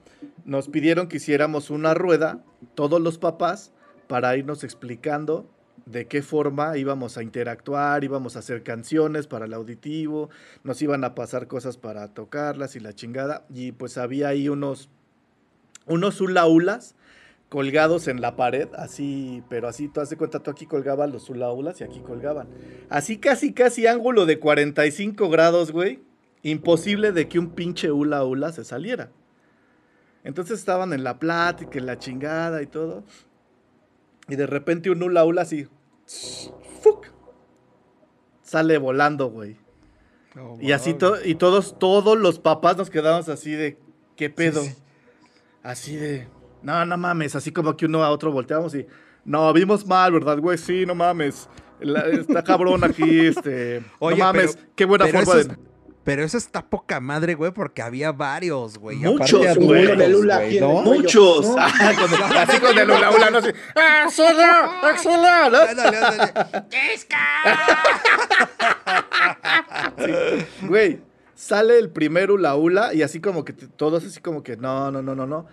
Nos 0.45 0.67
pidieron 0.67 1.07
que 1.07 1.17
hiciéramos 1.17 1.69
una 1.69 1.93
rueda, 1.93 2.43
todos 2.75 3.01
los 3.01 3.17
papás, 3.17 3.71
para 4.07 4.37
irnos 4.37 4.63
explicando 4.63 5.49
de 5.85 6.07
qué 6.07 6.21
forma 6.21 6.77
íbamos 6.77 7.17
a 7.17 7.23
interactuar, 7.23 8.03
íbamos 8.03 8.35
a 8.35 8.39
hacer 8.39 8.63
canciones 8.63 9.27
para 9.27 9.45
el 9.45 9.53
auditivo, 9.53 10.29
nos 10.63 10.81
iban 10.81 11.03
a 11.03 11.13
pasar 11.13 11.47
cosas 11.47 11.77
para 11.77 12.07
tocarlas 12.13 12.75
y 12.75 12.79
la 12.79 12.93
chingada. 12.93 13.45
Y 13.49 13.71
pues 13.71 13.97
había 13.97 14.29
ahí 14.29 14.49
unos, 14.49 14.89
unos 15.85 16.21
hula 16.21 16.45
hulas 16.47 16.95
colgados 17.49 18.07
en 18.07 18.21
la 18.21 18.35
pared, 18.35 18.67
así, 18.75 19.43
pero 19.49 19.67
así, 19.67 19.87
tú 19.87 20.01
hace 20.01 20.17
cuenta, 20.17 20.39
tú 20.39 20.51
aquí 20.51 20.65
colgabas 20.65 21.11
los 21.11 21.29
hula 21.29 21.51
hulas 21.51 21.79
y 21.81 21.83
aquí 21.83 21.99
colgaban. 21.99 22.47
Así 22.89 23.17
casi, 23.17 23.53
casi 23.53 23.87
ángulo 23.87 24.25
de 24.25 24.39
45 24.39 25.29
grados, 25.29 25.71
güey. 25.71 25.99
Imposible 26.49 27.11
de 27.11 27.27
que 27.27 27.39
un 27.39 27.49
pinche 27.49 27.91
hula 27.91 28.23
hula 28.23 28.51
se 28.51 28.63
saliera. 28.63 29.09
Entonces 30.23 30.59
estaban 30.59 30.93
en 30.93 31.03
la 31.03 31.17
plática, 31.17 31.79
en 31.79 31.87
la 31.87 31.97
chingada 31.97 32.61
y 32.61 32.67
todo. 32.67 33.03
Y 34.27 34.35
de 34.35 34.45
repente 34.45 34.91
un 34.91 35.01
hula 35.01 35.25
hula 35.25 35.41
así. 35.41 35.67
¡fuc! 36.81 37.07
Sale 38.43 38.77
volando, 38.77 39.29
güey. 39.31 39.57
Y 40.59 40.71
así 40.73 40.93
to- 40.93 41.17
y 41.25 41.35
todos, 41.35 41.79
todos 41.79 42.17
los 42.17 42.39
papás 42.39 42.77
nos 42.77 42.89
quedamos 42.89 43.27
así 43.29 43.51
de 43.51 43.77
¿qué 44.15 44.29
pedo? 44.29 44.61
sí. 44.61 44.75
Así 45.63 45.95
de 45.95 46.27
no, 46.61 46.85
no 46.85 46.95
mames, 46.97 47.35
así 47.35 47.51
como 47.51 47.75
que 47.77 47.85
uno 47.85 48.03
a 48.03 48.09
otro 48.11 48.31
volteamos 48.31 48.75
y 48.75 48.85
no, 49.23 49.51
vimos 49.53 49.87
mal, 49.87 50.11
¿verdad, 50.11 50.37
güey? 50.39 50.57
Sí, 50.59 50.85
no 50.85 50.93
mames. 50.93 51.49
La- 51.79 52.05
está 52.07 52.43
cabrón 52.43 52.83
aquí, 52.83 53.25
este. 53.27 53.83
Oye, 53.99 54.17
no 54.19 54.25
mames, 54.25 54.55
pero- 54.57 54.69
qué 54.75 54.85
buena 54.85 55.07
forma 55.07 55.35
de. 55.35 55.57
Pero 56.05 56.23
eso 56.23 56.37
está 56.37 56.63
poca 56.63 56.99
madre, 57.01 57.33
güey, 57.33 57.51
porque 57.51 57.81
había 57.81 58.11
varios, 58.13 58.77
güey. 58.77 58.97
Muchos, 58.97 59.57
güey. 59.57 59.87
Con 59.87 60.01
el 60.01 60.15
hula 60.15 60.45
el. 60.45 60.63
Muchos. 60.63 61.47
No, 61.49 61.55
Ah, 61.59 61.91
con- 61.99 62.37
así 62.37 62.59
con 62.59 62.77
el 62.77 62.89
hula 62.91 63.09
hula, 63.11 63.29
no 63.31 63.41
sé. 63.41 63.53
¡Axela! 63.75 64.81
¡Axela! 64.83 65.49
¿no? 65.49 65.57
Ándale, 65.57 65.97
ándale. 65.97 66.33
Güey, 70.67 70.99
sale 71.33 71.79
el 71.79 71.89
primer 71.89 72.31
hula 72.31 72.55
hula 72.55 72.93
y 72.93 73.01
así 73.01 73.19
como 73.19 73.43
que 73.43 73.53
todos 73.53 74.03
así 74.05 74.19
como 74.21 74.43
que 74.43 74.57
no, 74.57 74.91
no, 74.91 75.01
no, 75.01 75.15
no, 75.15 75.25
no. 75.25 75.47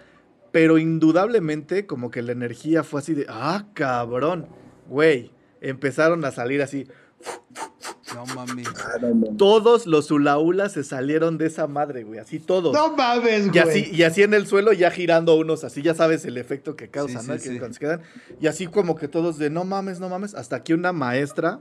Pero 0.50 0.76
indudablemente 0.76 1.86
como 1.86 2.10
que 2.10 2.20
la 2.20 2.32
energía 2.32 2.84
fue 2.84 3.00
así 3.00 3.14
de, 3.14 3.24
ah, 3.28 3.64
cabrón. 3.74 4.48
Güey, 4.86 5.30
empezaron 5.62 6.24
a 6.26 6.30
salir 6.30 6.60
así. 6.60 6.86
No 7.24 7.32
mames. 7.54 7.71
Ah, 8.16 8.96
no, 9.00 9.14
no. 9.14 9.36
Todos 9.36 9.86
los 9.86 10.10
hula 10.10 10.38
hulas 10.38 10.72
se 10.72 10.84
salieron 10.84 11.38
de 11.38 11.46
esa 11.46 11.66
madre, 11.66 12.04
güey, 12.04 12.18
así 12.20 12.38
todos. 12.38 12.72
No 12.72 12.94
mames, 12.96 13.46
Y 13.46 13.48
güey. 13.50 13.58
así, 13.60 13.90
y 13.92 14.02
así 14.02 14.22
en 14.22 14.34
el 14.34 14.46
suelo 14.46 14.72
ya 14.72 14.90
girando 14.90 15.34
unos, 15.36 15.64
así 15.64 15.82
ya 15.82 15.94
sabes 15.94 16.24
el 16.24 16.36
efecto 16.38 16.76
que 16.76 16.88
causa, 16.88 17.20
Sí, 17.20 17.26
¿no? 17.28 17.34
sí, 17.38 17.42
que 17.42 17.48
sí. 17.50 17.58
cuando 17.58 17.74
se 17.74 17.80
quedan. 17.80 18.02
Y 18.40 18.46
así 18.46 18.66
como 18.66 18.96
que 18.96 19.08
todos 19.08 19.38
de 19.38 19.50
no 19.50 19.64
mames, 19.64 20.00
no 20.00 20.08
mames, 20.08 20.34
hasta 20.34 20.62
que 20.62 20.74
una 20.74 20.92
maestra, 20.92 21.60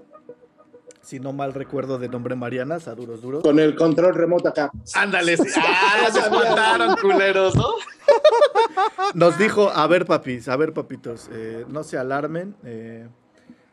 si 1.01 1.19
no 1.19 1.33
mal 1.33 1.53
recuerdo 1.53 1.97
de 1.97 2.09
nombre 2.09 2.35
Mariana, 2.35 2.79
Saduros 2.79 3.21
Duros, 3.21 3.43
Con 3.43 3.59
el 3.59 3.75
control 3.75 4.13
remoto 4.13 4.49
acá. 4.49 4.71
Ándale, 4.93 5.37
sí. 5.37 5.43
Ah, 5.57 6.09
se 6.11 6.19
espantaron, 6.19 6.95
culeros, 7.01 7.55
¿no? 7.55 7.67
nos 9.13 9.37
dijo, 9.37 9.69
a 9.69 9.87
ver 9.87 10.05
papis, 10.05 10.47
a 10.47 10.55
ver 10.57 10.73
papitos, 10.73 11.29
eh, 11.31 11.65
no 11.69 11.83
se 11.83 11.97
alarmen. 11.97 12.55
eh, 12.63 13.07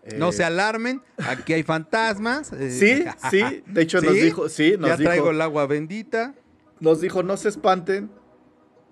eh, 0.04 0.16
No 0.18 0.32
se 0.32 0.44
alarmen, 0.44 1.02
aquí 1.18 1.52
hay 1.52 1.62
fantasmas. 1.62 2.52
eh, 2.52 2.70
Sí, 2.70 3.04
sí, 3.30 3.62
de 3.66 3.82
hecho 3.82 4.00
nos 4.00 4.14
¿Sí? 4.14 4.20
dijo, 4.20 4.48
sí, 4.48 4.74
nos 4.78 4.88
ya 4.90 4.96
dijo, 4.96 5.08
traigo 5.10 5.30
el 5.30 5.40
agua 5.40 5.66
bendita. 5.66 6.34
nos 6.80 7.00
dijo, 7.00 7.22
no 7.22 7.36
se 7.36 7.48
espanten. 7.48 8.10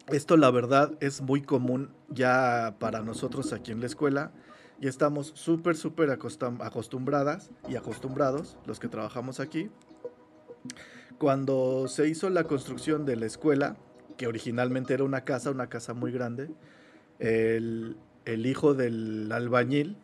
Esto 0.09 0.37
la 0.37 0.51
verdad 0.53 0.93
es 1.01 1.21
muy 1.21 1.43
común 1.43 1.91
ya 2.09 2.77
para 2.79 3.01
nosotros 3.03 3.53
aquí 3.53 3.73
en 3.73 3.81
la 3.81 3.87
escuela. 3.87 4.31
Y 4.81 4.89
estamos 4.89 5.33
súper, 5.35 5.75
súper 5.77 6.11
acostum- 6.11 6.63
acostumbradas 6.65 7.51
y 7.69 7.77
acostumbrados, 7.77 8.57
los 8.67 8.79
que 8.79 8.89
trabajamos 8.89 9.41
aquí. 9.41 9.71
Cuando 11.19 11.89
se 11.89 12.07
hizo 12.09 12.29
la 12.31 12.45
construcción 12.45 13.07
de 13.07 13.17
la 13.17 13.27
escuela, 13.27 13.77
que 14.19 14.27
originalmente 14.27 14.93
era 14.95 15.05
una 15.05 15.23
casa, 15.23 15.51
una 15.51 15.69
casa 15.69 15.95
muy 15.95 16.13
grande, 16.13 16.51
el, 17.19 17.97
el 18.27 18.45
hijo 18.47 18.75
del 18.75 19.31
albañil 19.33 19.97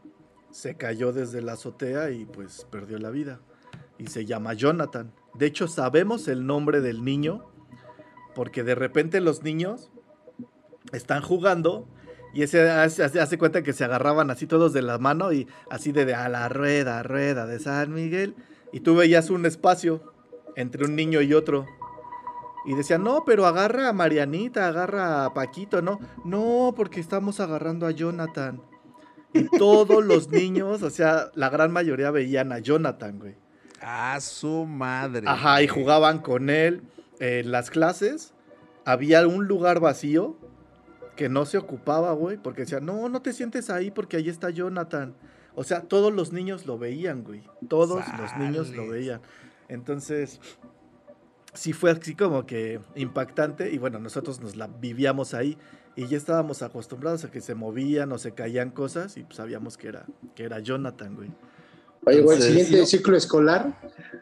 se 0.53 0.76
cayó 0.76 1.12
desde 1.12 1.42
la 1.42 1.55
azotea 1.55 2.11
y 2.11 2.24
pues 2.24 2.66
perdió 2.70 2.98
la 2.98 3.11
vida. 3.11 3.40
Y 3.98 4.07
se 4.07 4.24
llama 4.24 4.55
Jonathan. 4.55 5.12
De 5.34 5.46
hecho, 5.46 5.66
sabemos 5.66 6.28
el 6.28 6.46
nombre 6.46 6.80
del 6.80 7.05
niño 7.05 7.44
porque 8.34 8.62
de 8.62 8.74
repente 8.74 9.20
los 9.20 9.42
niños 9.42 9.90
están 10.92 11.22
jugando 11.22 11.86
y 12.34 12.42
ese 12.42 12.70
hace, 12.70 13.03
hace- 13.05 13.38
cuenta 13.38 13.62
que 13.62 13.72
se 13.72 13.84
agarraban 13.84 14.30
así 14.30 14.46
todos 14.46 14.72
de 14.72 14.80
la 14.82 14.98
mano 14.98 15.32
y 15.32 15.46
así 15.70 15.92
de, 15.92 16.05
de 16.07 16.14
a 16.14 16.28
la 16.28 16.48
rueda, 16.48 17.03
rueda 17.03 17.46
de 17.46 17.59
San 17.59 17.92
Miguel. 17.92 18.34
Y 18.72 18.80
tú 18.80 18.94
veías 18.96 19.28
un 19.30 19.44
espacio 19.44 20.12
entre 20.57 20.84
un 20.84 20.96
niño 20.96 21.20
y 21.20 21.34
otro. 21.34 21.66
Y 22.64 22.74
decían, 22.74 23.03
no, 23.03 23.24
pero 23.26 23.44
agarra 23.46 23.88
a 23.88 23.92
Marianita, 23.92 24.68
agarra 24.68 25.24
a 25.26 25.34
Paquito, 25.34 25.82
no. 25.82 25.98
No, 26.24 26.72
porque 26.76 27.00
estamos 27.00 27.40
agarrando 27.40 27.86
a 27.86 27.90
Jonathan. 27.90 28.62
Y 29.33 29.45
todos 29.59 30.05
los 30.05 30.30
niños, 30.30 30.83
o 30.83 30.91
sea, 30.91 31.30
la 31.35 31.49
gran 31.49 31.72
mayoría 31.72 32.11
veían 32.11 32.53
a 32.53 32.59
Jonathan, 32.59 33.18
güey. 33.18 33.35
A 33.80 34.20
su 34.20 34.66
madre. 34.66 35.26
Ajá, 35.26 35.62
y 35.62 35.68
jugaban 35.68 36.20
con 36.20 36.51
él. 36.51 36.83
En 37.18 37.51
las 37.51 37.70
clases 37.70 38.35
había 38.85 39.26
un 39.26 39.47
lugar 39.47 39.80
vacío 39.80 40.37
que 41.16 41.28
no 41.28 41.45
se 41.47 41.59
ocupaba, 41.59 42.12
güey, 42.12 42.37
porque 42.37 42.62
decían, 42.62 42.87
no, 42.87 43.09
no 43.09 43.22
te 43.22 43.33
sientes 43.33 43.70
ahí 43.70 43.91
porque 43.91 44.16
ahí 44.16 44.28
está 44.28 44.51
Jonathan. 44.51 45.14
O 45.55 45.64
sea, 45.64 45.83
todos 45.83 46.12
los 46.12 46.33
niños 46.33 46.66
lo 46.66 46.78
veían, 46.78 47.22
güey. 47.24 47.43
Todos 47.68 48.03
los 48.18 48.37
niños 48.39 48.70
lo 48.70 48.89
veían. 48.89 49.20
Entonces, 49.68 50.41
sí 51.55 51.72
fue 51.72 51.91
así 51.91 52.14
como 52.14 52.47
que 52.47 52.80
impactante 52.95 53.70
y 53.70 53.78
bueno, 53.78 53.99
nosotros 53.99 54.41
nos 54.41 54.57
la 54.57 54.66
vivíamos 54.66 55.35
ahí 55.35 55.59
y 55.97 56.07
ya 56.09 56.16
estábamos 56.16 56.62
acostumbrados 56.62 57.24
a 57.24 57.30
que 57.30 57.40
se 57.40 57.55
movían 57.55 58.12
o 58.12 58.18
se 58.18 58.32
caían 58.32 58.70
cosas 58.70 59.16
y 59.16 59.22
pues 59.24 59.36
sabíamos 59.36 59.76
que 59.76 59.88
era, 59.88 60.05
que 60.34 60.45
era 60.45 60.59
Jonathan, 60.61 61.14
güey. 61.16 61.30
Oye, 62.05 62.20
güey, 62.20 62.36
el 62.38 62.43
siguiente 62.43 62.80
no. 62.80 62.86
ciclo 62.86 63.16
escolar. 63.16 63.78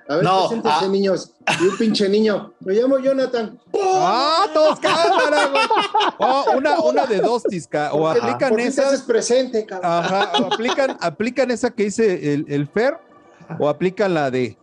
A 0.06 0.16
ver, 0.16 0.24
No, 0.24 0.40
preséntense, 0.48 0.84
ah. 0.84 0.88
niños. 0.88 1.32
Y 1.62 1.66
un 1.66 1.78
pinche 1.78 2.08
niño. 2.10 2.52
Me 2.60 2.74
llamo 2.74 2.98
Jonathan. 2.98 3.58
¡Ah, 3.82 4.46
todos 4.52 4.78
cámara, 4.80 5.46
güey! 5.46 5.62
Oh, 6.18 6.44
una, 6.58 6.78
una 6.80 7.06
de 7.06 7.20
dos, 7.20 7.42
Tisca. 7.44 7.94
O 7.94 8.00
¿Por 8.00 8.12
qué- 8.12 8.20
aplican 8.20 8.48
¿Por 8.50 8.58
qué 8.58 8.64
te 8.64 8.68
esa. 8.68 8.88
haces 8.88 9.00
presente, 9.02 9.64
cabrón? 9.64 9.90
Ajá, 9.90 10.32
o 10.42 10.52
aplican, 10.52 10.98
aplican 11.00 11.50
esa 11.50 11.70
que 11.70 11.84
dice 11.84 12.34
el, 12.34 12.44
el 12.48 12.66
Fer, 12.68 12.98
o 13.58 13.66
aplican 13.70 14.12
la 14.12 14.30
de 14.30 14.58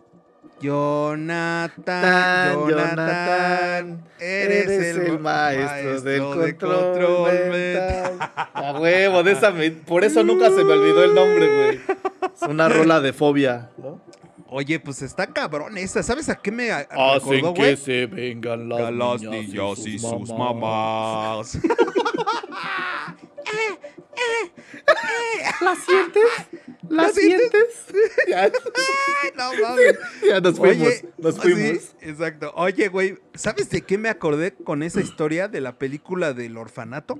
Jonathan, 0.59 1.83
Tan, 1.83 2.67
Jonathan, 2.67 4.03
eres, 4.19 4.97
el, 4.97 5.19
maestro, 5.19 6.01
del 6.01 6.03
de 6.03 6.57
control, 6.57 7.31
mental. 7.31 8.11
mental. 8.17 8.31
A 8.53 8.79
huevo, 8.79 9.23
de 9.23 9.31
esa 9.33 9.51
me- 9.51 9.71
por 9.71 10.03
eso 10.03 10.23
nunca 10.23 10.49
se 10.49 10.63
me 10.63 10.73
olvidó 10.73 11.03
el 11.03 11.13
nombre, 11.13 11.55
güey. 11.55 11.79
Es 12.35 12.41
una 12.49 12.69
rola 12.69 12.99
de 13.01 13.13
fobia, 13.13 13.69
¿no? 13.77 14.01
Oye, 14.49 14.79
pues 14.79 15.01
está 15.01 15.27
cabrón 15.27 15.77
esa. 15.77 16.01
¿Sabes 16.01 16.29
a 16.29 16.35
qué 16.35 16.51
me 16.51 16.71
Hacen 16.71 16.87
recordó, 16.89 17.53
que 17.53 17.75
se 17.75 18.05
vengan 18.07 18.69
las, 18.69 19.21
niñas 19.21 19.23
niñas 19.47 19.85
y 19.85 19.89
y 19.95 19.99
sus 19.99 20.09
sus 20.09 20.29
mamás. 20.37 21.57
¿La 25.61 25.75
sientes? 25.75 26.23
¿La, 26.89 27.03
¿La 27.03 27.09
sientes? 27.09 27.49
sientes? 27.87 28.11
ya, 28.27 28.43
Ay, 28.43 28.51
no 29.35 29.51
mames. 29.61 29.95
ya 30.27 30.39
nos 30.39 30.57
fuimos. 30.57 30.87
Oye, 30.87 31.09
nos 31.17 31.35
sí, 31.35 31.41
fuimos. 31.41 31.95
exacto. 32.01 32.51
Oye, 32.55 32.87
güey, 32.87 33.17
¿sabes 33.33 33.69
de 33.69 33.81
qué 33.81 33.97
me 33.97 34.09
acordé 34.09 34.53
con 34.53 34.83
esa 34.83 35.01
historia 35.01 35.47
de 35.47 35.61
la 35.61 35.77
película 35.77 36.33
del 36.33 36.57
orfanato? 36.57 37.19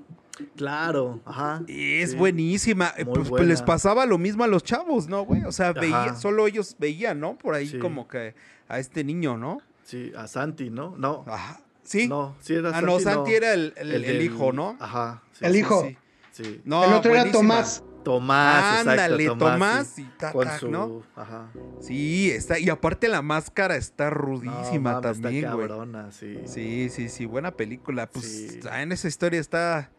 Claro, 0.56 1.20
ajá. 1.26 1.64
Es 1.68 2.12
sí. 2.12 2.16
buenísima. 2.16 2.94
Eh, 2.98 3.04
Muy 3.06 3.16
Pues, 3.16 3.18
pues, 3.22 3.30
buena. 3.30 3.46
les 3.48 3.62
pasaba 3.64 4.06
lo 4.06 4.18
mismo 4.18 4.44
a 4.44 4.48
los 4.48 4.64
chavos, 4.64 5.08
¿no, 5.08 5.24
güey? 5.24 5.44
O 5.46 5.52
sea, 5.52 5.74
veía, 5.74 6.16
solo 6.16 6.46
ellos 6.48 6.76
veían, 6.80 7.20
¿no? 7.20 7.38
Por 7.38 7.56
ahí 7.56 7.68
Sí. 7.70 7.80
como 7.80 8.08
que 8.08 8.36
a 8.68 8.80
este 8.80 9.04
niño, 9.04 9.38
¿no? 9.38 9.62
Sí, 9.84 10.12
a 10.16 10.28
Santi, 10.28 10.70
¿no? 10.70 10.96
No. 10.98 11.26
Ajá. 11.28 11.62
Sí. 11.84 12.08
No, 12.08 12.36
sí 12.42 12.54
era 12.54 12.78
ah, 12.78 12.82
no, 12.82 13.00
Santi 13.00 13.34
era 13.34 13.54
el, 13.54 13.74
el- 13.78 14.04
el 14.04 14.22
hijo, 14.22 14.52
¿no? 14.52 14.76
Ajá. 14.80 15.24
sí, 15.32 15.46
El 15.46 15.54
sí, 15.54 15.60
hijo. 15.60 15.90
Sí. 16.38 16.62
No, 16.66 16.84
el 16.86 16.94
otro 16.94 17.12
era 17.12 17.22
buenísima. 17.24 17.56
Tomás. 17.56 17.84
Tomás, 18.04 18.88
Ándale, 18.88 19.24
exacto, 19.26 19.46
Tomás, 19.52 19.88
sí. 19.88 20.02
y 20.04 20.18
ta, 20.18 20.32
Con 20.32 20.46
ta, 20.48 20.60
su, 20.60 20.70
¿no? 20.70 21.02
ajá. 21.16 21.52
Sí, 21.82 22.32
está. 22.32 22.58
Y 22.58 22.70
aparte 22.70 23.10
la 23.10 23.22
máscara 23.22 23.76
está 23.76 24.06
No, 24.06 24.12
rudísima 24.12 25.02
también, 25.02 25.44
está 25.44 25.54
güey. 25.56 25.68
cabrona, 25.68 26.12
sí. 26.12 26.40
Sí, 26.46 26.90
sí, 26.90 27.10
sí, 27.10 27.26
buena 27.26 27.52
película. 27.52 28.08
Pues 28.10 28.26
Sí. 28.26 28.60
ah, 28.72 28.82
en 28.82 28.94
esa 28.94 29.10
historia 29.10 29.42
está 29.42 29.92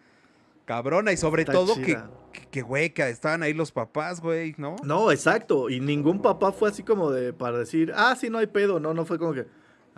cabrona 0.64 1.12
y 1.12 1.16
sobre 1.18 1.43
Está 1.43 1.53
todo 1.53 1.74
que, 1.76 1.84
chida. 1.84 2.11
que, 2.32 2.47
que, 2.47 2.62
güey, 2.62 2.95
que 2.95 3.07
estaban 3.11 3.43
ahí 3.43 3.53
los 3.53 3.72
papás, 3.72 4.20
güey, 4.22 4.55
¿no? 4.57 4.76
No, 4.84 5.11
exacto. 5.12 5.68
Y 5.68 5.80
ningún 5.80 6.22
papá 6.22 6.53
fue 6.53 6.70
así 6.70 6.82
como 6.82 7.11
de 7.11 7.34
para 7.34 7.59
decir, 7.59 7.93
ah, 7.95 8.16
sí, 8.18 8.30
no 8.30 8.39
hay 8.39 8.47
pedo. 8.47 8.80
No, 8.80 8.95
no 8.95 9.05
fue 9.05 9.18
como 9.18 9.34
que, 9.34 9.47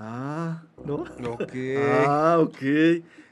ah, 0.01 0.63
¿no? 0.85 1.05
Ok. 1.29 1.53
Ah, 2.07 2.39
ok. 2.41 2.63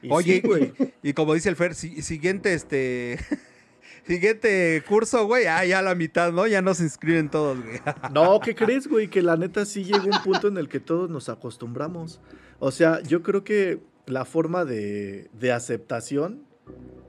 Y 0.01 0.09
Oye, 0.09 0.39
sí, 0.41 0.47
güey. 0.47 0.73
y 1.03 1.11
como 1.13 1.33
dice 1.33 1.49
el 1.49 1.55
Fer, 1.57 1.75
si- 1.75 2.01
siguiente, 2.01 2.53
este. 2.53 3.19
siguiente 4.05 4.81
curso, 4.87 5.25
güey. 5.25 5.45
Ah, 5.47 5.65
ya 5.65 5.81
la 5.81 5.95
mitad, 5.95 6.31
¿no? 6.31 6.47
Ya 6.47 6.61
nos 6.61 6.79
inscriben 6.79 7.29
todos, 7.29 7.61
güey. 7.63 7.79
No, 8.13 8.39
¿qué 8.39 8.55
crees, 8.55 8.87
güey? 8.87 9.07
Que 9.09 9.21
la 9.21 9.35
neta 9.37 9.65
sí 9.65 9.83
llegó 9.83 10.05
un 10.05 10.23
punto 10.23 10.47
en 10.47 10.57
el 10.57 10.69
que 10.69 10.79
todos 10.79 11.09
nos 11.09 11.29
acostumbramos. 11.29 12.21
O 12.59 12.71
sea, 12.71 13.01
yo 13.01 13.23
creo 13.23 13.43
que 13.43 13.79
la 14.05 14.25
forma 14.25 14.65
de, 14.65 15.29
de 15.33 15.51
aceptación 15.51 16.43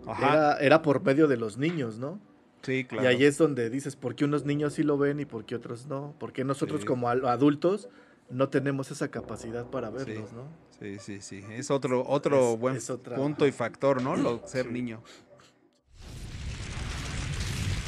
Ajá. 0.06 0.28
era, 0.32 0.56
era 0.58 0.82
por 0.82 1.02
medio 1.02 1.28
de 1.28 1.36
los 1.36 1.56
niños, 1.58 1.98
¿no? 1.98 2.20
Sí, 2.62 2.84
claro. 2.84 3.04
Y 3.04 3.06
ahí 3.06 3.24
es 3.24 3.38
donde 3.38 3.70
dices, 3.70 3.96
¿por 3.96 4.14
qué 4.14 4.26
unos 4.26 4.44
niños 4.44 4.74
sí 4.74 4.82
lo 4.82 4.98
ven 4.98 5.18
y 5.18 5.24
por 5.24 5.46
qué 5.46 5.54
otros 5.54 5.86
no? 5.86 6.14
Porque 6.18 6.44
nosotros 6.44 6.82
Sí. 6.82 6.86
como 6.86 7.08
adultos 7.08 7.88
no 8.30 8.48
tenemos 8.48 8.90
esa 8.90 9.08
capacidad 9.08 9.66
para 9.66 9.90
verlos, 9.90 10.28
Sí. 10.30 10.36
¿no? 10.36 10.44
Sí, 10.78 10.98
sí, 10.98 11.20
sí. 11.20 11.44
Es 11.50 11.70
otro, 11.70 12.04
otro 12.06 12.54
Es- 12.54 12.58
buen 12.60 12.76
es 12.76 12.88
otra- 12.90 13.16
punto 13.16 13.46
y 13.46 13.52
factor, 13.52 14.02
¿no? 14.02 14.16
Lo, 14.16 14.40
ser 14.46 14.66
Sí. 14.66 14.72
niño. 14.72 15.02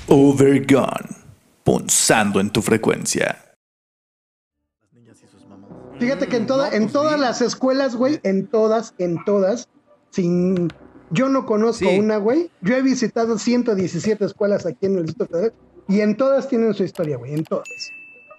Overgone. 0.09 1.17
Punzando 1.65 2.41
en 2.41 2.51
tu 2.51 2.61
frecuencia. 2.61 3.55
Las 4.83 4.93
niñas 4.93 5.23
y 5.23 5.29
sus 5.29 5.47
mamás. 5.47 5.71
Fíjate 5.99 6.27
que 6.27 6.37
en, 6.37 6.47
toda, 6.47 6.69
No, 6.71 6.75
en 6.77 6.83
pues 6.83 6.93
todas 6.93 7.15
sí. 7.15 7.21
las 7.21 7.41
escuelas, 7.41 7.95
güey, 7.97 8.21
en 8.25 8.47
todas, 8.49 8.95
en 8.99 9.25
todas, 9.25 9.69
sin... 10.11 10.69
Yo 11.11 11.29
no 11.29 11.45
conozco 11.45 11.89
Sí. 11.91 11.99
una, 11.99 12.17
güey. 12.17 12.51
Yo 12.63 12.75
he 12.75 12.81
visitado 12.83 13.39
117 13.39 14.25
escuelas 14.25 14.65
aquí 14.67 14.87
en 14.87 14.97
el 14.97 15.05
Distrito 15.07 15.31
Federal 15.31 15.53
y 15.87 16.01
en 16.01 16.17
todas 16.17 16.49
tienen 16.49 16.73
su 16.75 16.85
historia, 16.85 17.19
güey, 17.19 17.35
en 17.35 17.45
todas. 17.45 17.69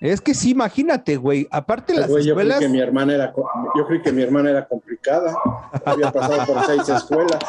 Es 0.01 0.19
que 0.21 0.33
sí, 0.33 0.49
imagínate, 0.51 1.15
güey. 1.15 1.47
Aparte 1.49 1.93
las 1.93 2.09
Güey, 2.09 2.25
yo 2.25 2.35
creí 2.35 2.47
escuelas. 2.47 2.59
que 2.59 2.69
mi 2.69 2.79
hermana 2.81 3.13
era 3.15 3.33
yo 3.75 3.87
creí 3.87 4.01
que 4.01 4.11
mi 4.11 4.21
hermana 4.21 4.49
era 4.49 4.67
complicada. 4.67 5.33
Había 5.85 6.11
pasado 6.11 6.45
por 6.45 6.65
seis 6.65 6.89
escuelas. 6.89 7.39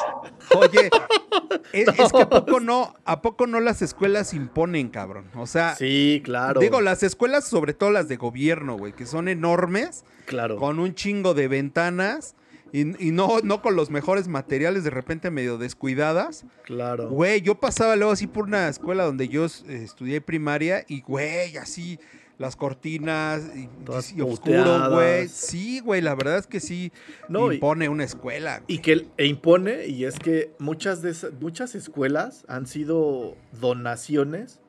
Oye, 0.57 0.89
es, 1.73 1.89
es 1.89 2.13
que 2.13 2.23
a 2.23 2.29
poco 2.29 2.61
no, 2.61 2.95
a 3.05 3.23
poco 3.23 3.47
no 3.47 3.59
las 3.61 3.83
escuelas 3.83 4.35
imponen, 4.35 4.89
cabrón. 4.89 5.27
O 5.37 5.47
sea, 5.47 5.75
Sí, 5.75 6.21
claro. 6.25 6.61
digo, 6.61 6.81
las 6.81 7.03
escuelas, 7.03 7.45
sobre 7.45 7.75
todo 7.75 7.91
las 7.91 8.07
de 8.09 8.17
gobierno, 8.17 8.77
güey, 8.79 8.93
que 8.93 9.07
son 9.07 9.27
enormes, 9.29 10.05
claro. 10.27 10.57
con 10.57 10.79
un 10.79 10.95
chingo 10.95 11.35
de 11.35 11.49
ventanas 11.49 12.37
y, 12.73 12.81
y 13.05 13.11
no, 13.11 13.39
no 13.43 13.63
con 13.63 13.77
los 13.77 13.91
mejores 13.91 14.29
materiales, 14.29 14.85
de 14.85 14.91
repente 14.91 15.31
medio 15.31 15.59
descuidadas. 15.59 16.45
Claro. 16.65 17.09
Güey, 17.09 17.41
yo 17.41 17.57
pasaba 17.57 17.97
luego 17.97 18.13
así 18.13 18.27
por 18.27 18.45
una 18.45 18.69
escuela 18.69 19.05
donde 19.05 19.29
yo 19.29 19.45
eh, 19.47 19.49
estudié 19.83 20.21
primaria 20.21 20.85
y, 20.89 21.01
güey, 21.03 21.57
así 21.57 21.99
las 22.39 22.57
cortinas 22.57 23.43
y, 23.55 23.68
y 24.16 24.20
oscuro, 24.22 24.91
güey. 24.91 25.28
Sí, 25.28 25.80
güey, 25.80 26.01
la 26.01 26.14
verdad 26.14 26.39
es 26.39 26.47
que 26.49 26.59
sí 26.61 26.91
No, 27.28 27.51
y- 27.53 27.57
impone 27.57 27.89
una 27.89 28.05
escuela. 28.05 28.62
Y 28.66 28.78
que 28.78 29.07
e 29.16 29.26
impone, 29.26 29.87
y 29.87 30.05
es 30.05 30.18
que 30.18 30.53
muchas 30.59 31.01
de 31.03 31.11
esas, 31.11 31.32
muchas 31.41 31.74
escuelas 31.74 32.45
han 32.49 32.66
sido 32.66 33.37
donaciones 33.61 34.61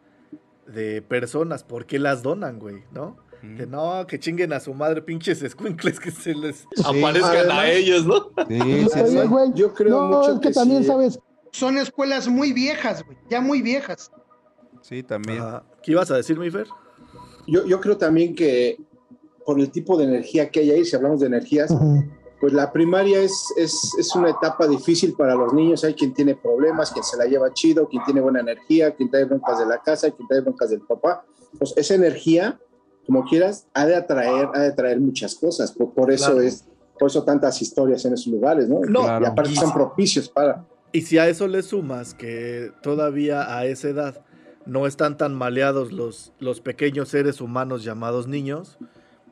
de 0.67 1.01
personas. 1.01 1.63
¿Por 1.63 1.85
qué 1.85 1.99
las 1.99 2.21
donan, 2.23 2.59
güey? 2.59 2.83
¿No? 2.91 3.17
Mm. 3.41 3.57
Que 3.57 3.65
no, 3.67 4.05
que 4.07 4.19
chinguen 4.19 4.53
a 4.53 4.59
su 4.59 4.73
madre, 4.73 5.01
pinches 5.01 5.41
escuincles 5.41 5.99
que 5.99 6.11
se 6.11 6.33
les. 6.35 6.65
Aparezcan 6.85 7.35
Además- 7.35 7.57
a 7.59 7.69
ellos, 7.71 8.05
¿no? 8.05 8.29
Sí, 8.47 8.59
sí, 8.59 8.89
sí. 8.93 8.99
Oye, 9.17 9.25
güey, 9.27 9.51
Yo 9.55 9.73
creo 9.73 9.89
no, 9.89 10.07
mucho 10.19 10.33
es 10.35 10.39
que, 10.39 10.47
que 10.49 10.53
también 10.53 10.81
sí. 10.83 10.87
sabes, 10.87 11.19
Son 11.51 11.77
escuelas 11.77 12.27
muy 12.27 12.53
viejas, 12.53 13.03
güey, 13.03 13.17
ya 13.29 13.41
muy 13.41 13.61
viejas. 13.61 14.11
Sí, 14.81 15.01
también. 15.03 15.41
¿Qué 15.81 15.93
ibas 15.93 16.11
a 16.11 16.15
decir, 16.17 16.37
mi 16.37 16.51
Fer? 16.51 16.67
Yo, 17.47 17.65
yo 17.65 17.79
creo 17.79 17.97
también 17.97 18.35
que 18.35 18.77
por 19.45 19.59
el 19.59 19.69
tipo 19.71 19.97
de 19.97 20.05
energía 20.05 20.49
que 20.49 20.61
hay 20.61 20.71
ahí, 20.71 20.85
si 20.85 20.95
hablamos 20.95 21.19
de 21.19 21.27
energías, 21.27 21.71
pues 22.41 22.51
la 22.53 22.71
primaria 22.71 23.21
es, 23.21 23.53
es, 23.57 23.91
es 23.99 24.15
una 24.15 24.29
etapa 24.31 24.67
difícil 24.67 25.13
para 25.13 25.35
los 25.35 25.53
niños. 25.53 25.83
Hay 25.83 25.93
quien 25.93 26.13
tiene 26.13 26.35
problemas, 26.35 26.91
quien 26.91 27.03
se 27.03 27.17
la 27.17 27.25
lleva 27.25 27.53
chido, 27.53 27.87
quien 27.87 28.03
tiene 28.05 28.21
buena 28.21 28.39
energía, 28.39 28.93
quien 28.95 29.09
trae 29.09 29.25
broncas 29.25 29.59
de 29.59 29.65
la 29.67 29.81
casa, 29.81 30.09
quien 30.11 30.27
trae 30.27 30.41
broncas 30.41 30.71
del 30.71 30.81
papá. 30.81 31.23
Pues 31.59 31.73
esa 31.77 31.93
energía, 31.95 32.59
como 33.05 33.23
quieras, 33.25 33.67
ha 33.73 33.85
de 33.85 33.95
atraer, 33.95 34.49
ha 34.53 34.59
de 34.61 34.67
atraer 34.67 34.99
muchas 34.99 35.35
cosas. 35.35 35.71
Por, 35.71 35.93
por 35.93 36.11
eso 36.11 36.31
Claro. 36.33 36.41
es, 36.41 36.65
por 36.99 37.09
eso 37.09 37.23
tantas 37.23 37.61
historias 37.61 38.03
en 38.05 38.13
esos 38.13 38.27
lugares, 38.27 38.67
¿no? 38.67 38.79
No, 38.79 39.01
y 39.01 39.03
Claro. 39.03 39.27
aparte 39.27 39.51
y- 39.51 39.55
son 39.55 39.71
propicios 39.73 40.27
para. 40.29 40.65
Y 40.91 41.01
si 41.01 41.17
a 41.17 41.27
eso 41.27 41.47
le 41.47 41.61
sumas 41.61 42.13
que 42.13 42.71
todavía 42.81 43.53
a 43.57 43.65
esa 43.65 43.89
edad 43.89 44.24
no 44.65 44.87
están 44.87 45.17
tan 45.17 45.33
maleados 45.35 45.91
los, 45.91 46.33
los 46.39 46.61
pequeños 46.61 47.09
seres 47.09 47.41
humanos 47.41 47.83
llamados 47.83 48.27
niños, 48.27 48.77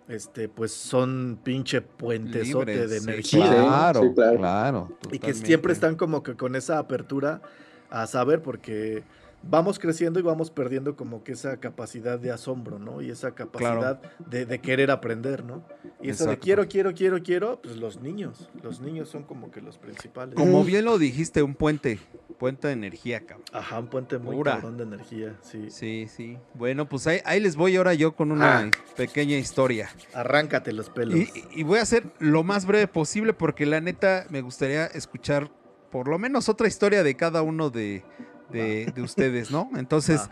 este, 0.07 0.49
pues 0.49 0.71
son 0.73 1.39
pinche 1.43 1.81
puentesote 1.81 2.73
Libres, 2.73 2.89
de 2.89 2.99
sí, 2.99 3.09
energía. 3.09 3.47
Sí, 3.47 3.53
Claro, 3.53 4.01
sí, 4.01 4.11
claro. 4.13 4.37
claro. 4.37 4.97
Y 5.11 5.19
que 5.19 5.33
siempre 5.33 5.73
están 5.73 5.95
como 5.95 6.23
que 6.23 6.35
con 6.35 6.55
esa 6.55 6.77
apertura 6.77 7.41
a 7.89 8.07
saber, 8.07 8.41
porque 8.41 9.03
vamos 9.43 9.77
creciendo 9.77 10.19
y 10.19 10.23
vamos 10.23 10.49
perdiendo 10.49 10.95
como 10.95 11.23
que 11.23 11.33
esa 11.33 11.57
capacidad 11.59 12.17
de 12.19 12.31
asombro, 12.31 12.79
¿no? 12.79 13.01
Y 13.01 13.09
esa 13.11 13.35
capacidad 13.35 14.01
de, 14.29 14.45
de 14.45 14.59
querer 14.59 14.89
aprender, 14.91 15.43
¿no? 15.43 15.63
Y 16.01 16.09
eso 16.09 16.25
de 16.25 16.39
quiero, 16.39 16.67
quiero, 16.67 16.93
quiero, 16.93 17.21
quiero, 17.21 17.61
pues 17.61 17.77
los 17.77 18.01
niños, 18.01 18.49
los 18.61 18.81
niños 18.81 19.09
son 19.09 19.23
como 19.23 19.51
que 19.51 19.61
los 19.61 19.77
principales. 19.77 20.35
Como 20.35 20.63
bien 20.63 20.85
lo 20.85 20.97
dijiste, 20.97 21.43
un 21.43 21.55
puente, 21.55 21.99
puente 22.39 22.67
de 22.67 22.73
energía, 22.73 23.21
cabrón. 23.25 23.45
Ajá, 23.53 23.79
un 23.79 23.87
puente 23.87 24.17
muy 24.17 24.41
cabrón 24.43 24.77
de 24.77 24.83
energía, 24.83 25.37
sí. 25.41 25.69
Sí, 25.69 26.07
sí. 26.09 26.37
Bueno, 26.55 26.87
pues 26.89 27.07
ahí, 27.07 27.19
ahí 27.25 27.39
les 27.39 27.55
voy 27.55 27.75
ahora 27.75 27.93
yo 27.93 28.15
con 28.15 28.31
una 28.31 28.59
Ah. 28.59 28.71
pequeña 28.97 29.37
historia. 29.37 29.89
Arráncate 30.13 30.73
los 30.73 30.89
pelos. 30.89 31.15
Y, 31.15 31.29
y 31.55 31.63
voy 31.63 31.79
a 31.79 31.83
hacer 31.83 32.03
lo 32.19 32.43
más 32.43 32.65
breve 32.65 32.87
posible 32.87 33.33
porque 33.33 33.65
la 33.65 33.79
neta 33.81 34.25
me 34.29 34.41
gustaría 34.41 34.85
escuchar 34.87 35.49
por 35.91 36.07
lo 36.07 36.17
menos 36.17 36.49
otra 36.49 36.67
historia 36.67 37.03
de 37.03 37.15
cada 37.15 37.43
uno 37.43 37.69
de, 37.69 38.03
de- 38.53 38.91
de 38.93 39.01
ustedes, 39.01 39.51
¿no? 39.51 39.69
Entonces, 39.75 40.21
Va. 40.21 40.31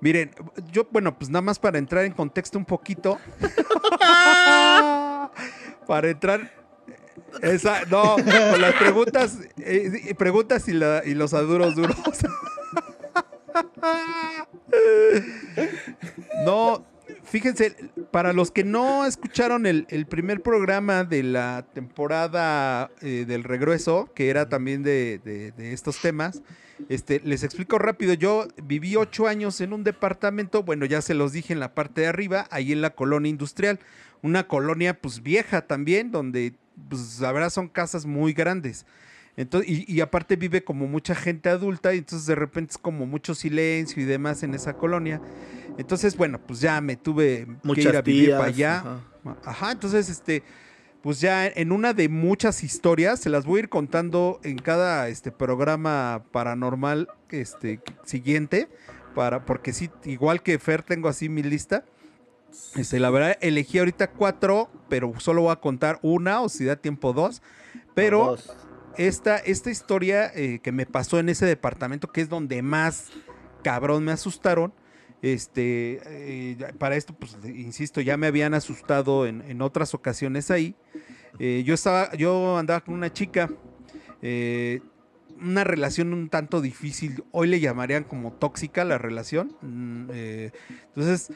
miren, 0.00 0.30
yo, 0.72 0.86
bueno, 0.90 1.16
pues 1.18 1.30
nada 1.30 1.42
más 1.42 1.58
para 1.58 1.78
entrar 1.78 2.04
en 2.04 2.12
contexto 2.12 2.58
un 2.58 2.64
poquito. 2.64 3.18
para 5.86 6.10
entrar... 6.10 6.52
Esa, 7.42 7.84
no, 7.86 8.16
con 8.16 8.60
las 8.60 8.74
preguntas, 8.74 9.38
eh, 9.58 10.14
preguntas 10.18 10.68
y, 10.68 10.72
la- 10.72 11.02
y 11.04 11.14
los 11.14 11.32
aduros 11.34 11.74
duros. 11.74 11.96
No, 16.44 16.84
fíjense, 17.24 17.76
para 18.10 18.32
los 18.32 18.50
que 18.50 18.64
no 18.64 19.06
escucharon 19.06 19.66
el, 19.66 19.86
el 19.90 20.06
primer 20.06 20.42
programa 20.42 21.04
de 21.04 21.22
la 21.22 21.66
temporada 21.72 22.90
eh, 23.00 23.24
del 23.26 23.44
regreso, 23.44 24.10
que 24.14 24.28
era 24.30 24.48
también 24.48 24.82
de, 24.82 25.20
de- 25.24 25.52
de 25.52 25.72
estos 25.72 26.00
temas, 26.00 26.42
este, 26.88 27.20
les 27.24 27.42
explico 27.42 27.78
rápido. 27.78 28.14
Yo 28.14 28.48
viví 28.62 28.96
ocho 28.96 29.26
años 29.26 29.60
en 29.60 29.72
un 29.72 29.84
departamento, 29.84 30.62
bueno, 30.62 30.86
ya 30.86 31.02
se 31.02 31.14
los 31.14 31.32
dije 31.32 31.52
en 31.52 31.60
la 31.60 31.74
parte 31.74 32.02
de 32.02 32.06
arriba, 32.08 32.46
ahí 32.50 32.72
en 32.72 32.80
la 32.80 32.90
colonia 32.90 33.30
industrial, 33.30 33.78
una 34.22 34.46
colonia 34.46 35.00
pues 35.00 35.22
vieja 35.22 35.62
también, 35.62 36.10
donde 36.10 36.54
pues 36.88 37.20
la 37.20 37.32
verdad 37.32 37.50
son 37.50 37.68
casas 37.68 38.06
muy 38.06 38.32
grandes. 38.32 38.86
Entonces, 39.36 39.70
y, 39.70 39.92
y 39.92 40.00
aparte 40.00 40.36
vive 40.36 40.64
como 40.64 40.86
mucha 40.86 41.14
gente 41.14 41.48
adulta 41.50 41.94
y 41.94 41.98
entonces 41.98 42.26
de 42.26 42.34
repente 42.34 42.72
es 42.72 42.78
como 42.78 43.04
mucho 43.04 43.34
silencio 43.34 44.02
y 44.02 44.06
demás 44.06 44.42
en 44.42 44.54
esa 44.54 44.74
colonia. 44.74 45.20
Entonces, 45.78 46.16
bueno, 46.16 46.40
pues 46.40 46.60
ya 46.60 46.80
me 46.80 46.96
tuve 46.96 47.46
que 47.74 47.82
ir 47.82 47.96
a 47.96 48.02
vivir 48.02 48.30
para 48.30 48.44
allá. 48.44 48.78
ajá. 48.78 49.00
Ajá, 49.44 49.72
entonces, 49.72 50.08
este, 50.08 50.42
pues 51.06 51.20
ya 51.20 51.46
en 51.46 51.70
una 51.70 51.92
de 51.92 52.08
muchas 52.08 52.64
historias, 52.64 53.20
se 53.20 53.30
las 53.30 53.46
voy 53.46 53.58
a 53.58 53.62
ir 53.62 53.68
contando 53.68 54.40
en 54.42 54.58
cada 54.58 55.08
este 55.08 55.30
programa 55.30 56.24
paranormal 56.32 57.06
este 57.30 57.78
siguiente, 58.02 58.68
para, 59.14 59.44
porque 59.44 59.72
sí, 59.72 59.88
igual 60.02 60.42
que 60.42 60.58
Fer, 60.58 60.82
tengo 60.82 61.08
así 61.08 61.28
mi 61.28 61.44
lista. 61.44 61.84
Este, 62.74 62.98
la 62.98 63.10
verdad, 63.10 63.38
elegí 63.40 63.78
ahorita 63.78 64.10
cuatro, 64.10 64.68
pero 64.88 65.12
solo 65.20 65.42
voy 65.42 65.52
a 65.52 65.60
contar 65.60 66.00
una, 66.02 66.40
o 66.40 66.48
si 66.48 66.64
da 66.64 66.74
tiempo 66.74 67.12
dos. 67.12 67.40
Pero 67.94 68.32
Dos. 68.32 68.56
esta, 68.96 69.36
esta 69.36 69.70
historia 69.70 70.32
eh, 70.34 70.58
que 70.60 70.72
me 70.72 70.86
pasó 70.86 71.20
en 71.20 71.28
ese 71.28 71.46
departamento, 71.46 72.10
que 72.10 72.20
es 72.20 72.28
donde 72.28 72.62
más 72.62 73.10
cabrón 73.62 74.02
me 74.02 74.10
asustaron. 74.10 74.72
Este, 75.26 76.00
eh, 76.04 76.56
para 76.78 76.94
esto, 76.94 77.12
pues, 77.12 77.36
insisto, 77.44 78.00
ya 78.00 78.16
me 78.16 78.28
habían 78.28 78.54
asustado 78.54 79.26
en, 79.26 79.42
en 79.42 79.60
otras 79.60 79.92
ocasiones 79.92 80.52
ahí. 80.52 80.76
Eh, 81.40 81.64
yo 81.66 81.74
estaba, 81.74 82.14
yo 82.14 82.56
andaba 82.56 82.80
con 82.80 82.94
una 82.94 83.12
chica, 83.12 83.50
eh, 84.22 84.80
una 85.40 85.64
relación 85.64 86.12
un 86.12 86.28
tanto 86.28 86.60
difícil. 86.60 87.24
Hoy 87.32 87.48
le 87.48 87.58
llamarían 87.58 88.04
como 88.04 88.34
tóxica 88.34 88.84
la 88.84 88.98
relación. 88.98 89.56
Mm, 89.62 90.10
entonces, 90.94 91.32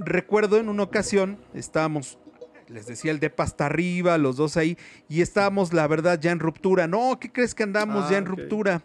recuerdo 0.00 0.58
en 0.58 0.68
una 0.68 0.82
ocasión, 0.82 1.38
estábamos, 1.54 2.18
les 2.66 2.86
decía, 2.86 3.12
el 3.12 3.20
depa 3.20 3.44
hasta 3.44 3.66
arriba, 3.66 4.18
los 4.18 4.36
dos 4.36 4.56
ahí, 4.56 4.76
y 5.08 5.20
estábamos, 5.20 5.72
la 5.72 5.86
verdad, 5.86 6.18
ya 6.20 6.32
en 6.32 6.40
ruptura. 6.40 6.88
No, 6.88 7.18
¿qué 7.20 7.30
crees 7.30 7.54
que 7.54 7.62
andamos 7.62 8.06
Ah, 8.06 8.10
ya 8.10 8.18
en 8.18 8.24
ok. 8.24 8.30
ruptura? 8.30 8.82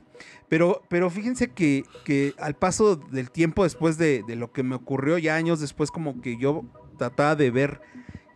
Pero, 0.50 0.82
pero 0.90 1.10
fíjense 1.10 1.52
que, 1.52 1.84
que 2.06 2.34
al 2.40 2.56
paso 2.56 2.96
del 2.96 3.32
tiempo 3.32 3.64
después 3.64 3.98
de, 3.98 4.24
de 4.28 4.36
lo 4.36 4.52
que 4.52 4.64
me 4.64 4.76
ocurrió, 4.76 5.18
ya 5.18 5.36
años 5.36 5.60
después, 5.60 5.90
como 5.92 6.22
que 6.22 6.38
yo 6.38 6.64
trataba 6.98 7.36
de 7.36 7.50
ver 7.52 7.82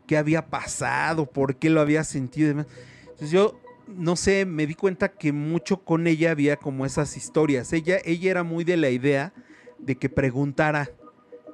qué 0.07 0.17
había 0.17 0.47
pasado, 0.47 1.25
por 1.25 1.57
qué 1.57 1.69
lo 1.69 1.81
había 1.81 2.03
sentido 2.03 2.45
y 2.45 2.49
demás. 2.49 2.67
Entonces 3.01 3.31
yo, 3.31 3.59
no 3.87 4.15
sé, 4.15 4.45
me 4.45 4.65
di 4.65 4.73
cuenta 4.73 5.09
que 5.09 5.31
mucho 5.31 5.83
con 5.83 6.07
ella 6.07 6.31
había 6.31 6.57
como 6.57 6.85
esas 6.85 7.15
historias. 7.17 7.71
Ella, 7.73 7.97
ella 8.03 8.31
era 8.31 8.43
muy 8.43 8.63
de 8.63 8.77
la 8.77 8.89
idea 8.89 9.33
de 9.77 9.95
que 9.95 10.09
preguntara. 10.09 10.89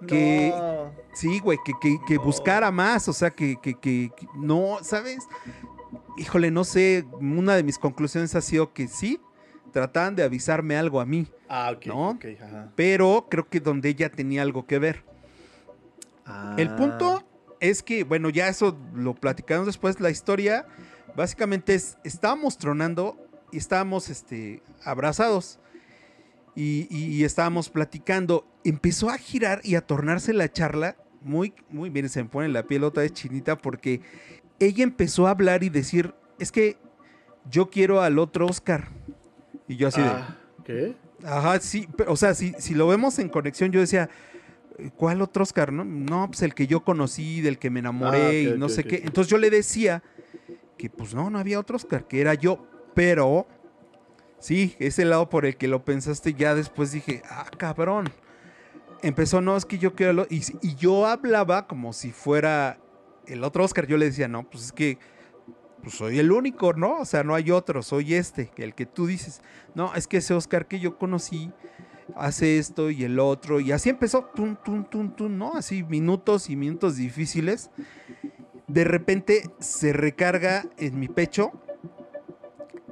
Que, 0.08 0.54
No. 0.56 0.92
Sí, 1.14 1.40
güey, 1.40 1.58
que, 1.64 1.74
que- 1.80 1.98
que 2.08 2.18
buscara 2.18 2.72
más, 2.72 3.08
o 3.08 3.14
sea, 3.14 3.30
que, 3.32 3.58
que- 3.62 3.76
que- 3.76 4.12
que- 4.18 4.28
no, 4.36 4.78
¿sabes? 4.82 5.20
Híjole, 6.18 6.52
no 6.52 6.64
sé, 6.64 7.06
una 7.20 7.56
de 7.56 7.64
mis 7.64 7.78
conclusiones 7.78 8.34
ha 8.36 8.42
sido 8.42 8.74
que 8.74 8.88
sí, 8.88 9.20
trataban 9.74 10.16
de 10.16 10.24
avisarme 10.24 10.78
algo 10.78 11.02
a 11.02 11.06
mí, 11.06 11.28
Ah, 11.50 11.74
ok. 11.76 11.86
¿No? 11.88 12.18
ajá. 12.42 12.72
pero 12.76 13.28
creo 13.30 13.50
que 13.50 13.60
donde 13.60 13.90
ella 13.90 14.10
tenía 14.10 14.42
algo 14.44 14.66
que 14.66 14.80
ver. 14.80 15.04
El 16.58 16.70
Ah. 16.70 16.76
punto 16.78 17.24
es 17.60 17.84
que, 17.84 18.04
bueno, 18.06 18.30
ya 18.30 18.48
eso 18.48 18.78
lo 18.96 19.14
platicamos 19.16 19.66
después, 19.66 20.00
la 20.00 20.10
historia 20.10 20.66
básicamente 21.16 21.74
es, 21.76 21.98
estábamos 22.06 22.58
tronando 22.58 23.18
y 23.52 23.58
estábamos 23.58 24.10
este, 24.10 24.62
abrazados 24.86 25.60
y, 26.56 26.88
y- 26.90 27.06
y 27.16 27.24
estábamos 27.24 27.70
platicando. 27.70 28.48
Empezó 28.64 29.10
a 29.10 29.18
girar 29.18 29.60
y 29.64 29.76
a 29.76 29.82
tornarse 29.82 30.34
la 30.34 30.52
charla 30.52 30.96
muy, 31.22 31.54
muy 31.70 31.90
bien, 31.90 32.08
se 32.10 32.24
me 32.24 32.30
pone 32.30 32.48
la 32.50 32.64
piel 32.64 32.84
otra 32.84 33.04
vez 33.04 33.14
chinita 33.14 33.58
porque 33.58 34.02
ella 34.60 34.84
empezó 34.84 35.28
a 35.28 35.32
hablar 35.32 35.64
y 35.64 35.70
decir, 35.70 36.14
es 36.40 36.52
que 36.52 36.78
yo 37.50 37.70
quiero 37.70 38.02
al 38.02 38.20
otro 38.20 38.46
Oscar. 38.46 38.88
Y 39.68 39.76
yo 39.78 39.88
así 39.88 40.02
de... 40.02 40.08
Ah, 40.08 40.38
¿Qué? 40.64 40.96
Ajá, 41.24 41.60
sí, 41.60 41.88
pero, 41.98 42.12
o 42.14 42.16
sea, 42.16 42.34
si, 42.34 42.54
si 42.58 42.74
lo 42.74 42.88
vemos 42.88 43.20
en 43.20 43.30
conexión, 43.30 43.72
yo 43.72 43.80
decía, 43.80 44.10
¿cuál 44.98 45.22
otro 45.22 45.44
Oscar? 45.44 45.72
No, 45.72 45.84
no 45.86 46.28
pues 46.28 46.42
el 46.42 46.54
que 46.54 46.68
yo 46.68 46.84
conocí, 46.84 47.42
del 47.42 47.60
que 47.60 47.70
me 47.70 47.80
enamoré 47.80 48.28
Ah, 48.28 48.34
y 48.34 48.58
no 48.58 48.70
sé 48.70 48.84
qué. 48.84 49.02
Entonces 49.06 49.30
yo 49.30 49.38
le 49.38 49.50
decía 49.50 50.04
que 50.78 50.90
pues 50.90 51.14
no, 51.14 51.30
no 51.30 51.40
había 51.40 51.60
otro 51.60 51.76
Oscar, 51.78 52.08
que 52.08 52.22
era 52.22 52.34
yo, 52.34 52.66
pero 52.94 53.48
sí, 54.40 54.76
ese 54.80 55.06
lado 55.06 55.30
por 55.30 55.46
el 55.46 55.56
que 55.56 55.68
lo 55.68 55.86
pensaste, 55.86 56.34
ya 56.34 56.56
después 56.56 56.92
dije, 56.92 57.22
ah, 57.30 57.46
cabrón. 57.58 58.10
Empezó, 59.02 59.42
no, 59.42 59.58
es 59.58 59.66
que 59.66 59.78
yo 59.78 59.96
quiero... 59.96 60.14
lo-", 60.14 60.28
Y, 60.30 60.42
y 60.62 60.76
yo 60.76 61.06
hablaba 61.06 61.68
como 61.68 61.92
si 61.92 62.12
fuera 62.12 62.80
el 63.28 63.44
otro 63.44 63.64
Oscar, 63.64 63.86
yo 63.86 63.98
le 63.98 64.06
decía, 64.06 64.28
no, 64.28 64.50
pues 64.50 64.66
es 64.66 64.72
que 64.72 64.98
pues 65.84 65.96
soy 65.96 66.18
el 66.18 66.32
único, 66.32 66.72
¿no? 66.72 67.00
O 67.00 67.06
sea, 67.06 67.24
no 67.24 67.36
hay 67.36 67.52
otro, 67.52 67.84
soy 67.84 68.14
este, 68.14 68.50
el 68.56 68.74
que 68.74 68.86
tú 68.86 69.06
dices. 69.06 69.42
No, 69.76 69.94
es 69.96 70.08
que 70.08 70.18
ese 70.18 70.34
Oscar 70.34 70.66
que 70.66 70.80
yo 70.80 70.98
conocí 70.98 71.52
hace 72.16 72.58
esto 72.58 72.90
y 72.90 73.04
el 73.04 73.20
otro, 73.20 73.60
y 73.60 73.74
así 73.74 73.90
empezó, 73.90 74.24
tun, 74.34 74.58
tun, 74.64 74.86
tun, 74.86 75.14
tun, 75.14 75.38
¿no? 75.38 75.56
Así 75.56 75.84
minutos 75.84 76.50
y 76.50 76.56
minutos 76.56 76.96
difíciles. 76.96 77.70
De 78.68 78.86
repente 78.86 79.50
se 79.60 79.92
recarga 79.92 80.66
en 80.78 80.98
mi 80.98 81.10
pecho 81.10 81.52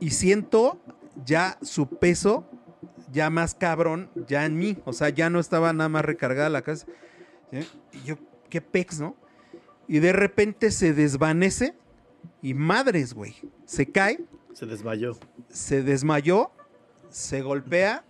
y 0.02 0.10
siento 0.10 0.82
ya 1.24 1.58
su 1.62 1.88
peso, 1.88 2.46
ya 3.10 3.30
más 3.30 3.56
cabrón, 3.56 4.10
ya 4.28 4.46
en 4.46 4.58
mí. 4.58 4.78
O 4.84 4.92
sea, 4.92 5.08
ya 5.08 5.30
no 5.30 5.40
estaba 5.40 5.72
nada 5.72 5.88
más 5.88 6.04
recargada 6.04 6.50
la 6.50 6.62
casa. 6.62 6.88
Y 7.94 8.04
yo, 8.04 8.18
qué 8.50 8.60
pex, 8.60 9.00
¿no? 9.00 9.16
Y 9.88 10.00
de 10.00 10.12
repente 10.12 10.72
se 10.72 10.94
desvanece 10.94 11.74
y 12.42 12.54
madres, 12.54 13.14
güey. 13.14 13.36
Se 13.66 13.86
cae 13.86 14.20
Se 14.54 14.66
desmayó. 14.66 15.18
se 15.50 15.84
desmayó, 15.84 16.52
se 17.10 17.42
golpea 17.42 18.04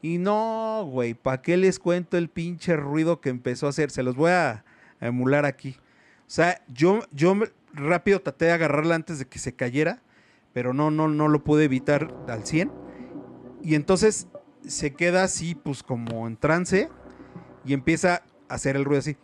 y 0.00 0.18
no, 0.18 0.86
güey, 0.90 1.14
¿para 1.14 1.42
qué 1.42 1.56
les 1.56 1.78
cuento 1.78 2.16
el 2.16 2.28
pinche 2.28 2.76
ruido 2.76 3.20
que 3.20 3.30
empezó 3.30 3.66
a 3.66 3.70
hacer? 3.70 3.90
Se 3.90 4.02
los 4.02 4.14
voy 4.14 4.30
a, 4.30 4.64
emular 5.00 5.44
aquí. 5.44 5.76
O 6.20 6.30
sea, 6.30 6.62
yo, 6.68 7.00
yo 7.12 7.36
rápido 7.72 8.20
traté 8.20 8.46
de 8.46 8.52
agarrarla 8.52 8.94
antes 8.94 9.18
de 9.18 9.26
que 9.26 9.38
se 9.38 9.54
cayera, 9.54 10.02
pero 10.52 10.72
no, 10.72 10.90
no, 10.90 11.08
no 11.08 11.28
lo 11.28 11.44
pude 11.44 11.64
evitar 11.64 12.14
al 12.28 12.44
100. 12.44 12.72
Y 13.62 13.74
entonces 13.74 14.28
se 14.66 14.94
queda 14.94 15.24
así, 15.24 15.54
pues 15.54 15.82
como 15.82 16.26
en 16.26 16.36
trance 16.36 16.88
y 17.64 17.74
empieza 17.74 18.22
a 18.48 18.54
hacer 18.54 18.76
el 18.76 18.84
ruido 18.84 19.00
así. 19.00 19.16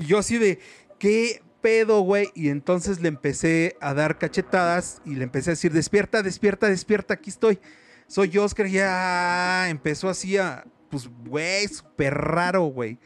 Y 0.00 0.06
yo 0.06 0.18
así 0.18 0.38
de, 0.38 0.58
¿qué 0.98 1.42
pedo, 1.60 2.00
güey? 2.00 2.30
Y 2.34 2.48
entonces 2.48 3.00
le 3.00 3.08
empecé 3.08 3.76
a 3.80 3.94
dar 3.94 4.18
cachetadas 4.18 5.00
y 5.04 5.14
le 5.14 5.24
empecé 5.24 5.50
a 5.50 5.52
decir, 5.52 5.72
despierta, 5.72 6.22
despierta, 6.22 6.68
despierta, 6.68 7.14
aquí 7.14 7.30
estoy. 7.30 7.58
Soy 8.06 8.36
Oscar, 8.38 8.66
y 8.66 8.72
ya 8.72 9.68
empezó 9.68 10.08
así 10.08 10.38
a, 10.38 10.64
pues, 10.90 11.08
güey, 11.26 11.68
súper 11.68 12.14
raro, 12.14 12.64
güey. 12.64 12.98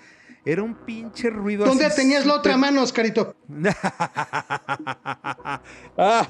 Era 0.45 0.65
un 0.65 0.75
pinche 0.75 1.31
ruido 1.31 1.65
¿Dónde 1.65 1.87
así 1.87 2.03
tenías 2.03 2.27
la 2.27 2.35
otra 2.35 2.57
mano, 2.57 2.83
Oscarito? 2.83 3.37
Ah, 5.97 6.27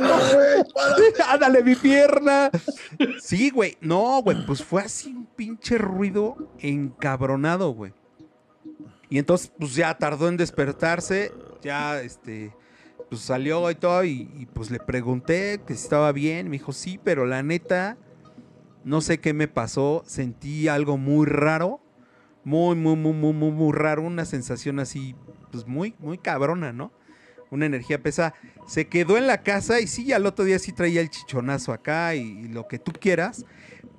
No. 0.00 0.18
¡Ándale, 1.28 1.62
mi 1.62 1.76
pierna! 1.76 2.50
Sí, 3.20 3.50
güey. 3.50 3.76
No, 3.80 4.20
güey. 4.22 4.44
Pues 4.46 4.64
fue 4.64 4.82
así 4.82 5.10
un 5.10 5.26
pinche 5.26 5.78
ruido 5.78 6.36
encabronado, 6.58 7.72
güey. 7.72 7.92
Y 9.12 9.18
entonces, 9.18 9.52
pues 9.58 9.74
ya 9.74 9.92
tardó 9.98 10.26
en 10.30 10.38
despertarse. 10.38 11.32
Ya, 11.60 12.00
este, 12.00 12.50
pues 13.10 13.20
salió 13.20 13.70
y 13.70 13.74
todo. 13.74 14.02
Y, 14.04 14.48
pues 14.54 14.70
le 14.70 14.78
pregunté 14.78 15.60
que 15.66 15.74
si 15.74 15.82
estaba 15.82 16.12
bien. 16.12 16.46
Me 16.48 16.52
dijo, 16.52 16.72
sí, 16.72 16.98
pero 17.04 17.26
la 17.26 17.42
neta, 17.42 17.98
no 18.84 19.02
sé 19.02 19.20
qué 19.20 19.34
me 19.34 19.48
pasó. 19.48 20.02
Sentí 20.06 20.66
algo 20.66 20.96
muy 20.96 21.26
raro. 21.26 21.78
Muy, 22.42 22.74
muy, 22.74 22.96
muy, 22.96 23.12
muy, 23.12 23.34
muy, 23.34 23.50
muy 23.50 23.72
raro. 23.74 24.00
Una 24.00 24.24
sensación 24.24 24.80
así, 24.80 25.14
pues 25.50 25.66
muy, 25.66 25.94
muy 25.98 26.16
cabrona, 26.16 26.72
¿no? 26.72 26.90
Una 27.50 27.66
energía 27.66 28.02
pesada. 28.02 28.32
Se 28.66 28.88
quedó 28.88 29.18
en 29.18 29.26
la 29.26 29.42
casa 29.42 29.78
y 29.80 29.88
sí, 29.88 30.14
al 30.14 30.24
otro 30.24 30.46
día 30.46 30.58
sí 30.58 30.72
traía 30.72 31.02
el 31.02 31.10
chichonazo 31.10 31.74
acá 31.74 32.14
y 32.14 32.48
lo 32.48 32.66
que 32.66 32.78
tú 32.78 32.92
quieras. 32.98 33.44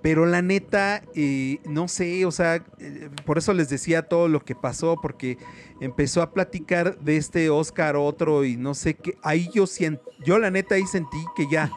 Pero 0.03 0.25
la 0.27 0.41
neta, 0.43 1.01
eh, 1.15 1.57
no 1.65 1.87
sé, 1.87 2.25
o 2.25 2.31
sea, 2.31 2.57
eh, 2.77 3.09
por 3.25 3.39
eso 3.39 3.53
les 3.53 3.69
decía 3.69 4.03
todo 4.03 4.27
lo 4.27 4.41
que 4.43 4.53
pasó, 4.53 4.97
porque 5.01 5.37
empezó 5.79 6.21
a 6.21 6.31
platicar 6.33 6.99
de 6.99 7.17
este 7.17 7.49
Oscar 7.49 7.95
otro 7.95 8.43
y 8.45 8.55
no 8.57 8.75
sé 8.75 8.93
qué. 8.95 9.17
Ahí 9.23 9.49
yo 9.53 9.65
siento, 9.65 10.03
yo 10.23 10.37
la 10.39 10.51
neta 10.51 10.75
ahí 10.75 10.85
sentí 10.85 11.17
que 11.35 11.47
ya 11.49 11.71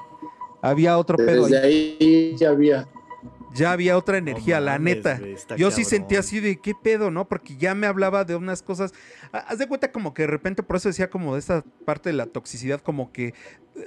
había 0.61 0.99
otro 0.99 1.17
pedo. 1.17 1.45
Desde 1.45 1.61
ahí. 1.65 1.97
ahí 2.01 2.37
ya 2.37 2.51
había. 2.51 2.89
Ya 3.55 3.73
había 3.73 3.97
otra 3.97 4.19
energía, 4.19 4.59
No 4.59 4.67
la 4.67 4.73
mames, 4.73 4.97
neta. 4.97 5.19
Yo 5.57 5.71
sí 5.71 5.83
cabrón. 5.83 5.85
sentí 5.85 6.17
así 6.17 6.41
de 6.41 6.61
qué 6.61 6.75
pedo, 6.75 7.11
¿no? 7.11 7.27
Porque 7.27 7.57
ya 7.57 7.75
me 7.75 7.87
hablaba 7.87 8.25
de 8.25 8.35
unas 8.37 8.61
cosas. 8.61 8.93
Ha- 9.33 9.39
Haz 9.39 9.59
de 9.59 9.67
cuenta 9.67 9.93
como 9.93 10.13
que 10.13 10.23
de 10.25 10.27
repente, 10.29 10.63
por 10.63 10.77
eso 10.77 10.89
decía 10.91 11.09
como 11.09 11.33
de 11.35 11.39
esta 11.39 11.65
parte 11.87 12.11
de 12.11 12.15
la 12.17 12.27
toxicidad, 12.27 12.81
como 12.83 13.13
que 13.13 13.29
eh, 13.29 13.35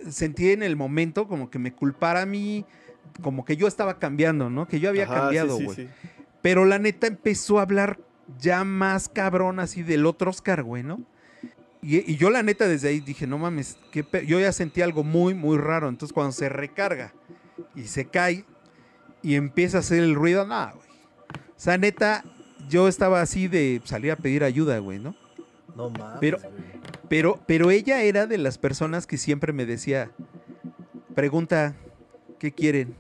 sentí 0.10 0.50
en 0.52 0.64
el 0.64 0.76
momento 0.76 1.28
como 1.28 1.52
que 1.52 1.60
me 1.60 1.72
culpara 1.74 2.22
a 2.22 2.26
mí, 2.26 2.66
como 3.22 3.46
que 3.46 3.58
yo 3.58 3.68
estaba 3.68 4.00
cambiando, 4.00 4.50
¿no? 4.50 4.68
Que 4.68 4.80
yo 4.80 4.90
había 4.90 5.04
Ajá, 5.06 5.16
cambiado, 5.22 5.58
sí, 5.58 5.64
güey. 5.66 5.76
sí. 5.76 5.88
Pero 6.42 6.66
la 6.66 6.80
neta 6.80 7.08
empezó 7.08 7.60
a 7.60 7.64
hablar 7.64 8.00
ya 8.40 8.64
más 8.64 9.10
cabrón 9.10 9.60
así 9.60 9.84
del 9.84 10.06
otro 10.06 10.30
Oscar, 10.30 10.64
güey, 10.64 10.84
¿no? 10.84 11.02
Y, 11.82 11.98
y 12.12 12.18
yo 12.18 12.30
la 12.30 12.44
neta 12.44 12.68
desde 12.68 12.90
ahí 12.90 13.00
dije, 13.00 13.26
no 13.28 13.38
mames, 13.38 13.78
qué 13.92 14.04
pe-". 14.04 14.26
yo 14.26 14.40
ya 14.40 14.52
sentí 14.52 14.82
algo 14.82 15.04
muy, 15.04 15.34
muy 15.34 15.58
raro. 15.58 15.90
Entonces 15.90 16.14
cuando 16.14 16.32
se 16.34 16.50
recarga 16.50 17.14
y 17.76 17.84
se 17.84 18.06
cae, 18.06 18.46
y 19.22 19.36
empieza 19.36 19.78
a 19.78 19.80
hacer 19.82 20.02
el 20.04 20.16
ruido, 20.16 20.46
no, 20.46 20.72
güey. 20.76 20.88
O 21.50 21.54
sea, 21.62 21.78
neta, 21.78 22.24
yo 22.70 22.88
estaba 22.88 23.22
así 23.22 23.48
de 23.50 23.82
salir 23.84 24.12
a 24.12 24.16
pedir 24.16 24.44
ayuda, 24.46 24.80
güey, 24.80 25.00
¿no? 25.00 25.16
No 25.76 25.90
mames. 25.90 26.20
Pero- 26.20 26.40
güey. 26.40 26.70
Pero, 27.10 27.40
pero 27.48 27.72
ella 27.72 28.04
era 28.04 28.28
de 28.28 28.38
las 28.38 28.60
personas 28.60 29.08
que 29.08 29.18
siempre 29.18 29.52
me 29.52 29.66
decía, 29.66 30.12
pregunta, 31.16 31.76
¿qué 32.40 32.52
quieren? 32.52 32.96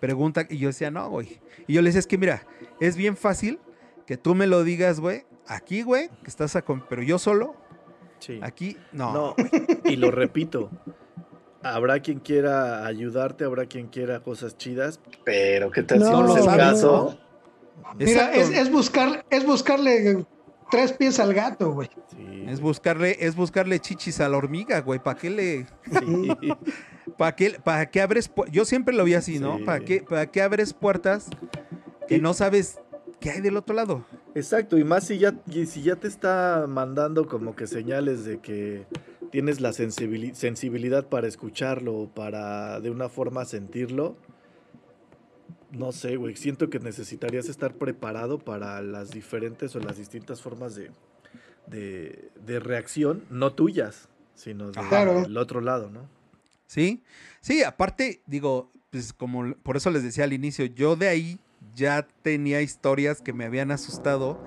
Pregunta, 0.00 0.46
y 0.50 0.58
yo 0.58 0.68
decía, 0.68 0.90
no, 0.90 1.08
güey. 1.08 1.40
Y 1.66 1.74
yo 1.74 1.80
le 1.82 1.88
decía, 1.88 2.00
es 2.00 2.06
que 2.06 2.18
mira, 2.18 2.44
es 2.80 2.96
bien 2.96 3.16
fácil 3.16 3.58
que 4.06 4.16
tú 4.16 4.34
me 4.34 4.46
lo 4.46 4.64
digas, 4.64 5.00
güey, 5.00 5.24
aquí, 5.46 5.82
güey, 5.82 6.08
que 6.22 6.28
estás 6.28 6.56
a... 6.56 6.64
Pero 6.88 7.02
yo 7.02 7.18
solo, 7.18 7.54
Sí. 8.18 8.38
aquí, 8.42 8.76
no. 8.92 9.12
No, 9.12 9.34
y 9.84 9.96
lo 9.96 10.10
repito. 10.12 10.70
Habrá 11.64 12.00
quien 12.00 12.18
quiera 12.20 12.84
ayudarte, 12.86 13.44
habrá 13.44 13.66
quien 13.66 13.86
quiera 13.88 14.20
cosas 14.20 14.56
chidas, 14.56 15.00
pero 15.24 15.70
¿qué 15.70 15.82
tal 15.84 15.98
si 15.98 16.04
No, 16.04 16.22
no 16.24 16.36
es 16.36 16.40
el 16.44 16.50
no. 16.50 16.56
caso? 16.56 17.18
Mira, 17.98 18.32
es, 18.32 18.50
es 18.50 18.70
buscar, 18.70 19.24
es 19.30 19.44
buscarle 19.46 20.24
tres 20.70 20.92
pies 20.92 21.18
al 21.20 21.34
gato, 21.34 21.72
güey. 21.72 21.88
Sí, 22.10 22.44
Es 22.48 22.60
buscarle, 22.60 23.16
es 23.20 23.34
buscarle 23.36 23.78
chichis 23.80 24.20
a 24.20 24.28
la 24.28 24.36
hormiga, 24.36 24.80
güey. 24.80 24.98
¿Para 25.00 25.18
qué 25.18 25.30
le, 25.30 25.66
sí. 26.00 26.28
para 27.18 27.34
qué, 27.36 27.58
para 27.62 27.90
qué 27.90 28.00
abres? 28.00 28.30
Yo 28.50 28.64
siempre 28.64 28.94
lo 28.94 29.04
vi 29.04 29.14
así, 29.14 29.38
¿no? 29.38 29.58
Sí. 29.58 29.64
¿Para 29.64 29.80
qué, 29.80 30.02
para 30.08 30.26
qué 30.30 30.42
abres 30.42 30.72
puertas 30.74 31.28
que 32.08 32.16
Y- 32.16 32.20
no 32.20 32.34
sabes 32.34 32.78
qué 33.20 33.30
hay 33.30 33.40
del 33.40 33.56
otro 33.56 33.74
lado? 33.74 34.04
Exacto, 34.34 34.78
y 34.78 34.84
más 34.84 35.04
si 35.06 35.18
ya, 35.18 35.34
y 35.46 35.66
si 35.66 35.82
ya 35.82 35.96
te 35.96 36.08
está 36.08 36.66
mandando 36.68 37.26
como 37.26 37.54
que 37.54 37.66
señales 37.66 38.24
de 38.24 38.38
que 38.40 38.86
tienes 39.30 39.60
la 39.60 39.70
sensibili- 39.70 40.34
sensibilidad 40.34 41.06
para 41.08 41.26
escucharlo 41.28 41.94
o 41.94 42.08
para 42.08 42.80
de 42.80 42.90
una 42.90 43.08
forma 43.08 43.44
sentirlo. 43.44 44.16
No 45.70 45.92
sé, 45.92 46.16
güey, 46.16 46.36
siento 46.36 46.68
que 46.68 46.78
necesitarías 46.80 47.48
estar 47.48 47.74
preparado 47.74 48.38
para 48.38 48.80
las 48.82 49.10
diferentes 49.10 49.74
o 49.74 49.80
las 49.80 49.96
distintas 49.96 50.42
formas 50.42 50.74
de, 50.74 50.90
de, 51.66 52.30
de 52.44 52.60
reacción, 52.60 53.24
no 53.30 53.54
tuyas, 53.54 54.08
sino 54.34 54.66
de- 54.70 54.80
Claro. 54.88 55.22
del 55.22 55.36
otro 55.38 55.60
lado, 55.62 55.88
¿no? 55.90 56.06
¿Sí? 56.72 57.02
Sí, 57.42 57.62
aparte, 57.62 58.22
digo, 58.24 58.70
pues 58.90 59.12
como 59.12 59.54
por 59.56 59.76
eso 59.76 59.90
les 59.90 60.02
decía 60.02 60.24
al 60.24 60.32
inicio, 60.32 60.64
yo 60.64 60.96
de 60.96 61.08
ahí 61.08 61.38
ya 61.74 62.08
tenía 62.22 62.62
historias 62.62 63.20
que 63.20 63.34
me 63.34 63.44
habían 63.44 63.70
asustado. 63.70 64.42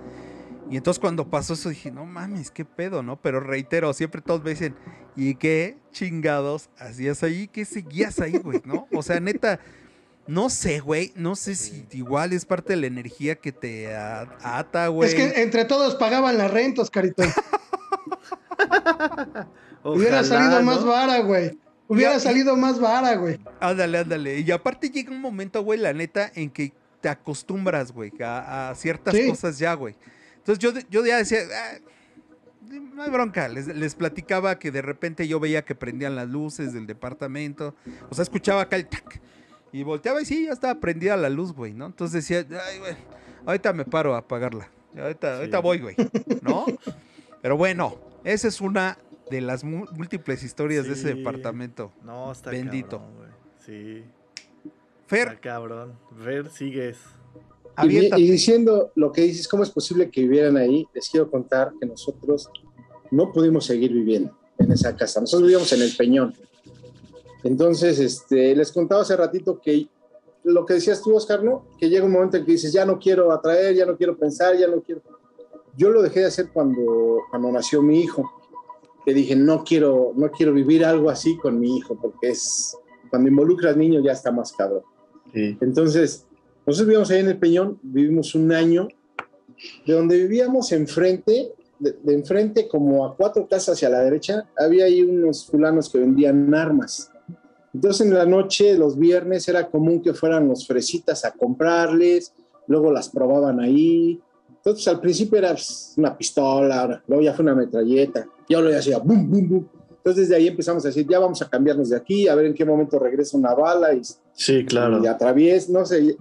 Y 0.71 0.77
entonces 0.77 0.99
cuando 0.99 1.29
pasó 1.29 1.53
eso 1.53 1.69
dije, 1.69 1.91
no 1.91 2.03
mames, 2.07 2.49
qué 2.49 2.65
pedo, 2.65 3.03
¿no? 3.03 3.21
Pero 3.21 3.41
reitero, 3.41 3.93
siempre 3.93 4.23
todos 4.23 4.43
me 4.43 4.49
dicen, 4.49 4.75
¿y 5.15 5.35
qué 5.35 5.77
chingados 5.91 6.71
hacías 6.79 7.21
ahí? 7.21 7.47
¿Qué 7.47 7.63
seguías 7.63 8.19
ahí, 8.19 8.39
güey? 8.39 8.59
¿No? 8.65 8.87
O 8.91 9.03
sea, 9.03 9.19
neta, 9.19 9.59
no 10.25 10.49
sé, 10.49 10.79
güey, 10.79 11.13
no 11.15 11.35
sé 11.35 11.53
si 11.53 11.85
igual 11.91 12.33
es 12.33 12.45
parte 12.45 12.73
de 12.73 12.77
la 12.77 12.87
energía 12.87 13.35
que 13.35 13.51
te 13.51 13.95
ata, 13.95 14.87
güey. 14.87 15.09
Es 15.09 15.13
que 15.13 15.43
entre 15.43 15.65
todos 15.65 15.93
pagaban 15.93 16.39
las 16.39 16.49
rentas, 16.49 16.89
carito. 16.89 17.21
Hubiera 19.83 20.23
salido 20.23 20.61
¿no? 20.61 20.65
más 20.65 20.83
vara, 20.83 21.19
güey. 21.19 21.59
Hubiera 21.87 22.13
Ya- 22.13 22.19
salido 22.19 22.55
más 22.55 22.79
vara, 22.79 23.15
güey. 23.15 23.39
Ándale, 23.59 23.99
ándale. 23.99 24.39
Y 24.39 24.51
aparte 24.51 24.89
llega 24.89 25.11
un 25.11 25.21
momento, 25.21 25.61
güey, 25.63 25.79
la 25.79 25.93
neta, 25.93 26.31
en 26.35 26.49
que 26.49 26.73
te 27.01 27.09
acostumbras, 27.09 27.91
güey, 27.91 28.11
a, 28.23 28.69
a 28.69 28.75
ciertas 28.75 29.13
Sí. 29.15 29.27
cosas 29.29 29.59
ya, 29.59 29.73
güey. 29.75 29.95
Entonces 30.37 30.59
yo, 30.59 30.71
yo 30.89 31.05
ya 31.05 31.17
decía, 31.17 31.39
"Ah, 31.53 31.77
no 32.93 33.03
hay 33.03 33.09
bronca. 33.11 33.47
Les, 33.47 33.67
les 33.67 33.93
platicaba 33.95 34.57
que 34.57 34.71
de 34.71 34.81
repente 34.81 35.27
yo 35.27 35.39
veía 35.39 35.63
que 35.63 35.75
prendían 35.75 36.15
las 36.15 36.27
luces 36.27 36.73
del 36.73 36.87
departamento. 36.87 37.75
O 38.09 38.15
sea, 38.15 38.23
escuchaba 38.23 38.61
acá 38.61 38.75
el 38.75 38.87
tac. 38.87 39.21
Y 39.71 39.83
volteaba 39.83 40.21
y 40.21 40.25
sí, 40.25 40.45
ya 40.45 40.51
estaba 40.53 40.79
prendida 40.79 41.15
la 41.17 41.29
luz, 41.29 41.53
güey, 41.53 41.73
¿no? 41.73 41.85
Entonces 41.85 42.25
decía, 42.27 42.45
ay, 42.67 42.79
güey, 42.79 42.95
ahorita 43.45 43.73
me 43.73 43.85
paro 43.85 44.15
a 44.15 44.19
apagarla. 44.19 44.69
Ahorita, 44.97 45.37
ahorita 45.37 45.59
voy, 45.59 45.79
güey, 45.79 45.95
¿no? 46.41 46.65
Pero 47.41 47.57
bueno, 47.57 47.99
esa 48.23 48.47
es 48.47 48.61
una 48.61 48.97
de 49.29 49.41
las 49.41 49.63
múltiples 49.63 50.43
historias 50.43 50.85
de 50.85 50.93
ese 50.93 51.11
Sí. 51.11 51.17
departamento. 51.17 51.91
No, 52.03 52.31
está 52.31 52.51
Bendito. 52.51 52.99
cabrón. 52.99 53.35
Sí, 53.65 54.03
Fer, 55.07 55.27
está 55.29 55.39
cabrón. 55.41 55.93
Ver, 56.11 56.49
sigues. 56.51 56.97
Y, 57.83 57.97
y 58.15 58.31
diciendo 58.31 58.91
lo 58.95 59.11
que 59.11 59.21
dices, 59.21 59.47
¿cómo 59.47 59.63
es 59.63 59.69
posible 59.69 60.09
que 60.09 60.21
vivieran 60.21 60.55
ahí? 60.57 60.87
Les 60.93 61.09
quiero 61.09 61.29
contar 61.29 61.73
que 61.79 61.85
nosotros 61.85 62.49
no 63.11 63.31
pudimos 63.33 63.65
seguir 63.65 63.91
viviendo 63.91 64.37
en 64.57 64.71
esa 64.71 64.95
casa. 64.95 65.19
Nosotros 65.19 65.47
vivíamos 65.47 65.71
en 65.73 65.81
el 65.81 65.95
Peñón. 65.97 66.33
Entonces, 67.43 67.99
este, 67.99 68.55
les 68.55 68.71
contaba 68.71 69.01
hace 69.01 69.15
ratito 69.15 69.59
que 69.59 69.87
lo 70.43 70.65
que 70.65 70.75
decías 70.75 71.01
tú, 71.01 71.15
Oscar, 71.15 71.43
¿no? 71.43 71.65
Que 71.79 71.89
llega 71.89 72.05
un 72.05 72.11
momento 72.11 72.37
en 72.37 72.45
que 72.45 72.53
dices, 72.53 72.71
ya 72.71 72.85
no 72.85 72.97
quiero 72.99 73.31
atraer, 73.31 73.75
ya 73.75 73.85
no 73.85 73.97
quiero 73.97 74.17
pensar, 74.17 74.55
ya 74.57 74.67
no 74.67 74.81
quiero... 74.81 75.01
Yo 75.75 75.89
lo 75.89 76.01
dejé 76.01 76.21
de 76.21 76.27
hacer 76.27 76.49
cuando, 76.53 77.19
cuando 77.29 77.51
nació 77.51 77.81
mi 77.81 77.99
hijo, 78.01 78.31
que 79.05 79.13
dije, 79.13 79.35
no 79.35 79.63
quiero, 79.63 80.13
no 80.15 80.31
quiero 80.31 80.53
vivir 80.53 80.83
algo 80.83 81.09
así 81.09 81.37
con 81.37 81.59
mi 81.59 81.77
hijo, 81.77 81.97
porque 82.01 82.29
es, 82.29 82.75
cuando 83.09 83.29
involucra 83.29 83.69
al 83.69 83.77
niño 83.77 84.01
ya 84.03 84.13
está 84.13 84.31
más 84.31 84.51
cabrón. 84.53 84.83
Sí. 85.31 85.57
Entonces, 85.61 86.25
nosotros 86.65 86.87
vivíamos 86.87 87.11
ahí 87.11 87.19
en 87.19 87.27
el 87.27 87.37
Peñón, 87.37 87.79
vivimos 87.83 88.33
un 88.35 88.51
año, 88.51 88.87
de 89.85 89.93
donde 89.93 90.17
vivíamos 90.17 90.71
enfrente, 90.71 91.53
de, 91.77 91.91
de 92.03 92.13
enfrente 92.13 92.67
como 92.67 93.05
a 93.05 93.15
cuatro 93.15 93.47
casas 93.47 93.75
hacia 93.75 93.89
la 93.89 93.99
derecha, 93.99 94.49
había 94.57 94.85
ahí 94.85 95.01
unos 95.01 95.45
fulanos 95.45 95.89
que 95.89 95.99
vendían 95.99 96.53
armas. 96.55 97.11
Entonces 97.75 98.07
en 98.07 98.13
la 98.13 98.25
noche, 98.25 98.77
los 98.77 98.97
viernes, 98.97 99.49
era 99.49 99.69
común 99.69 100.01
que 100.01 100.13
fueran 100.13 100.47
los 100.47 100.65
fresitas 100.65 101.25
a 101.25 101.31
comprarles, 101.31 102.33
luego 102.67 102.89
las 102.89 103.09
probaban 103.09 103.59
ahí. 103.59 104.19
Entonces 104.47 104.87
al 104.87 105.01
principio 105.01 105.37
era 105.37 105.49
pues, 105.49 105.93
una 105.97 106.17
pistola, 106.17 107.03
luego 107.05 107.21
ya 107.21 107.33
fue 107.33 107.43
una 107.43 107.53
metralleta, 107.53 108.25
y 108.47 108.53
ahora 108.55 108.71
ya 108.71 108.79
hacía 108.79 108.99
bum, 108.99 109.29
bum, 109.29 109.49
bum. 109.49 109.65
Entonces 109.97 110.27
desde 110.29 110.35
ahí 110.35 110.47
empezamos 110.47 110.85
a 110.85 110.89
decir, 110.89 111.07
ya 111.09 111.17
vamos 111.19 111.41
a 111.41 111.49
cambiarnos 111.49 111.89
de 111.89 111.97
aquí, 111.97 112.27
a 112.27 112.35
ver 112.35 112.45
en 112.45 112.53
qué 112.53 112.63
momento 112.63 112.99
regresa 112.99 113.37
una 113.37 113.53
bala 113.55 113.93
y 113.93 114.01
Sí, 114.33 114.63
claro. 114.65 115.01
y 115.03 115.07
atravies, 115.07 115.69
no 115.69 115.83
sé, 115.85 116.15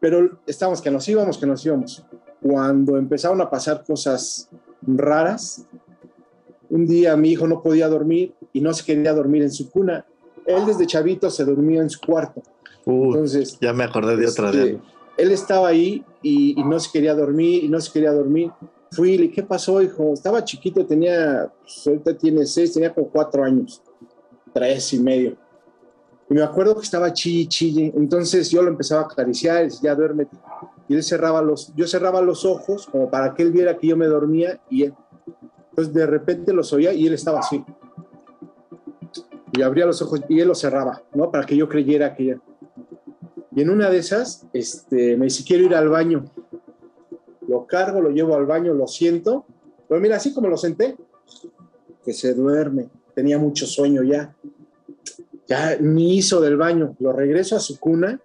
pero 0.00 0.38
estábamos 0.46 0.80
que 0.80 0.90
nos 0.90 1.08
íbamos, 1.08 1.38
que 1.38 1.46
nos 1.46 1.64
íbamos. 1.64 2.04
Cuando 2.42 2.96
empezaron 2.96 3.40
a 3.40 3.48
pasar 3.50 3.84
cosas 3.84 4.48
raras, 4.82 5.64
un 6.70 6.86
día 6.86 7.16
mi 7.16 7.30
hijo 7.30 7.46
no 7.46 7.62
podía 7.62 7.88
dormir 7.88 8.34
y 8.52 8.60
no 8.60 8.72
se 8.74 8.84
quería 8.84 9.12
dormir 9.12 9.42
en 9.42 9.52
su 9.52 9.70
cuna. 9.70 10.04
Él 10.46 10.66
desde 10.66 10.86
chavito 10.86 11.30
se 11.30 11.44
dormía 11.44 11.82
en 11.82 11.90
su 11.90 12.00
cuarto. 12.00 12.42
Uh, 12.84 13.06
Entonces, 13.06 13.58
ya 13.60 13.72
me 13.72 13.84
acordé 13.84 14.16
de 14.16 14.26
otra 14.26 14.50
de 14.50 14.62
este, 14.62 14.80
él 15.18 15.30
estaba 15.32 15.68
ahí 15.68 16.04
y, 16.22 16.58
y 16.58 16.64
no 16.64 16.78
se 16.80 16.90
quería 16.92 17.14
dormir 17.14 17.64
y 17.64 17.68
no 17.68 17.80
se 17.80 17.92
quería 17.92 18.12
dormir. 18.12 18.50
Fui 18.90 19.18
le 19.18 19.30
¿qué 19.30 19.42
pasó, 19.42 19.82
hijo? 19.82 20.14
Estaba 20.14 20.42
chiquito, 20.44 20.84
tenía, 20.86 21.52
pues, 21.62 21.86
ahorita 21.86 22.16
tiene 22.16 22.46
seis, 22.46 22.72
tenía 22.72 22.92
como 22.92 23.08
cuatro 23.08 23.44
años, 23.44 23.82
tres 24.52 24.92
y 24.94 25.00
medio. 25.00 25.36
Y 26.30 26.34
me 26.34 26.42
acuerdo 26.42 26.74
que 26.74 26.82
estaba 26.82 27.12
chille, 27.12 27.48
chille. 27.48 27.92
Entonces 27.96 28.50
yo 28.50 28.62
lo 28.62 28.68
empezaba 28.68 29.02
a 29.02 29.04
acariciar 29.04 29.64
decía, 29.64 29.90
ya 29.90 29.94
duérmete. 29.94 30.36
Y 30.88 30.94
él 30.94 31.02
cerraba 31.02 31.42
los, 31.42 31.74
yo 31.74 31.86
cerraba 31.86 32.20
los 32.20 32.44
ojos 32.44 32.86
como 32.86 33.10
para 33.10 33.34
que 33.34 33.42
él 33.42 33.52
viera 33.52 33.76
que 33.76 33.88
yo 33.88 33.96
me 33.96 34.06
dormía 34.06 34.60
y 34.70 34.84
él. 34.84 34.94
Entonces 35.70 35.94
de 35.94 36.06
repente 36.06 36.52
los 36.52 36.72
oía 36.72 36.92
y 36.92 37.06
él 37.06 37.14
estaba 37.14 37.40
así. 37.40 37.64
Y 39.52 39.62
abría 39.62 39.86
los 39.86 40.02
ojos 40.02 40.20
y 40.28 40.40
él 40.40 40.48
los 40.48 40.60
cerraba, 40.60 41.02
¿no? 41.14 41.30
Para 41.30 41.46
que 41.46 41.56
yo 41.56 41.68
creyera 41.68 42.14
que 42.14 42.24
ya. 42.24 42.40
Y 43.54 43.62
en 43.62 43.70
una 43.70 43.90
de 43.90 43.98
esas, 43.98 44.46
este, 44.52 45.16
me 45.16 45.24
dice, 45.24 45.44
quiero 45.44 45.64
ir 45.64 45.74
al 45.74 45.88
baño. 45.88 46.24
Lo 47.48 47.66
cargo, 47.66 48.00
lo 48.00 48.10
llevo 48.10 48.36
al 48.36 48.46
baño, 48.46 48.74
lo 48.74 48.86
siento. 48.86 49.44
Pero 49.88 50.00
mira, 50.00 50.16
así 50.16 50.32
como 50.32 50.48
lo 50.48 50.56
senté, 50.56 50.96
que 52.04 52.12
se 52.12 52.34
duerme. 52.34 52.88
Tenía 53.14 53.38
mucho 53.38 53.66
sueño 53.66 54.02
ya. 54.02 54.36
Ya 55.48 55.76
ni 55.80 56.18
hizo 56.18 56.40
del 56.40 56.56
baño. 56.56 56.94
Lo 57.00 57.12
regreso 57.12 57.56
a 57.56 57.60
su 57.60 57.80
cuna 57.80 58.20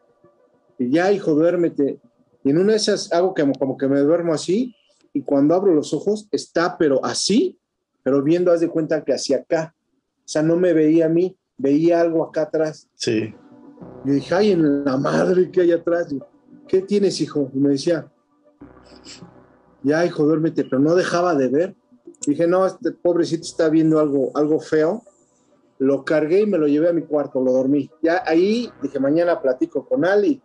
y 0.78 0.92
ya, 0.92 1.12
hijo, 1.12 1.34
duérmete. 1.34 2.00
Y 2.44 2.50
en 2.50 2.58
una 2.58 2.74
de 2.74 2.78
esas 2.78 3.12
hago 3.14 3.34
como, 3.34 3.54
como 3.54 3.78
que 3.78 3.88
me 3.88 4.00
duermo 4.02 4.34
así 4.34 4.76
y 5.14 5.22
cuando 5.22 5.56
abro 5.56 5.74
los 5.74 5.94
ojos 5.94 6.28
está, 6.32 6.78
pero 6.78 7.04
así, 7.06 7.58
pero 8.04 8.22
viendo, 8.22 8.52
haz 8.52 8.60
de 8.60 8.68
cuenta 8.68 9.04
que 9.04 9.14
hacia 9.14 9.38
acá. 9.38 9.74
O 10.18 10.28
sea, 10.28 10.42
no 10.42 10.58
me 10.58 10.74
veía 10.74 11.06
a 11.06 11.10
mí, 11.10 11.38
veía 11.58 12.02
algo 12.02 12.24
acá 12.24 12.44
atrás. 12.44 12.90
Sí. 12.96 13.34
Yo 14.06 14.14
dije, 14.14 14.34
ay, 14.34 14.52
en 14.52 14.84
la 14.84 14.98
madre 14.98 15.50
que 15.52 15.62
hay 15.62 15.72
atrás. 15.72 16.14
¿Qué 16.68 16.82
tienes, 16.82 17.22
hijo? 17.22 17.50
Y 17.54 17.60
me 17.60 17.70
decía, 17.70 18.12
ya, 19.84 20.06
hijo, 20.06 20.24
duérmete, 20.24 20.64
pero 20.64 20.80
no 20.80 20.96
dejaba 20.96 21.36
de 21.36 21.50
ver. 21.50 21.76
Dije, 22.26 22.48
no, 22.48 22.66
este 22.66 22.92
pobrecito 22.92 23.44
está 23.44 23.70
viendo 23.70 24.00
algo, 24.00 24.32
algo 24.34 24.60
feo. 24.60 25.04
Lo 25.78 26.06
cargué 26.06 26.42
y 26.42 26.46
me 26.46 26.58
lo 26.58 26.68
llevé 26.68 26.90
a 26.90 26.94
mi 26.94 27.02
cuarto, 27.02 27.42
lo 27.42 27.52
dormí. 27.52 27.92
Ya 28.02 28.24
ahí 28.26 28.72
dije, 28.82 29.00
mañana 29.00 29.42
platico 29.42 29.86
con 29.86 30.06
Ali. 30.06 30.42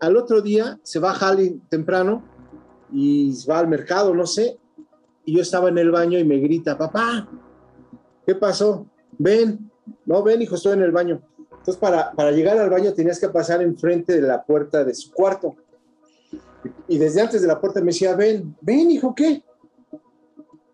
Al 0.00 0.16
otro 0.16 0.40
día 0.40 0.80
se 0.82 0.98
baja 0.98 1.28
Ali 1.28 1.60
temprano 1.68 2.24
y 2.90 3.32
va 3.48 3.60
al 3.60 3.68
mercado, 3.68 4.12
no 4.12 4.26
sé. 4.26 4.58
Y 5.24 5.36
yo 5.36 5.42
estaba 5.42 5.68
en 5.68 5.78
el 5.78 5.92
baño 5.92 6.18
y 6.18 6.24
me 6.24 6.38
grita, 6.38 6.76
papá, 6.76 7.28
¿qué 8.26 8.34
pasó? 8.34 8.86
Ven, 9.16 9.70
no, 10.04 10.22
ven, 10.24 10.42
hijo, 10.42 10.56
estoy 10.56 10.72
en 10.72 10.82
el 10.82 10.90
baño. 10.90 11.22
Entonces, 11.50 11.76
para, 11.76 12.12
para 12.12 12.32
llegar 12.32 12.58
al 12.58 12.70
baño 12.70 12.92
tenías 12.92 13.20
que 13.20 13.28
pasar 13.28 13.62
enfrente 13.62 14.14
de 14.14 14.22
la 14.22 14.44
puerta 14.44 14.84
de 14.84 14.94
su 14.94 15.12
cuarto. 15.12 15.54
Y 16.88 16.98
desde 16.98 17.20
antes 17.20 17.42
de 17.42 17.48
la 17.48 17.60
puerta 17.60 17.80
me 17.80 17.86
decía, 17.86 18.14
ven, 18.14 18.56
ven, 18.60 18.90
hijo, 18.90 19.14
¿qué? 19.14 19.42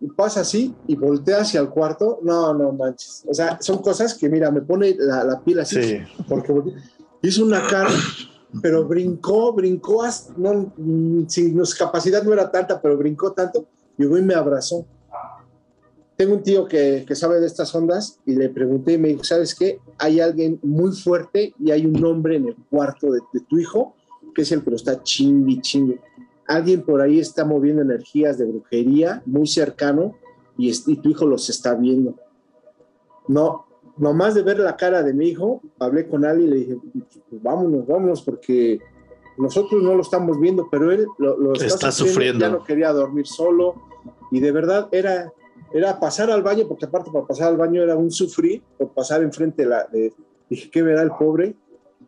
Y 0.00 0.06
pasa 0.08 0.40
así 0.40 0.74
y 0.86 0.96
voltea 0.96 1.40
hacia 1.42 1.60
el 1.60 1.68
cuarto. 1.68 2.20
No, 2.22 2.54
no 2.54 2.72
manches. 2.72 3.24
O 3.28 3.34
sea, 3.34 3.58
son 3.60 3.78
cosas 3.78 4.14
que, 4.14 4.28
mira, 4.28 4.50
me 4.50 4.62
pone 4.62 4.96
la, 4.98 5.24
la 5.24 5.40
piel 5.40 5.60
así. 5.60 5.82
Sí. 5.82 5.98
Porque 6.28 6.54
hizo 7.22 7.44
una 7.44 7.66
cara, 7.66 7.90
pero 8.62 8.84
brincó, 8.86 9.52
brincó, 9.52 10.02
hasta- 10.02 10.32
no, 10.36 10.72
mm, 10.76 11.26
sin 11.28 11.64
su 11.66 11.76
capacidad 11.76 12.22
no 12.22 12.32
era 12.32 12.50
tanta, 12.50 12.80
pero 12.80 12.96
brincó 12.96 13.32
tanto. 13.32 13.66
Y 13.98 14.04
me 14.06 14.34
abrazó. 14.34 14.86
Tengo 16.16 16.34
un 16.34 16.42
tío 16.42 16.66
que, 16.66 17.04
que 17.06 17.14
sabe 17.14 17.40
de 17.40 17.46
estas 17.46 17.74
ondas 17.74 18.18
y 18.26 18.34
le 18.34 18.48
pregunté 18.48 18.94
y 18.94 18.98
me 18.98 19.08
dijo, 19.08 19.24
¿sabes 19.24 19.54
qué? 19.54 19.80
Hay 19.98 20.20
alguien 20.20 20.58
muy 20.62 20.92
fuerte 20.92 21.54
y 21.58 21.70
hay 21.70 21.84
un 21.86 22.02
hombre 22.04 22.36
en 22.36 22.48
el 22.48 22.56
cuarto 22.70 23.10
de, 23.10 23.20
de 23.32 23.40
tu 23.40 23.58
hijo 23.58 23.94
que 24.32 24.42
es 24.42 24.52
el 24.52 24.62
que 24.62 24.70
lo 24.70 24.76
está 24.76 25.02
chingui, 25.02 25.60
chingue. 25.60 26.00
Alguien 26.46 26.82
por 26.82 27.00
ahí 27.00 27.18
está 27.20 27.44
moviendo 27.44 27.82
energías 27.82 28.38
de 28.38 28.44
brujería 28.46 29.22
muy 29.26 29.46
cercano 29.46 30.16
y, 30.58 30.70
es- 30.70 30.86
y 30.88 30.96
tu 30.96 31.10
hijo 31.10 31.26
los 31.26 31.48
está 31.48 31.74
viendo. 31.74 32.14
No, 33.28 33.66
nomás 33.96 34.34
de 34.34 34.42
ver 34.42 34.58
la 34.58 34.76
cara 34.76 35.02
de 35.02 35.12
mi 35.14 35.28
hijo, 35.28 35.60
hablé 35.78 36.08
con 36.08 36.24
alguien 36.24 36.48
y 36.48 36.52
le 36.52 36.56
dije, 36.58 36.76
pues 37.28 37.42
vámonos, 37.42 37.86
vámonos, 37.86 38.22
porque 38.22 38.80
nosotros 39.38 39.82
no 39.82 39.94
lo 39.94 40.02
estamos 40.02 40.38
viendo, 40.40 40.68
pero 40.70 40.90
él 40.90 41.06
lo, 41.18 41.36
lo 41.38 41.52
Está 41.54 41.92
sufriendo. 41.92 42.40
Ya 42.44 42.50
no 42.50 42.64
quería 42.64 42.92
dormir 42.92 43.26
solo 43.26 43.74
y 44.32 44.40
de 44.40 44.50
verdad 44.52 44.88
era, 44.92 45.32
era 45.72 46.00
pasar 46.00 46.30
al 46.30 46.42
baño, 46.42 46.66
porque 46.66 46.86
aparte 46.86 47.10
para 47.12 47.26
pasar 47.26 47.48
al 47.48 47.56
baño 47.56 47.82
era 47.82 47.96
un 47.96 48.10
sufrir, 48.10 48.62
por 48.78 48.88
pasar 48.88 49.22
enfrente 49.22 49.62
de 49.62 49.68
la... 49.68 49.84
De, 49.84 50.12
dije, 50.48 50.68
¿qué 50.70 50.82
verá 50.82 51.02
el 51.02 51.10
pobre? 51.12 51.54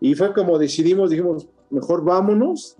Y 0.01 0.15
fue 0.17 0.33
como 0.33 0.59
decidimos, 0.59 1.11
dijimos, 1.11 1.47
mejor 1.73 2.05
vámonos. 2.05 2.77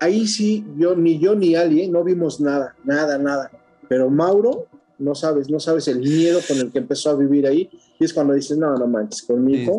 Ahí 0.00 0.26
sí, 0.26 0.64
yo 0.76 0.94
ni 0.96 1.18
yo 1.18 1.34
ni 1.34 1.54
Ali, 1.54 1.82
¿eh? 1.82 1.88
no 1.88 2.02
vimos 2.04 2.40
nada, 2.40 2.74
nada, 2.84 3.18
nada. 3.18 3.50
Pero 3.88 4.10
Mauro, 4.10 4.66
no 4.98 5.14
sabes, 5.14 5.48
no 5.50 5.58
sabes 5.60 5.86
el 5.88 5.98
miedo 6.00 6.40
con 6.46 6.58
el 6.58 6.70
que 6.72 6.78
empezó 6.78 7.10
a 7.10 7.14
vivir 7.14 7.46
ahí. 7.46 7.68
Y 7.98 8.04
es 8.04 8.12
cuando 8.12 8.34
dices, 8.34 8.56
no, 8.58 8.74
no 8.76 8.86
manches, 8.86 9.22
con 9.22 9.44
mi 9.44 9.64
Sí. 9.64 9.70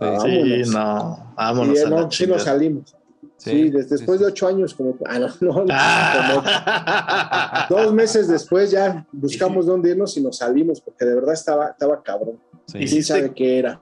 vámonos. 0.00 0.22
Sí, 0.22 0.70
no, 0.72 1.32
vámonos 1.36 1.76
Y, 1.76 1.78
a 1.78 1.82
eh, 1.82 1.90
la 1.90 2.00
no, 2.02 2.10
sí 2.10 2.26
nos 2.26 2.42
salimos. 2.42 2.94
Sí, 3.36 3.70
des- 3.70 3.90
después 3.90 4.20
de 4.20 4.26
ocho 4.26 4.46
años, 4.46 4.72
como, 4.72 4.96
ah, 5.04 5.18
no, 5.18 5.28
no, 5.40 5.66
Ah. 5.70 7.66
como 7.68 7.80
dos 7.82 7.92
meses 7.92 8.28
después 8.28 8.70
ya 8.70 9.06
buscamos 9.12 9.66
dónde 9.66 9.90
irnos 9.90 10.16
y 10.16 10.22
nos 10.22 10.38
salimos, 10.38 10.80
porque 10.80 11.04
de 11.04 11.14
verdad 11.16 11.34
estaba, 11.34 11.68
estaba 11.70 12.02
cabrón. 12.02 12.38
Sí. 12.66 12.78
Y 12.78 12.88
sí 12.88 13.02
sabe 13.02 13.32
qué 13.34 13.58
era. 13.58 13.80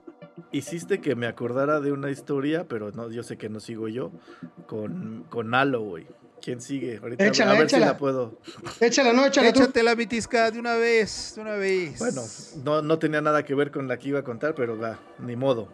Hiciste 0.51 1.01
que 1.01 1.15
me 1.15 1.27
acordara 1.27 1.79
de 1.79 1.91
una 1.91 2.09
historia, 2.09 2.65
pero 2.67 2.91
no, 2.91 3.09
yo 3.09 3.23
sé 3.23 3.37
que 3.37 3.49
no 3.49 3.59
sigo 3.59 3.87
yo, 3.87 4.11
con, 4.67 5.25
con 5.29 5.53
Halo, 5.53 5.81
güey. 5.81 6.07
¿Quién 6.41 6.59
sigue? 6.59 6.97
Ahorita 7.01 7.25
Échala, 7.27 7.51
a 7.51 7.53
ver 7.53 7.65
échala. 7.65 7.85
si 7.85 7.91
la 7.91 7.97
puedo. 7.97 8.39
Échala, 8.79 9.13
no, 9.13 9.25
échala 9.25 9.53
tú. 9.53 9.61
Échate 9.61 9.83
la 9.83 9.93
vitisca 9.93 10.49
de 10.49 10.59
una 10.59 10.75
vez, 10.75 11.33
de 11.35 11.41
una 11.41 11.55
vez. 11.55 11.99
Bueno, 11.99 12.23
no, 12.63 12.81
no 12.81 12.97
tenía 12.97 13.21
nada 13.21 13.45
que 13.45 13.53
ver 13.53 13.69
con 13.69 13.87
la 13.87 13.99
que 13.99 14.09
iba 14.09 14.19
a 14.19 14.23
contar, 14.23 14.55
pero 14.55 14.77
va, 14.77 14.99
ni 15.19 15.35
modo. 15.35 15.67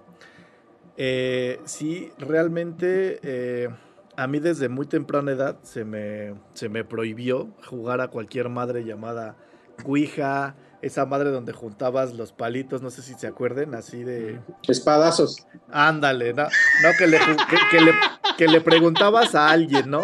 Eh, 0.98 1.61
sí, 1.65 2.11
realmente 2.18 3.19
eh, 3.23 3.69
a 4.18 4.27
mí 4.27 4.39
desde 4.39 4.68
muy 4.68 4.88
temprana 4.88 5.31
edad 5.31 5.57
se 5.61 5.85
me, 5.85 6.34
se 6.53 6.69
me 6.69 6.84
prohibió 6.84 7.49
jugar 7.68 8.02
a 8.02 8.07
cualquier 8.10 8.49
madre 8.49 8.84
llamada 8.84 9.38
Ouija, 9.85 10.56
esa 10.82 11.06
madre 11.06 11.32
donde 11.32 11.54
juntabas 11.54 12.14
los 12.14 12.32
palitos, 12.32 12.82
no 12.82 12.90
sé 12.90 13.02
si 13.02 13.14
se 13.16 13.28
acuerden, 13.28 13.74
así 13.76 14.04
de... 14.04 14.40
Espadazos. 14.68 15.48
Ándale, 15.72 16.34
no, 16.34 16.44
no 16.44 16.90
que, 16.98 17.08
le, 17.08 17.20
ju- 17.20 17.48
que, 17.49 17.58
que 17.72 17.82
le, 17.84 17.91
que 18.38 18.48
le 18.48 18.62
preguntabas 18.62 19.34
a 19.36 19.49
alguien, 19.49 19.90
¿no? 19.90 20.04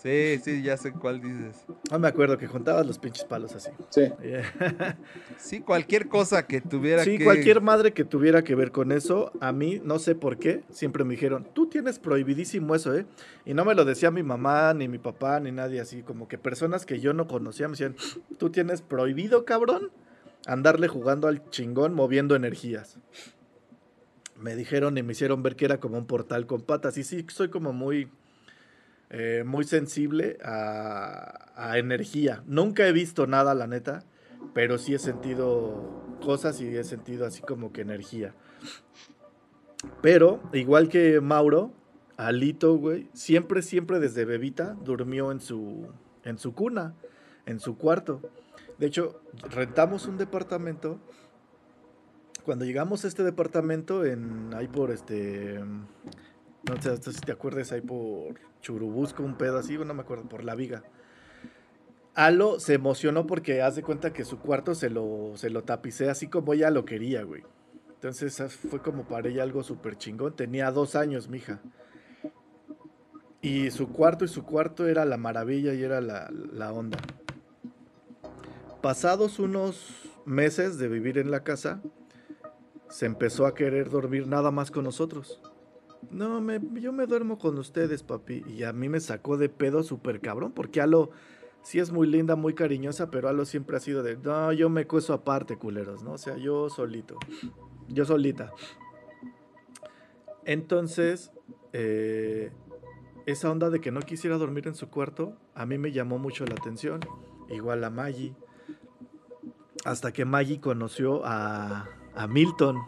Sí, 0.00 0.38
sí, 0.44 0.62
ya 0.62 0.76
sé 0.76 0.92
cuál 0.92 1.20
dices. 1.20 1.64
No 1.90 1.98
me 1.98 2.06
acuerdo 2.06 2.38
que 2.38 2.46
juntabas 2.46 2.86
los 2.86 3.00
pinches 3.00 3.24
palos 3.24 3.56
así. 3.56 3.70
Sí. 3.90 4.02
Sí, 5.38 5.60
cualquier 5.60 6.08
cosa 6.08 6.46
que 6.46 6.60
tuviera 6.60 7.02
Sí, 7.02 7.18
que... 7.18 7.24
cualquier 7.24 7.60
madre 7.60 7.92
que 7.92 8.04
tuviera 8.04 8.44
que 8.44 8.54
ver 8.54 8.70
con 8.70 8.92
eso, 8.92 9.32
a 9.40 9.50
mí, 9.50 9.80
no 9.82 9.98
sé 9.98 10.14
por 10.14 10.38
qué, 10.38 10.62
siempre 10.70 11.02
me 11.02 11.14
dijeron, 11.14 11.48
tú 11.52 11.66
tienes 11.66 11.98
prohibidísimo 11.98 12.76
eso, 12.76 12.94
¿eh? 12.94 13.06
Y 13.44 13.54
no 13.54 13.64
me 13.64 13.74
lo 13.74 13.84
decía 13.84 14.12
mi 14.12 14.22
mamá, 14.22 14.72
ni 14.72 14.86
mi 14.86 14.98
papá, 14.98 15.40
ni 15.40 15.50
nadie 15.50 15.80
así, 15.80 16.02
como 16.02 16.28
que 16.28 16.38
personas 16.38 16.86
que 16.86 17.00
yo 17.00 17.12
no 17.12 17.26
conocía 17.26 17.66
me 17.66 17.72
decían, 17.72 17.96
tú 18.38 18.50
tienes 18.50 18.82
prohibido, 18.82 19.44
cabrón, 19.44 19.90
andarle 20.46 20.86
jugando 20.86 21.26
al 21.26 21.50
chingón 21.50 21.92
moviendo 21.94 22.36
energías. 22.36 22.98
Me 24.36 24.54
dijeron 24.54 24.96
y 24.96 25.02
me 25.02 25.12
hicieron 25.12 25.42
ver 25.42 25.56
que 25.56 25.64
era 25.64 25.80
como 25.80 25.98
un 25.98 26.06
portal 26.06 26.46
con 26.46 26.60
patas. 26.60 26.96
Y 26.98 27.02
sí, 27.02 27.26
soy 27.28 27.48
como 27.48 27.72
muy, 27.72 28.08
eh, 29.10 29.42
muy 29.46 29.64
sensible 29.64 30.38
a, 30.44 31.52
a 31.56 31.78
energía. 31.78 32.42
Nunca 32.46 32.86
he 32.86 32.92
visto 32.92 33.26
nada, 33.26 33.54
la 33.54 33.66
neta 33.66 34.04
pero 34.52 34.78
sí 34.78 34.94
he 34.94 34.98
sentido 34.98 36.16
cosas 36.20 36.60
y 36.60 36.76
he 36.76 36.84
sentido 36.84 37.26
así 37.26 37.42
como 37.42 37.72
que 37.72 37.82
energía. 37.82 38.34
Pero, 40.02 40.40
igual 40.52 40.88
que 40.88 41.20
Mauro, 41.20 41.72
Alito, 42.16 42.74
güey, 42.76 43.08
siempre, 43.12 43.62
siempre 43.62 44.00
desde 44.00 44.24
bebita 44.24 44.76
durmió 44.84 45.30
en 45.30 45.40
su, 45.40 45.86
en 46.24 46.38
su 46.38 46.54
cuna, 46.54 46.94
en 47.46 47.60
su 47.60 47.76
cuarto. 47.76 48.20
De 48.78 48.86
hecho, 48.86 49.20
rentamos 49.50 50.06
un 50.06 50.18
departamento. 50.18 50.98
Cuando 52.44 52.64
llegamos 52.64 53.04
a 53.04 53.08
este 53.08 53.22
departamento, 53.22 54.04
en 54.04 54.52
ahí 54.54 54.68
por 54.68 54.90
este. 54.90 55.60
No 56.68 56.80
sé 56.82 57.12
si 57.12 57.20
te 57.20 57.32
acuerdas, 57.32 57.72
ahí 57.72 57.80
por 57.80 58.34
Churubusco, 58.60 59.22
un 59.22 59.36
pedo 59.36 59.58
así, 59.58 59.78
no 59.78 59.94
me 59.94 60.02
acuerdo, 60.02 60.28
por 60.28 60.44
la 60.44 60.54
viga. 60.54 60.82
Alo 62.14 62.58
se 62.58 62.74
emocionó 62.74 63.26
porque 63.26 63.62
hace 63.62 63.82
cuenta 63.82 64.12
que 64.12 64.24
su 64.24 64.38
cuarto 64.40 64.74
se 64.74 64.90
lo, 64.90 65.32
se 65.36 65.50
lo 65.50 65.62
tapicé 65.62 66.10
así 66.10 66.26
como 66.26 66.52
ella 66.52 66.70
lo 66.70 66.84
quería, 66.84 67.22
güey. 67.22 67.44
Entonces 67.90 68.40
ah, 68.40 68.48
fue 68.48 68.82
como 68.82 69.04
para 69.04 69.28
ella 69.28 69.44
algo 69.44 69.62
súper 69.62 69.96
chingón. 69.96 70.34
Tenía 70.34 70.70
dos 70.72 70.96
años, 70.96 71.28
mija. 71.28 71.60
Y 73.40 73.70
su 73.70 73.92
cuarto 73.92 74.24
y 74.24 74.28
su 74.28 74.44
cuarto 74.44 74.88
era 74.88 75.04
la 75.04 75.16
maravilla 75.16 75.74
y 75.74 75.82
era 75.82 76.00
la, 76.00 76.28
la 76.30 76.72
onda. 76.72 76.98
Pasados 78.82 79.38
unos 79.38 80.10
meses 80.26 80.76
de 80.78 80.88
vivir 80.88 81.18
en 81.18 81.30
la 81.30 81.44
casa, 81.44 81.80
se 82.90 83.06
empezó 83.06 83.46
a 83.46 83.54
querer 83.54 83.90
dormir 83.90 84.26
nada 84.26 84.50
más 84.50 84.70
con 84.70 84.84
nosotros. 84.84 85.40
No, 86.10 86.40
me, 86.40 86.60
yo 86.80 86.92
me 86.92 87.06
duermo 87.06 87.38
con 87.38 87.58
ustedes, 87.58 88.02
papi. 88.02 88.44
Y 88.48 88.62
a 88.62 88.72
mí 88.72 88.88
me 88.88 89.00
sacó 89.00 89.36
de 89.36 89.48
pedo 89.48 89.82
súper 89.82 90.20
cabrón, 90.20 90.52
porque 90.52 90.80
Alo 90.80 91.10
sí 91.62 91.78
es 91.78 91.92
muy 91.92 92.06
linda, 92.06 92.36
muy 92.36 92.54
cariñosa, 92.54 93.10
pero 93.10 93.28
Alo 93.28 93.44
siempre 93.44 93.76
ha 93.76 93.80
sido 93.80 94.02
de, 94.02 94.16
no, 94.16 94.52
yo 94.52 94.70
me 94.70 94.86
cueso 94.86 95.12
aparte, 95.12 95.56
culeros, 95.56 96.02
¿no? 96.02 96.12
O 96.12 96.18
sea, 96.18 96.36
yo 96.36 96.70
solito, 96.70 97.18
yo 97.88 98.04
solita. 98.04 98.52
Entonces, 100.44 101.30
eh, 101.72 102.52
esa 103.26 103.50
onda 103.50 103.68
de 103.68 103.80
que 103.80 103.90
no 103.90 104.00
quisiera 104.00 104.38
dormir 104.38 104.66
en 104.66 104.74
su 104.74 104.88
cuarto, 104.88 105.36
a 105.54 105.66
mí 105.66 105.76
me 105.76 105.92
llamó 105.92 106.18
mucho 106.18 106.46
la 106.46 106.54
atención, 106.54 107.00
igual 107.50 107.84
a 107.84 107.90
Maggie. 107.90 108.34
Hasta 109.84 110.12
que 110.12 110.24
Maggie 110.24 110.60
conoció 110.60 111.22
a, 111.24 111.88
a 112.14 112.26
Milton, 112.26 112.78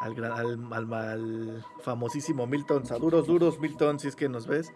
al, 0.00 0.14
gran- 0.14 0.32
al, 0.72 0.72
al- 0.72 0.94
al 0.94 1.64
famosísimo 1.82 2.46
Milton, 2.46 2.86
Saduros 2.86 3.26
duros 3.26 3.60
Milton, 3.60 3.98
si 4.00 4.08
es 4.08 4.16
que 4.16 4.28
nos 4.28 4.46
ves. 4.46 4.72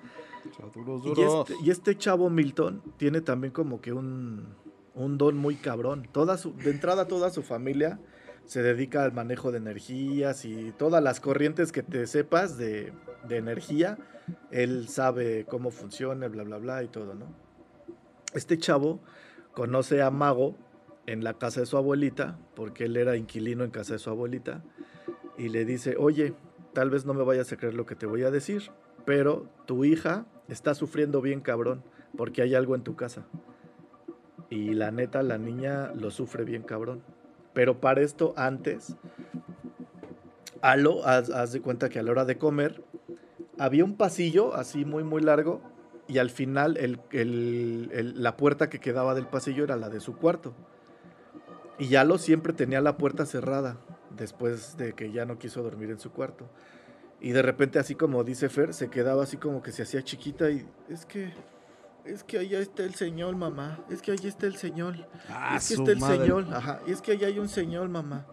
Duros, 0.75 1.03
Y 1.05 1.09
duros. 1.09 1.51
este, 1.51 1.65
y 1.65 1.71
este 1.71 1.97
chavo 1.97 2.31
Milton 2.31 2.83
tiene 2.97 3.21
también 3.21 3.53
como 3.53 3.81
que 3.81 3.93
un, 3.93 4.55
un 4.95 5.19
don 5.19 5.37
muy 5.37 5.57
cabrón. 5.57 6.09
Toda 6.13 6.37
su, 6.39 6.55
de 6.57 6.71
entrada 6.71 7.07
toda 7.07 7.31
su 7.31 7.43
familia 7.43 7.99
se 8.47 8.63
dedica 8.63 9.05
al 9.05 9.13
manejo 9.13 9.53
de 9.53 9.59
energías 9.59 10.45
y 10.45 10.73
todas 10.79 11.03
las 11.03 11.21
corrientes 11.21 11.73
que 11.73 11.83
te 11.83 12.07
sepas 12.07 12.57
de, 12.57 12.93
de 13.29 13.37
energía, 13.37 13.99
él 14.51 14.89
sabe 14.89 15.45
cómo 15.49 15.71
funciona, 15.71 16.27
bla, 16.29 16.43
bla, 16.43 16.57
bla 16.59 16.83
y 16.83 16.89
todo, 16.89 17.15
¿no? 17.15 17.27
Este 18.35 18.59
chavo 18.59 19.01
conoce 19.55 20.03
a 20.03 20.11
Mago 20.11 20.57
en 21.07 21.23
la 21.25 21.35
casa 21.35 21.61
de 21.61 21.67
su 21.67 21.77
abuelita, 21.77 22.39
porque 22.55 22.85
él 22.85 22.97
era 22.97 23.17
inquilino 23.17 23.63
en 23.65 23.71
casa 23.71 23.95
de 23.95 23.99
su 23.99 24.11
abuelita, 24.11 24.63
y 25.39 25.49
le 25.49 25.65
dice, 25.65 25.97
oye, 25.99 26.35
tal 26.73 26.91
vez 26.91 27.05
no 27.07 27.15
me 27.15 27.25
vayas 27.25 27.53
a 27.53 27.57
creer 27.57 27.75
lo 27.75 27.87
que 27.87 27.97
te 27.97 28.07
voy 28.07 28.23
a 28.23 28.31
decir, 28.31 28.71
pero 29.05 29.47
tu 29.67 29.85
hija 29.85 30.27
está 30.49 30.75
sufriendo 30.75 31.21
bien 31.21 31.41
cabrón, 31.41 31.83
porque 32.17 32.43
hay 32.43 32.55
algo 32.55 32.75
en 32.75 32.83
tu 32.83 32.97
casa. 32.97 33.25
Y 34.49 34.75
la 34.75 34.91
neta, 34.91 35.23
la 35.23 35.39
niña 35.39 35.93
lo 35.95 36.11
sufre 36.11 36.45
bien 36.45 36.63
cabrón. 36.63 37.03
Pero 37.53 37.81
para 37.81 38.01
esto, 38.01 38.35
antes, 38.37 38.97
Alo, 40.63 41.07
haz, 41.07 41.53
de 41.53 41.61
cuenta 41.61 41.89
que 41.89 41.99
a 41.99 42.03
la 42.03 42.11
hora 42.11 42.25
de 42.25 42.37
comer, 42.37 42.83
había 43.59 43.85
un 43.85 43.97
pasillo 43.97 44.55
así 44.55 44.85
muy, 44.85 45.05
muy 45.05 45.23
largo, 45.23 45.63
y 46.07 46.19
al 46.19 46.31
final 46.31 46.77
la 47.13 48.37
puerta 48.37 48.69
que 48.69 48.81
quedaba 48.81 49.15
del 49.15 49.27
pasillo 49.27 49.65
era 49.65 49.77
la 49.77 49.89
de 49.89 50.01
su 50.01 50.17
cuarto. 50.17 50.53
Y 51.79 51.95
Alo 51.95 52.19
siempre 52.19 52.53
tenía 52.53 52.81
la 52.81 52.97
puerta 52.99 53.25
cerrada. 53.25 53.79
Después 54.17 54.77
de 54.77 54.93
que 54.95 55.13
ya 55.13 55.25
no 55.25 55.39
quiso 55.39 55.63
dormir 55.63 55.91
en 55.91 55.99
su 55.99 56.11
cuarto. 56.13 56.47
Y 57.21 57.31
de 57.33 57.43
repente, 57.43 57.79
así 57.79 57.95
como 57.95 58.25
dice 58.25 58.49
Fer, 58.49 58.73
se 58.75 58.89
quedaba 58.89 59.23
así 59.25 59.37
como 59.37 59.63
que 59.63 59.73
se 59.73 59.83
hacía 59.83 60.03
chiquita 60.03 60.51
y 60.51 60.67
es 60.89 61.05
que, 61.05 61.33
es 62.05 62.25
que 62.25 62.39
allá 62.39 62.61
está 62.61 62.83
el 62.83 62.95
señor, 62.95 63.37
mamá. 63.37 63.85
Es 63.91 64.01
que 64.01 64.13
allá 64.13 64.29
está 64.29 64.47
el 64.47 64.57
señor. 64.57 65.07
Ah, 65.29 65.57
es 65.59 65.69
que 65.69 65.75
está 65.75 65.93
el 65.93 65.99
madre. 65.99 66.19
señor. 66.19 66.47
Ajá. 66.51 66.81
Y 66.87 66.93
es 66.93 67.03
que 67.03 67.13
allá 67.13 67.27
hay 67.27 67.39
un 67.39 67.49
señor, 67.49 67.89
mamá. 67.91 68.27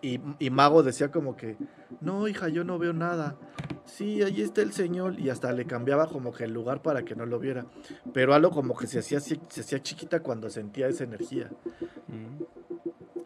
Y, 0.00 0.20
y 0.40 0.50
Mago 0.50 0.82
decía 0.82 1.10
como 1.12 1.36
que, 1.36 1.56
no, 2.00 2.26
hija, 2.26 2.48
yo 2.48 2.64
no 2.64 2.78
veo 2.78 2.92
nada. 2.92 3.36
Sí, 3.84 4.22
ahí 4.22 4.42
está 4.42 4.62
el 4.62 4.72
señor. 4.72 5.18
Y 5.20 5.30
hasta 5.30 5.52
le 5.52 5.64
cambiaba 5.64 6.08
como 6.08 6.32
que 6.32 6.44
el 6.44 6.52
lugar 6.52 6.82
para 6.82 7.04
que 7.04 7.14
no 7.14 7.26
lo 7.26 7.38
viera. 7.38 7.66
Pero 8.12 8.34
algo 8.34 8.50
como 8.50 8.76
que 8.76 8.88
se 8.88 8.98
hacía, 8.98 9.18
así- 9.18 9.40
se 9.48 9.60
hacía 9.60 9.80
chiquita 9.82 10.20
cuando 10.20 10.50
sentía 10.50 10.88
esa 10.88 11.04
energía. 11.04 11.48
Mm. 12.08 12.42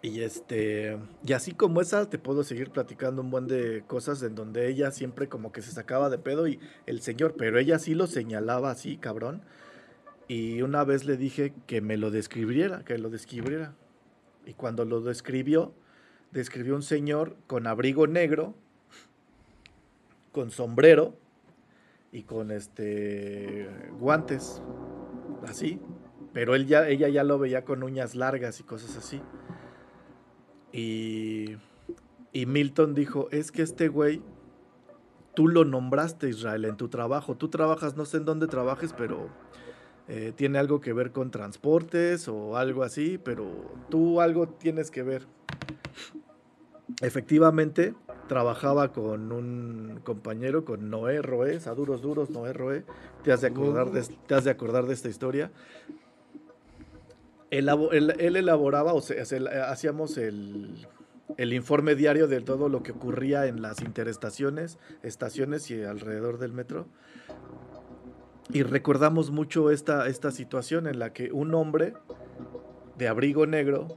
Y 0.06 0.22
este, 0.22 0.98
y 1.24 1.32
así 1.32 1.50
como 1.50 1.80
esa, 1.80 2.08
te 2.08 2.16
puedo 2.16 2.44
seguir 2.44 2.70
platicando 2.70 3.22
un 3.22 3.30
buen 3.32 3.48
de 3.48 3.82
cosas 3.88 4.22
en 4.22 4.36
donde 4.36 4.68
ella 4.68 4.92
siempre 4.92 5.28
como 5.28 5.50
que 5.50 5.62
se 5.62 5.72
sacaba 5.72 6.10
de 6.10 6.16
pedo 6.16 6.46
y 6.46 6.60
el 6.86 7.00
señor, 7.00 7.34
pero 7.36 7.58
ella 7.58 7.80
sí 7.80 7.92
lo 7.92 8.06
señalaba 8.06 8.70
así, 8.70 8.98
cabrón. 8.98 9.42
Y 10.28 10.62
una 10.62 10.84
vez 10.84 11.06
le 11.06 11.16
dije 11.16 11.54
que 11.66 11.80
me 11.80 11.96
lo 11.96 12.12
describiera, 12.12 12.84
que 12.84 12.98
lo 12.98 13.10
describiera. 13.10 13.74
Y 14.44 14.54
cuando 14.54 14.84
lo 14.84 15.00
describió, 15.00 15.74
describió 16.30 16.76
un 16.76 16.84
señor 16.84 17.36
con 17.48 17.66
abrigo 17.66 18.06
negro, 18.06 18.54
con 20.30 20.52
sombrero 20.52 21.18
y 22.12 22.22
con 22.22 22.52
este 22.52 23.68
guantes, 23.98 24.62
así. 25.48 25.80
Pero 26.32 26.54
él 26.54 26.68
ya, 26.68 26.88
ella 26.88 27.08
ya 27.08 27.24
lo 27.24 27.40
veía 27.40 27.64
con 27.64 27.82
uñas 27.82 28.14
largas 28.14 28.60
y 28.60 28.62
cosas 28.62 28.96
así. 28.96 29.20
Y, 30.76 31.56
y 32.32 32.44
Milton 32.44 32.94
dijo, 32.94 33.28
es 33.30 33.50
que 33.50 33.62
este 33.62 33.88
güey, 33.88 34.20
tú 35.34 35.48
lo 35.48 35.64
nombraste 35.64 36.28
Israel 36.28 36.66
en 36.66 36.76
tu 36.76 36.88
trabajo. 36.88 37.34
Tú 37.34 37.48
trabajas, 37.48 37.96
no 37.96 38.04
sé 38.04 38.18
en 38.18 38.26
dónde 38.26 38.46
trabajes, 38.46 38.92
pero 38.92 39.30
eh, 40.06 40.34
tiene 40.36 40.58
algo 40.58 40.82
que 40.82 40.92
ver 40.92 41.12
con 41.12 41.30
transportes 41.30 42.28
o 42.28 42.58
algo 42.58 42.82
así, 42.82 43.16
pero 43.16 43.46
tú 43.88 44.20
algo 44.20 44.48
tienes 44.48 44.90
que 44.90 45.02
ver. 45.02 45.26
Efectivamente, 47.00 47.94
trabajaba 48.28 48.92
con 48.92 49.32
un 49.32 50.00
compañero, 50.04 50.66
con 50.66 50.90
Noé 50.90 51.22
Roé, 51.22 51.58
a 51.64 51.70
duros 51.70 52.02
duros, 52.02 52.28
Noé 52.28 52.52
Roé. 52.52 52.84
Te 53.24 53.32
has 53.32 53.40
de 53.40 53.46
acordar 53.46 53.92
de, 53.92 54.02
te 54.26 54.34
has 54.34 54.44
de, 54.44 54.50
acordar 54.50 54.84
de 54.84 54.92
esta 54.92 55.08
historia. 55.08 55.50
Él, 57.50 57.68
él 58.18 58.36
elaboraba, 58.36 58.92
o 58.92 59.00
sea, 59.00 59.24
se- 59.24 59.46
hacíamos 59.48 60.18
el, 60.18 60.86
el 61.36 61.52
informe 61.52 61.94
diario 61.94 62.26
de 62.28 62.40
todo 62.40 62.68
lo 62.68 62.82
que 62.82 62.92
ocurría 62.92 63.46
en 63.46 63.62
las 63.62 63.80
interestaciones, 63.82 64.78
estaciones 65.02 65.70
y 65.70 65.82
alrededor 65.82 66.38
del 66.38 66.52
metro. 66.52 66.88
Y 68.52 68.62
recordamos 68.62 69.30
mucho 69.30 69.70
esta, 69.70 70.08
esta 70.08 70.30
situación 70.30 70.86
en 70.86 70.98
la 70.98 71.12
que 71.12 71.32
un 71.32 71.54
hombre 71.54 71.94
de 72.96 73.08
abrigo 73.08 73.46
negro, 73.46 73.88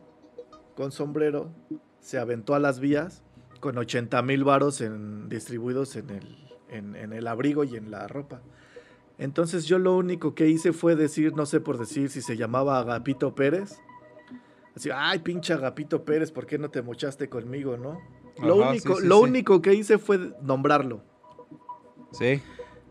con 0.76 0.92
sombrero, 0.92 1.52
se 2.00 2.18
aventó 2.18 2.56
a 2.56 2.60
las 2.60 2.80
vías 2.80 3.22
con 3.60 3.78
80 3.78 4.22
mil 4.22 4.44
varos 4.44 4.82
en, 4.82 5.28
distribuidos 5.30 5.96
en 5.96 6.10
el, 6.10 6.38
en 6.70 7.14
el 7.14 7.28
abrigo 7.28 7.64
y 7.64 7.76
en 7.76 7.92
la 7.92 8.08
ropa. 8.08 8.42
Entonces 9.20 9.66
yo 9.66 9.78
lo 9.80 9.96
único 9.98 10.34
que 10.34 10.48
hice 10.48 10.72
fue 10.74 10.96
decir, 10.96 11.36
no 11.36 11.46
sé 11.46 11.60
por 11.60 11.78
decir 11.78 12.10
si 12.10 12.22
se 12.22 12.38
llamaba 12.38 12.80
Agapito 12.80 13.36
Pérez. 13.36 13.80
Así, 14.76 14.90
ay, 14.96 15.20
pinche 15.20 15.54
Agapito 15.54 16.06
Pérez, 16.06 16.32
¿por 16.32 16.46
qué 16.46 16.58
no 16.58 16.70
te 16.72 16.82
mochaste 16.82 17.28
conmigo, 17.30 17.76
no? 17.76 18.00
Lo, 18.42 18.56
único, 18.56 18.96
sí, 18.96 19.02
sí, 19.02 19.08
lo 19.08 19.18
sí. 19.18 19.24
único 19.24 19.62
que 19.62 19.74
hice 19.74 19.98
fue 19.98 20.34
nombrarlo. 20.42 21.04
Sí. 22.14 22.42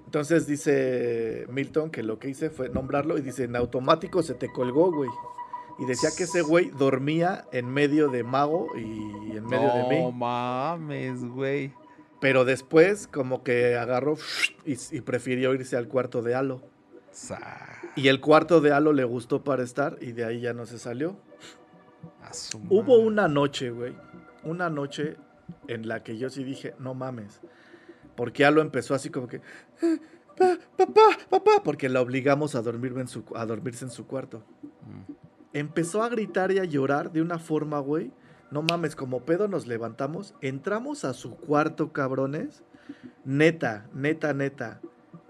Entonces 0.04 0.46
dice 0.46 1.46
Milton 1.48 1.90
que 1.90 2.02
lo 2.02 2.18
que 2.18 2.28
hice 2.28 2.50
fue 2.50 2.68
nombrarlo 2.68 3.16
y 3.16 3.22
dice, 3.22 3.44
en 3.44 3.56
automático 3.56 4.22
se 4.22 4.34
te 4.34 4.52
colgó, 4.52 4.92
güey. 4.92 5.10
Y 5.78 5.86
decía 5.86 6.10
que 6.16 6.24
ese 6.24 6.42
güey 6.42 6.70
dormía 6.78 7.46
en 7.52 7.68
medio 7.72 8.08
de 8.08 8.22
Mago 8.22 8.66
y 8.76 9.36
en 9.36 9.46
medio 9.46 9.72
de 9.72 9.82
No 9.82 9.88
mí. 9.88 10.12
mames, 10.12 11.24
güey. 11.24 11.72
Pero 12.20 12.44
después 12.44 13.06
como 13.06 13.42
que 13.44 13.76
agarró 13.76 14.16
y, 14.64 14.76
y 14.96 15.00
prefirió 15.02 15.54
irse 15.54 15.76
al 15.76 15.88
cuarto 15.88 16.22
de 16.22 16.34
Halo. 16.34 16.62
Y 17.96 18.08
el 18.08 18.20
cuarto 18.20 18.60
de 18.60 18.72
Halo 18.72 18.92
le 18.92 19.04
gustó 19.04 19.44
para 19.44 19.62
estar 19.62 19.98
y 20.00 20.12
de 20.12 20.24
ahí 20.24 20.40
ya 20.40 20.52
no 20.52 20.66
se 20.66 20.78
salió. 20.78 21.16
Hubo 22.68 22.98
una 22.98 23.28
noche, 23.28 23.70
güey. 23.70 23.94
Una 24.44 24.68
noche 24.70 25.16
en 25.66 25.88
la 25.88 26.02
que 26.02 26.18
yo 26.18 26.28
sí 26.30 26.44
dije, 26.44 26.74
no 26.78 26.94
mames. 26.94 27.40
Porque 28.16 28.44
Halo 28.44 28.60
empezó 28.60 28.94
así 28.94 29.10
como 29.10 29.28
que, 29.28 29.36
"Eh, 29.82 29.98
pa- 30.36 30.58
papá, 30.76 31.16
papá, 31.30 31.62
porque 31.64 31.88
la 31.88 32.00
obligamos 32.00 32.54
a, 32.54 32.62
dormirme 32.62 33.00
en 33.02 33.08
su, 33.08 33.24
a 33.34 33.46
dormirse 33.46 33.84
en 33.84 33.90
su 33.90 34.06
cuarto. 34.06 34.44
Mm. 34.62 35.12
Empezó 35.54 36.02
a 36.02 36.08
gritar 36.08 36.52
y 36.52 36.58
a 36.58 36.64
llorar 36.64 37.10
de 37.12 37.22
una 37.22 37.38
forma, 37.38 37.78
güey. 37.78 38.10
No 38.50 38.62
mames, 38.62 38.96
como 38.96 39.20
pedo 39.20 39.46
nos 39.48 39.66
levantamos, 39.66 40.34
entramos 40.40 41.04
a 41.04 41.12
su 41.12 41.36
cuarto, 41.36 41.92
cabrones. 41.92 42.62
Neta, 43.24 43.86
neta, 43.92 44.32
neta. 44.32 44.80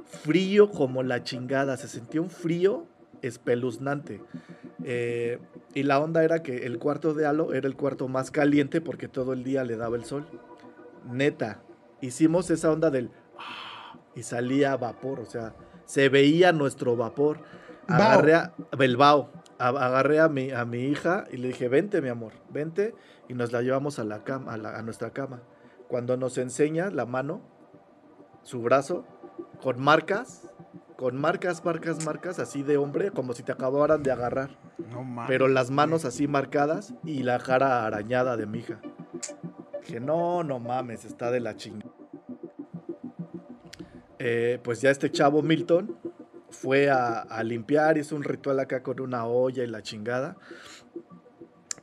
Frío 0.05 0.71
como 0.71 1.03
la 1.03 1.25
chingada. 1.25 1.77
Se 1.77 1.89
sentía 1.89 2.21
un 2.21 2.31
frío 2.31 2.87
espeluznante. 3.23 4.23
Eh, 4.85 5.39
y 5.75 5.83
la 5.83 5.99
onda 6.01 6.23
era 6.23 6.43
que 6.43 6.67
el 6.67 6.79
cuarto 6.79 7.13
de 7.15 7.27
Halo 7.27 7.53
era 7.53 7.67
el 7.67 7.75
cuarto 7.77 8.07
más 8.09 8.31
caliente 8.31 8.81
porque 8.81 9.09
todo 9.09 9.33
el 9.33 9.43
día 9.43 9.65
le 9.65 9.77
daba 9.77 9.97
el 9.97 10.05
sol. 10.05 10.25
Neta, 11.11 11.61
hicimos 12.01 12.51
esa 12.51 12.71
onda 12.71 12.91
del... 12.91 13.11
Y 14.15 14.23
salía 14.23 14.77
vapor, 14.77 15.21
o 15.21 15.27
sea, 15.27 15.55
se 15.85 16.09
veía 16.09 16.53
nuestro 16.53 16.97
vapor. 16.97 17.41
Agarré 17.87 18.35
a, 18.35 18.53
el 18.79 18.97
bao. 18.97 19.31
A- 19.33 19.43
agarré 19.59 20.21
a 20.21 20.29
mi, 20.29 20.51
a 20.51 20.65
mi 20.65 20.79
hija 20.85 21.25
y 21.31 21.37
le 21.39 21.49
dije, 21.49 21.69
vente 21.69 22.01
mi 22.01 22.09
amor, 22.09 22.33
vente. 22.51 22.95
Y 23.29 23.35
nos 23.35 23.53
la 23.53 23.61
llevamos 23.63 23.99
a, 23.99 24.05
la 24.05 24.25
cama, 24.25 24.53
a, 24.55 24.57
la- 24.57 24.79
a 24.79 24.83
nuestra 24.83 25.11
cama. 25.11 25.43
Cuando 25.89 26.17
nos 26.17 26.39
enseña 26.39 26.91
la 26.91 27.07
mano, 27.07 27.41
su 28.43 28.63
brazo, 28.63 29.05
con 29.63 29.81
marcas, 29.81 30.49
con 30.97 31.17
marcas, 31.21 31.65
marcas, 31.65 32.05
marcas, 32.05 32.39
así 32.39 32.63
de 32.63 32.77
hombre, 32.77 33.11
como 33.11 33.33
si 33.33 33.43
te 33.43 33.53
acabaran 33.53 34.03
de 34.03 34.11
agarrar. 34.13 34.51
No 34.91 35.05
mames. 35.05 35.29
Pero 35.29 35.49
las 35.49 35.71
manos 35.71 36.05
así 36.05 36.27
marcadas 36.29 36.95
y 37.05 37.23
la 37.23 37.39
cara 37.39 37.85
arañada 37.87 38.37
de 38.37 38.47
mi 38.47 38.59
hija. 38.61 38.81
Dije, 39.83 40.01
no, 40.01 40.43
no 40.45 40.59
mames, 40.59 41.05
está 41.05 41.31
de 41.31 41.41
la 41.41 41.57
chingada. 41.57 41.93
Eh, 44.19 44.59
pues 44.65 44.81
ya 44.81 44.91
este 44.91 45.11
chavo 45.13 45.43
Milton 45.43 45.97
fue 46.51 46.91
a, 46.91 47.21
a 47.21 47.43
limpiar, 47.43 47.99
hizo 47.99 48.17
un 48.17 48.25
ritual 48.25 48.61
acá 48.61 48.83
con 48.83 49.01
una 49.01 49.27
olla 49.27 49.65
y 49.65 49.67
la 49.67 49.83
chingada. 49.83 50.37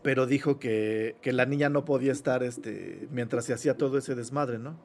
Pero 0.01 0.27
dijo 0.27 0.59
que, 0.59 1.15
que 1.21 1.33
la 1.33 1.45
niña 1.45 1.69
no 1.69 1.83
podía 1.83 2.11
estar 2.11 2.43
este, 2.43 3.07
mientras 3.11 3.45
se 3.45 3.53
hacía 3.53 3.75
todo 3.75 3.97
ese 3.97 4.13
desmadre, 4.13 4.59
¿no? 4.59 4.77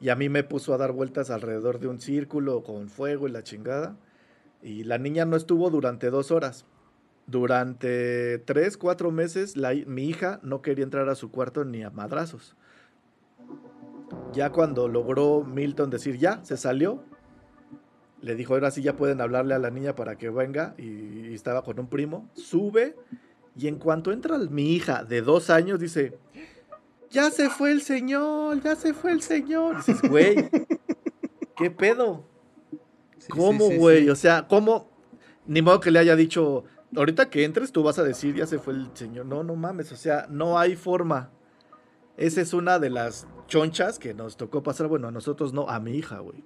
Y 0.00 0.08
a 0.08 0.16
mí 0.16 0.28
me 0.28 0.42
puso 0.42 0.74
a 0.74 0.78
dar 0.78 0.90
vueltas 0.90 1.30
alrededor 1.30 1.78
de 1.78 1.86
un 1.86 2.00
círculo 2.00 2.64
con 2.64 2.88
fuego 2.88 3.28
y 3.28 3.30
la 3.30 3.44
chingada. 3.44 3.96
Y 4.60 4.82
la 4.82 4.98
niña 4.98 5.24
no 5.26 5.36
estuvo 5.36 5.70
durante 5.70 6.10
dos 6.10 6.32
horas. 6.32 6.66
Durante 7.28 8.38
tres, 8.38 8.76
cuatro 8.76 9.12
meses, 9.12 9.56
la 9.56 9.72
mi 9.86 10.08
hija 10.08 10.40
no 10.42 10.60
quería 10.60 10.82
entrar 10.82 11.08
a 11.08 11.14
su 11.14 11.30
cuarto 11.30 11.64
ni 11.64 11.84
a 11.84 11.90
madrazos. 11.90 12.56
Ya 14.32 14.50
cuando 14.50 14.88
logró 14.88 15.44
Milton 15.44 15.90
decir 15.90 16.18
ya, 16.18 16.44
se 16.44 16.56
salió, 16.56 17.04
le 18.22 18.34
dijo, 18.34 18.54
ahora 18.54 18.70
sí 18.70 18.82
ya 18.82 18.96
pueden 18.96 19.20
hablarle 19.20 19.54
a 19.54 19.58
la 19.58 19.70
niña 19.70 19.94
para 19.94 20.16
que 20.16 20.30
venga. 20.30 20.74
Y, 20.78 21.28
y 21.28 21.34
estaba 21.34 21.62
con 21.62 21.78
un 21.78 21.88
primo, 21.88 22.30
sube. 22.34 22.96
Y 23.56 23.66
en 23.68 23.78
cuanto 23.78 24.12
entra 24.12 24.38
mi 24.38 24.72
hija 24.72 25.04
de 25.04 25.20
dos 25.20 25.50
años, 25.50 25.78
dice, 25.78 26.18
ya 27.10 27.30
se 27.30 27.50
fue 27.50 27.72
el 27.72 27.82
señor, 27.82 28.62
ya 28.62 28.74
se 28.74 28.94
fue 28.94 29.12
el 29.12 29.22
señor. 29.22 29.76
dices, 29.76 30.00
güey, 30.02 30.48
¿qué 31.56 31.70
pedo? 31.70 32.24
Sí, 33.18 33.28
¿Cómo, 33.28 33.68
sí, 33.68 33.76
güey? 33.76 34.08
O 34.08 34.16
sea, 34.16 34.48
¿cómo? 34.48 34.90
Ni 35.46 35.60
modo 35.60 35.80
que 35.80 35.90
le 35.90 35.98
haya 35.98 36.16
dicho, 36.16 36.64
ahorita 36.96 37.28
que 37.28 37.44
entres 37.44 37.72
tú 37.72 37.82
vas 37.82 37.98
a 37.98 38.04
decir, 38.04 38.34
ya 38.34 38.46
se 38.46 38.58
fue 38.58 38.74
el 38.74 38.90
señor. 38.94 39.26
No, 39.26 39.44
no 39.44 39.54
mames, 39.56 39.92
o 39.92 39.96
sea, 39.96 40.26
no 40.30 40.58
hay 40.58 40.76
forma. 40.76 41.30
Esa 42.16 42.40
es 42.40 42.54
una 42.54 42.78
de 42.78 42.90
las 42.90 43.26
chonchas 43.46 43.98
que 43.98 44.14
nos 44.14 44.36
tocó 44.36 44.62
pasar, 44.62 44.86
bueno, 44.88 45.08
a 45.08 45.10
nosotros 45.10 45.52
no, 45.52 45.68
a 45.68 45.80
mi 45.80 45.92
hija, 45.92 46.20
güey. 46.20 46.44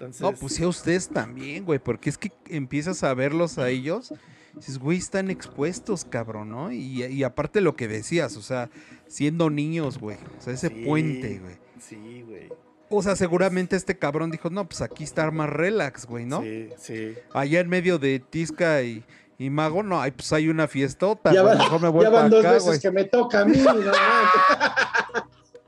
Entonces, 0.00 0.22
No, 0.22 0.32
pues 0.32 0.54
sí 0.54 0.62
a 0.64 0.68
ustedes 0.68 1.08
también, 1.08 1.64
güey, 1.66 1.78
porque 1.78 2.08
es 2.08 2.16
que 2.16 2.32
empiezas 2.48 3.02
a 3.04 3.12
verlos 3.12 3.58
a 3.58 3.68
ellos, 3.68 4.12
y 4.54 4.56
dices, 4.56 4.78
güey, 4.78 4.96
están 4.96 5.30
expuestos, 5.30 6.06
cabrón, 6.06 6.48
¿no? 6.48 6.72
Y, 6.72 7.04
y 7.04 7.22
aparte 7.22 7.60
lo 7.60 7.76
que 7.76 7.86
decías, 7.86 8.36
o 8.38 8.42
sea, 8.42 8.70
siendo 9.08 9.50
niños, 9.50 9.98
güey, 9.98 10.16
o 10.38 10.40
sea, 10.40 10.54
ese 10.54 10.68
Sí. 10.68 10.84
puente, 10.86 11.38
güey. 11.38 11.56
Sí, 11.78 12.24
güey. 12.26 12.48
O 12.88 13.02
sea, 13.02 13.14
seguramente 13.14 13.76
este 13.76 13.98
cabrón 13.98 14.30
dijo, 14.30 14.48
no, 14.50 14.66
pues 14.66 14.80
aquí 14.80 15.04
está 15.04 15.30
más 15.30 15.50
relax, 15.50 16.06
güey, 16.06 16.24
¿no? 16.24 16.40
Sí, 16.42 16.70
sí. 16.78 17.14
Allá 17.34 17.60
en 17.60 17.68
medio 17.68 17.98
de 17.98 18.18
Tisca 18.20 18.82
y, 18.82 19.04
y 19.38 19.50
Mago, 19.50 19.82
no, 19.82 20.00
ay, 20.00 20.12
pues 20.12 20.32
hay 20.32 20.48
una 20.48 20.66
fiestota, 20.66 21.32
Ya, 21.32 21.42
van- 21.42 21.58
mejor 21.58 21.80
me 21.82 21.88
voy 21.88 22.04
ya 22.04 22.10
van 22.10 22.30
dos 22.30 22.40
acá, 22.40 22.52
veces 22.54 22.66
güey. 22.66 22.80
que 22.80 22.90
me 22.90 23.04
toca 23.04 23.40
a 23.42 23.44
mí. 23.44 23.58
no 23.58 23.64
mames. 23.74 23.90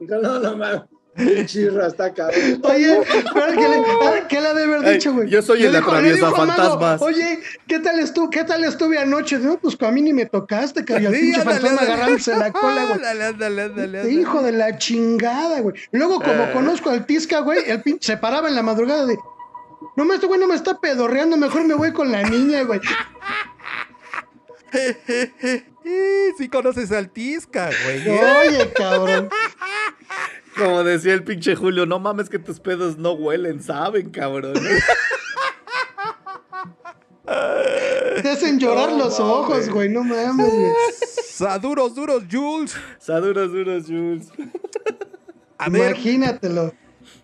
No, 0.00 0.38
no 0.40 0.56
mames. 0.56 0.82
Chirra, 1.44 1.88
está 1.88 2.12
cabrón. 2.14 2.60
Oye, 2.62 3.00
pero 3.34 3.46
¿qué 3.52 3.68
le, 3.68 3.82
¿qué 4.28 4.40
le 4.40 4.46
ha 4.48 4.54
de 4.54 4.64
haber 4.64 4.92
dicho, 4.94 5.12
güey? 5.12 5.28
yo 5.28 5.42
soy 5.42 5.60
Le 5.60 5.66
el 5.66 5.74
dijo- 5.74 5.94
le 6.00 6.12
dijo 6.14 6.26
a 6.26 6.30
Mago, 6.30 6.42
atraviesa-fantasmas. 6.52 7.02
Oye, 7.02 7.38
¿qué 7.68 7.78
tal 7.80 7.98
estuvo? 7.98 8.30
¿Qué 8.30 8.44
tal 8.44 8.64
estuve 8.64 8.98
anoche? 8.98 9.38
No, 9.38 9.58
pues 9.58 9.76
a 9.82 9.90
mí 9.90 10.00
ni 10.00 10.14
me 10.14 10.24
tocaste, 10.24 10.80
el 10.88 11.14
Sí, 11.14 11.32
fantasma 11.34 11.80
agarrándose 11.82 12.34
la 12.36 12.50
cola, 12.50 12.82
güey. 12.84 12.92
Ándale, 12.94 13.24
ándale, 13.24 13.62
ándale, 13.62 13.98
ándale. 14.00 14.10
Hijo 14.12 14.42
de 14.42 14.52
la 14.52 14.78
chingada, 14.78 15.60
güey. 15.60 15.76
Luego, 15.90 16.18
como 16.20 16.44
Eh. 16.44 16.50
conozco 16.54 16.88
al 16.88 17.04
Tisca, 17.04 17.40
güey, 17.40 17.58
el 17.70 17.82
pinche 17.82 18.06
se 18.12 18.16
paraba 18.16 18.48
en 18.48 18.54
la 18.54 18.62
madrugada 18.62 19.04
de. 19.04 19.18
No 19.96 20.06
me, 20.06 20.14
este 20.14 20.26
güey 20.26 20.40
no 20.40 20.46
me 20.46 20.54
está 20.54 20.80
pedorreando, 20.80 21.36
mejor 21.36 21.64
me 21.66 21.74
voy 21.74 21.92
con 21.92 22.10
la 22.10 22.22
niña, 22.22 22.62
güey. 22.62 22.80
Sí, 24.72 25.64
sí 26.38 26.48
conoces 26.48 26.90
al 26.92 27.10
Tisca, 27.10 27.68
güey. 27.84 28.08
Oye, 28.08 28.72
cabrón. 28.74 29.28
Como 30.56 30.84
decía 30.84 31.14
el 31.14 31.24
pinche 31.24 31.54
Julio, 31.56 31.86
no 31.86 31.98
mames 31.98 32.28
que 32.28 32.38
tus 32.38 32.60
pedos 32.60 32.98
no 32.98 33.12
huelen, 33.12 33.62
saben, 33.62 34.10
cabrón. 34.10 34.54
Te 37.24 38.28
hacen 38.30 38.58
llorar 38.58 38.92
los 38.92 39.18
ojos, 39.20 39.68
güey. 39.70 39.88
No 39.88 40.04
mames, 40.04 40.52
güey. 40.52 40.72
Sa- 41.24 41.58
duros, 41.58 41.94
duros, 41.94 42.24
Jules. 42.30 42.74
Saduros, 42.98 43.50
duros, 43.52 43.84
Jules. 43.86 44.28
A 45.58 45.68
ver, 45.68 45.92
Imagínatelo. 45.92 46.72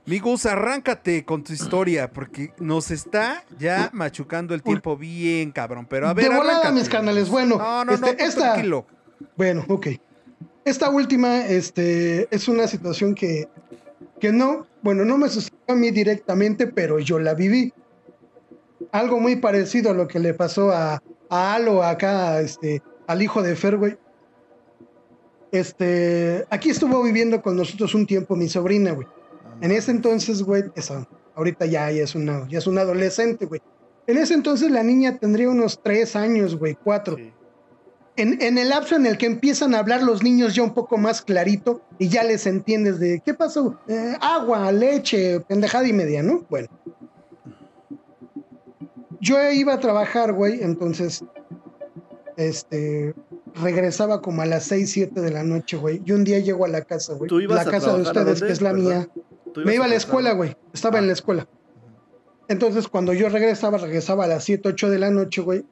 mi 0.07 0.19
Gus, 0.19 0.47
arráncate 0.47 1.25
con 1.25 1.45
tu 1.45 1.53
historia, 1.53 2.11
porque 2.11 2.53
nos 2.59 2.91
está 2.91 3.45
ya 3.59 3.91
machucando 3.93 4.55
el 4.55 4.63
tiempo 4.63 4.97
bien, 4.97 5.51
cabrón. 5.53 5.87
Pero 5.89 6.09
a 6.09 6.15
ver, 6.15 6.29
de 6.31 6.37
volada, 6.37 6.71
mis 6.73 6.89
canales. 6.89 7.29
Bueno, 7.29 7.59
No, 7.59 7.85
no, 7.85 7.93
este, 7.93 8.07
no, 8.07 8.17
tú 8.17 8.25
esta, 8.25 8.41
tranquilo. 8.53 8.87
Bueno, 9.37 9.65
ok. 9.69 9.89
Esta 10.69 10.91
última 10.91 11.47
este, 11.47 12.29
es 12.31 12.47
una 12.47 12.69
situación 12.69 13.15
que, 13.15 13.49
que 14.21 14.33
no, 14.33 14.67
bueno, 14.83 15.03
no 15.07 15.17
me 15.17 15.31
sucedió 15.31 15.57
a 15.67 15.75
mí 15.75 15.91
directamente, 15.91 16.67
pero 16.67 16.99
yo 16.99 17.19
la 17.19 17.33
viví. 17.33 17.73
Algo 18.93 19.19
muy 19.19 19.37
parecido 19.37 19.93
a 19.93 19.95
lo 19.95 20.07
que 20.07 20.19
le 20.19 20.35
pasó 20.35 20.71
a, 20.71 21.03
a 21.31 21.55
Alo 21.55 21.83
acá, 21.83 22.43
este, 22.43 22.83
al 23.07 23.23
hijo 23.23 23.43
de 23.43 23.57
Fer, 23.57 23.79
güey. 23.79 23.97
Este, 25.53 26.45
aquí 26.51 26.69
estuvo 26.69 27.03
viviendo 27.03 27.41
con 27.41 27.57
nosotros 27.57 27.95
un 27.95 28.07
tiempo 28.07 28.37
mi 28.37 28.51
sobrina, 28.51 28.93
güey. 28.93 29.09
En 29.63 29.73
ese 29.73 29.91
entonces, 29.91 30.43
güey, 30.43 30.65
esa, 30.77 31.09
ahorita 31.35 31.65
ya, 31.65 31.91
ya 31.91 32.03
es 32.03 32.15
una, 32.15 32.47
ya 32.47 32.59
es 32.59 32.67
una 32.67 32.83
adolescente, 32.83 33.47
güey. 33.47 33.63
En 34.07 34.19
ese 34.19 34.35
entonces 34.35 34.71
la 34.71 34.83
niña 34.83 35.17
tendría 35.17 35.49
unos 35.49 35.83
tres 35.83 36.15
años, 36.15 36.57
güey, 36.57 36.75
cuatro 36.75 37.17
Sí. 37.17 37.33
En, 38.19 38.43
en 38.43 38.59
el 38.59 38.71
lapso 38.71 38.97
en 38.97 39.07
el 39.07 39.17
que 39.17 39.27
empiezan 39.27 39.75
a 39.75 39.79
hablar 39.79 40.03
los 40.03 40.23
niños 40.25 40.55
ya 40.55 40.65
un 40.65 40.75
poco 40.75 40.99
más 40.99 41.23
clarito 41.23 41.83
y 41.99 42.09
ya 42.09 42.25
les 42.25 42.47
entiendes 42.47 42.99
de 42.99 43.23
qué 43.25 43.33
pasó, 43.33 43.79
Eh, 43.87 44.15
agua, 44.21 44.71
leche, 44.73 45.41
pendejada 45.41 45.87
y 45.87 45.93
media, 45.93 46.23
¿no? 46.23 46.45
Bueno. 46.51 46.69
Yo 49.21 49.51
iba 49.51 49.75
a 49.75 49.81
trabajar, 49.81 50.33
güey, 50.33 50.63
entonces, 50.63 51.25
este, 52.37 53.15
regresaba 53.55 54.21
como 54.21 54.43
a 54.43 54.47
las 54.47 54.65
6, 54.65 54.91
7 54.91 55.21
de 55.21 55.31
la 55.31 55.45
noche, 55.45 55.77
güey. 55.77 56.03
Y 56.05 56.13
un 56.13 56.25
día 56.25 56.41
llego 56.41 56.65
a 56.65 56.69
la 56.69 56.83
casa, 56.83 57.15
güey. 57.15 57.29
¿Tú 57.29 57.41
ibas 57.41 57.57
La 57.57 57.63
a 57.63 57.73
casa 57.73 57.97
de 57.97 58.03
ustedes, 58.03 58.43
que 58.43 58.53
es 58.53 58.61
la 58.61 58.73
mía. 58.73 59.09
¿Tú 59.55 59.61
Me 59.63 59.75
iba 59.75 59.85
a 59.85 59.89
la 59.89 59.97
escuela, 59.97 60.33
güey. 60.33 60.57
Estaba 60.73 60.99
en 60.99 61.07
la 61.07 61.13
escuela. 61.13 61.49
Entonces, 62.49 62.89
cuando 62.89 63.13
yo 63.13 63.29
regresaba, 63.29 63.79
regresaba 63.79 64.25
a 64.25 64.29
las 64.29 64.45
7, 64.45 64.69
8 64.69 64.91
de 64.91 64.99
la 64.99 65.11
noche, 65.11 65.41
güey. 65.41 65.65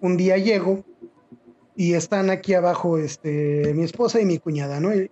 Un 0.00 0.16
día 0.16 0.36
llego 0.36 0.84
y 1.74 1.94
están 1.94 2.30
aquí 2.30 2.54
abajo 2.54 2.98
este, 2.98 3.72
mi 3.74 3.84
esposa 3.84 4.20
y 4.20 4.26
mi 4.26 4.38
cuñada, 4.38 4.80
¿no? 4.80 4.94
Y 4.94 5.10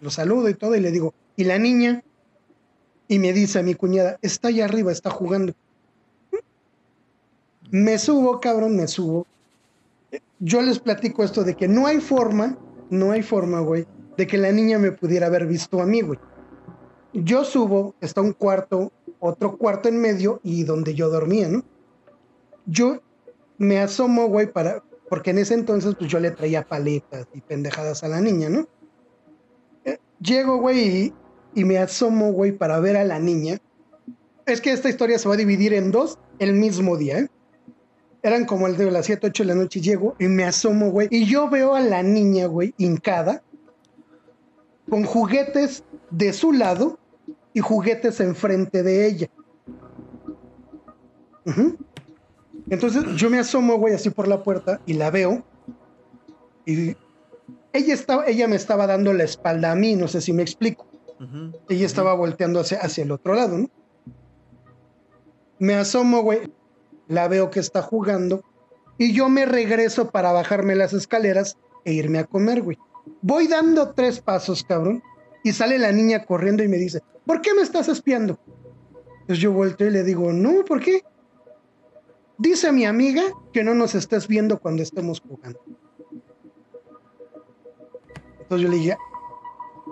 lo 0.00 0.10
saludo 0.10 0.48
y 0.48 0.54
todo 0.54 0.74
y 0.74 0.80
le 0.80 0.90
digo, 0.90 1.14
¿y 1.36 1.44
la 1.44 1.58
niña? 1.58 2.02
Y 3.08 3.18
me 3.18 3.32
dice 3.32 3.58
a 3.58 3.62
mi 3.62 3.74
cuñada, 3.74 4.18
está 4.22 4.48
allá 4.48 4.64
arriba, 4.64 4.92
está 4.92 5.10
jugando. 5.10 5.52
Me 7.70 7.98
subo, 7.98 8.40
cabrón, 8.40 8.76
me 8.76 8.88
subo. 8.88 9.26
Yo 10.38 10.62
les 10.62 10.78
platico 10.78 11.22
esto 11.22 11.44
de 11.44 11.54
que 11.54 11.68
no 11.68 11.86
hay 11.86 12.00
forma, 12.00 12.56
no 12.88 13.12
hay 13.12 13.22
forma, 13.22 13.60
güey, 13.60 13.86
de 14.16 14.26
que 14.26 14.38
la 14.38 14.52
niña 14.52 14.78
me 14.78 14.92
pudiera 14.92 15.26
haber 15.26 15.46
visto 15.46 15.80
a 15.80 15.86
mí, 15.86 16.00
güey. 16.00 16.18
Yo 17.12 17.44
subo, 17.44 17.94
está 18.00 18.20
un 18.20 18.32
cuarto, 18.32 18.92
otro 19.18 19.56
cuarto 19.58 19.88
en 19.88 20.00
medio 20.00 20.40
y 20.42 20.62
donde 20.64 20.94
yo 20.94 21.10
dormía, 21.10 21.48
¿no? 21.48 21.64
Yo 22.66 23.00
me 23.58 23.80
asomo, 23.80 24.28
güey, 24.28 24.50
para, 24.50 24.82
porque 25.10 25.30
en 25.30 25.38
ese 25.38 25.54
entonces 25.54 25.96
pues 25.98 26.08
yo 26.08 26.20
le 26.20 26.30
traía 26.30 26.62
paletas 26.62 27.26
y 27.34 27.40
pendejadas 27.40 28.04
a 28.04 28.08
la 28.08 28.20
niña, 28.20 28.48
¿no? 28.48 28.68
Eh, 29.84 29.98
llego, 30.20 30.58
güey, 30.58 31.12
y, 31.52 31.64
me 31.64 31.78
asomo, 31.78 32.32
güey, 32.32 32.52
para 32.52 32.78
ver 32.78 32.96
a 32.96 33.04
la 33.04 33.18
niña. 33.18 33.58
Es 34.46 34.60
que 34.60 34.70
esta 34.70 34.88
historia 34.88 35.18
se 35.18 35.28
va 35.28 35.34
a 35.34 35.36
dividir 35.36 35.74
en 35.74 35.90
dos 35.90 36.16
el 36.38 36.54
mismo 36.54 36.96
día, 36.96 37.18
¿eh? 37.18 37.28
Eran 38.22 38.44
como 38.44 38.68
el 38.68 38.76
de 38.76 38.88
las 38.88 39.06
7, 39.06 39.26
8 39.26 39.42
de 39.42 39.48
la 39.48 39.54
noche, 39.56 39.80
llego 39.80 40.14
y 40.20 40.28
me 40.28 40.44
asomo, 40.44 40.90
güey, 40.90 41.08
y 41.10 41.24
yo 41.24 41.50
veo 41.50 41.74
a 41.74 41.80
la 41.80 42.04
niña, 42.04 42.46
güey, 42.46 42.72
hincada, 42.78 43.42
con 44.88 45.04
juguetes 45.04 45.82
de 46.10 46.32
su 46.32 46.52
lado 46.52 47.00
y 47.52 47.60
juguetes 47.60 48.20
enfrente 48.20 48.84
de 48.84 49.06
ella. 49.06 49.28
Ujú. 51.46 51.76
Entonces 52.70 53.04
yo 53.16 53.28
me 53.28 53.38
asomo, 53.38 53.76
güey, 53.76 53.94
así 53.94 54.10
por 54.10 54.28
la 54.28 54.42
puerta 54.42 54.80
y 54.86 54.94
la 54.94 55.10
veo. 55.10 55.44
Y 56.64 56.96
ella, 57.72 57.94
estaba, 57.94 58.26
ella 58.26 58.46
me 58.46 58.56
estaba 58.56 58.86
dando 58.86 59.12
la 59.12 59.24
espalda 59.24 59.72
a 59.72 59.74
mí, 59.74 59.96
no 59.96 60.08
sé 60.08 60.20
si 60.20 60.32
me 60.32 60.42
explico. 60.42 60.86
Ella 61.68 61.84
estaba 61.84 62.14
volteando 62.14 62.60
hacia, 62.60 62.78
hacia 62.78 63.04
el 63.04 63.10
otro 63.10 63.34
lado, 63.34 63.58
¿no? 63.58 63.70
Me 65.58 65.74
asomo, 65.74 66.22
güey, 66.22 66.50
la 67.08 67.28
veo 67.28 67.50
que 67.50 67.60
está 67.60 67.82
jugando 67.82 68.42
y 68.96 69.12
yo 69.12 69.28
me 69.28 69.44
regreso 69.44 70.10
para 70.10 70.32
bajarme 70.32 70.74
las 70.74 70.92
escaleras 70.92 71.58
e 71.84 71.92
irme 71.92 72.20
a 72.20 72.24
comer, 72.24 72.62
güey. 72.62 72.78
Voy 73.20 73.48
dando 73.48 73.92
tres 73.92 74.20
pasos, 74.20 74.64
cabrón, 74.64 75.02
y 75.42 75.52
sale 75.52 75.78
la 75.78 75.92
niña 75.92 76.24
corriendo 76.24 76.62
y 76.62 76.68
me 76.68 76.76
dice, 76.76 77.00
¿por 77.26 77.40
qué 77.42 77.52
me 77.52 77.62
estás 77.62 77.88
espiando? 77.88 78.38
Pues 79.26 79.38
yo 79.38 79.52
volteo 79.52 79.88
y 79.88 79.92
le 79.92 80.04
digo, 80.04 80.32
no, 80.32 80.64
¿por 80.64 80.80
qué? 80.80 81.02
Dice 82.40 82.72
mi 82.72 82.86
amiga 82.86 83.22
que 83.52 83.62
no 83.62 83.74
nos 83.74 83.94
estés 83.94 84.26
viendo 84.26 84.58
cuando 84.60 84.82
estemos 84.82 85.20
jugando. 85.20 85.60
Entonces 88.40 88.62
yo 88.62 88.68
le 88.70 88.76
dije, 88.78 88.96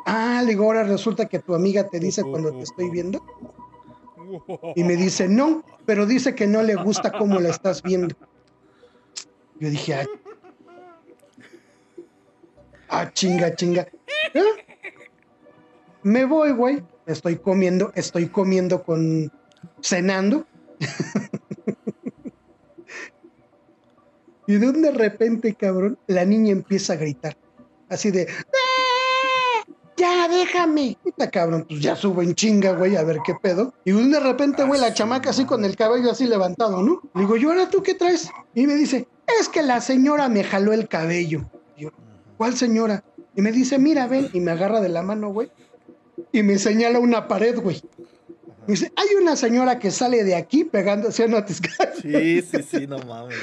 ah, 0.06 0.40
le 0.40 0.52
digo, 0.52 0.64
ahora 0.64 0.82
resulta 0.84 1.26
que 1.26 1.40
tu 1.40 1.54
amiga 1.54 1.90
te 1.90 2.00
dice 2.00 2.22
cuando 2.22 2.50
te 2.52 2.62
estoy 2.62 2.88
viendo. 2.88 3.22
Y 4.74 4.82
me 4.82 4.96
dice, 4.96 5.28
no, 5.28 5.62
pero 5.84 6.06
dice 6.06 6.34
que 6.34 6.46
no 6.46 6.62
le 6.62 6.74
gusta 6.76 7.12
cómo 7.12 7.38
la 7.38 7.50
estás 7.50 7.82
viendo. 7.82 8.16
Yo 9.60 9.68
dije, 9.68 9.94
ah, 9.96 10.06
ah 12.88 13.12
chinga, 13.12 13.54
chinga. 13.56 13.88
¿Eh? 14.32 14.42
Me 16.02 16.24
voy, 16.24 16.52
güey. 16.52 16.82
Estoy 17.04 17.36
comiendo, 17.36 17.92
estoy 17.94 18.28
comiendo 18.28 18.82
con, 18.82 19.30
cenando. 19.82 20.46
y 24.48 24.54
de 24.56 24.66
un 24.68 24.82
de 24.82 24.90
repente, 24.90 25.54
cabrón, 25.54 25.96
la 26.08 26.24
niña 26.24 26.50
empieza 26.50 26.94
a 26.94 26.96
gritar. 26.96 27.36
Así 27.88 28.10
de, 28.10 28.26
"¡Ah! 28.28 29.64
ya, 29.96 30.28
déjame. 30.28 30.96
Puta, 31.02 31.30
cabrón, 31.30 31.66
pues 31.68 31.80
ya 31.80 31.94
subo 31.96 32.22
en 32.22 32.34
chinga, 32.34 32.72
güey, 32.72 32.96
a 32.96 33.02
ver 33.02 33.18
qué 33.24 33.34
pedo. 33.40 33.74
Y 33.84 33.92
de 33.92 33.98
un 33.98 34.10
de 34.10 34.20
repente, 34.20 34.64
güey, 34.64 34.80
la 34.80 34.94
chamaca 34.94 35.30
así 35.30 35.44
con 35.44 35.64
el 35.64 35.76
cabello 35.76 36.10
así 36.10 36.26
levantado, 36.26 36.82
¿no? 36.82 37.00
Le 37.14 37.20
digo, 37.22 37.36
¿y 37.36 37.44
ahora 37.44 37.68
tú 37.68 37.82
qué 37.82 37.94
traes? 37.94 38.30
Y 38.54 38.66
me 38.66 38.74
dice, 38.74 39.06
es 39.40 39.48
que 39.48 39.62
la 39.62 39.80
señora 39.80 40.28
me 40.28 40.44
jaló 40.44 40.72
el 40.72 40.88
cabello. 40.88 41.50
Y 41.76 41.82
yo, 41.82 41.90
¿cuál 42.36 42.56
señora? 42.56 43.04
Y 43.36 43.42
me 43.42 43.52
dice, 43.52 43.78
mira, 43.78 44.06
ven, 44.06 44.28
y 44.32 44.40
me 44.40 44.50
agarra 44.52 44.80
de 44.80 44.88
la 44.88 45.02
mano, 45.02 45.30
güey, 45.30 45.50
y 46.32 46.42
me 46.42 46.58
señala 46.58 46.98
una 46.98 47.28
pared, 47.28 47.58
güey. 47.60 47.82
Me 48.66 48.74
dice, 48.74 48.92
hay 48.96 49.08
una 49.20 49.34
señora 49.36 49.78
que 49.78 49.90
sale 49.90 50.24
de 50.24 50.34
aquí 50.34 50.64
pegándose 50.64 51.22
a 51.22 51.26
una 51.26 51.44
tisca. 51.44 51.70
Sí, 52.02 52.42
sí, 52.42 52.62
sí, 52.62 52.86
no 52.86 52.98
mames. 52.98 53.36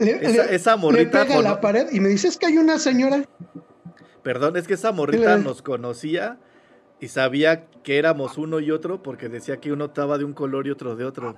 Le, 0.00 0.12
Esa- 0.12 0.46
le- 0.46 0.54
esa 0.56 0.74
le 0.76 0.80
morrita 0.82 1.22
pega 1.22 1.34
a 1.38 1.42
la 1.42 1.48
cono- 1.50 1.60
pared 1.60 1.86
y 1.92 2.00
me 2.00 2.08
dice, 2.08 2.26
es 2.28 2.36
que 2.36 2.46
hay 2.46 2.58
una 2.58 2.78
señora. 2.78 3.22
Perdón, 4.22 4.56
es 4.56 4.66
que 4.66 4.74
esa 4.74 4.90
morrita 4.92 5.36
nos 5.36 5.62
conocía 5.62 6.38
y 7.00 7.08
sabía 7.08 7.66
que 7.82 7.98
éramos 7.98 8.36
uno 8.38 8.60
y 8.60 8.70
otro 8.70 9.02
porque 9.02 9.28
decía 9.28 9.58
que 9.58 9.72
uno 9.72 9.84
estaba 9.86 10.18
de 10.18 10.24
un 10.24 10.32
color 10.34 10.66
y 10.66 10.70
otro 10.70 10.96
de 10.96 11.04
otro. 11.04 11.36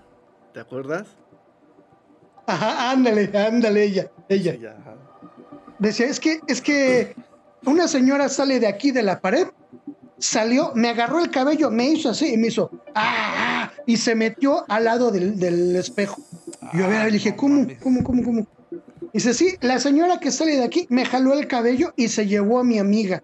¿Te 0.54 0.60
acuerdas? 0.60 1.06
Ajá, 2.46 2.90
ándale, 2.90 3.30
ándale, 3.36 3.84
ella, 3.84 4.10
ella. 4.28 4.76
Ajá. 4.80 4.94
Decía, 5.78 6.06
es 6.06 6.18
que, 6.20 6.40
es 6.48 6.60
que 6.60 7.14
una 7.64 7.86
señora 7.88 8.28
sale 8.28 8.58
de 8.60 8.66
aquí 8.66 8.90
de 8.90 9.02
la 9.02 9.20
pared, 9.20 9.46
salió, 10.22 10.70
me 10.74 10.88
agarró 10.88 11.18
el 11.18 11.30
cabello, 11.30 11.70
me 11.70 11.88
hizo 11.88 12.10
así 12.10 12.32
y 12.32 12.36
me 12.36 12.46
hizo, 12.46 12.70
¡ah! 12.94 13.34
ah", 13.36 13.72
y 13.86 13.96
se 13.96 14.14
metió 14.14 14.64
al 14.68 14.84
lado 14.84 15.10
del, 15.10 15.38
del 15.38 15.74
espejo. 15.74 16.22
Yo 16.72 16.84
a 16.84 16.88
ver, 16.88 17.06
le 17.06 17.10
dije, 17.10 17.34
¿cómo, 17.34 17.66
cómo, 17.82 18.04
cómo, 18.04 18.22
cómo? 18.22 18.46
Dice, 19.12 19.34
sí, 19.34 19.56
la 19.60 19.80
señora 19.80 20.20
que 20.20 20.30
sale 20.30 20.56
de 20.56 20.64
aquí 20.64 20.86
me 20.90 21.04
jaló 21.04 21.34
el 21.34 21.48
cabello 21.48 21.92
y 21.96 22.08
se 22.08 22.26
llevó 22.26 22.60
a 22.60 22.64
mi 22.64 22.78
amiga. 22.78 23.22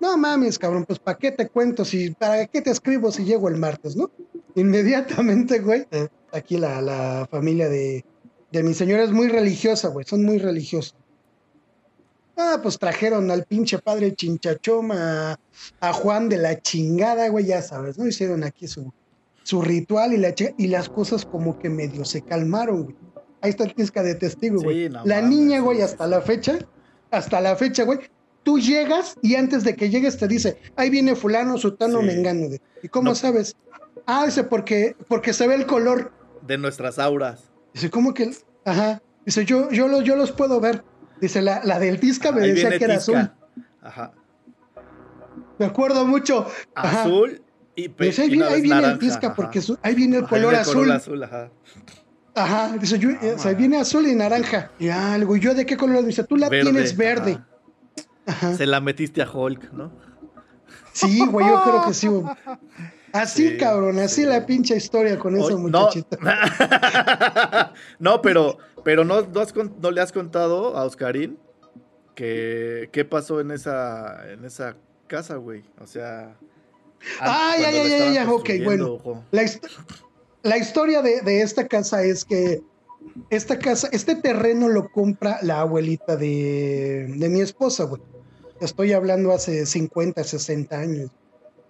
No 0.00 0.16
mames, 0.16 0.58
cabrón, 0.58 0.84
pues 0.84 0.98
¿para 0.98 1.18
qué 1.18 1.32
te 1.32 1.48
cuento? 1.48 1.84
Si, 1.84 2.10
¿Para 2.10 2.46
qué 2.46 2.62
te 2.62 2.70
escribo 2.70 3.10
si 3.10 3.24
llego 3.24 3.48
el 3.48 3.56
martes, 3.56 3.96
no? 3.96 4.10
Inmediatamente, 4.54 5.58
güey. 5.58 5.86
Aquí 6.32 6.58
la, 6.58 6.80
la 6.80 7.26
familia 7.30 7.68
de, 7.68 8.04
de 8.52 8.62
mi 8.62 8.72
señora 8.72 9.02
es 9.02 9.10
muy 9.10 9.28
religiosa, 9.28 9.88
güey. 9.88 10.06
Son 10.06 10.24
muy 10.24 10.38
religiosos. 10.38 10.96
Ah, 12.44 12.58
pues 12.62 12.78
trajeron 12.78 13.30
al 13.30 13.44
pinche 13.44 13.78
padre 13.78 14.14
Chinchachoma, 14.14 15.32
a, 15.32 15.38
a 15.80 15.92
Juan 15.92 16.28
de 16.28 16.38
la 16.38 16.60
chingada, 16.60 17.28
güey, 17.28 17.46
ya 17.46 17.62
sabes, 17.62 17.98
¿no? 17.98 18.06
Hicieron 18.06 18.42
aquí 18.44 18.66
su, 18.66 18.92
su 19.42 19.62
ritual 19.62 20.12
y, 20.12 20.16
la, 20.18 20.34
chi- 20.34 20.54
y 20.58 20.66
las 20.68 20.88
cosas 20.88 21.24
como 21.24 21.58
que 21.58 21.68
medio 21.70 22.04
se 22.04 22.22
calmaron, 22.22 22.84
güey. 22.84 22.96
Ahí 23.40 23.50
está 23.50 23.64
el 23.64 23.74
tisca 23.74 24.02
de 24.02 24.14
testigo, 24.14 24.58
Sí, 24.58 24.64
güey. 24.64 24.88
no 24.88 25.04
la 25.04 25.20
mames, 25.20 25.30
niña, 25.38 25.60
güey, 25.60 25.78
sí, 25.78 25.82
hasta 25.84 26.04
sí. 26.04 26.10
la 26.10 26.20
fecha, 26.20 26.58
hasta 27.10 27.40
la 27.40 27.56
fecha, 27.56 27.84
güey, 27.84 27.98
tú 28.42 28.58
llegas 28.58 29.16
y 29.22 29.34
antes 29.36 29.64
de 29.64 29.74
que 29.76 29.88
llegues 29.90 30.16
te 30.16 30.26
dice, 30.28 30.56
ahí 30.76 30.90
viene 30.90 31.14
fulano, 31.14 31.58
sutano, 31.58 32.00
Sí. 32.00 32.06
mengano. 32.06 32.46
¿Y 32.82 32.88
cómo 32.88 33.10
No. 33.10 33.14
sabes? 33.14 33.56
Ah, 34.06 34.24
dice, 34.26 34.44
porque, 34.44 34.96
porque 35.08 35.32
se 35.32 35.46
ve 35.46 35.54
el 35.54 35.66
color. 35.66 36.12
De 36.46 36.58
nuestras 36.58 36.98
auras. 36.98 37.50
Dice, 37.74 37.88
¿cómo 37.90 38.14
que? 38.14 38.30
Ajá. 38.64 39.00
Dice, 39.24 39.44
yo, 39.44 39.70
yo, 39.70 39.86
los, 39.88 40.02
yo 40.04 40.16
los 40.16 40.32
puedo 40.32 40.58
ver. 40.60 40.82
Dice, 41.22 41.40
la, 41.40 41.62
la 41.64 41.78
del 41.78 41.98
Tisca 41.98 42.32
me 42.32 42.42
Ahí 42.42 42.50
decía 42.52 42.76
que 42.78 42.84
era 42.84 42.98
Tisca. 42.98 43.18
azul. 43.20 43.30
Ajá. 43.80 44.12
Me 45.58 45.64
acuerdo 45.66 46.04
mucho. 46.04 46.46
Ajá. 46.74 47.02
Azul 47.04 47.40
y, 47.74 47.88
pe- 47.88 48.06
Dice, 48.06 48.22
ahí 48.22 48.28
y 48.28 48.30
viene, 48.32 48.46
ahí 48.76 48.84
el 48.92 48.98
Tisca 48.98 49.28
ajá. 49.28 49.34
porque 49.36 49.62
su- 49.62 49.78
ahí 49.82 49.94
viene 49.94 50.18
el 50.18 50.26
color 50.28 50.52
el 50.52 50.60
azul. 50.60 50.90
azul, 50.90 51.22
ajá. 51.22 51.48
Ajá. 52.34 52.76
Dice, 52.78 52.98
yo, 52.98 53.10
o 53.34 53.38
sea, 53.38 53.52
viene 53.54 53.78
azul 53.78 54.06
y 54.06 54.14
naranja. 54.14 54.70
Y 54.78 54.88
algo, 54.88 55.36
¿y 55.36 55.40
yo 55.40 55.54
de 55.54 55.64
qué 55.64 55.76
color? 55.76 56.04
Dice, 56.04 56.24
tú 56.24 56.36
la 56.36 56.50
tienes 56.50 56.96
verde. 56.96 57.32
ajá. 57.32 57.46
Ajá. 58.48 58.54
Se 58.54 58.66
la 58.66 58.80
metiste 58.80 59.22
a 59.22 59.30
Hulk, 59.30 59.72
¿no? 59.72 59.90
Sí, 60.92 61.24
güey, 61.26 61.46
yo 61.46 61.62
creo 61.62 61.84
que 61.86 61.94
sí. 61.94 62.08
güey. 62.08 62.24
Así, 63.12 63.50
Sí, 63.50 63.56
cabrón, 63.58 63.98
así 63.98 64.22
sí. 64.22 64.26
la 64.26 64.46
pinche 64.46 64.74
historia 64.74 65.18
con 65.18 65.36
esa 65.36 65.54
muchachita. 65.54 66.16
No, 66.22 67.70
no 68.16 68.22
pero, 68.22 68.56
pero 68.84 69.04
no, 69.04 69.22
no, 69.22 69.40
has 69.40 69.52
con- 69.52 69.74
no 69.80 69.90
le 69.90 70.00
has 70.00 70.12
contado 70.12 70.76
a 70.76 70.84
Oscarín 70.84 71.38
que 72.14 72.88
qué 72.92 73.04
pasó 73.04 73.40
en 73.40 73.50
esa, 73.50 74.30
en 74.32 74.44
esa 74.44 74.76
casa, 75.06 75.36
güey. 75.36 75.62
O 75.80 75.86
sea. 75.86 76.36
Ah, 77.20 77.54
ya, 77.58 77.70
ya, 77.70 77.84
ya, 77.86 78.10
ya, 78.12 78.30
ok, 78.30 78.50
bueno. 78.64 78.92
ojo. 78.94 79.24
La, 79.30 79.42
hist- 79.42 79.66
la 80.42 80.56
historia 80.58 81.02
de, 81.02 81.20
de 81.22 81.42
esta 81.42 81.66
casa 81.66 82.02
es 82.04 82.24
que 82.24 82.62
esta 83.30 83.58
casa, 83.58 83.88
este 83.92 84.14
terreno 84.14 84.68
lo 84.68 84.88
compra 84.90 85.38
la 85.42 85.60
abuelita 85.60 86.16
de, 86.16 87.06
de 87.16 87.28
mi 87.28 87.40
esposa, 87.40 87.84
güey. 87.84 88.00
Estoy 88.60 88.92
hablando 88.92 89.32
hace 89.32 89.66
50, 89.66 90.22
60 90.22 90.78
años. 90.78 91.10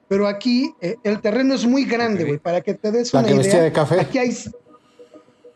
Pero 0.09 0.26
aquí 0.26 0.74
eh, 0.82 0.97
el 1.05 1.22
terreno 1.22 1.55
es 1.55 1.64
muy 1.64 1.86
grande, 1.86 2.24
güey, 2.24 2.39
para 2.39 2.60
que 2.60 2.74
te 2.74 2.93
des 2.93 3.14
La 3.14 3.20
una 3.20 3.28
que 3.28 3.34
idea. 3.36 3.62
de 3.62 3.72
café. 3.72 4.01
Aquí 4.01 4.18
hay... 4.18 4.36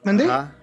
¿Mandé? 0.02 0.24
Ajá. 0.24 0.55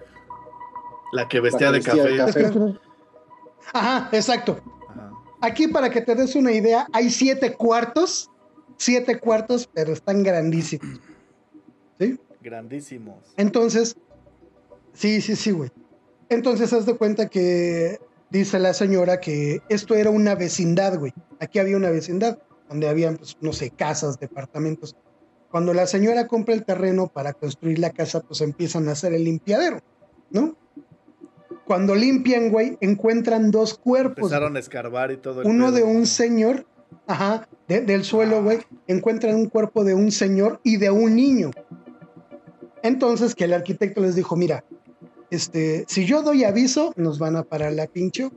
La 1.14 1.28
que 1.28 1.38
vestía 1.38 1.70
La 1.70 1.78
de 1.78 1.80
que 1.80 1.92
vestía 1.92 2.10
de 2.10 2.16
café. 2.18 2.42
café. 2.42 2.78
Ajá, 3.72 4.08
exacto. 4.10 4.60
Ajá. 4.88 5.12
Aquí, 5.40 5.68
para 5.68 5.88
que 5.88 6.00
te 6.00 6.16
des 6.16 6.34
una 6.34 6.50
idea, 6.50 6.88
hay 6.92 7.08
siete 7.08 7.54
cuartos, 7.54 8.30
siete 8.78 9.20
cuartos, 9.20 9.70
pero 9.72 9.92
están 9.92 10.24
grandísimos. 10.24 11.00
¿Sí? 12.00 12.18
Grandísimos. 12.42 13.32
Entonces, 13.36 13.96
sí, 14.92 15.20
sí, 15.20 15.36
sí, 15.36 15.52
güey. 15.52 15.70
Entonces, 16.30 16.72
haz 16.72 16.84
de 16.84 16.96
cuenta 16.96 17.28
que 17.28 18.00
dice 18.30 18.58
la 18.58 18.74
señora 18.74 19.20
que 19.20 19.62
esto 19.68 19.94
era 19.94 20.10
una 20.10 20.34
vecindad, 20.34 20.98
güey. 20.98 21.14
Aquí 21.38 21.60
había 21.60 21.76
una 21.76 21.90
vecindad 21.90 22.40
donde 22.68 22.88
habían, 22.88 23.18
pues, 23.18 23.36
no 23.40 23.52
sé, 23.52 23.70
casas, 23.70 24.18
departamentos. 24.18 24.96
Cuando 25.52 25.74
la 25.74 25.86
señora 25.86 26.26
compra 26.26 26.54
el 26.54 26.64
terreno 26.64 27.06
para 27.06 27.34
construir 27.34 27.78
la 27.78 27.90
casa, 27.90 28.18
pues 28.20 28.40
empiezan 28.40 28.88
a 28.88 28.92
hacer 28.92 29.14
el 29.14 29.22
limpiadero, 29.22 29.78
¿no? 30.30 30.56
Cuando 31.66 31.94
limpian, 31.94 32.50
güey, 32.50 32.76
encuentran 32.80 33.50
dos 33.50 33.74
cuerpos. 33.78 34.16
güey. 34.16 34.26
Empezaron 34.32 34.56
a 34.56 34.60
escarbar 34.60 35.10
y 35.10 35.16
todo. 35.16 35.42
el 35.42 35.48
Uno 35.48 35.66
pedo. 35.66 35.76
de 35.76 35.82
un 35.84 36.06
señor, 36.06 36.66
ajá, 37.06 37.48
de- 37.68 37.80
del 37.80 38.04
suelo, 38.04 38.42
güey, 38.42 38.58
encuentran 38.86 39.34
un 39.34 39.46
cuerpo 39.48 39.82
de 39.84 39.94
un 39.94 40.10
señor 40.12 40.60
y 40.62 40.76
de 40.76 40.90
un 40.90 41.16
niño. 41.16 41.50
Entonces 42.82 43.34
que 43.34 43.44
el 43.44 43.54
arquitecto 43.54 44.00
les 44.02 44.14
dijo, 44.14 44.36
mira, 44.36 44.64
este, 45.30 45.84
si 45.88 46.04
yo 46.04 46.22
doy 46.22 46.44
aviso, 46.44 46.92
nos 46.96 47.18
van 47.18 47.36
a 47.36 47.42
parar 47.44 47.72
la 47.72 47.86
pinche. 47.86 48.30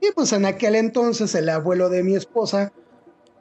Y 0.00 0.12
pues 0.14 0.32
en 0.34 0.44
aquel 0.44 0.74
entonces 0.74 1.34
el 1.34 1.48
abuelo 1.48 1.88
de 1.88 2.02
mi 2.02 2.14
esposa, 2.14 2.72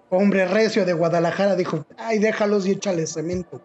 hombre 0.09 0.45
recio 0.45 0.85
de 0.85 0.93
Guadalajara, 0.93 1.55
dijo, 1.57 1.85
ay, 1.97 2.19
déjalos 2.19 2.65
y 2.65 2.71
échale 2.71 3.05
cemento. 3.07 3.61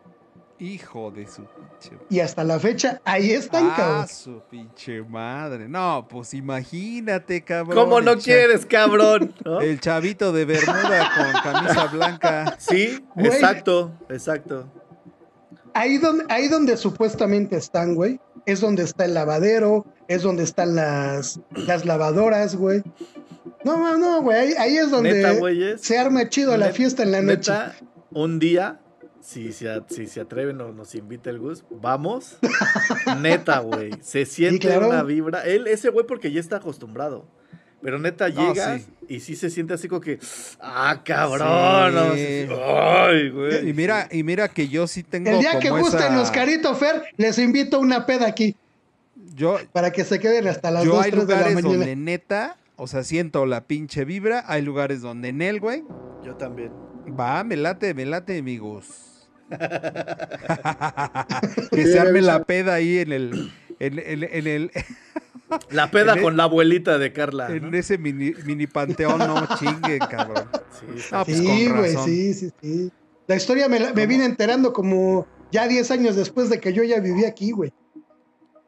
Hijo 0.60 1.12
de 1.12 1.26
su 1.28 1.42
pinche. 1.44 1.96
Y 2.10 2.18
hasta 2.18 2.42
la 2.42 2.58
fecha, 2.58 3.00
ahí 3.04 3.30
están, 3.30 3.68
Ah, 3.70 3.74
cabrón. 3.76 4.08
su 4.08 4.40
pinche 4.50 5.02
madre. 5.02 5.68
No, 5.68 6.06
pues 6.10 6.34
imagínate, 6.34 7.42
cabrón. 7.44 7.76
¿Cómo 7.76 8.00
no 8.00 8.16
quieres, 8.18 8.66
cabrón? 8.66 9.32
¿No? 9.44 9.60
El 9.60 9.78
chavito 9.80 10.32
de 10.32 10.44
Bermuda 10.44 11.10
con 11.16 11.52
camisa 11.52 11.86
blanca. 11.86 12.56
Sí, 12.58 12.98
Güey. 13.14 13.28
exacto, 13.28 13.92
exacto. 14.08 14.68
Ahí 15.74 15.98
donde, 15.98 16.24
ahí 16.28 16.48
donde 16.48 16.76
supuestamente 16.76 17.56
están, 17.56 17.94
güey, 17.94 18.18
es 18.44 18.60
donde 18.60 18.82
está 18.82 19.04
el 19.04 19.14
lavadero, 19.14 19.86
es 20.08 20.22
donde 20.22 20.42
están 20.42 20.74
las, 20.74 21.38
las 21.50 21.84
lavadoras, 21.84 22.56
güey. 22.56 22.82
No, 23.64 23.76
no, 23.76 23.96
no, 23.96 24.22
güey, 24.22 24.38
ahí, 24.38 24.54
ahí 24.58 24.76
es 24.76 24.90
donde 24.90 25.22
Neta, 25.22 25.78
se 25.78 25.98
arma 25.98 26.28
chido 26.28 26.56
la 26.56 26.70
fiesta 26.72 27.04
en 27.04 27.12
la 27.12 27.22
noche. 27.22 27.52
Neta, 27.52 27.76
un 28.10 28.38
día, 28.40 28.80
si 29.20 29.52
se, 29.52 29.68
si 29.88 30.06
se 30.06 30.20
atreven 30.20 30.60
o 30.60 30.72
nos 30.72 30.94
invita 30.94 31.30
el 31.30 31.38
Gus, 31.38 31.64
vamos. 31.70 32.38
Neta, 33.20 33.60
güey. 33.60 33.90
Se 34.00 34.24
siente 34.26 34.68
claro. 34.68 34.88
una 34.88 35.02
vibra. 35.02 35.42
Él, 35.44 35.66
ese 35.66 35.90
güey, 35.90 36.06
porque 36.06 36.30
ya 36.32 36.40
está 36.40 36.56
acostumbrado. 36.56 37.26
Pero 37.80 38.00
neta, 38.00 38.28
No, 38.30 38.54
sí. 38.56 38.86
y 39.08 39.20
sí 39.20 39.36
se 39.36 39.50
siente 39.50 39.72
así 39.74 39.86
como 39.86 40.00
que. 40.00 40.18
¡Ah, 40.60 41.00
cabrón! 41.04 41.94
no, 41.94 42.12
¡Ay, 42.12 43.30
güey! 43.30 43.68
Y 43.68 43.72
mira, 43.72 44.08
y 44.10 44.24
mira 44.24 44.48
que 44.48 44.66
yo 44.66 44.88
sí 44.88 45.04
tengo 45.04 45.30
El 45.30 45.38
día 45.38 45.50
como 45.50 45.62
que 45.62 45.70
gusten 45.70 46.00
esa- 46.00 46.22
Oscarito 46.22 46.74
Fer, 46.74 47.02
les 47.16 47.38
invito 47.38 47.76
a 47.76 47.78
una 47.80 48.04
peda 48.04 48.26
aquí 48.26 48.56
Yo, 49.34 49.58
para 49.72 49.92
que 49.92 50.04
se 50.04 50.18
queden 50.18 50.48
hasta 50.48 50.72
las 50.72 50.82
yo 50.84 50.94
2, 50.94 51.04
hay 51.04 51.10
3 51.12 51.26
de 51.28 51.32
la 51.34 51.38
lugares 51.38 51.54
mañana. 51.54 51.76
donde 51.78 51.94
neta, 51.96 52.56
o 52.74 52.88
sea, 52.88 53.04
siento 53.04 53.46
la 53.46 53.60
pinche 53.68 54.04
vibra. 54.04 54.42
Hay 54.48 54.62
lugares 54.62 55.00
donde 55.00 55.28
en 55.28 55.40
él, 55.40 55.60
güey, 55.60 55.84
Yo 56.24 56.34
también. 56.34 56.72
va, 57.18 57.44
me 57.44 57.56
late, 57.56 57.94
me 57.94 58.06
late, 58.06 58.38
amigos. 58.38 59.07
que 61.70 61.84
Sí, 61.84 61.92
se 61.92 62.00
arme 62.00 62.22
la 62.22 62.44
peda 62.44 62.74
ahí 62.74 62.98
en 62.98 63.12
el, 63.12 63.52
en, 63.78 63.98
en- 63.98 64.24
en 64.24 64.46
el, 64.46 64.70
La 65.70 65.90
peda 65.90 66.12
En 66.12 66.22
con 66.22 66.36
la 66.36 66.42
abuelita 66.44 66.98
de 66.98 67.10
Carla. 67.14 67.48
en 67.48 67.70
¿no? 67.70 67.76
ese 67.76 67.96
mini, 67.96 68.34
mini 68.44 68.66
panteón, 68.66 69.16
no 69.18 69.46
chinguen, 69.58 69.98
cabrón. 70.00 70.46
Sí, 70.78 70.86
Ah, 71.10 71.24
pues 71.24 71.38
Sí, 71.38 71.68
güey, 71.70 71.96
sí, 72.04 72.34
sí, 72.34 72.50
sí. 72.60 72.92
La 73.26 73.36
historia 73.36 73.66
me, 73.68 74.06
vine 74.06 74.26
enterando 74.26 74.74
como 74.74 75.26
ya 75.50 75.66
10 75.66 75.90
años 75.90 76.16
después 76.16 76.50
de 76.50 76.60
que 76.60 76.74
yo 76.74 76.82
ya 76.82 77.00
viví 77.00 77.24
aquí, 77.24 77.52
güey. 77.52 77.72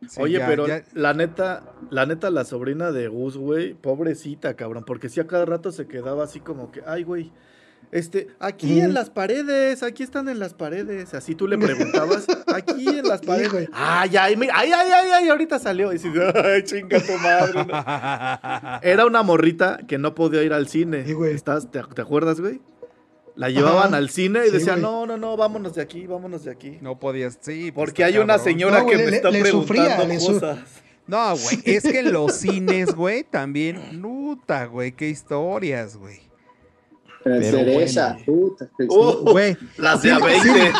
Sí, 0.09 0.23
Oye, 0.23 0.39
ya- 0.39 0.47
pero 0.47 0.67
ya- 0.67 0.83
la 0.95 1.13
neta, 1.13 1.75
la 1.91 2.07
neta, 2.07 2.31
la 2.31 2.47
sobrina 2.47 2.93
de 2.93 3.09
Gus, 3.09 3.37
güey, 3.37 3.75
pobrecita, 3.75 4.57
cabrón, 4.57 4.85
porque 4.87 5.11
si 5.11 5.21
a 5.21 5.27
cada 5.27 5.45
rato 5.45 5.73
se 5.73 5.87
quedaba 5.87 6.25
así 6.25 6.41
como 6.41 6.73
que, 6.73 6.81
ay, 6.87 7.03
güey, 7.03 7.31
este, 7.93 8.29
aquí 8.39 8.81
en 8.81 8.95
las 8.95 9.11
paredes, 9.11 9.83
aquí 9.83 10.03
están 10.03 10.29
en 10.29 10.39
las 10.39 10.55
paredes. 10.55 11.13
Así 11.15 11.35
tú 11.35 11.49
le 11.49 11.59
preguntabas, 11.59 12.27
aquí 12.47 12.89
en 12.89 13.07
las 13.09 13.21
paredes. 13.21 13.53
güey. 13.53 13.69
ay, 13.73 14.17
ay, 14.17 14.37
mira, 14.37 14.55
ay, 14.57 14.71
ay, 14.73 14.89
ay, 14.93 15.11
ay, 15.15 15.29
ahorita 15.29 15.59
salió. 15.59 15.91
Y 15.93 15.99
dices, 15.99 16.13
ay, 16.35 16.63
chinga 16.63 17.01
tu 17.01 17.13
madre. 17.19 17.65
¿no? 17.65 18.81
Era 18.89 19.07
una 19.07 19.23
morrita 19.23 19.81
que 19.89 19.99
no 19.99 20.15
podía 20.15 20.43
ir 20.43 20.53
al 20.53 20.69
cine. 20.69 21.05
Sí, 21.05 21.13
güey. 21.13 21.35
¿Estás, 21.35 21.71
te, 21.71 21.83
te 21.83 22.03
acuerdas, 22.03 22.41
güey? 22.41 22.61
La 23.37 23.49
llevaban 23.49 23.89
Ajá. 23.89 23.97
al 23.97 24.11
cine 24.11 24.41
y 24.45 24.49
Sí, 24.49 24.53
decían, 24.59 24.81
güey. 24.81 24.93
no, 24.93 25.07
no, 25.07 25.17
no, 25.17 25.37
vámonos 25.37 25.75
de 25.75 25.83
aquí, 25.83 26.07
vámonos 26.07 26.45
de 26.45 26.51
aquí. 26.51 26.79
no 26.83 26.99
podías, 26.99 27.39
sí. 27.41 27.71
pues, 27.73 27.87
Porque 27.87 28.05
hay 28.05 28.19
una 28.19 28.39
señora 28.39 28.79
No, 28.79 28.85
güey, 28.85 28.97
que 28.99 29.05
me 29.05 29.11
le- 29.13 29.17
está 29.17 29.31
le 29.31 29.41
preguntando 29.41 29.83
sufría, 29.85 30.05
le 30.05 30.21
su- 30.21 30.33
cosas. 30.35 30.59
No, 31.07 31.37
güey, 31.37 31.61
es 31.65 31.83
que 31.85 32.01
en 32.01 32.13
los 32.13 32.35
cines, 32.35 32.95
güey, 32.95 33.25
también, 33.25 34.01
nuta, 34.01 34.67
güey, 34.67 34.93
qué 34.93 35.09
historias, 35.09 35.97
güey. 35.97 36.21
Pero 37.23 37.43
cereza. 37.43 38.19
bueno. 38.27 38.41
Puta, 38.57 38.69
Uh, 38.89 39.31
Güey, 39.33 39.57
Las 39.77 40.03
de 40.03 40.13
a 40.13 40.17
Sí, 40.17 40.23
20. 40.23 40.73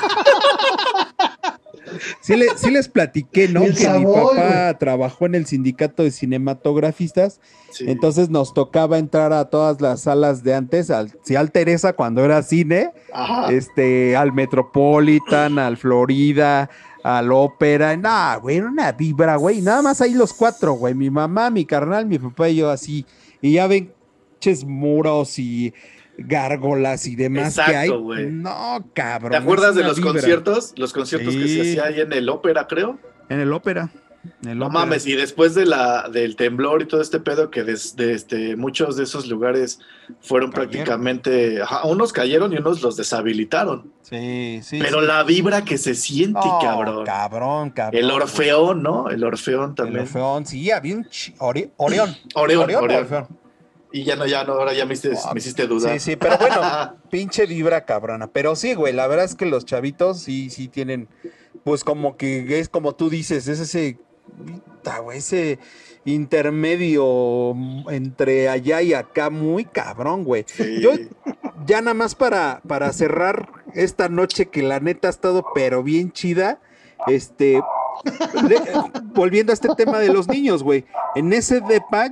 Sí, 2.21 2.37
le- 2.37 2.57
sí 2.57 2.71
les 2.71 2.89
platiqué, 2.89 3.49
¿no? 3.49 3.65
El 3.65 3.75
que 3.77 3.89
mi 3.89 4.05
papá 4.05 4.77
trabajó 4.79 5.27
en 5.27 5.35
el 5.35 5.47
sindicato 5.47 6.05
de 6.05 6.13
cinematografistas, 6.13 7.41
Sí. 7.73 7.85
entonces 7.89 8.31
nos 8.31 8.55
tocaba 8.55 8.99
entrar 8.99 9.33
a 9.33 9.47
todas 9.51 9.81
las 9.81 10.03
salas 10.03 10.45
de 10.45 10.55
antes, 10.55 10.91
al, 10.91 11.11
sí, 11.25 11.35
al 11.35 11.51
Teresa 11.51 11.93
cuando 11.95 12.25
era 12.25 12.43
cine, 12.43 12.93
Ajá. 13.13 13.51
este, 13.53 14.17
al 14.17 14.33
Metropolitan, 14.33 15.59
al 15.59 15.77
Florida, 15.79 16.71
al 17.03 17.33
Ópera, 17.33 17.97
nah, 17.97 18.37
güey, 18.37 18.59
era 18.59 18.69
una 18.69 18.93
vibra, 18.93 19.37
güey, 19.37 19.61
nada 19.61 19.83
más 19.83 20.01
ahí 20.01 20.15
los 20.15 20.33
cuatro, 20.33 20.75
güey, 20.75 20.95
mi 20.95 21.11
mamá, 21.11 21.51
mi 21.51 21.65
carnal, 21.65 22.07
mi 22.07 22.19
papá 22.21 22.49
y 22.51 22.57
yo 22.57 22.71
así, 22.71 23.05
y 23.43 23.55
ya 23.55 23.67
ven, 23.67 23.93
pinches 24.39 24.65
muros 24.65 25.39
y 25.41 25.73
gárgolas 26.27 27.07
y 27.07 27.17
demás 27.17 27.55
que 27.57 27.63
hay. 27.77 27.89
Exacto. 27.89 28.15
No, 28.31 28.85
cabrón. 28.95 29.33
¿Te 29.33 29.37
acuerdas 29.39 29.75
de 29.75 29.83
los 29.83 29.97
vibra. 29.97 30.13
conciertos? 30.13 30.73
Los 30.77 30.93
conciertos 30.93 31.35
que 31.35 31.43
se 31.49 31.49
Sí. 31.49 31.61
hacía 31.61 31.85
ahí 31.85 32.01
en 32.01 32.13
el 32.13 32.29
ópera, 32.29 32.67
creo. 32.67 32.99
En 33.29 33.41
el 33.41 33.53
ópera. 33.53 33.91
en 34.43 34.51
el 34.51 34.59
No 34.59 34.67
ópera. 34.67 34.81
mames, 34.81 35.07
y 35.07 35.15
después 35.15 35.55
de 35.55 35.65
la, 35.65 36.11
del 36.13 36.37
temblor 36.37 36.83
y 36.83 36.85
todo 36.85 37.01
este 37.01 37.21
pedo, 37.21 37.51
que 37.51 37.63
desde 37.65 38.13
este, 38.13 38.55
muchos 38.55 38.99
de 38.99 39.05
esos 39.05 39.27
lugares 39.29 39.81
fueron 40.21 40.51
Cayeron. 40.51 40.71
prácticamente, 40.73 41.63
ajá, 41.63 41.87
unos 41.87 42.13
cayeron 42.13 42.53
y 42.53 42.59
unos 42.59 42.83
los 42.83 42.99
deshabilitaron. 42.99 43.91
Sí, 44.03 44.61
sí. 44.63 44.79
Pero 44.79 45.01
sí. 45.01 45.07
la 45.07 45.23
vibra 45.23 45.65
que 45.65 45.79
se 45.79 45.95
siente, 45.95 46.39
cabrón. 46.61 47.07
Cabrón, 47.07 47.71
cabrón. 47.71 47.99
El 47.99 48.11
Orfeón, 48.11 48.83
¿no? 48.83 49.09
El 49.09 49.25
Orfeón 49.25 49.71
El 49.71 49.75
también. 49.77 50.01
Orfeón, 50.03 50.45
sí, 50.45 50.71
había 50.71 50.97
un 50.97 51.05
Ori- 51.39 51.71
Orión. 51.79 52.15
Oreón, 52.35 52.65
Orión 52.65 52.81
o 52.83 52.85
Oreón. 52.85 53.27
Y 53.93 54.05
ya 54.05 54.15
no, 54.17 54.27
ya 54.27 54.45
no, 54.45 54.53
ahora 54.53 54.73
ya 54.73 54.87
me 54.87 54.95
hiciste, 54.95 55.17
me 55.33 55.39
hiciste 55.41 55.67
dudar. 55.67 55.93
Sí, 55.95 56.13
sí, 56.13 56.17
pero 56.17 56.39
bueno, 56.39 56.61
pinche 57.11 57.47
vibra 57.47 57.85
cabrona. 57.85 58.29
Pero 58.29 58.55
sí, 58.57 58.75
güey, 58.75 58.93
la 58.93 59.07
verdad 59.07 59.25
es 59.25 59.35
que 59.35 59.47
los 59.47 59.65
chavitos 59.65 60.21
sí, 60.21 60.49
sí 60.51 60.69
tienen, 60.69 61.09
pues 61.65 61.83
como 61.83 62.17
que 62.17 62.61
es 62.61 62.69
como 62.69 62.95
tú 62.95 63.11
dices, 63.11 63.49
es 63.49 63.59
ese, 63.61 63.99
ese 65.13 65.59
intermedio 66.05 67.55
entre 67.91 68.49
allá 68.49 68.83
y 68.83 68.95
acá, 68.95 69.31
muy 69.31 69.65
cabrón, 69.65 70.25
güey. 70.25 70.45
Sí. 70.47 70.81
Yo, 70.81 70.93
ya 71.67 71.81
nada 71.81 71.95
más 71.95 72.15
para, 72.15 72.61
para 72.67 72.93
cerrar 72.93 73.49
esta 73.75 74.09
noche 74.09 74.47
que 74.47 74.63
la 74.63 74.81
neta 74.81 75.09
ha 75.09 75.11
estado 75.11 75.45
pero 75.55 75.83
bien 75.83 76.13
chida, 76.13 76.61
este, 77.07 77.61
le- 78.49 78.63
volviendo 79.15 79.53
a 79.53 79.55
este 79.55 79.69
tema 79.77 79.99
de 79.99 80.13
los 80.13 80.29
niños, 80.29 80.63
güey, 80.63 80.85
en 81.15 81.33
ese 81.33 81.61
depa, 81.61 82.11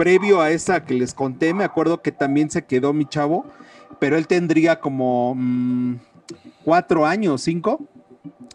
previo 0.00 0.40
a 0.40 0.50
esa 0.50 0.82
que 0.82 0.94
les 0.94 1.12
conté, 1.12 1.52
me 1.52 1.62
acuerdo 1.62 2.00
que 2.00 2.10
también 2.10 2.50
se 2.50 2.64
quedó 2.64 2.94
mi 2.94 3.04
chavo, 3.04 3.44
pero 3.98 4.16
él 4.16 4.26
tendría 4.26 4.80
como 4.80 5.34
mm, 5.36 5.96
cuatro 6.64 7.04
años, 7.04 7.42
cinco. 7.42 7.80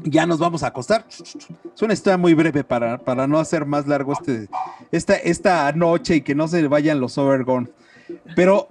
Ya 0.01 0.25
nos 0.25 0.39
vamos 0.39 0.63
a 0.63 0.67
acostar. 0.67 1.05
Es 1.07 1.81
una 1.83 1.93
historia 1.93 2.17
muy 2.17 2.33
breve 2.33 2.63
para, 2.63 2.97
para 2.97 3.27
no 3.27 3.37
hacer 3.37 3.67
más 3.67 3.85
largo 3.85 4.13
este, 4.13 4.49
esta, 4.91 5.17
esta 5.17 5.71
noche 5.73 6.15
y 6.15 6.21
que 6.21 6.33
no 6.33 6.47
se 6.47 6.67
vayan 6.67 6.99
los 6.99 7.15
overgone. 7.19 7.69
Pero 8.35 8.67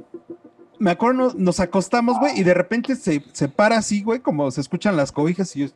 me 0.80 0.90
acuerdo, 0.90 1.22
nos, 1.22 1.36
nos 1.36 1.60
acostamos, 1.60 2.18
güey, 2.18 2.40
y 2.40 2.42
de 2.42 2.55
repente 2.55 2.96
se, 2.96 3.22
se 3.30 3.48
para 3.48 3.78
así, 3.78 4.02
güey, 4.02 4.18
como 4.18 4.51
se 4.51 4.60
escuchan 4.60 4.96
las 4.96 5.12
cobijas 5.12 5.55
y 5.55 5.60
yo, 5.60 5.66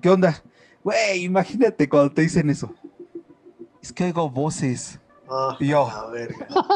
¿qué 0.00 0.08
onda? 0.08 0.42
Güey, 0.82 1.24
imagínate 1.24 1.90
cuando 1.90 2.10
te 2.10 2.22
dicen 2.22 2.48
eso. 2.48 2.72
Es 3.82 3.92
que 3.92 4.04
oigo 4.04 4.30
voces. 4.30 4.98
Ah, 5.30 5.56
Y 5.60 5.68
yo. 5.68 5.90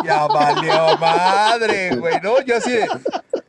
Ya 0.05 0.27
valió 0.27 0.99
madre, 0.99 1.97
güey, 1.97 2.21
¿no? 2.23 2.41
Yo 2.43 2.57
así 2.57 2.73
de, 2.73 2.87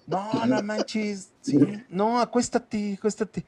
no, 0.08 0.46
no 0.46 0.64
manches, 0.64 1.30
sí, 1.42 1.58
no, 1.90 2.20
acuéstate, 2.20 2.96
acuéstate. 2.98 3.46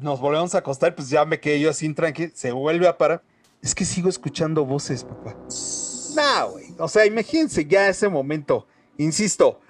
Nos 0.00 0.20
volvemos 0.20 0.54
a 0.54 0.58
acostar, 0.58 0.94
pues 0.94 1.08
ya 1.08 1.24
me 1.24 1.38
quedé 1.38 1.60
yo 1.60 1.70
así 1.70 1.92
tranquilo, 1.94 2.32
se 2.34 2.52
vuelve 2.52 2.88
a 2.88 2.96
parar. 2.98 3.22
Es 3.62 3.74
que 3.74 3.84
sigo 3.84 4.08
escuchando 4.08 4.64
voces, 4.64 5.04
papá. 5.04 5.36
No, 6.16 6.50
güey, 6.50 6.74
o 6.78 6.88
sea, 6.88 7.06
imagínense 7.06 7.64
ya 7.64 7.88
ese 7.88 8.08
momento, 8.08 8.66
insisto, 8.98 9.60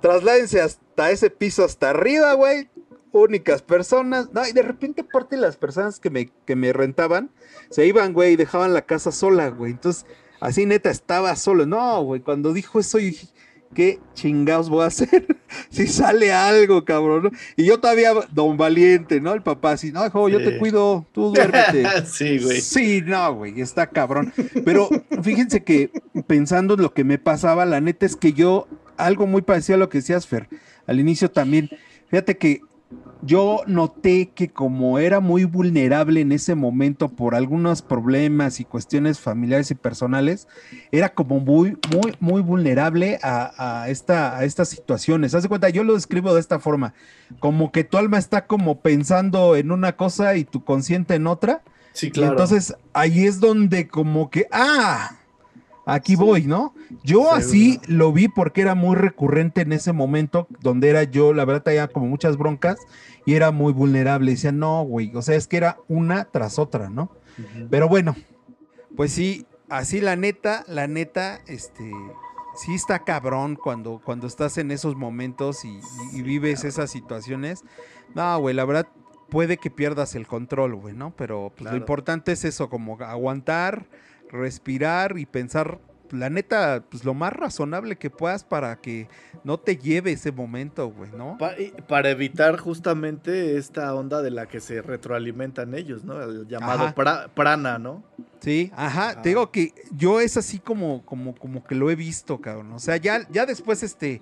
trasládense 0.00 0.60
hasta 0.60 1.10
ese 1.10 1.30
piso, 1.30 1.64
hasta 1.64 1.90
arriba, 1.90 2.34
güey, 2.34 2.68
únicas 3.12 3.62
personas, 3.62 4.32
no, 4.32 4.46
y 4.46 4.52
de 4.52 4.62
repente 4.62 5.04
parte 5.04 5.36
de 5.36 5.42
las 5.42 5.56
personas 5.56 6.00
que 6.00 6.10
me, 6.10 6.30
que 6.46 6.56
me 6.56 6.72
rentaban, 6.72 7.30
se 7.70 7.86
iban, 7.86 8.12
güey, 8.12 8.32
y 8.32 8.36
dejaban 8.36 8.72
la 8.74 8.82
casa 8.82 9.12
sola, 9.12 9.48
güey, 9.48 9.72
entonces... 9.72 10.06
Así 10.40 10.66
neta, 10.66 10.90
estaba 10.90 11.36
solo. 11.36 11.66
No, 11.66 12.02
güey, 12.02 12.20
cuando 12.20 12.52
dijo 12.52 12.80
eso, 12.80 12.98
yo 12.98 13.04
dije, 13.06 13.28
¿qué 13.74 14.00
chingados 14.14 14.68
voy 14.68 14.82
a 14.82 14.86
hacer? 14.86 15.36
si 15.70 15.86
sale 15.86 16.32
algo, 16.32 16.84
cabrón. 16.84 17.22
¿no? 17.22 17.30
Y 17.56 17.64
yo 17.64 17.78
todavía, 17.78 18.12
don 18.32 18.56
valiente, 18.56 19.20
¿no? 19.20 19.34
El 19.34 19.42
papá 19.44 19.70
así, 19.70 19.92
no, 19.92 20.04
hijo, 20.04 20.28
yo 20.28 20.40
Sí. 20.40 20.46
te 20.46 20.58
cuido, 20.58 21.06
tú 21.12 21.30
duérmete. 21.32 21.84
sí, 22.06 22.40
güey. 22.40 22.60
Sí, 22.60 23.02
no, 23.06 23.36
güey, 23.36 23.60
está 23.60 23.86
cabrón. 23.86 24.32
Pero 24.64 24.88
fíjense 25.22 25.62
que 25.62 25.92
pensando 26.26 26.74
en 26.74 26.82
lo 26.82 26.92
que 26.92 27.04
me 27.04 27.18
pasaba, 27.18 27.64
la 27.64 27.80
neta 27.80 28.04
es 28.04 28.16
que 28.16 28.32
yo, 28.32 28.66
algo 28.96 29.28
muy 29.28 29.42
parecido 29.42 29.76
a 29.76 29.78
lo 29.78 29.88
que 29.90 29.98
decías, 29.98 30.26
Fer, 30.26 30.48
al 30.88 30.98
inicio 30.98 31.30
también, 31.30 31.70
fíjate 32.08 32.36
que 32.36 32.62
yo 33.24 33.60
noté 33.68 34.30
que 34.30 34.50
como 34.50 34.98
era 34.98 35.20
muy 35.20 35.44
vulnerable 35.44 36.20
en 36.20 36.32
ese 36.32 36.56
momento 36.56 37.08
por 37.08 37.36
algunos 37.36 37.80
problemas 37.80 38.58
y 38.58 38.64
cuestiones 38.64 39.20
familiares 39.20 39.70
y 39.70 39.76
personales, 39.76 40.48
era 40.90 41.14
como 41.14 41.38
muy, 41.38 41.78
muy, 41.94 42.14
muy 42.18 42.42
vulnerable 42.42 43.20
a, 43.22 43.82
a 43.82 43.88
esta, 43.88 44.36
a 44.36 44.44
estas 44.44 44.68
situaciones. 44.68 45.34
Haz 45.34 45.44
de 45.44 45.48
cuenta, 45.48 45.68
yo 45.68 45.84
lo 45.84 45.94
describo 45.94 46.34
de 46.34 46.40
esta 46.40 46.58
forma, 46.58 46.94
como 47.38 47.70
que 47.70 47.84
tu 47.84 47.96
alma 47.96 48.18
está 48.18 48.46
como 48.46 48.80
pensando 48.80 49.54
en 49.54 49.70
una 49.70 49.96
cosa 49.96 50.36
y 50.36 50.44
tu 50.44 50.64
consciente 50.64 51.14
en 51.14 51.28
otra. 51.28 51.62
Sí, 51.92 52.08
Y 52.08 52.10
claro. 52.10 52.32
entonces 52.32 52.74
ahí 52.92 53.24
es 53.24 53.38
donde 53.38 53.86
como 53.86 54.30
que, 54.30 54.46
ah, 54.50 55.16
aquí 55.86 56.16
voy, 56.16 56.42
¿no? 56.44 56.74
Yo 57.02 57.18
Seguro. 57.20 57.30
así 57.34 57.80
lo 57.86 58.12
vi 58.12 58.28
porque 58.28 58.60
era 58.60 58.74
muy 58.74 58.96
recurrente 58.96 59.62
en 59.62 59.72
ese 59.72 59.92
momento 59.92 60.46
donde 60.60 60.88
era 60.90 61.02
yo, 61.04 61.32
la 61.32 61.44
verdad, 61.44 61.62
tenía 61.62 61.88
como 61.88 62.06
muchas 62.06 62.36
broncas 62.36 62.78
y 63.26 63.34
era 63.34 63.50
muy 63.50 63.72
vulnerable. 63.72 64.30
Decía, 64.32 64.52
no, 64.52 64.82
güey, 64.84 65.14
o 65.14 65.22
sea, 65.22 65.36
es 65.36 65.46
que 65.46 65.56
era 65.56 65.78
una 65.88 66.24
tras 66.24 66.58
otra, 66.58 66.88
¿no? 66.90 67.10
Pero 67.70 67.88
bueno, 67.88 68.14
pues 68.96 69.12
sí, 69.12 69.46
así 69.68 70.00
la 70.00 70.16
neta, 70.16 70.64
la 70.68 70.86
neta, 70.86 71.40
este, 71.46 71.90
sí 72.56 72.74
está 72.74 73.04
cabrón 73.04 73.56
cuando, 73.56 74.00
cuando 74.04 74.26
estás 74.26 74.58
en 74.58 74.70
esos 74.70 74.96
momentos 74.96 75.64
y, 75.64 75.68
y- 76.12 76.18
y 76.18 76.22
vives 76.22 76.64
esas 76.64 76.90
situaciones. 76.90 77.62
No, 78.14 78.38
güey, 78.38 78.54
la 78.54 78.64
verdad 78.66 78.86
puede 79.30 79.56
que 79.56 79.70
pierdas 79.70 80.14
el 80.14 80.26
control, 80.26 80.74
güey, 80.74 80.94
¿no? 80.94 81.14
Pero 81.16 81.48
pues, 81.48 81.62
Claro. 81.62 81.76
lo 81.76 81.80
importante 81.80 82.32
es 82.32 82.44
eso, 82.44 82.68
como 82.68 83.00
aguantar, 83.00 83.86
respirar 84.32 85.18
y 85.18 85.26
pensar, 85.26 85.78
la 86.10 86.28
neta, 86.28 86.84
pues 86.90 87.04
lo 87.04 87.14
más 87.14 87.32
razonable 87.32 87.96
que 87.96 88.10
puedas 88.10 88.44
para 88.44 88.76
que 88.76 89.08
no 89.44 89.58
te 89.58 89.76
lleve 89.76 90.12
ese 90.12 90.30
momento, 90.32 90.88
güey, 90.88 91.10
¿no? 91.12 91.38
Pa- 91.38 91.54
para 91.88 92.10
evitar 92.10 92.58
justamente 92.58 93.56
esta 93.56 93.94
onda 93.94 94.20
de 94.20 94.30
la 94.30 94.46
que 94.46 94.60
se 94.60 94.82
retroalimentan 94.82 95.74
ellos, 95.74 96.04
¿no? 96.04 96.20
El 96.22 96.46
llamado 96.48 96.84
pra- 96.94 97.28
prana, 97.30 97.78
¿no? 97.78 98.02
Sí, 98.40 98.70
ajá, 98.76 99.22
te 99.22 99.30
digo 99.30 99.50
que 99.50 99.72
yo 99.92 100.20
es 100.20 100.36
así 100.36 100.58
como, 100.58 101.04
como, 101.06 101.34
como 101.34 101.64
que 101.64 101.74
lo 101.74 101.90
he 101.90 101.94
visto, 101.94 102.40
cabrón. 102.40 102.72
O 102.72 102.78
sea, 102.78 102.96
ya, 102.96 103.26
ya 103.30 103.46
después, 103.46 103.82
este, 103.82 104.20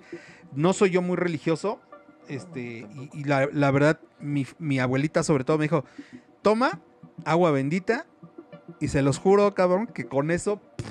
no 0.53 0.71
soy 0.73 0.91
yo 0.91 1.01
muy 1.01 1.17
religioso, 1.17 1.81
este, 2.29 2.87
y, 2.95 3.09
y 3.13 3.23
la, 3.25 3.49
la 3.51 3.71
verdad, 3.71 3.99
mi, 4.19 4.45
mi 4.59 4.79
abuelita 4.79 5.23
sobre 5.23 5.43
todo 5.43 5.57
me 5.57 5.65
dijo, 5.65 5.83
toma 6.41 6.79
agua 7.25 7.51
bendita, 7.51 8.05
y 8.79 8.87
se 8.87 9.01
los 9.01 9.17
juro, 9.17 9.53
cabrón, 9.53 9.87
que 9.87 10.05
con 10.05 10.31
eso, 10.31 10.57
pff, 10.77 10.87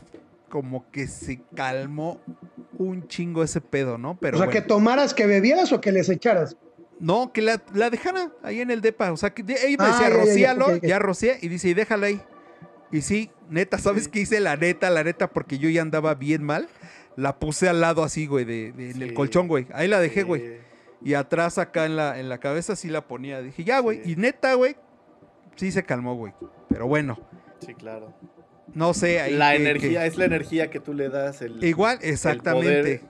como 0.49 0.91
que 0.91 1.07
se 1.07 1.41
calmó 1.55 2.21
un 2.79 3.07
chingo 3.09 3.43
ese 3.43 3.61
pedo, 3.61 3.99
¿no? 3.99 4.19
Pero 4.21 4.37
o 4.37 4.41
sea, 4.41 4.47
bueno. 4.47 4.61
que 4.61 4.67
tomaras, 4.67 5.15
que 5.15 5.27
bebieras 5.27 5.73
o 5.73 5.81
que 5.81 5.93
les 5.93 6.09
echaras. 6.09 6.57
No, 6.99 7.33
que 7.33 7.41
la, 7.41 7.63
la 7.73 7.89
dejara 7.89 8.31
ahí 8.43 8.61
en 8.61 8.71
el 8.71 8.81
depa. 8.83 9.11
O 9.13 9.17
sea, 9.17 9.31
que 9.31 9.43
ella 9.43 9.77
me 9.79 9.85
Ah, 9.85 9.87
decía, 9.87 10.09
ya, 10.09 10.09
ya, 10.09 10.09
ya, 10.09 10.25
rocíalo, 10.25 10.67
ok. 10.77 10.85
ya 10.85 10.99
rocié, 10.99 11.39
y 11.41 11.49
dice, 11.49 11.69
y 11.69 11.75
déjala 11.75 12.09
ahí. 12.09 12.21
Y 12.93 13.03
sí, 13.03 13.31
neta, 13.49 13.79
¿sabes 13.79 14.09
qué 14.09 14.21
hice? 14.21 14.41
La 14.41 14.57
neta, 14.57 14.91
la 14.91 15.05
neta, 15.05 15.31
porque 15.31 15.59
yo 15.59 15.69
ya 15.71 15.83
andaba 15.83 16.15
bien 16.15 16.43
mal. 16.43 16.69
La 17.17 17.39
puse 17.39 17.69
al 17.69 17.81
lado 17.81 18.03
así, 18.03 18.27
güey, 18.27 18.45
de, 18.45 18.73
de- 18.73 18.91
en 18.91 19.03
el 19.03 19.15
colchón, 19.15 19.47
güey. 19.49 19.67
Ahí 19.73 19.89
la 19.89 20.01
dejé, 20.01 20.23
güey. 20.25 20.59
Y 21.03 21.15
atrás 21.15 21.57
acá 21.59 21.87
en 21.87 21.97
la, 21.97 22.19
en 22.19 22.29
la 22.29 22.39
cabeza 22.39 22.77
sí 22.77 22.89
la 22.89 23.07
ponía. 23.07 23.41
Dije, 23.41 23.65
ya, 23.65 23.79
güey. 23.79 24.03
Sí. 24.05 24.13
Y 24.13 24.17
neta, 24.17 24.53
güey, 24.55 24.77
sí 25.57 25.71
se 25.73 25.83
calmó, 25.85 26.15
güey. 26.17 26.33
Pero 26.69 26.87
bueno, 26.87 27.19
sí, 27.65 27.75
claro. 27.75 28.13
no 28.75 28.95
sé. 28.95 29.21
ahí 29.21 29.35
La 29.35 29.51
que- 29.53 29.57
energía, 29.57 30.01
que- 30.03 30.07
es 30.07 30.17
la 30.19 30.25
energía 30.27 30.71
que 30.71 30.81
tú 30.81 30.95
le 30.95 31.09
das. 31.09 31.43
El, 31.43 31.63
Igual, 31.65 31.99
el 32.03 32.11
exactamente. 32.11 32.99
poder, 32.99 33.01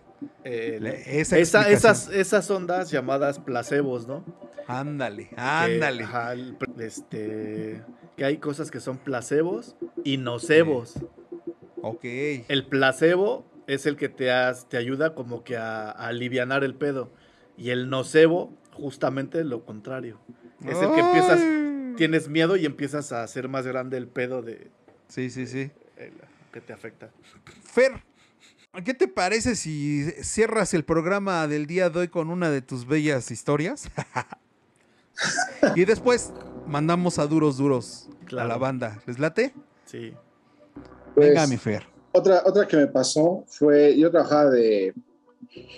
el- 0.44 0.82
Le- 0.84 1.20
esa 1.20 1.38
esas, 1.38 2.08
esas 2.08 2.50
ondas 2.50 2.90
llamadas 2.90 3.38
placebos, 3.38 4.06
¿no? 4.06 4.24
Ándale, 4.66 5.28
Que, 5.28 5.34
ándale. 5.38 6.04
el- 6.32 6.56
este, 6.78 7.82
que 8.16 8.24
hay 8.24 8.36
cosas 8.38 8.70
que 8.70 8.80
son 8.80 8.98
placebos 8.98 9.76
y 10.04 10.16
nocebos. 10.18 10.94
Ok. 11.82 12.04
El 12.48 12.66
placebo 12.68 13.44
es 13.66 13.86
el 13.86 13.96
que 13.96 14.08
te, 14.08 14.30
has- 14.30 14.68
te 14.68 14.76
ayuda 14.76 15.14
como 15.14 15.42
que 15.44 15.56
a, 15.56 15.90
a 15.90 16.08
alivianar 16.08 16.62
el 16.64 16.74
pedo. 16.74 17.10
Y 17.56 17.70
el 17.70 17.88
nocebo, 17.90 18.52
justamente 18.72 19.44
lo 19.44 19.64
contrario. 19.64 20.18
Es 20.64 20.76
el 20.80 20.92
que 20.92 21.00
empiezas. 21.00 21.40
Tienes 21.96 22.28
miedo 22.28 22.56
y 22.56 22.66
empiezas 22.66 23.12
a 23.12 23.22
hacer 23.22 23.48
más 23.48 23.66
grande 23.66 23.96
el 23.96 24.06
pedo 24.08 24.42
de 24.42 24.68
Sí, 25.08 25.30
sí, 25.30 25.46
sí. 25.46 25.70
el- 25.96 26.12
que 26.52 26.60
te 26.60 26.72
afecta. 26.72 27.10
Fer, 27.62 27.92
¿qué 28.84 28.92
te 28.94 29.06
parece 29.06 29.54
si 29.54 30.10
cierras 30.22 30.74
el 30.74 30.84
programa 30.84 31.46
del 31.46 31.66
día 31.66 31.90
de 31.90 32.00
hoy 32.00 32.08
con 32.08 32.28
una 32.30 32.50
de 32.50 32.60
tus 32.62 32.86
bellas 32.86 33.30
historias? 33.30 33.88
y 35.76 35.84
después 35.84 36.32
mandamos 36.66 37.18
a 37.18 37.26
duros 37.26 37.56
duros 37.58 38.08
a 38.36 38.44
la 38.44 38.56
banda. 38.56 39.00
¿Les 39.06 39.18
late? 39.18 39.54
Sí. 39.84 40.12
Pues, 41.14 41.28
Venga, 41.28 41.46
mi 41.46 41.56
Fer. 41.56 41.86
otra, 42.12 42.42
otra 42.44 42.66
que 42.66 42.76
me 42.76 42.86
pasó 42.86 43.44
fue, 43.46 43.96
yo 43.98 44.10
trabajaba 44.10 44.50
de, 44.50 44.94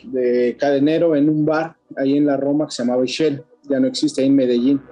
de 0.04 0.56
cadenero 0.58 1.16
en 1.16 1.28
un 1.28 1.44
bar 1.44 1.76
ahí 1.96 2.16
en 2.16 2.26
la 2.26 2.36
Roma 2.36 2.66
que 2.66 2.72
se 2.72 2.82
llamaba 2.84 3.02
Shell, 3.04 3.42
ya 3.64 3.80
no 3.80 3.86
existe 3.88 4.20
ahí 4.22 4.28
en 4.28 4.36
Medellín. 4.36 4.82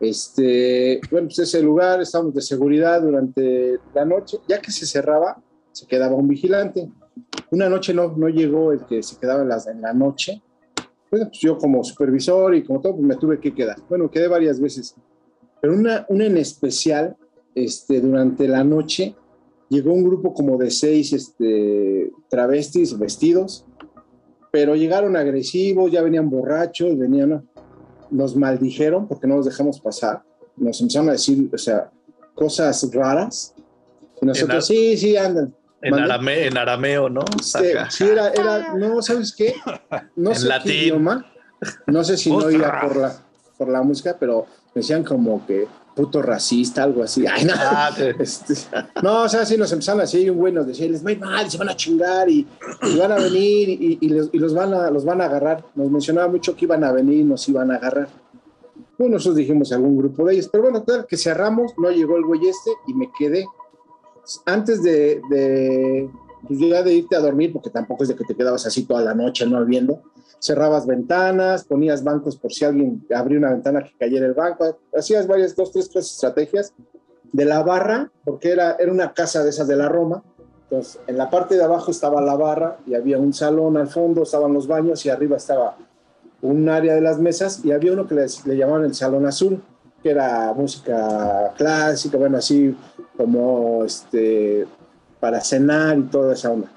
Este, 0.00 1.00
bueno, 1.10 1.28
pues 1.28 1.40
ese 1.40 1.62
lugar 1.62 2.00
estábamos 2.00 2.34
de 2.34 2.40
seguridad 2.40 3.02
durante 3.02 3.78
la 3.94 4.04
noche, 4.04 4.38
ya 4.48 4.60
que 4.60 4.72
se 4.72 4.86
cerraba, 4.86 5.42
se 5.72 5.86
quedaba 5.86 6.14
un 6.14 6.26
vigilante. 6.26 6.90
Una 7.50 7.68
noche 7.68 7.92
no, 7.92 8.16
no 8.16 8.28
llegó 8.28 8.72
el 8.72 8.86
que 8.86 9.02
se 9.02 9.18
quedaba 9.18 9.42
en, 9.42 9.76
en 9.76 9.82
la 9.82 9.92
noche. 9.92 10.42
Bueno, 11.10 11.26
pues 11.26 11.40
yo 11.40 11.58
como 11.58 11.84
supervisor 11.84 12.54
y 12.54 12.64
como 12.64 12.80
todo, 12.80 12.94
pues 12.94 13.04
me 13.04 13.16
tuve 13.16 13.40
que 13.40 13.54
quedar. 13.54 13.76
Bueno, 13.88 14.10
quedé 14.10 14.28
varias 14.28 14.60
veces. 14.60 14.94
Pero 15.60 15.74
una, 15.74 16.06
una 16.08 16.24
en 16.24 16.38
especial, 16.38 17.16
este, 17.54 18.00
durante 18.00 18.48
la 18.48 18.64
noche, 18.64 19.14
llegó 19.68 19.92
un 19.92 20.04
grupo 20.04 20.32
como 20.32 20.56
de 20.56 20.70
seis 20.70 21.12
este, 21.12 22.10
travestis 22.28 22.98
vestidos, 22.98 23.66
pero 24.52 24.74
llegaron 24.74 25.16
agresivos, 25.16 25.92
ya 25.92 26.02
venían 26.02 26.30
borrachos, 26.30 26.96
venían, 26.98 27.48
nos 28.10 28.36
maldijeron 28.36 29.06
porque 29.08 29.26
no 29.26 29.36
los 29.36 29.46
dejamos 29.46 29.80
pasar, 29.80 30.22
nos 30.56 30.80
empezaron 30.80 31.08
a 31.08 31.12
decir, 31.12 31.48
o 31.52 31.58
sea, 31.58 31.90
cosas 32.34 32.88
raras. 32.92 33.54
Y 34.20 34.26
nosotros, 34.26 34.66
sí, 34.66 34.96
sí, 34.96 35.16
andan. 35.16 35.54
En, 35.82 35.94
arame- 35.94 36.46
en 36.46 36.58
arameo, 36.58 37.08
¿no? 37.08 37.22
Sí, 37.42 37.48
Saca. 37.50 37.90
sí, 37.90 38.04
era, 38.04 38.28
era, 38.30 38.74
no, 38.74 39.00
¿sabes 39.00 39.34
qué? 39.34 39.54
No 40.16 40.30
En 40.32 40.36
sé 40.36 40.46
latín. 40.48 40.72
qué 40.72 40.78
idioma, 40.84 41.32
no 41.86 42.04
sé 42.04 42.16
si 42.18 42.30
no 42.30 42.50
iba 42.50 42.80
por 42.82 42.96
la, 42.96 43.16
por 43.56 43.68
la 43.68 43.82
música, 43.82 44.16
pero 44.20 44.46
decían 44.74 45.04
como 45.04 45.46
que 45.46 45.66
puto 45.94 46.22
racista, 46.22 46.82
algo 46.84 47.02
así. 47.02 47.24
Ay, 47.26 47.44
no. 47.44 47.52
Ah, 47.56 47.90
te- 47.94 48.10
Este, 48.22 48.54
no, 49.02 49.22
o 49.24 49.28
sea, 49.28 49.44
sí 49.44 49.56
nos 49.56 49.70
empezaron 49.72 50.00
así, 50.00 50.28
un 50.30 50.38
güey 50.38 50.52
nos 50.52 50.66
decía, 50.66 50.88
les 50.88 51.04
va 51.04 51.10
a 51.10 51.12
ir 51.12 51.20
mal, 51.20 51.50
se 51.50 51.58
van 51.58 51.68
a 51.68 51.76
chingar 51.76 52.28
y, 52.30 52.46
y 52.82 52.96
van 52.98 53.12
a 53.12 53.16
venir 53.16 53.68
y, 53.68 53.98
y 54.00 54.08
les- 54.08 54.28
y 54.32 54.38
los, 54.38 54.54
van 54.54 54.72
a, 54.74 54.90
los 54.90 55.04
van 55.04 55.20
a 55.20 55.24
agarrar. 55.26 55.64
Nos 55.74 55.90
mencionaba 55.90 56.28
mucho 56.28 56.54
que 56.56 56.64
iban 56.64 56.84
a 56.84 56.92
venir 56.92 57.18
y 57.20 57.24
nos 57.24 57.48
iban 57.48 57.70
a 57.70 57.76
agarrar. 57.76 58.08
Bueno, 58.98 59.14
nosotros 59.14 59.36
dijimos 59.36 59.72
algún 59.72 59.96
grupo 59.96 60.24
de 60.26 60.34
ellos, 60.34 60.48
pero 60.52 60.64
bueno, 60.64 60.82
tal 60.82 61.06
que 61.06 61.16
cerramos, 61.16 61.72
no 61.78 61.90
llegó 61.90 62.16
el 62.18 62.24
güey 62.24 62.46
este 62.46 62.70
y 62.86 62.94
me 62.94 63.10
quedé. 63.18 63.46
Antes 64.46 64.82
de, 64.82 65.20
de, 65.30 66.08
pues 66.46 66.58
ya 66.60 66.82
de 66.82 66.94
irte 66.94 67.16
a 67.16 67.20
dormir, 67.20 67.52
porque 67.52 67.70
tampoco 67.70 68.02
es 68.04 68.10
de 68.10 68.14
que 68.16 68.24
te 68.24 68.34
quedabas 68.34 68.64
así 68.66 68.84
toda 68.84 69.00
la 69.02 69.14
noche 69.14 69.46
no 69.46 69.64
viendo, 69.64 70.02
cerrabas 70.40 70.86
ventanas, 70.86 71.64
ponías 71.64 72.02
bancos 72.02 72.36
por 72.36 72.52
si 72.52 72.64
alguien 72.64 73.06
abría 73.14 73.38
una 73.38 73.50
ventana 73.50 73.84
que 73.84 73.92
cayera 73.98 74.26
el 74.26 74.34
banco, 74.34 74.78
hacías 74.96 75.26
varias, 75.26 75.54
dos, 75.54 75.70
tres, 75.70 75.88
tres 75.88 76.10
estrategias 76.10 76.72
de 77.32 77.44
la 77.44 77.62
barra, 77.62 78.10
porque 78.24 78.50
era, 78.50 78.76
era 78.78 78.90
una 78.90 79.12
casa 79.12 79.44
de 79.44 79.50
esas 79.50 79.68
de 79.68 79.76
la 79.76 79.88
Roma. 79.88 80.24
Entonces, 80.64 81.00
en 81.06 81.18
la 81.18 81.30
parte 81.30 81.56
de 81.56 81.62
abajo 81.62 81.90
estaba 81.90 82.20
la 82.20 82.34
barra 82.34 82.78
y 82.86 82.94
había 82.94 83.18
un 83.18 83.32
salón 83.32 83.76
al 83.76 83.88
fondo, 83.88 84.22
estaban 84.22 84.52
los 84.52 84.66
baños 84.66 85.04
y 85.04 85.10
arriba 85.10 85.36
estaba 85.36 85.76
un 86.42 86.68
área 86.68 86.94
de 86.94 87.00
las 87.00 87.18
mesas 87.18 87.64
y 87.64 87.72
había 87.72 87.92
uno 87.92 88.06
que 88.06 88.14
le, 88.14 88.26
le 88.46 88.56
llamaban 88.56 88.84
el 88.84 88.94
Salón 88.94 89.26
Azul, 89.26 89.62
que 90.02 90.10
era 90.10 90.52
música 90.54 91.52
clásica, 91.56 92.16
bueno, 92.16 92.38
así 92.38 92.74
como 93.16 93.84
este, 93.84 94.66
para 95.18 95.40
cenar 95.42 95.98
y 95.98 96.02
toda 96.04 96.32
esa 96.32 96.50
onda. 96.50 96.70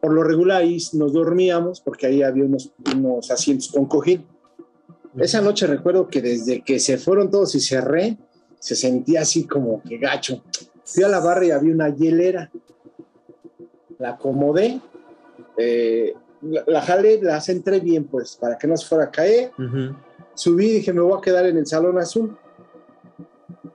Por 0.00 0.12
lo 0.12 0.22
regular 0.22 0.62
ahí 0.62 0.78
nos 0.94 1.12
dormíamos 1.12 1.80
porque 1.80 2.06
ahí 2.06 2.22
había 2.22 2.44
unos, 2.44 2.72
unos 2.94 3.30
asientos 3.30 3.68
con 3.68 3.86
cojín. 3.86 4.24
Esa 5.16 5.40
noche 5.40 5.66
recuerdo 5.66 6.08
que 6.08 6.22
desde 6.22 6.62
que 6.62 6.78
se 6.78 6.96
fueron 6.96 7.30
todos 7.30 7.54
y 7.54 7.60
cerré, 7.60 8.16
se 8.58 8.76
sentía 8.76 9.22
así 9.22 9.46
como 9.46 9.82
que 9.82 9.98
gacho. 9.98 10.42
Fui 10.84 11.02
a 11.02 11.08
la 11.08 11.20
barra 11.20 11.46
y 11.46 11.50
había 11.50 11.74
una 11.74 11.88
hielera. 11.88 12.50
La 13.98 14.10
acomodé, 14.10 14.80
eh, 15.56 16.14
la, 16.42 16.64
la 16.66 16.80
jalé, 16.80 17.20
la 17.20 17.40
centré 17.40 17.80
bien, 17.80 18.04
pues, 18.04 18.36
para 18.36 18.56
que 18.56 18.66
no 18.66 18.76
se 18.76 18.86
fuera 18.86 19.04
a 19.04 19.10
caer. 19.10 19.52
Ujú. 19.58 19.94
Subí 20.34 20.66
y 20.66 20.72
dije, 20.76 20.92
me 20.92 21.02
voy 21.02 21.18
a 21.18 21.20
quedar 21.20 21.44
en 21.46 21.58
el 21.58 21.66
salón 21.66 21.98
azul. 21.98 22.36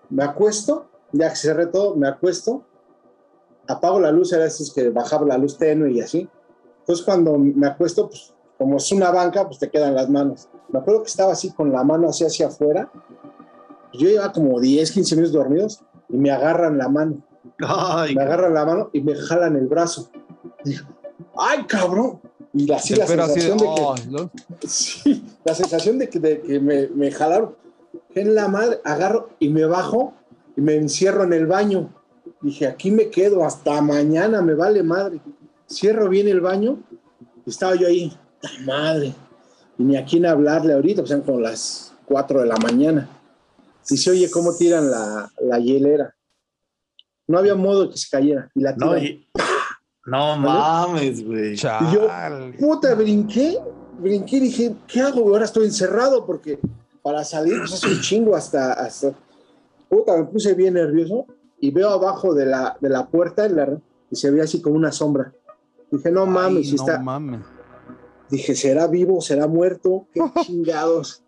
Me 0.10 0.24
acuesto, 0.24 0.90
ya 1.12 1.30
que 1.30 1.36
cerré 1.36 1.68
todo, 1.68 1.96
me 1.96 2.08
acuesto, 2.08 2.64
apago 3.68 4.00
la 4.00 4.12
luz, 4.12 4.34
era 4.34 4.46
esos 4.46 4.74
que 4.74 4.90
bajaba 4.90 5.26
la 5.26 5.38
luz 5.38 5.58
tenue 5.58 5.92
y 5.92 6.02
así. 6.02 6.28
Entonces 6.80 7.06
cuando 7.06 7.38
me 7.38 7.68
acuesto, 7.68 8.10
pues 8.10 8.34
como 8.58 8.78
es 8.78 8.92
una 8.92 9.12
banca, 9.12 9.46
pues 9.46 9.60
te 9.60 9.70
quedan 9.70 9.96
las 9.96 10.10
manos. 10.10 10.48
Me 10.70 10.80
acuerdo 10.80 11.04
que 11.04 11.10
estaba 11.10 11.34
así 11.34 11.52
con 11.52 11.72
la 11.72 11.84
mano 11.84 12.10
así 12.10 12.24
hacia 12.24 12.48
afuera. 12.48 12.92
Yo 13.94 14.08
llevaba 14.08 14.32
como 14.32 14.60
10, 14.60 14.92
15 14.92 15.16
minutos 15.16 15.34
dormidos 15.34 15.82
y 16.10 16.18
me 16.18 16.32
agarran 16.32 16.78
la 16.78 16.90
mano. 16.90 17.24
Ay, 17.60 18.16
Me 18.16 18.24
agarran 18.24 18.54
la 18.54 18.66
mano 18.66 18.90
y 18.94 19.02
me 19.02 19.16
jalan 19.16 19.56
el 19.56 19.68
brazo. 19.68 20.10
Digo, 20.64 20.86
¡ay, 21.38 21.64
cabrón! 21.64 22.20
Y 22.54 22.72
así 22.72 22.96
la 22.96 23.06
de, 23.06 23.16
sensación 23.16 23.58
de 23.58 23.66
que... 23.66 24.08
¿no? 24.10 24.32
Sí, 24.68 25.26
la 25.44 25.54
sensación 25.54 26.00
de 26.00 26.10
que, 26.10 26.20
de 26.20 26.42
que 26.42 26.60
me, 26.60 26.88
me 26.88 27.12
jalaron. 27.12 27.56
En 28.14 28.34
la 28.34 28.48
madre, 28.48 28.80
agarro 28.84 29.30
y 29.40 29.50
me 29.50 29.66
bajo 29.66 30.14
y 30.56 30.62
me 30.62 30.76
encierro 30.76 31.24
en 31.24 31.34
el 31.34 31.48
baño. 31.48 31.94
Dije, 32.42 32.68
aquí 32.68 32.92
me 32.92 33.10
quedo 33.10 33.44
hasta 33.46 33.82
mañana, 33.82 34.42
me 34.42 34.54
vale 34.54 34.84
madre. 34.84 35.20
Cierro 35.70 36.10
bien 36.10 36.28
el 36.28 36.42
baño 36.42 36.78
y 37.46 37.50
estaba 37.50 37.76
yo 37.76 37.88
ahí, 37.88 38.16
¡ta 38.42 38.50
madre! 38.66 39.14
Y 39.78 39.84
ni 39.84 39.98
a 39.98 40.06
quién 40.06 40.26
hablarle 40.26 40.74
ahorita, 40.74 41.02
pues 41.02 41.12
eran 41.12 41.24
como 41.24 41.40
las 41.40 41.94
4 42.06 42.42
de 42.42 42.46
la 42.46 42.58
mañana. 42.58 43.10
Y 43.90 43.98
se 43.98 44.12
oye 44.12 44.30
cómo 44.30 44.56
tiran 44.56 44.90
la, 44.90 45.32
la 45.42 45.60
hielera. 45.60 46.16
No 47.28 47.40
había 47.40 47.56
modo 47.56 47.84
de 47.86 47.90
que 47.92 47.98
se 47.98 48.10
cayera. 48.10 48.50
Y 48.54 48.62
la 48.62 48.74
no, 48.76 48.94
tiran. 48.96 49.04
y- 49.04 49.28
no 50.06 50.38
mames, 50.38 51.26
güey. 51.26 51.54
Y 51.54 51.56
yo, 51.58 52.08
puta, 52.60 52.94
brinqué, 52.96 53.60
brinqué 54.00 54.38
y 54.38 54.42
dije, 54.42 54.76
¿qué 54.88 55.02
hago? 55.02 55.22
Ahora 55.22 55.46
estoy 55.46 55.66
encerrado 55.66 56.26
porque 56.26 56.60
para 57.02 57.24
salir 57.24 57.58
pues, 57.60 57.74
es 57.74 57.84
un 57.84 58.02
chingo 58.02 58.36
hasta, 58.36 58.74
hasta... 58.74 59.14
Puta, 59.90 60.18
me 60.18 60.26
puse 60.26 60.54
bien 60.54 60.76
nervioso 60.76 61.26
y 61.60 61.72
veo 61.72 61.90
abajo 61.90 62.34
de 62.34 62.46
la, 62.46 62.78
de 62.80 62.90
la 62.90 63.08
puerta 63.08 63.46
en 63.46 63.56
la- 63.56 63.80
y 64.12 64.16
se 64.16 64.30
ve 64.32 64.42
así 64.42 64.62
como 64.62 64.76
una 64.76 64.92
sombra. 64.92 65.34
Dije, 65.92 66.12
no 66.12 66.26
mames, 66.26 66.58
Ay, 66.58 66.64
si 66.66 66.76
no 66.76 66.84
está... 66.84 67.00
mames. 67.00 67.42
Dije, 68.30 68.56
¿será 68.56 68.88
vivo? 68.88 69.22
¿Será 69.22 69.48
muerto? 69.48 70.08
¿Qué 70.14 70.22
chingados? 70.46 71.22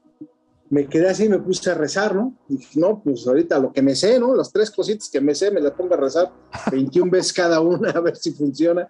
Me 0.70 0.88
quedé 0.88 1.10
así 1.10 1.26
y 1.26 1.30
me 1.30 1.40
puse 1.40 1.72
a 1.72 1.76
rezar, 1.76 2.14
¿no? 2.14 2.34
Dije, 2.48 2.78
no, 2.80 3.00
pues 3.02 3.26
ahorita 3.26 3.58
lo 3.60 3.72
que 3.72 3.82
me 3.82 3.96
sé, 3.96 4.20
¿no? 4.20 4.36
Las 4.36 4.52
tres 4.52 4.70
cositas 4.70 5.10
que 5.10 5.22
me 5.22 5.34
sé, 5.34 5.50
me 5.50 5.62
las 5.62 5.72
pongo 5.72 5.94
a 5.94 5.98
rezar 5.98 6.32
21 6.72 7.10
veces 7.10 7.32
cada 7.34 7.62
una 7.62 7.90
a 7.96 8.00
ver 8.02 8.16
si 8.18 8.32
funciona. 8.32 8.88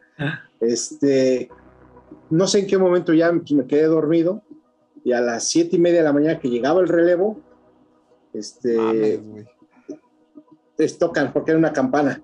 Este, 0.60 1.50
no 2.30 2.48
sé 2.48 2.60
en 2.60 2.68
qué 2.68 2.78
momento 2.78 3.14
ya 3.14 3.32
me 3.32 3.68
quedé 3.68 3.84
dormido 3.86 4.42
y 5.04 5.12
a 5.14 5.22
las 5.22 5.48
siete 5.48 5.76
y 5.76 5.80
media 5.80 6.00
de 6.00 6.06
la 6.06 6.14
mañana 6.14 6.40
que 6.40 6.50
llegaba 6.50 6.82
el 6.82 6.88
relevo, 6.88 7.40
este, 8.34 8.76
Mames. 8.78 9.20
Les 10.78 10.98
tocan 10.98 11.34
porque 11.34 11.52
era 11.52 11.60
una 11.60 11.74
campana. 11.74 12.22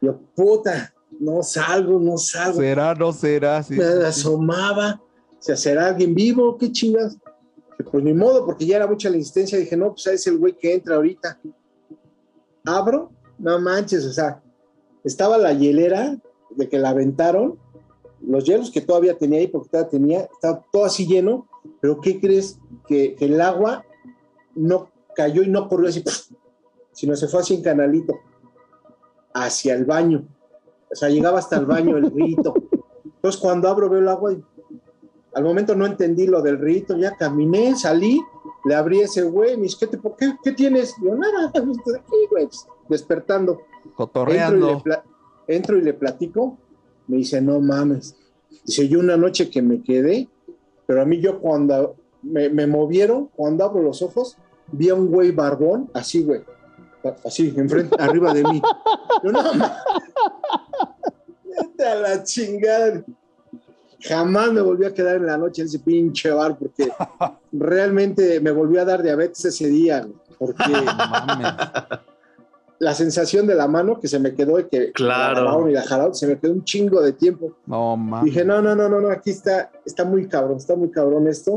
Yo, 0.00 0.18
puta, 0.34 0.92
no 1.20 1.42
salgo, 1.42 1.98
no 2.00 2.18
salgo 2.18 2.60
¿Será, 2.60 2.94
no 2.94 3.12
será? 3.12 3.62
Sí, 3.62 3.74
me 3.74 3.84
sí, 3.84 4.02
asomaba, 4.04 5.00
se 5.38 5.56
será 5.56 5.88
alguien 5.88 6.14
vivo, 6.14 6.56
qué 6.58 6.72
chingas. 6.72 7.16
Pues 7.90 8.04
ni 8.04 8.12
modo, 8.12 8.46
porque 8.46 8.64
ya 8.64 8.76
era 8.76 8.86
mucha 8.86 9.10
la 9.10 9.16
insistencia. 9.16 9.58
Dije, 9.58 9.76
no, 9.76 9.90
pues 9.90 10.06
es 10.06 10.26
el 10.26 10.38
güey 10.38 10.56
que 10.56 10.74
entra 10.74 10.96
ahorita. 10.96 11.38
Abro, 12.64 13.10
no 13.38 13.60
manches, 13.60 14.04
o 14.06 14.12
sea, 14.12 14.40
estaba 15.02 15.36
la 15.36 15.52
hielera 15.52 16.16
de 16.50 16.68
que 16.68 16.78
la 16.78 16.90
aventaron, 16.90 17.58
los 18.20 18.44
hielos 18.44 18.70
que 18.70 18.80
todavía 18.80 19.18
tenía 19.18 19.40
ahí, 19.40 19.48
porque 19.48 19.68
todavía 19.68 19.90
tenía, 19.90 20.20
estaba 20.32 20.64
todo 20.70 20.84
así 20.84 21.06
lleno, 21.06 21.48
pero 21.80 22.00
¿qué 22.00 22.20
crees? 22.20 22.58
Que, 22.86 23.16
que 23.16 23.24
el 23.24 23.40
agua 23.40 23.84
no 24.54 24.90
cayó 25.16 25.42
y 25.42 25.48
no 25.48 25.68
corrió 25.68 25.88
así, 25.88 26.04
sino 26.92 27.16
se 27.16 27.28
fue 27.28 27.40
así 27.40 27.54
en 27.54 27.62
canalito, 27.62 28.14
hacia 29.34 29.74
el 29.74 29.84
baño. 29.84 30.24
O 30.90 30.94
sea, 30.94 31.08
llegaba 31.08 31.38
hasta 31.38 31.56
el 31.56 31.66
baño 31.66 31.96
el 31.96 32.10
rito. 32.10 32.54
Entonces, 33.04 33.40
cuando 33.40 33.68
abro, 33.68 33.88
veo 33.88 34.00
el 34.00 34.08
agua 34.08 34.32
y 34.32 34.42
al 35.34 35.44
momento 35.44 35.74
no 35.74 35.86
entendí 35.86 36.26
lo 36.26 36.42
del 36.42 36.58
rito, 36.58 36.96
ya 36.98 37.16
caminé, 37.16 37.74
salí, 37.76 38.20
le 38.66 38.74
abrí 38.74 39.00
ese 39.00 39.22
güey, 39.22 39.56
me 39.56 39.62
dice, 39.64 39.76
¿qué, 39.80 39.86
te- 39.86 39.96
por 39.98 40.16
qué, 40.16 40.34
¿qué 40.44 40.52
tienes? 40.52 40.94
Yo, 41.02 41.14
nada, 41.14 41.46
estoy 41.54 41.94
aquí, 41.94 42.16
güey, 42.30 42.46
pues, 42.46 42.66
despertando. 42.88 43.52
Entro 43.52 43.68
y, 43.82 43.88
le 43.88 43.94
Cotorreando. 43.96 44.82
entro 45.46 45.78
y 45.78 45.82
le 45.82 45.94
platico, 45.94 46.58
me 47.06 47.16
dice, 47.18 47.40
no 47.40 47.60
mames. 47.60 48.14
Dice, 48.66 48.86
yo 48.88 49.00
una 49.00 49.16
noche 49.16 49.48
que 49.48 49.62
me 49.62 49.82
quedé, 49.82 50.28
pero 50.86 51.00
a 51.00 51.04
mí 51.06 51.20
yo 51.20 51.40
cuando 51.40 51.96
me, 52.22 52.50
me 52.50 52.66
movieron, 52.66 53.28
cuando 53.34 53.64
abro 53.64 53.82
los 53.82 54.02
ojos, 54.02 54.36
vi 54.70 54.90
a 54.90 54.94
un 54.94 55.08
güey 55.10 55.32
barbón, 55.32 55.90
así, 55.94 56.22
güey, 56.22 56.42
así, 57.24 57.52
enfrente, 57.56 57.96
arriba 57.98 58.32
de 58.34 58.44
mí. 58.44 58.62
Yo, 59.22 59.32
no 59.32 59.42
mames. 59.42 59.70
Vete 61.44 61.86
a 61.86 61.94
la 61.96 62.22
chingada. 62.22 63.04
Jamás 64.00 64.52
me 64.52 64.60
volví 64.60 64.84
a 64.84 64.92
quedar 64.92 65.16
en 65.16 65.26
la 65.26 65.36
noche 65.38 65.62
en 65.62 65.68
ese 65.68 65.78
pinche 65.78 66.30
bar 66.30 66.58
porque 66.58 66.90
realmente 67.52 68.40
me 68.40 68.50
volvió 68.50 68.82
a 68.82 68.84
dar 68.84 69.02
diabetes 69.02 69.44
ese 69.44 69.68
día, 69.68 70.06
porque 70.38 70.64
la 72.80 72.94
sensación 72.94 73.46
de 73.46 73.54
la 73.54 73.68
mano 73.68 74.00
que 74.00 74.08
se 74.08 74.18
me 74.18 74.34
quedó 74.34 74.58
y 74.58 74.64
que 74.64 74.90
Claro. 74.90 75.62
la 75.62 75.70
y 75.70 75.74
la 75.74 75.82
jalaron, 75.82 76.14
se 76.16 76.26
me 76.26 76.36
quedó 76.36 76.52
un 76.52 76.64
chingo 76.64 77.00
de 77.00 77.12
tiempo. 77.12 77.54
No, 77.66 77.96
mames. 77.96 78.24
Dije, 78.24 78.44
no, 78.44 78.60
no, 78.60 78.74
no, 78.74 78.88
no, 78.88 79.00
no, 79.00 79.08
aquí 79.08 79.30
está, 79.30 79.70
está 79.84 80.04
muy 80.04 80.26
cabrón, 80.26 80.56
está 80.56 80.74
muy 80.74 80.90
cabrón 80.90 81.28
esto. 81.28 81.54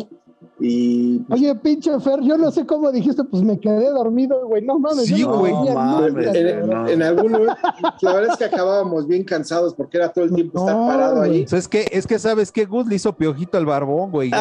Y 0.58 1.20
pues, 1.20 1.42
Oye, 1.42 1.54
pinche 1.56 2.00
Fer, 2.00 2.22
yo 2.22 2.38
no 2.38 2.50
sé 2.50 2.66
cómo 2.66 2.90
dijiste, 2.90 3.26
pues 3.26 3.44
me 3.44 3.60
quedé 3.60 3.90
dormido, 3.90 4.48
güey. 4.48 4.62
No 4.64 4.80
mames, 4.80 5.06
Sí, 5.08 5.18
yo 5.18 5.28
no 5.28 5.40
güey. 5.40 5.52
nunca, 5.52 5.74
mames, 5.74 6.28
en, 6.34 6.60
cabrón. 6.62 6.70
no. 6.84 6.88
en 6.88 7.04
algún 7.04 7.32
momento, 7.34 7.56
la 8.02 8.14
verdad 8.14 8.32
es 8.32 8.38
que 8.38 8.46
acabábamos 8.46 9.06
bien 9.06 9.26
cansados 9.26 9.74
porque 9.74 9.98
era 9.98 10.14
todo 10.14 10.24
el 10.24 10.34
tiempo 10.34 10.60
estar 10.60 10.76
No, 10.76 10.88
parado 10.88 11.18
güey. 11.18 11.32
ahí. 11.32 11.44
O 11.44 11.48
sea, 11.48 11.60
es 11.60 11.68
que, 11.68 11.86
es 11.92 12.08
que 12.08 12.20
sabes 12.20 12.54
que 12.54 12.64
Gus 12.66 12.88
le 12.88 12.96
hizo 12.96 13.12
piojito 13.18 13.58
al 13.58 13.66
barbón, 13.66 14.12
güey. 14.12 14.30
Sí, 14.30 14.36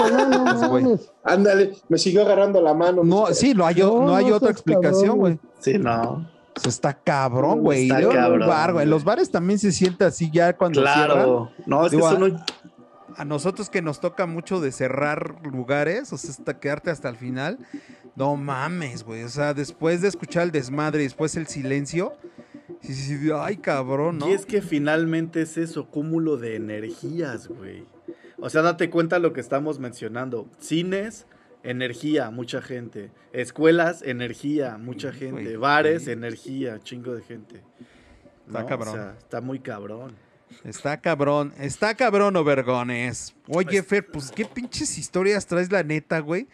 güey, 0.00 0.12
no, 0.12 0.28
no 0.28 0.42
Pues, 0.68 0.84
güey. 0.84 1.00
Ándale, 1.22 1.72
me 1.88 1.96
siguió 1.98 2.22
agarrando 2.22 2.60
la 2.60 2.74
mano. 2.74 3.04
No, 3.04 3.26
sí, 3.32 3.54
no 3.54 3.64
hay, 3.64 3.76
No, 3.76 4.02
no 4.02 4.16
hay 4.16 4.26
no 4.30 4.36
otra 4.36 4.50
explicación, 4.50 5.02
cabrón, 5.02 5.18
güey. 5.18 5.38
Sí, 5.60 5.78
no. 5.78 6.26
O 6.56 6.60
sea, 6.60 6.68
está 6.70 6.92
cabrón, 6.92 7.60
güey. 7.62 7.88
está 7.88 8.08
cabrón, 8.08 8.48
bar, 8.48 8.72
güey. 8.72 8.82
En 8.84 8.90
los 8.90 9.04
bares 9.04 9.30
también 9.30 9.58
se 9.60 9.70
siente 9.72 10.04
así 10.04 10.28
ya 10.32 10.56
cuando 10.56 10.82
cierran. 10.82 11.06
Claro. 11.06 11.50
No, 11.66 11.86
es 11.86 11.92
que 11.92 11.98
eso 11.98 12.18
no. 12.18 12.26
A 13.16 13.24
nosotros 13.24 13.70
que 13.70 13.82
nos 13.82 14.00
toca 14.00 14.26
mucho 14.26 14.60
de 14.60 14.72
cerrar 14.72 15.46
lugares, 15.46 16.12
o 16.12 16.18
sea, 16.18 16.30
hasta 16.30 16.58
quedarte 16.58 16.90
hasta 16.90 17.08
el 17.08 17.16
final. 17.16 17.58
No 18.16 18.36
mames, 18.36 19.04
güey. 19.04 19.24
O 19.24 19.28
sea, 19.28 19.54
después 19.54 20.02
de 20.02 20.08
escuchar 20.08 20.44
el 20.44 20.52
desmadre 20.52 21.00
y 21.00 21.04
después 21.04 21.36
el 21.36 21.46
silencio. 21.46 22.14
Sí, 22.80 22.94
sí, 22.94 23.18
sí, 23.18 23.30
ay, 23.34 23.58
cabrón, 23.58 24.18
¿no? 24.18 24.28
Y 24.28 24.32
es 24.32 24.44
que 24.44 24.60
finalmente 24.60 25.42
es 25.42 25.56
eso, 25.56 25.88
cúmulo 25.88 26.36
de 26.36 26.56
energías, 26.56 27.48
güey. 27.48 27.84
O 28.38 28.50
sea, 28.50 28.62
date 28.62 28.90
cuenta 28.90 29.20
lo 29.20 29.32
que 29.32 29.40
estamos 29.40 29.78
mencionando. 29.78 30.48
Cines, 30.58 31.26
energía, 31.62 32.30
mucha 32.30 32.60
gente. 32.60 33.12
Escuelas, 33.32 34.02
energía, 34.02 34.78
mucha 34.78 35.12
gente. 35.12 35.42
güey, 35.42 35.56
Bares, 35.56 36.08
energía, 36.08 36.80
chingo 36.80 37.14
de 37.14 37.22
gente. 37.22 37.62
Está 38.46 38.62
¿No? 38.62 38.66
cabrón. 38.66 38.88
O 38.88 38.92
sea, 38.92 39.14
está 39.16 39.40
muy 39.40 39.60
cabrón. 39.60 40.16
Está 40.64 41.00
cabrón, 41.00 41.52
está 41.58 41.94
cabrón, 41.94 42.36
Obergones. 42.36 43.34
Oye, 43.48 43.82
Pues- 43.82 43.86
Fer, 43.86 44.06
pues 44.06 44.30
qué 44.30 44.44
pinches 44.44 44.98
historias 44.98 45.46
traes 45.46 45.70
la 45.72 45.82
neta, 45.82 46.20
güey. 46.20 46.46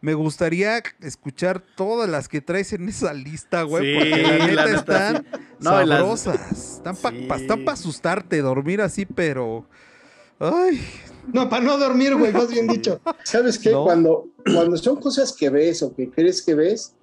Me 0.00 0.14
gustaría 0.14 0.80
escuchar 1.00 1.60
todas 1.76 2.08
las 2.08 2.28
que 2.28 2.40
traes 2.40 2.72
en 2.72 2.88
esa 2.88 3.12
lista, 3.12 3.62
güey, 3.62 3.84
Sí, 3.94 3.98
porque 3.98 4.22
la 4.22 4.38
neta, 4.46 4.52
la 4.54 4.66
neta, 4.66 4.78
están 4.78 5.16
sí. 5.32 5.40
No, 5.58 5.82
y 5.82 5.86
las- 5.86 5.98
sabrosas. 5.98 6.72
Están 6.76 6.96
para 6.96 7.38
Sí. 7.38 7.64
asustarte, 7.66 8.40
dormir 8.40 8.80
así, 8.80 9.06
pero... 9.06 9.66
Ay, 10.38 10.80
No, 11.32 11.48
para 11.48 11.64
no 11.64 11.76
dormir, 11.78 12.14
güey, 12.14 12.32
más 12.32 12.48
bien 12.48 12.68
dicho. 12.68 13.00
¿Sabes 13.24 13.58
qué? 13.58 13.70
No. 13.72 13.84
Cuando, 13.84 14.28
cuando 14.54 14.76
son 14.76 15.00
cosas 15.00 15.32
que 15.32 15.50
ves 15.50 15.82
o 15.82 15.94
que 15.94 16.08
crees 16.10 16.40
que 16.42 16.54
ves, 16.54 16.94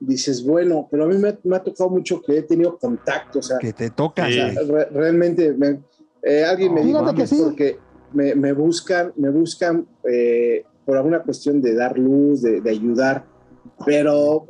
dices, 0.00 0.44
bueno, 0.44 0.86
pero 0.90 1.04
a 1.04 1.06
mí 1.08 1.16
me, 1.16 1.38
me 1.44 1.56
ha 1.56 1.62
tocado 1.62 1.88
mucho 1.90 2.20
que 2.22 2.38
he 2.38 2.42
tenido 2.42 2.76
contacto, 2.78 3.38
o 3.38 3.42
sea, 3.42 3.58
que 3.58 3.72
te 3.72 3.90
toca. 3.90 4.26
o 4.26 4.30
sea, 4.30 4.52
güey. 4.52 4.66
re- 4.68 4.88
realmente 4.90 5.52
me- 5.52 5.80
eh, 6.22 6.44
alguien 6.44 6.72
me 6.74 6.82
dijo 6.84 7.14
que 7.14 7.26
sí. 7.26 7.36
porque 7.42 7.78
me, 8.12 8.34
me 8.34 8.52
buscan, 8.52 9.12
me 9.16 9.30
buscan 9.30 9.86
eh, 10.10 10.64
por 10.84 10.96
alguna 10.96 11.22
cuestión 11.22 11.60
de 11.62 11.74
dar 11.74 11.98
luz, 11.98 12.42
de, 12.42 12.60
de 12.60 12.70
ayudar, 12.70 13.24
pero 13.86 14.46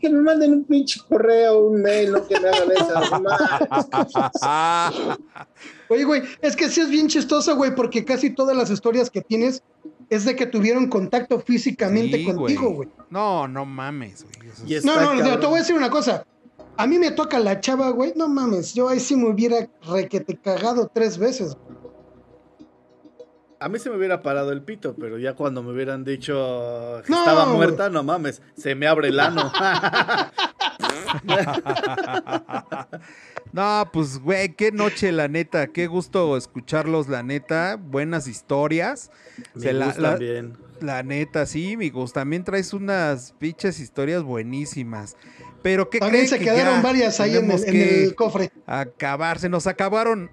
que 0.00 0.10
me 0.10 0.20
manden 0.20 0.52
un 0.52 0.64
pinche 0.64 1.00
correo, 1.08 1.66
un 1.68 1.80
mail, 1.80 2.12
no 2.12 2.26
que 2.26 2.38
me 2.40 2.48
hagan 2.48 2.70
esas. 2.72 3.10
Oye, 5.88 6.04
güey, 6.04 6.22
es 6.42 6.54
que 6.56 6.68
sí 6.68 6.80
es 6.80 6.90
bien 6.90 7.08
chistoso, 7.08 7.56
güey, 7.56 7.74
porque 7.74 8.04
casi 8.04 8.30
todas 8.30 8.56
las 8.56 8.70
historias 8.70 9.10
que 9.10 9.22
tienes 9.22 9.62
es 10.10 10.24
de 10.24 10.36
que 10.36 10.46
tuvieron 10.46 10.88
contacto 10.88 11.40
físicamente 11.40 12.18
Sí, 12.18 12.24
contigo, 12.24 12.70
güey. 12.70 12.88
No, 13.10 13.46
no 13.46 13.64
mames, 13.64 14.24
güey. 14.24 14.82
No, 14.84 15.00
no, 15.00 15.14
no, 15.14 15.38
te 15.38 15.46
voy 15.46 15.56
a 15.56 15.58
decir 15.58 15.76
una 15.76 15.90
cosa. 15.90 16.24
A 16.76 16.86
mí 16.86 16.98
me 16.98 17.10
toca 17.10 17.38
la 17.38 17.60
chava, 17.60 17.90
güey. 17.90 18.12
No 18.16 18.28
mames, 18.28 18.74
yo 18.74 18.88
ahí 18.88 19.00
sí 19.00 19.16
me 19.16 19.28
hubiera 19.28 19.68
requete 19.86 20.36
cagado 20.36 20.90
tres 20.92 21.18
veces. 21.18 21.56
A 23.60 23.68
mí 23.68 23.80
se 23.80 23.90
me 23.90 23.96
hubiera 23.96 24.22
parado 24.22 24.52
el 24.52 24.62
pito, 24.62 24.94
pero 24.94 25.18
ya 25.18 25.34
cuando 25.34 25.64
me 25.64 25.72
hubieran 25.72 26.04
dicho 26.04 27.02
que 27.04 27.10
No, 27.10 27.18
estaba 27.18 27.46
muerta, 27.46 27.90
no 27.90 28.04
mames, 28.04 28.40
se 28.56 28.76
me 28.76 28.86
abre 28.86 29.08
el 29.08 29.18
ano. 29.18 29.50
No, 33.52 33.88
pues, 33.92 34.18
güey, 34.18 34.54
qué 34.54 34.72
noche, 34.72 35.10
la 35.12 35.28
neta. 35.28 35.68
Qué 35.68 35.86
gusto 35.86 36.36
escucharlos, 36.36 37.08
la 37.08 37.22
neta. 37.22 37.76
Buenas 37.80 38.26
historias. 38.28 39.10
Se 39.56 39.66
Me 39.68 39.72
la- 39.72 39.86
gustan 39.86 40.02
la- 40.02 40.16
bien. 40.16 40.58
La 40.80 41.02
neta, 41.02 41.44
sí, 41.46 41.74
amigos. 41.74 42.12
También 42.12 42.44
traes 42.44 42.72
unas 42.72 43.32
pinches 43.38 43.80
historias 43.80 44.22
buenísimas. 44.22 45.16
Pero 45.62 45.90
¿qué 45.90 45.98
También 45.98 46.28
se 46.28 46.38
que 46.38 46.44
quedaron 46.44 46.82
varias 46.82 47.18
ahí 47.18 47.36
en 47.36 47.50
el, 47.50 47.64
en 47.64 47.72
que 47.72 48.04
el 48.04 48.14
cofre. 48.14 48.50
acabar? 48.66 49.40
Se 49.40 49.48
nos 49.48 49.66
acabaron. 49.66 50.30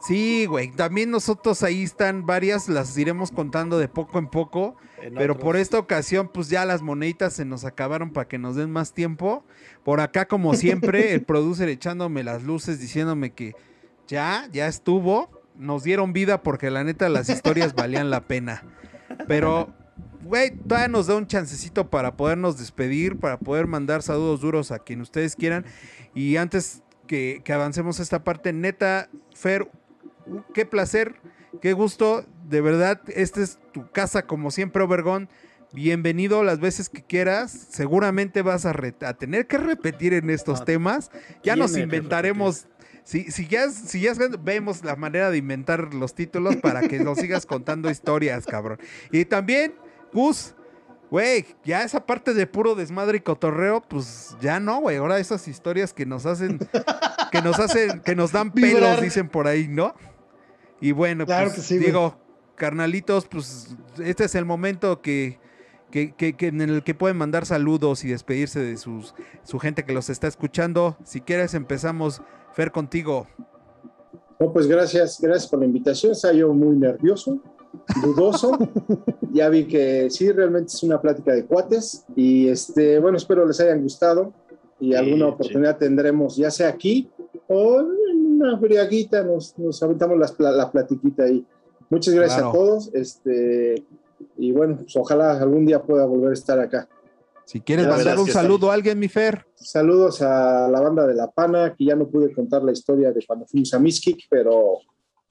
Sí, 0.00 0.46
güey. 0.46 0.70
También 0.70 1.10
nosotros 1.10 1.62
ahí 1.62 1.82
están 1.82 2.24
varias. 2.24 2.68
Las 2.68 2.96
iremos 2.96 3.30
contando 3.32 3.78
de 3.78 3.88
poco 3.88 4.18
en 4.18 4.28
poco. 4.28 4.76
Pero 5.00 5.34
otros. 5.34 5.44
por 5.44 5.56
esta 5.56 5.78
ocasión, 5.78 6.28
pues 6.32 6.48
ya 6.48 6.64
las 6.64 6.82
moneditas 6.82 7.32
se 7.32 7.44
nos 7.44 7.64
acabaron 7.64 8.12
para 8.12 8.28
que 8.28 8.38
nos 8.38 8.56
den 8.56 8.70
más 8.70 8.92
tiempo. 8.92 9.44
Por 9.84 10.00
acá, 10.00 10.26
como 10.26 10.54
siempre, 10.54 11.12
el 11.14 11.22
producer 11.22 11.68
echándome 11.68 12.22
las 12.22 12.42
luces, 12.42 12.80
diciéndome 12.80 13.32
que 13.32 13.54
ya, 14.06 14.48
ya 14.52 14.66
estuvo. 14.66 15.30
Nos 15.56 15.82
dieron 15.82 16.12
vida 16.12 16.42
porque 16.42 16.70
la 16.70 16.84
neta 16.84 17.08
las 17.08 17.28
historias 17.28 17.74
valían 17.74 18.10
la 18.10 18.22
pena. 18.26 18.62
Pero, 19.26 19.74
güey, 20.22 20.50
todavía 20.50 20.88
nos 20.88 21.06
da 21.06 21.16
un 21.16 21.26
chancecito 21.26 21.90
para 21.90 22.16
podernos 22.16 22.58
despedir, 22.58 23.18
para 23.18 23.38
poder 23.38 23.66
mandar 23.66 24.02
saludos 24.02 24.40
duros 24.40 24.70
a 24.70 24.78
quien 24.78 25.00
ustedes 25.00 25.36
quieran. 25.36 25.66
Y 26.14 26.36
antes 26.36 26.82
que, 27.06 27.42
que 27.44 27.52
avancemos 27.52 28.00
esta 28.00 28.24
parte, 28.24 28.52
neta, 28.52 29.10
Fer, 29.34 29.70
qué 30.54 30.64
placer, 30.64 31.14
qué 31.60 31.72
gusto. 31.72 32.24
De 32.48 32.60
verdad, 32.60 33.00
esta 33.08 33.40
es 33.40 33.58
tu 33.72 33.90
casa 33.90 34.26
como 34.26 34.50
siempre, 34.50 34.82
Obergón. 34.82 35.28
Bienvenido 35.72 36.42
las 36.42 36.58
veces 36.58 36.88
que 36.88 37.02
quieras. 37.02 37.52
Seguramente 37.70 38.42
vas 38.42 38.66
a, 38.66 38.72
tener 39.14 39.46
que 39.46 39.58
repetir 39.58 40.14
en 40.14 40.30
estos 40.30 40.60
No, 40.60 40.64
temas. 40.64 41.10
Ya 41.44 41.54
nos 41.54 41.76
inventaremos. 41.76 42.66
Si, 43.04 43.30
si, 43.30 43.46
ya, 43.46 43.70
si 43.70 44.00
ya 44.00 44.12
vemos 44.40 44.84
la 44.84 44.96
manera 44.96 45.30
de 45.30 45.38
inventar 45.38 45.94
los 45.94 46.14
títulos 46.14 46.56
para 46.56 46.86
que 46.86 46.98
nos 46.98 47.18
sigas 47.18 47.46
contando 47.46 47.90
historias, 47.90 48.46
cabrón. 48.46 48.78
Y 49.12 49.24
también, 49.24 49.74
Gus, 50.12 50.54
güey, 51.10 51.46
ya 51.64 51.82
esa 51.82 52.04
parte 52.04 52.34
de 52.34 52.46
puro 52.46 52.74
desmadre 52.74 53.18
y 53.18 53.20
cotorreo, 53.20 53.80
pues 53.80 54.36
ya 54.40 54.58
no, 54.60 54.80
güey. 54.80 54.96
Ahora 54.96 55.18
esas 55.18 55.46
historias 55.46 55.92
que 55.92 56.04
nos 56.04 56.26
hacen, 56.26 56.58
que 57.30 57.42
nos 57.42 57.58
hacen, 57.58 58.00
que 58.00 58.16
nos 58.16 58.32
dan 58.32 58.52
pelos, 58.52 59.00
dicen 59.00 59.28
por 59.28 59.46
ahí, 59.46 59.68
¿no? 59.68 59.94
Y 60.80 60.92
bueno, 60.92 61.26
Claro 61.26 61.46
pues 61.48 61.56
que 61.56 61.62
sí, 61.62 61.74
güey. 61.76 61.86
digo, 61.86 62.16
carnalitos, 62.56 63.26
pues 63.26 63.76
este 64.02 64.24
es 64.24 64.34
el 64.34 64.44
momento 64.44 65.00
que, 65.02 65.38
que, 65.90 66.12
que- 66.14 66.34
que 66.36 66.46
en 66.48 66.60
el 66.60 66.82
que 66.82 66.94
pueden 66.94 67.16
mandar 67.16 67.46
saludos 67.46 68.04
y 68.04 68.08
despedirse 68.08 68.60
de 68.60 68.76
sus, 68.76 69.14
su 69.42 69.58
gente 69.58 69.84
que 69.84 69.92
los 69.92 70.08
está 70.10 70.26
escuchando. 70.28 70.96
Si 71.04 71.20
quieres, 71.20 71.54
empezamos, 71.54 72.22
Fer, 72.54 72.70
contigo. 72.72 73.26
No, 74.38 74.52
pues 74.52 74.66
gracias, 74.66 75.18
gracias 75.20 75.48
por 75.50 75.58
la 75.58 75.66
invitación. 75.66 76.12
Estaba 76.12 76.32
yo 76.32 76.52
muy 76.54 76.74
nervioso, 76.76 77.38
dudoso. 78.02 78.56
ya 79.32 79.48
vi 79.50 79.66
que 79.66 80.08
sí, 80.10 80.32
realmente 80.32 80.68
es 80.68 80.82
una 80.82 81.00
plática 81.00 81.32
de 81.32 81.44
cuates. 81.44 82.04
Y 82.16 82.48
este, 82.48 82.98
bueno, 83.00 83.18
espero 83.18 83.46
les 83.46 83.60
hayan 83.60 83.82
gustado. 83.82 84.32
Y 84.80 84.94
alguna 84.94 85.26
Sí, 85.26 85.32
oportunidad 85.32 85.76
tendremos, 85.76 86.36
ya 86.38 86.50
sea 86.50 86.68
aquí 86.68 87.10
o 87.48 87.80
en 87.80 88.19
una 88.40 88.58
friaguita, 88.58 89.22
nos, 89.22 89.58
nos 89.58 89.82
aventamos 89.82 90.18
las 90.18 90.32
pla- 90.32 90.50
la 90.52 90.70
platiquita 90.70 91.24
ahí. 91.24 91.44
Muchas 91.90 92.14
gracias 92.14 92.38
Claro. 92.40 92.50
a 92.50 92.52
todos. 92.52 92.90
Este, 92.94 93.84
y 94.36 94.52
bueno, 94.52 94.76
pues 94.78 94.94
ojalá 94.96 95.32
algún 95.40 95.66
día 95.66 95.82
pueda 95.82 96.04
volver 96.06 96.30
a 96.30 96.34
estar 96.34 96.58
acá. 96.58 96.88
Si 97.44 97.60
quieres 97.60 97.86
Ya 97.86 97.92
mandar 97.92 98.18
un 98.18 98.28
saludo 98.28 98.70
a 98.70 98.74
alguien, 98.74 98.98
mi 98.98 99.08
Fer. 99.08 99.44
Saludos 99.56 100.22
a 100.22 100.68
la 100.68 100.80
banda 100.80 101.06
de 101.06 101.14
La 101.14 101.28
Pana, 101.30 101.74
que 101.76 101.84
ya 101.84 101.96
no 101.96 102.08
pude 102.08 102.32
contar 102.32 102.62
la 102.62 102.70
historia 102.72 103.10
de 103.12 103.24
cuando 103.26 103.44
fuimos 103.46 103.74
a 103.74 103.78
Miskik, 103.80 104.26
pero 104.30 104.78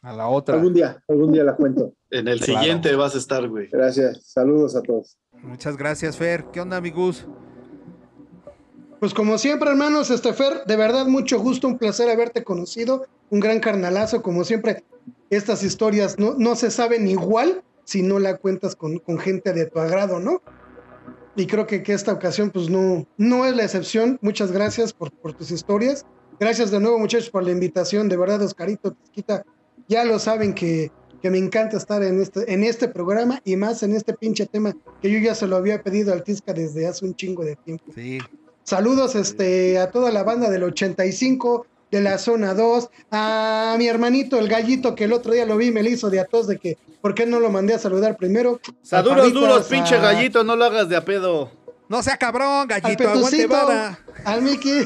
A 0.01 0.13
la 0.13 0.27
otra. 0.27 0.55
algún 0.55 0.73
día, 0.73 1.01
algún 1.07 1.31
día 1.31 1.43
la 1.45 1.55
cuento. 1.55 1.93
En 2.11 2.27
el 2.27 2.39
Claro. 2.41 2.59
siguiente 2.61 2.95
vas 2.95 3.13
a 3.15 3.19
estar, 3.19 3.47
güey. 3.47 3.69
Gracias, 3.71 4.23
saludos 4.25 4.75
a 4.75 4.81
todos. 4.81 5.17
Muchas 5.43 5.77
gracias, 5.77 6.17
Fer. 6.17 6.45
¿Qué 6.51 6.59
onda, 6.59 6.75
amigos? 6.75 7.25
Pues 8.99 9.13
como 9.13 9.37
siempre, 9.37 9.69
hermanos, 9.69 10.09
este 10.11 10.33
Fer, 10.33 10.65
de 10.65 10.75
verdad 10.75 11.05
mucho 11.05 11.39
gusto, 11.39 11.67
un 11.67 11.77
placer 11.77 12.09
haberte 12.09 12.43
conocido, 12.43 13.05
un 13.29 13.39
gran 13.39 13.59
carnalazo, 13.59 14.21
como 14.21 14.43
siempre, 14.43 14.83
estas 15.29 15.63
historias 15.63 16.19
no, 16.19 16.35
no 16.37 16.55
se 16.55 16.69
saben 16.69 17.07
igual 17.07 17.63
si 17.85 18.01
no 18.01 18.19
la 18.19 18.37
cuentas 18.37 18.75
con, 18.75 18.99
con 18.99 19.17
gente 19.17 19.53
de 19.53 19.65
tu 19.67 19.79
agrado, 19.79 20.19
¿no? 20.19 20.41
Y 21.35 21.47
creo 21.47 21.65
que, 21.65 21.81
que 21.81 21.93
esta 21.93 22.11
ocasión 22.11 22.49
pues 22.49 22.69
no, 22.69 23.07
no 23.17 23.45
es 23.45 23.55
la 23.55 23.63
excepción. 23.63 24.19
Muchas 24.21 24.51
gracias 24.51 24.91
por, 24.91 25.11
por 25.11 25.33
tus 25.33 25.51
historias. 25.51 26.05
Gracias 26.39 26.69
de 26.69 26.79
nuevo 26.79 26.99
muchachos 26.99 27.29
por 27.29 27.43
la 27.43 27.51
invitación, 27.51 28.09
de 28.09 28.17
verdad 28.17 28.41
Oscarito, 28.41 28.91
Tisquita, 28.91 29.45
ya 29.87 30.05
lo 30.05 30.19
saben 30.19 30.53
que, 30.53 30.91
que 31.21 31.29
me 31.29 31.37
encanta 31.37 31.77
estar 31.77 32.03
en 32.03 32.21
este, 32.21 32.51
en 32.51 32.63
este 32.63 32.87
programa 32.87 33.41
y 33.43 33.55
más 33.55 33.83
en 33.83 33.95
este 33.95 34.13
pinche 34.13 34.45
tema 34.45 34.75
que 35.01 35.11
yo 35.11 35.19
ya 35.19 35.35
se 35.35 35.47
lo 35.47 35.57
había 35.57 35.83
pedido 35.83 36.13
al 36.13 36.23
Tisca 36.23 36.53
desde 36.53 36.87
hace 36.87 37.05
un 37.05 37.15
chingo 37.15 37.43
de 37.43 37.55
tiempo. 37.55 37.91
Sí. 37.93 38.19
Saludos 38.73 39.15
este, 39.15 39.79
a 39.79 39.89
toda 39.89 40.11
la 40.11 40.21
banda 40.23 40.47
del 40.51 40.61
85, 40.61 41.65
de 41.89 42.01
la 42.01 42.19
zona 42.19 42.53
2, 42.53 42.87
a 43.09 43.73
mi 43.79 43.87
hermanito 43.87 44.37
el 44.37 44.47
gallito 44.47 44.93
que 44.93 45.05
el 45.05 45.13
otro 45.13 45.33
día 45.33 45.47
lo 45.47 45.57
vi, 45.57 45.71
me 45.71 45.81
le 45.81 45.89
hizo 45.89 46.11
de 46.11 46.19
atos 46.19 46.45
de 46.45 46.59
que, 46.59 46.77
¿por 47.01 47.15
qué 47.15 47.25
no 47.25 47.39
lo 47.39 47.49
mandé 47.49 47.73
a 47.73 47.79
saludar 47.79 48.15
primero? 48.15 48.59
Saduros 48.83 49.25
A 49.25 49.29
duros, 49.31 49.41
Palitas, 49.49 49.67
pinche 49.69 49.95
a- 49.95 50.01
gallito, 50.01 50.43
no 50.43 50.55
lo 50.55 50.65
hagas 50.65 50.87
de 50.87 50.95
a 50.97 51.03
pedo. 51.03 51.49
No 51.87 52.03
sea 52.03 52.17
cabrón, 52.17 52.71
Al 52.71 52.79
gallito, 52.81 53.09
aguante 53.09 53.47
vara. 53.47 53.99
al 54.23 54.43
Miki, 54.43 54.81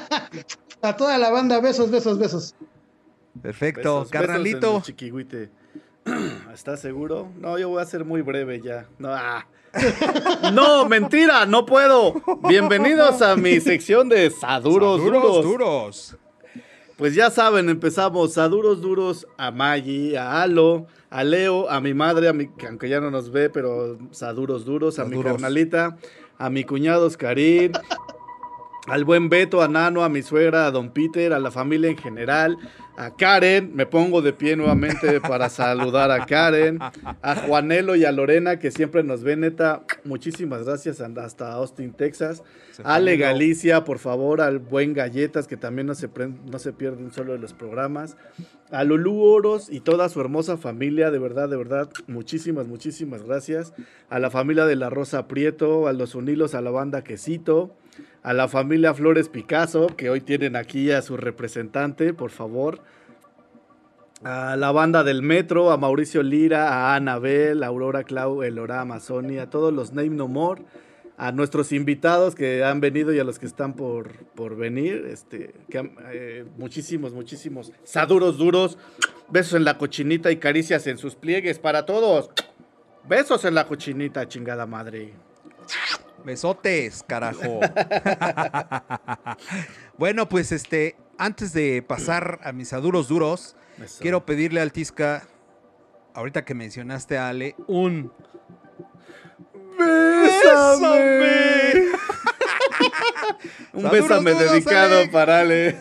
a 0.82 0.96
toda 0.96 1.18
la 1.18 1.30
banda, 1.30 1.58
besos, 1.58 1.90
besos, 1.90 2.20
besos. 2.20 2.54
Perfecto, 3.42 3.96
Besos, 3.98 4.10
carnalito. 4.12 4.58
besos 4.58 4.70
en 4.70 4.76
el 4.76 4.82
chiquihuite. 4.84 5.50
¿Estás 6.54 6.78
seguro? 6.80 7.32
No, 7.40 7.58
yo 7.58 7.68
voy 7.68 7.82
a 7.82 7.84
ser 7.84 8.04
muy 8.04 8.22
breve 8.22 8.60
ya. 8.60 8.86
No, 9.00 9.08
ah. 9.12 9.44
no, 10.52 10.88
mentira, 10.88 11.46
no 11.46 11.66
puedo. 11.66 12.14
Bienvenidos 12.48 13.22
a 13.22 13.36
mi 13.36 13.60
sección 13.60 14.08
de 14.08 14.30
Saduros, 14.30 15.00
Duros, 15.02 15.22
duros. 15.22 15.44
duros. 15.44 16.16
Pues 16.96 17.14
ya 17.14 17.30
saben, 17.30 17.68
empezamos 17.68 18.34
Saduros 18.34 18.80
duros 18.80 19.26
a 19.36 19.50
Maggie, 19.50 20.18
a 20.18 20.42
Alo, 20.42 20.86
a 21.10 21.22
Leo, 21.22 21.70
a 21.70 21.80
mi 21.80 21.94
madre, 21.94 22.28
a 22.28 22.32
mi, 22.32 22.48
que 22.48 22.66
aunque 22.66 22.88
ya 22.88 23.00
no 23.00 23.10
nos 23.10 23.30
ve, 23.30 23.50
pero 23.50 23.98
Saduros 24.10 24.64
duros, 24.64 24.98
a 24.98 25.04
mi 25.04 25.10
Saduros. 25.10 25.32
carnalita, 25.32 25.96
a 26.38 26.50
mi 26.50 26.64
cuñado 26.64 27.06
Oscarín, 27.06 27.72
al 28.88 29.04
buen 29.04 29.28
Beto, 29.28 29.62
a 29.62 29.68
Nano, 29.68 30.04
a 30.04 30.08
mi 30.08 30.22
suegra, 30.22 30.66
a 30.66 30.70
don 30.70 30.90
Peter, 30.90 31.32
a 31.32 31.38
la 31.38 31.50
familia 31.50 31.90
en 31.90 31.96
general, 31.96 32.56
a 32.96 33.14
Karen, 33.14 33.76
me 33.76 33.86
pongo 33.86 34.22
de 34.22 34.32
pie 34.32 34.56
nuevamente 34.56 35.20
para 35.20 35.48
saludar 35.50 36.10
a 36.10 36.26
Karen, 36.26 36.78
a 36.80 37.36
Juanelo 37.36 37.94
y 37.94 38.04
a 38.04 38.12
Lorena 38.12 38.58
que 38.58 38.70
siempre 38.70 39.04
nos 39.04 39.22
ven, 39.22 39.40
neta, 39.40 39.84
muchísimas 40.04 40.64
gracias 40.64 41.00
hasta 41.00 41.52
Austin, 41.52 41.92
Texas, 41.92 42.42
Ale. 42.82 43.16
Galicia, 43.16 43.84
por 43.84 43.98
favor, 43.98 44.40
al 44.40 44.58
buen 44.58 44.94
Galletas 44.94 45.46
que 45.46 45.56
también 45.56 45.86
no 45.86 45.94
se, 45.94 46.08
no 46.50 46.58
se 46.58 46.72
pierde 46.72 47.02
un 47.02 47.12
solo 47.12 47.32
de 47.32 47.38
los 47.38 47.52
programas, 47.52 48.16
a 48.70 48.84
Lulú 48.84 49.22
Oros 49.22 49.68
y 49.70 49.80
toda 49.80 50.08
su 50.08 50.20
hermosa 50.20 50.56
familia, 50.56 51.10
de 51.10 51.18
verdad, 51.18 51.48
de 51.48 51.56
verdad, 51.56 51.88
muchísimas, 52.06 52.66
muchísimas 52.66 53.22
gracias, 53.22 53.72
a 54.10 54.18
la 54.18 54.30
familia 54.30 54.66
de 54.66 54.76
la 54.76 54.90
Rosa 54.90 55.28
Prieto, 55.28 55.86
a 55.88 55.92
los 55.92 56.14
Unilos, 56.14 56.54
a 56.54 56.60
la 56.60 56.70
banda 56.70 57.04
Quesito, 57.04 57.76
a 58.22 58.32
la 58.32 58.48
familia 58.48 58.94
Flores 58.94 59.28
Picasso, 59.28 59.88
que 59.96 60.10
hoy 60.10 60.20
tienen 60.20 60.56
aquí 60.56 60.90
a 60.90 61.02
su 61.02 61.16
representante, 61.16 62.12
por 62.14 62.30
favor. 62.30 62.80
A 64.24 64.56
la 64.56 64.72
banda 64.72 65.04
del 65.04 65.22
Metro, 65.22 65.70
a 65.70 65.76
Mauricio 65.76 66.22
Lira, 66.22 66.68
a 66.68 66.96
Anabel, 66.96 67.62
a 67.62 67.68
Aurora 67.68 68.02
Clau, 68.02 68.42
Elora 68.42 68.80
Amazoni, 68.80 69.38
a 69.38 69.48
todos 69.48 69.72
los 69.72 69.92
Name 69.92 70.10
No 70.10 70.26
More, 70.26 70.64
a 71.16 71.30
nuestros 71.30 71.70
invitados 71.70 72.34
que 72.34 72.64
han 72.64 72.80
venido 72.80 73.12
y 73.12 73.20
a 73.20 73.24
los 73.24 73.38
que 73.38 73.46
están 73.46 73.74
por, 73.74 74.12
por 74.34 74.56
venir. 74.56 75.06
Este, 75.08 75.54
que 75.70 75.92
eh, 76.12 76.44
muchísimos, 76.56 77.12
muchísimos 77.12 77.72
saduros 77.84 78.38
duros. 78.38 78.76
Besos 79.30 79.54
en 79.54 79.64
la 79.64 79.78
cochinita 79.78 80.32
y 80.32 80.38
caricias 80.38 80.88
en 80.88 80.98
sus 80.98 81.14
pliegues 81.14 81.60
para 81.60 81.86
todos. 81.86 82.30
Besos 83.08 83.44
en 83.44 83.54
la 83.54 83.66
cochinita, 83.66 84.26
chingada 84.26 84.66
madre. 84.66 85.14
Besotes, 86.24 87.04
carajo. 87.06 87.60
bueno, 89.98 90.28
pues 90.28 90.52
este, 90.52 90.96
antes 91.16 91.52
de 91.52 91.82
pasar 91.82 92.40
a 92.42 92.52
mis 92.52 92.72
aduros 92.72 93.08
duros, 93.08 93.56
Eso. 93.82 93.98
quiero 94.00 94.26
pedirle 94.26 94.60
al 94.60 94.72
Tisca, 94.72 95.26
ahorita 96.14 96.44
que 96.44 96.54
mencionaste 96.54 97.18
a 97.18 97.28
Ale, 97.28 97.54
un 97.66 98.12
¡Bésame! 99.78 101.86
Un 103.72 103.90
bésame 103.90 104.34
dedicado 104.34 104.98
Ale. 104.98 105.08
para 105.08 105.40
Ale. 105.40 105.80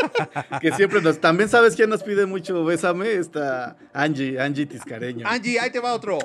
que 0.60 0.72
siempre 0.72 1.00
nos. 1.00 1.20
También 1.20 1.48
sabes 1.48 1.74
quién 1.74 1.88
nos 1.88 2.02
pide 2.02 2.26
mucho 2.26 2.64
bésame. 2.64 3.14
Está 3.14 3.76
Angie, 3.92 4.38
Angie 4.38 4.66
Tiscareño. 4.66 5.26
Angie, 5.26 5.58
ahí 5.58 5.70
te 5.70 5.80
va 5.80 5.94
otro. 5.94 6.18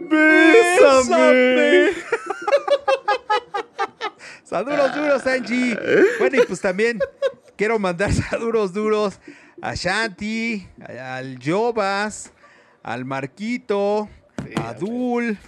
¡Bésame! 0.00 1.90
Saludos 4.44 4.94
duros, 4.94 5.26
Angie. 5.26 5.78
Bueno, 6.18 6.42
y 6.42 6.46
pues 6.46 6.60
también 6.60 6.98
quiero 7.56 7.78
mandar 7.78 8.12
saludos 8.30 8.72
duros 8.72 9.20
a 9.60 9.74
Shanti, 9.74 10.66
al 10.98 11.38
Jovas, 11.44 12.32
al 12.82 13.04
Marquito, 13.04 14.08
a 14.56 14.72
Dul, 14.72 15.38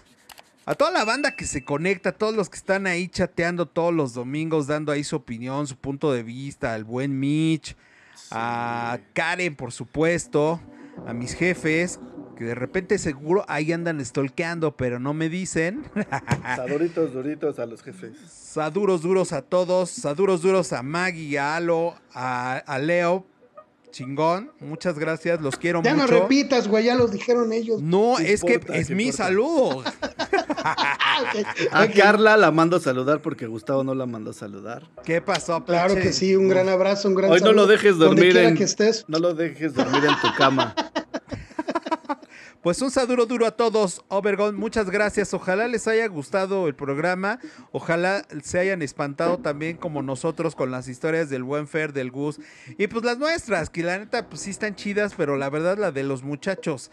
a 0.67 0.75
toda 0.75 0.91
la 0.91 1.05
banda 1.05 1.35
que 1.35 1.47
se 1.47 1.65
conecta, 1.65 2.11
a 2.11 2.13
todos 2.13 2.35
los 2.35 2.51
que 2.51 2.59
están 2.59 2.87
ahí 2.87 3.09
chateando 3.09 3.67
todos 3.67 3.95
los 3.95 4.13
domingos, 4.13 4.67
dando 4.67 4.93
ahí 4.93 5.03
su 5.03 5.17
opinión, 5.17 5.67
su 5.67 5.77
punto 5.77 6.13
de 6.13 6.23
vista, 6.23 6.75
al 6.75 6.85
buen 6.85 7.19
Mitch, 7.19 7.75
a 8.31 8.99
Karen, 9.15 9.57
por 9.57 9.73
supuesto, 9.73 10.61
a 11.07 11.15
mis 11.15 11.35
jefes, 11.35 11.99
que 12.43 12.49
de 12.49 12.55
repente 12.57 12.99
seguro 12.99 13.45
ahí 13.47 13.73
andan 13.73 14.05
stalkeando, 14.05 14.77
pero 14.77 14.99
no 14.99 15.15
me 15.15 15.29
dicen. 15.29 15.85
Saduritos, 16.57 17.13
duritos 17.13 17.59
a 17.61 17.67
los 17.67 17.83
jefes. 17.83 18.13
Saduros 18.29 19.03
duros 19.03 19.33
a 19.33 19.43
todos, 19.43 19.91
saduros 19.91 20.43
duros 20.43 20.73
a 20.73 20.83
Maggie, 20.83 21.39
a 21.39 21.55
Alo, 21.57 21.95
a, 22.13 22.57
a 22.57 22.79
Leo. 22.79 23.25
Chingón, 23.93 24.51
muchas 24.59 24.99
gracias, 24.99 25.41
los 25.43 25.57
quiero 25.57 25.83
Ya 25.83 25.93
no 25.95 26.05
mucho. 26.05 26.21
repitas, 26.23 26.67
güey, 26.67 26.87
ya 26.87 26.95
los 26.95 27.13
dijeron 27.13 27.53
ellos. 27.53 27.83
No, 27.83 28.15
¿Qué 28.17 28.33
es 28.33 28.43
que 28.43 28.55
es 28.71 28.89
¿Qué 28.89 28.95
mi 28.95 29.05
importa? 29.05 29.25
saludo. 29.25 29.85
A. 31.73 31.87
Carla 31.89 32.37
la 32.37 32.51
mando 32.51 32.77
a 32.79 32.81
saludar 32.81 33.21
porque 33.21 33.47
Gustavo 33.47 33.85
no 33.85 33.95
la 33.95 34.07
mandó 34.07 34.31
a 34.31 34.35
saludar. 34.35 34.89
¿Qué 35.05 35.21
pasó? 35.21 35.65
Claro 35.65 35.95
pinche? 35.95 36.09
que 36.09 36.13
sí, 36.15 36.35
un 36.37 36.49
gran 36.49 36.69
abrazo, 36.69 37.09
un 37.09 37.15
gran 37.15 37.31
Hoy 37.31 37.41
no 37.41 37.47
saludo, 37.47 37.63
lo 37.63 37.67
dejes 37.69 37.99
dormir 37.99 38.37
en- 38.37 38.57
que 38.57 38.65
estés. 38.65 39.05
No 39.09 39.19
lo 39.19 39.35
dejes 39.35 39.75
dormir 39.75 40.03
en 40.05 40.15
tu 40.21 40.35
cama. 40.37 40.75
Pues 42.63 42.81
un 42.81 42.93
saludo 42.93 43.27
duro 43.27 43.45
a 43.47 43.51
todos, 43.51 44.05
Obergon. 44.07 44.55
Muchas 44.55 44.89
gracias. 44.89 45.35
Ojalá 45.35 45.67
les 45.67 45.89
haya 45.89 46.07
gustado 46.07 46.69
el 46.69 46.77
programa. 46.77 47.41
Ojalá 47.73 48.25
se 48.45 48.61
hayan 48.61 48.83
espantado 48.83 49.39
también 49.39 49.77
como 49.77 50.01
nosotros 50.01 50.55
con 50.55 50.71
las 50.71 50.87
historias 50.87 51.29
del 51.29 51.43
buen 51.43 51.67
Fer, 51.67 51.93
del 51.93 52.13
Gus. 52.13 52.39
Y 52.79 52.87
pues 52.87 53.05
las 53.05 53.19
nuestras, 53.19 53.69
que 53.69 53.83
la 53.83 53.99
neta 53.99 54.29
pues 54.29 54.43
sí 54.43 54.51
están 54.51 54.77
chidas, 54.77 55.15
pero 55.17 55.37
la 55.37 55.51
verdad 55.51 55.77
la 55.77 55.91
de 55.91 56.05
los 56.05 56.23
muchachos 56.23 56.93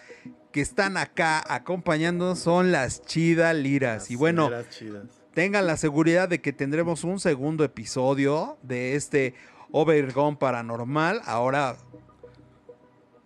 que 0.51 0.61
están 0.61 0.97
acá 0.97 1.43
acompañándonos 1.47 2.39
son 2.39 2.71
las 2.71 3.03
chida 3.03 3.53
liras. 3.53 4.09
Y 4.09 4.15
bueno, 4.15 4.49
chidas. 4.71 5.21
tengan 5.35 5.67
la 5.67 5.77
seguridad 5.77 6.27
de 6.27 6.41
que 6.41 6.51
tendremos 6.51 7.03
un 7.03 7.19
segundo 7.19 7.63
episodio 7.63 8.57
de 8.63 8.95
este 8.95 9.35
Overgone 9.71 10.37
Paranormal. 10.37 11.21
Ahora, 11.25 11.77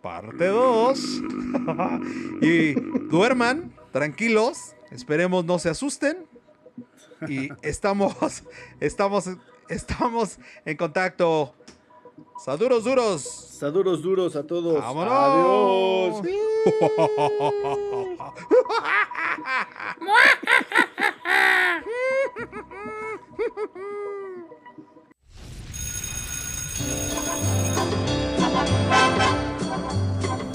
parte 0.04 0.48
2. 0.48 1.00
y 2.42 2.74
duerman, 3.10 3.74
tranquilos. 3.92 4.76
Esperemos 4.92 5.46
no 5.46 5.58
se 5.58 5.70
asusten. 5.70 6.28
Y 7.28 7.50
estamos, 7.62 8.14
estamos, 8.82 9.30
estamos 9.70 10.38
en 10.66 10.78
contacto. 10.78 11.56
Saduros 12.44 12.84
duros. 12.84 13.24
Saduros 13.24 14.04
duros 14.04 14.36
a 14.36 14.46
todos. 14.46 14.82
¡Vámonos! 14.82 16.20
Adiós. 16.20 16.44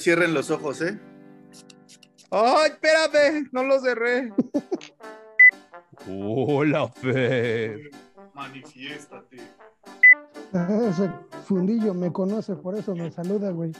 Ver, 0.00 0.02
cierren 0.02 0.34
los 0.34 0.50
ojos, 0.50 0.80
¿eh? 0.82 0.98
¡Ay, 2.30 2.70
espérame! 2.70 3.48
No 3.52 3.64
lo 3.64 3.80
cerré. 3.80 4.32
Hola, 6.08 6.88
Fer. 6.88 7.90
Manifiéstate. 8.34 9.36
Ese 10.52 11.10
fundillo 11.44 11.92
me 11.94 12.12
conoce, 12.12 12.56
por 12.56 12.76
eso 12.76 12.94
me 12.94 13.10
saluda, 13.12 13.50
güey. 13.50 13.72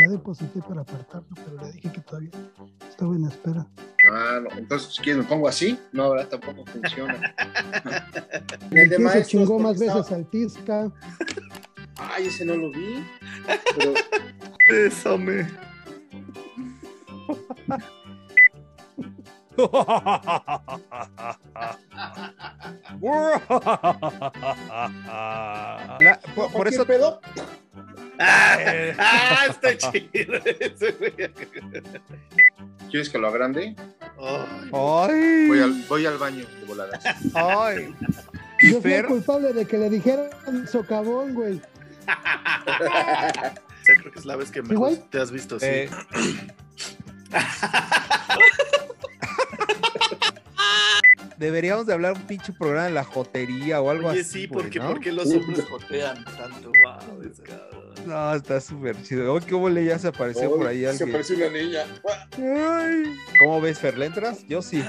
Ya 0.00 0.08
deposité 0.10 0.60
para 0.62 0.82
apartarlo, 0.82 1.28
pero 1.34 1.62
le 1.62 1.72
dije 1.72 1.90
que 1.92 2.00
todavía 2.02 2.30
estaba 2.88 3.16
en 3.16 3.24
espera. 3.24 3.66
Ah, 4.10 4.38
no. 4.42 4.56
Entonces, 4.56 4.94
si 4.94 5.02
quieres, 5.02 5.24
me 5.24 5.28
pongo 5.28 5.48
así. 5.48 5.78
No, 5.92 6.04
ahora 6.04 6.28
tampoco 6.28 6.64
funciona. 6.70 7.34
El 8.70 8.88
¿Quién 8.88 9.04
de 9.04 9.10
se 9.10 9.24
chingó 9.24 9.58
más 9.58 9.78
veces 9.78 9.96
estaba- 9.96 10.16
al 10.16 10.30
Tisca? 10.30 10.92
Ay, 12.18 12.26
ese 12.26 12.44
no 12.44 12.56
lo 12.56 12.70
vi. 12.72 13.04
Pero 13.76 13.94
Bésame. 14.68 15.46
La- 26.00 26.20
por, 26.34 26.34
por 26.34 26.52
¿cualquier 26.52 26.74
eso 26.74 26.86
pedo? 26.86 27.20
Ah, 28.18 28.56
ah, 28.98 29.46
está 29.50 29.76
chido. 29.76 30.34
¿Quieres 32.90 33.10
que 33.10 33.18
lo 33.18 33.28
agrande? 33.28 33.76
Ay, 34.18 34.70
Ay, 34.72 35.48
Voy 35.48 35.60
al, 35.60 35.84
voy 35.88 36.06
al 36.06 36.18
baño 36.18 36.44
de 36.60 36.66
voladas. 36.66 37.04
ay. 37.34 37.94
Yo 38.60 38.80
fui 38.82 38.92
el 38.92 39.06
culpable 39.06 39.52
de 39.52 39.66
que 39.66 39.78
le 39.78 39.88
dijeran 39.88 40.30
socavón, 40.66 41.34
güey. 41.34 41.60
Sí, 43.84 43.92
creo 44.00 44.12
que 44.12 44.18
es 44.18 44.24
la 44.26 44.36
vez 44.36 44.50
que 44.50 44.62
mejor 44.62 44.96
te 45.10 45.20
has 45.20 45.30
visto, 45.30 45.58
sí. 45.58 45.66
Eh, 45.66 45.90
Deberíamos 51.36 51.86
de 51.86 51.92
hablar 51.92 52.14
un 52.14 52.22
pinche 52.22 52.52
programa 52.52 52.86
de 52.86 52.90
la 52.92 53.04
jotería 53.04 53.80
o 53.80 53.90
algo 53.90 54.08
Oye, 54.08 54.22
así. 54.22 54.40
sí, 54.42 54.48
porque, 54.48 54.80
¿no? 54.80 54.88
¿por 54.88 54.98
qué 55.00 55.12
los 55.12 55.30
hombres 55.30 55.64
jotean 55.70 56.24
tanto? 56.24 56.72
Wow, 56.82 57.22
es 57.22 57.40
cabrón. 57.40 57.94
No, 58.06 58.34
está 58.34 58.60
súper 58.60 59.00
chido. 59.04 59.32
Hoy, 59.32 59.42
¿qué 59.42 59.54
huele? 59.54 59.84
Ya 59.84 59.98
se 60.00 60.08
apareció 60.08 60.50
por 60.56 60.66
ahí 60.66 60.80
Se 60.80 60.88
alguien. 60.88 61.08
apareció 61.10 61.36
una 61.36 61.50
niña. 61.50 61.84
Ay. 62.36 63.16
¿Cómo 63.38 63.60
ves, 63.60 63.78
Fer? 63.78 63.96
¿Le 63.98 64.06
entras? 64.06 64.44
Yo 64.48 64.62
sí. 64.62 64.82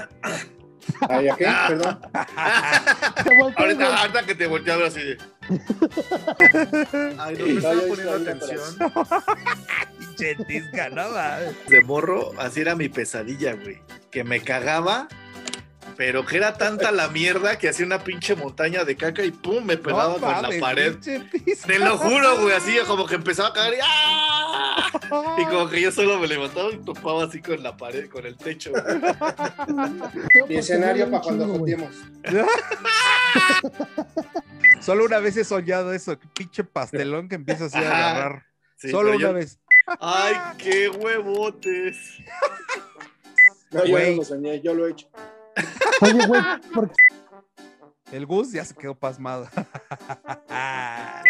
Ay, 1.08 1.28
¿a 1.28 1.36
qué? 1.36 1.46
Perdón. 1.68 1.98
Ahorita, 3.56 3.96
ahorita 3.96 4.22
que 4.26 4.34
te 4.34 4.46
volteé 4.46 4.72
a 4.72 4.76
ver 4.76 4.86
así 4.86 5.00
de. 5.00 5.18
Ay, 7.18 7.36
no 7.38 7.46
me 7.46 7.52
estaba 7.52 7.80
poniendo 7.88 8.12
atención. 8.12 8.60
Pinche 9.98 10.34
tisca, 10.46 10.88
no 10.90 11.10
mames. 11.10 11.66
De 11.68 11.82
morro, 11.82 12.32
así 12.38 12.60
era 12.60 12.74
mi 12.74 12.88
pesadilla, 12.88 13.54
güey. 13.54 13.80
Que 14.10 14.24
me 14.24 14.40
cagaba, 14.40 15.08
pero 16.00 16.24
que 16.24 16.38
era 16.38 16.56
tanta 16.56 16.90
la 16.92 17.08
mierda 17.08 17.58
que 17.58 17.68
hacía 17.68 17.84
una 17.84 18.02
pinche 18.02 18.34
montaña 18.34 18.86
de 18.86 18.96
caca 18.96 19.22
y 19.22 19.32
pum, 19.32 19.62
me 19.62 19.76
pegaba 19.76 20.14
No 20.14 20.18
con 20.18 20.42
la 20.50 20.58
pared. 20.58 20.96
Te 20.96 21.78
lo 21.78 21.98
juro, 21.98 22.40
güey, 22.40 22.56
así 22.56 22.74
como 22.86 23.04
que 23.04 23.16
empezaba 23.16 23.50
a 23.50 23.52
cagar 23.52 23.74
y 23.74 23.78
¡ah! 23.82 24.90
Y 25.36 25.44
como 25.44 25.68
que 25.68 25.78
yo 25.78 25.92
solo 25.92 26.18
me 26.18 26.26
levantaba 26.26 26.70
y 26.72 26.78
topaba 26.78 27.24
así 27.24 27.42
con 27.42 27.62
la 27.62 27.76
pared, 27.76 28.08
con 28.08 28.24
el 28.24 28.34
techo. 28.38 28.72
Mi 30.48 30.56
escenario 30.56 31.10
para 31.10 31.22
cuando 31.22 31.46
joteemos. 31.48 31.94
Solo 34.80 35.04
una 35.04 35.18
vez 35.18 35.36
he 35.36 35.44
soñado 35.44 35.92
eso, 35.92 36.18
pinche 36.34 36.64
pastelón 36.64 37.28
que 37.28 37.34
empieza 37.34 37.66
así 37.66 37.76
a 37.76 38.08
agarrar. 38.08 38.46
Sí, 38.78 38.90
Solo 38.90 39.10
una 39.10 39.20
yo- 39.20 39.34
vez. 39.34 39.60
¡Ay, 40.00 40.34
qué 40.56 40.88
huevotes! 40.88 41.98
No, 43.70 43.84
yo 43.84 43.98
no 43.98 44.16
lo 44.16 44.24
soñé, 44.24 44.62
yo 44.62 44.72
lo 44.72 44.86
he 44.86 44.92
hecho. 44.92 45.10
Oye, 46.02 46.26
güey, 46.26 46.42
¿por 46.74 46.90
El 48.12 48.26
Gus 48.26 48.52
ya 48.52 48.64
se 48.64 48.74
quedó 48.74 48.94
pasmado. 48.94 49.48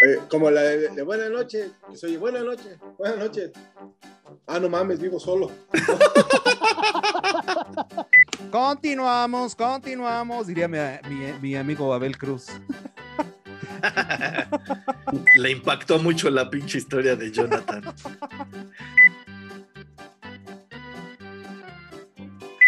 Eh, 0.02 0.19
como 0.31 0.51
la 0.51 0.62
de, 0.62 0.89
de 0.89 1.02
buenas 1.02 1.28
noches. 1.31 1.73
Que 1.90 1.97
se 1.97 2.07
oye, 2.07 2.16
buenas 2.16 2.43
noches, 2.43 2.78
buenas 2.98 3.19
noches. 3.19 3.51
Ah, 4.47 4.59
no 4.59 4.70
mames, 4.70 4.98
vivo 4.98 5.20
solo. 5.20 5.51
continuamos, 8.51 9.55
continuamos, 9.55 10.47
diría 10.47 10.69
mi, 10.69 10.78
mi- 11.09 11.32
mi 11.40 11.57
amigo 11.57 11.93
Abel 11.93 12.16
Cruz. 12.16 12.47
Le 15.36 15.51
impactó 15.51 15.98
mucho 15.98 16.31
la 16.31 16.48
pinche 16.48 16.78
historia 16.78 17.16
de 17.16 17.31
Jonathan. 17.31 17.82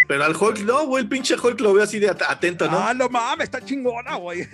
Pero 0.08 0.24
al 0.24 0.36
Hulk, 0.36 0.58
no, 0.60 0.86
güey, 0.86 1.02
el 1.04 1.08
pinche 1.08 1.34
Hulk 1.36 1.60
lo 1.60 1.72
veo 1.74 1.84
así 1.84 1.98
de 1.98 2.10
at- 2.10 2.22
atento, 2.28 2.68
¿no? 2.70 2.78
Ah, 2.78 2.92
no 2.94 3.08
mames, 3.08 3.44
está 3.44 3.64
chingona, 3.64 4.16
güey. 4.16 4.48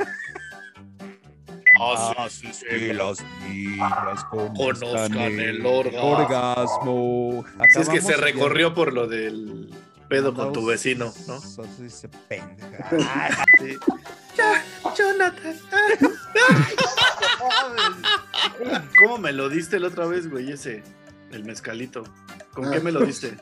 Ah, 1.81 2.27
sí, 2.29 2.49
Que 2.69 2.93
las 2.93 3.19
niñas 3.49 4.25
Conozcan 4.31 5.39
el 5.41 5.65
orgasmo. 5.65 6.11
orgasmo. 6.17 7.45
Sí, 7.73 7.81
es 7.81 7.89
que 7.89 8.01
se 8.01 8.17
recorrió 8.17 8.75
por 8.75 8.93
lo 8.93 9.07
del 9.07 9.71
pedo 10.09 10.35
con 10.35 10.53
tu 10.53 10.67
vecino, 10.67 11.13
¿no? 11.27 11.35
Así 11.35 11.83
dice 11.83 12.09
pendeja. 12.29 12.91
Sí. 13.59 13.77
Jonathan. 14.97 15.59
¿Cómo 18.99 19.19
me 19.19 19.33
lo 19.33 19.49
diste 19.49 19.81
la 19.81 19.89
otra 19.89 20.07
vez, 20.07 20.31
güey, 20.31 20.53
ese? 20.53 20.83
El 21.33 21.45
mezcalito. 21.45 22.05
¿Con 22.55 22.71
qué 22.71 22.81
me 22.81 22.93
lo 22.93 23.01
diste? 23.05 23.37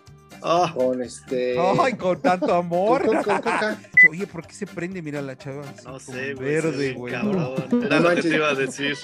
Ah, 0.48 0.73
Con 0.73 1.02
este. 1.02 1.56
Ay, 1.59 1.94
con 1.94 2.23
tanto 2.23 2.55
amor. 2.55 3.05
con- 3.05 3.16
con 3.16 3.24
coca. 3.36 3.77
Oye, 4.10 4.28
¿por 4.28 4.47
qué 4.47 4.55
se 4.55 4.64
prende? 4.66 5.02
Mira 5.02 5.20
la 5.20 5.36
chava. 5.36 5.64
no 5.85 5.98
sé, 5.98 6.35
güey. 6.35 6.48
Verde, 6.48 6.93
güey. 6.93 7.12
Cabrón. 7.12 7.82
Era 7.85 7.98
lo 7.98 8.14
que 8.14 8.23
te 8.23 8.36
iba 8.36 8.48
a 8.51 8.55
decir. 8.55 8.97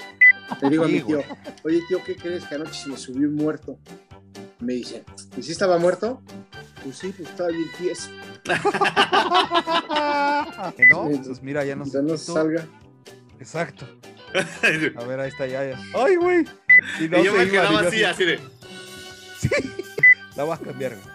Le 0.61 0.69
digo 0.69 0.83
a 0.85 0.87
Sí, 0.87 0.93
mi 0.93 1.01
tío, 1.01 1.23
oye 1.63 1.81
tío, 1.87 1.99
¿qué 2.05 2.15
crees 2.15 2.43
que 2.45 2.55
anoche 2.55 2.73
se 2.83 2.89
me 2.89 2.97
subió 2.97 3.27
un 3.27 3.35
muerto? 3.35 3.77
Me 4.59 4.73
dice, 4.73 5.03
¿y 5.35 5.41
si 5.41 5.51
estaba 5.51 5.77
muerto? 5.79 6.21
Pues 6.83 6.97
sí, 6.97 7.13
pues 7.17 7.29
estaba 7.29 7.49
bien 7.49 7.67
tieso. 7.77 8.09
Que 10.77 10.85
no, 10.85 11.09
pues 11.25 11.41
mira, 11.41 11.63
ya 11.65 11.75
no 11.75 11.85
Ya 11.85 12.01
no 12.01 12.17
salga. 12.17 12.65
Exacto. 13.39 13.85
A 14.95 15.03
ver, 15.03 15.19
ahí 15.19 15.29
está 15.29 15.45
ya. 15.47 15.63
ya. 15.69 15.79
Ay, 15.95 16.15
güey. 16.15 16.45
Y 16.99 17.07
no 17.09 17.19
y 17.19 17.25
yo 17.25 17.33
me 17.33 17.49
quedaba 17.49 17.81
así, 17.81 18.03
así 18.03 18.25
de. 18.25 18.39
La 20.35 20.43
vas 20.45 20.61
a 20.61 20.65
cambiar, 20.65 20.95
güey. 20.95 21.12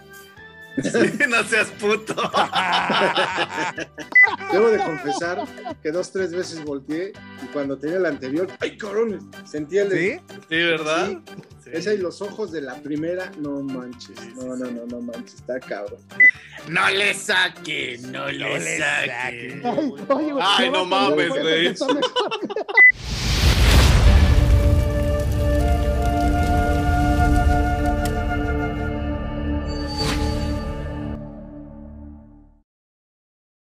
no 1.28 1.42
seas 1.44 1.68
puto. 1.72 2.14
Debo 4.52 4.70
de 4.70 4.78
confesar 4.78 5.44
que 5.82 5.90
dos, 5.90 6.12
tres 6.12 6.32
veces 6.32 6.64
volteé 6.64 7.12
y 7.42 7.46
cuando 7.46 7.76
tenía 7.76 7.98
la 7.98 8.10
anterior, 8.10 8.46
¡ay, 8.60 8.76
cabrón! 8.76 9.28
Sentía 9.44 9.82
el... 9.82 9.90
¿Sí? 9.90 10.20
Sí, 10.48 10.56
¿verdad? 10.56 11.08
Sí. 11.08 11.18
Sí. 11.64 11.70
Esa 11.72 11.92
y 11.92 11.98
los 11.98 12.22
ojos 12.22 12.52
de 12.52 12.62
la 12.62 12.76
primera, 12.76 13.30
no 13.38 13.60
manches. 13.60 14.16
No, 14.36 14.56
no, 14.56 14.70
no, 14.70 14.86
no 14.86 15.00
manches, 15.00 15.34
está 15.34 15.58
cabrón. 15.60 16.00
No 16.68 16.88
le 16.90 17.12
saque, 17.14 17.98
no, 18.10 18.28
le, 18.28 18.78
saque. 18.78 19.60
Ay, 19.64 19.92
oye, 20.08 20.32
güey, 20.32 20.36
Ay, 20.40 20.70
no 20.70 20.84
mames, 20.84 21.28
güey. 21.28 21.74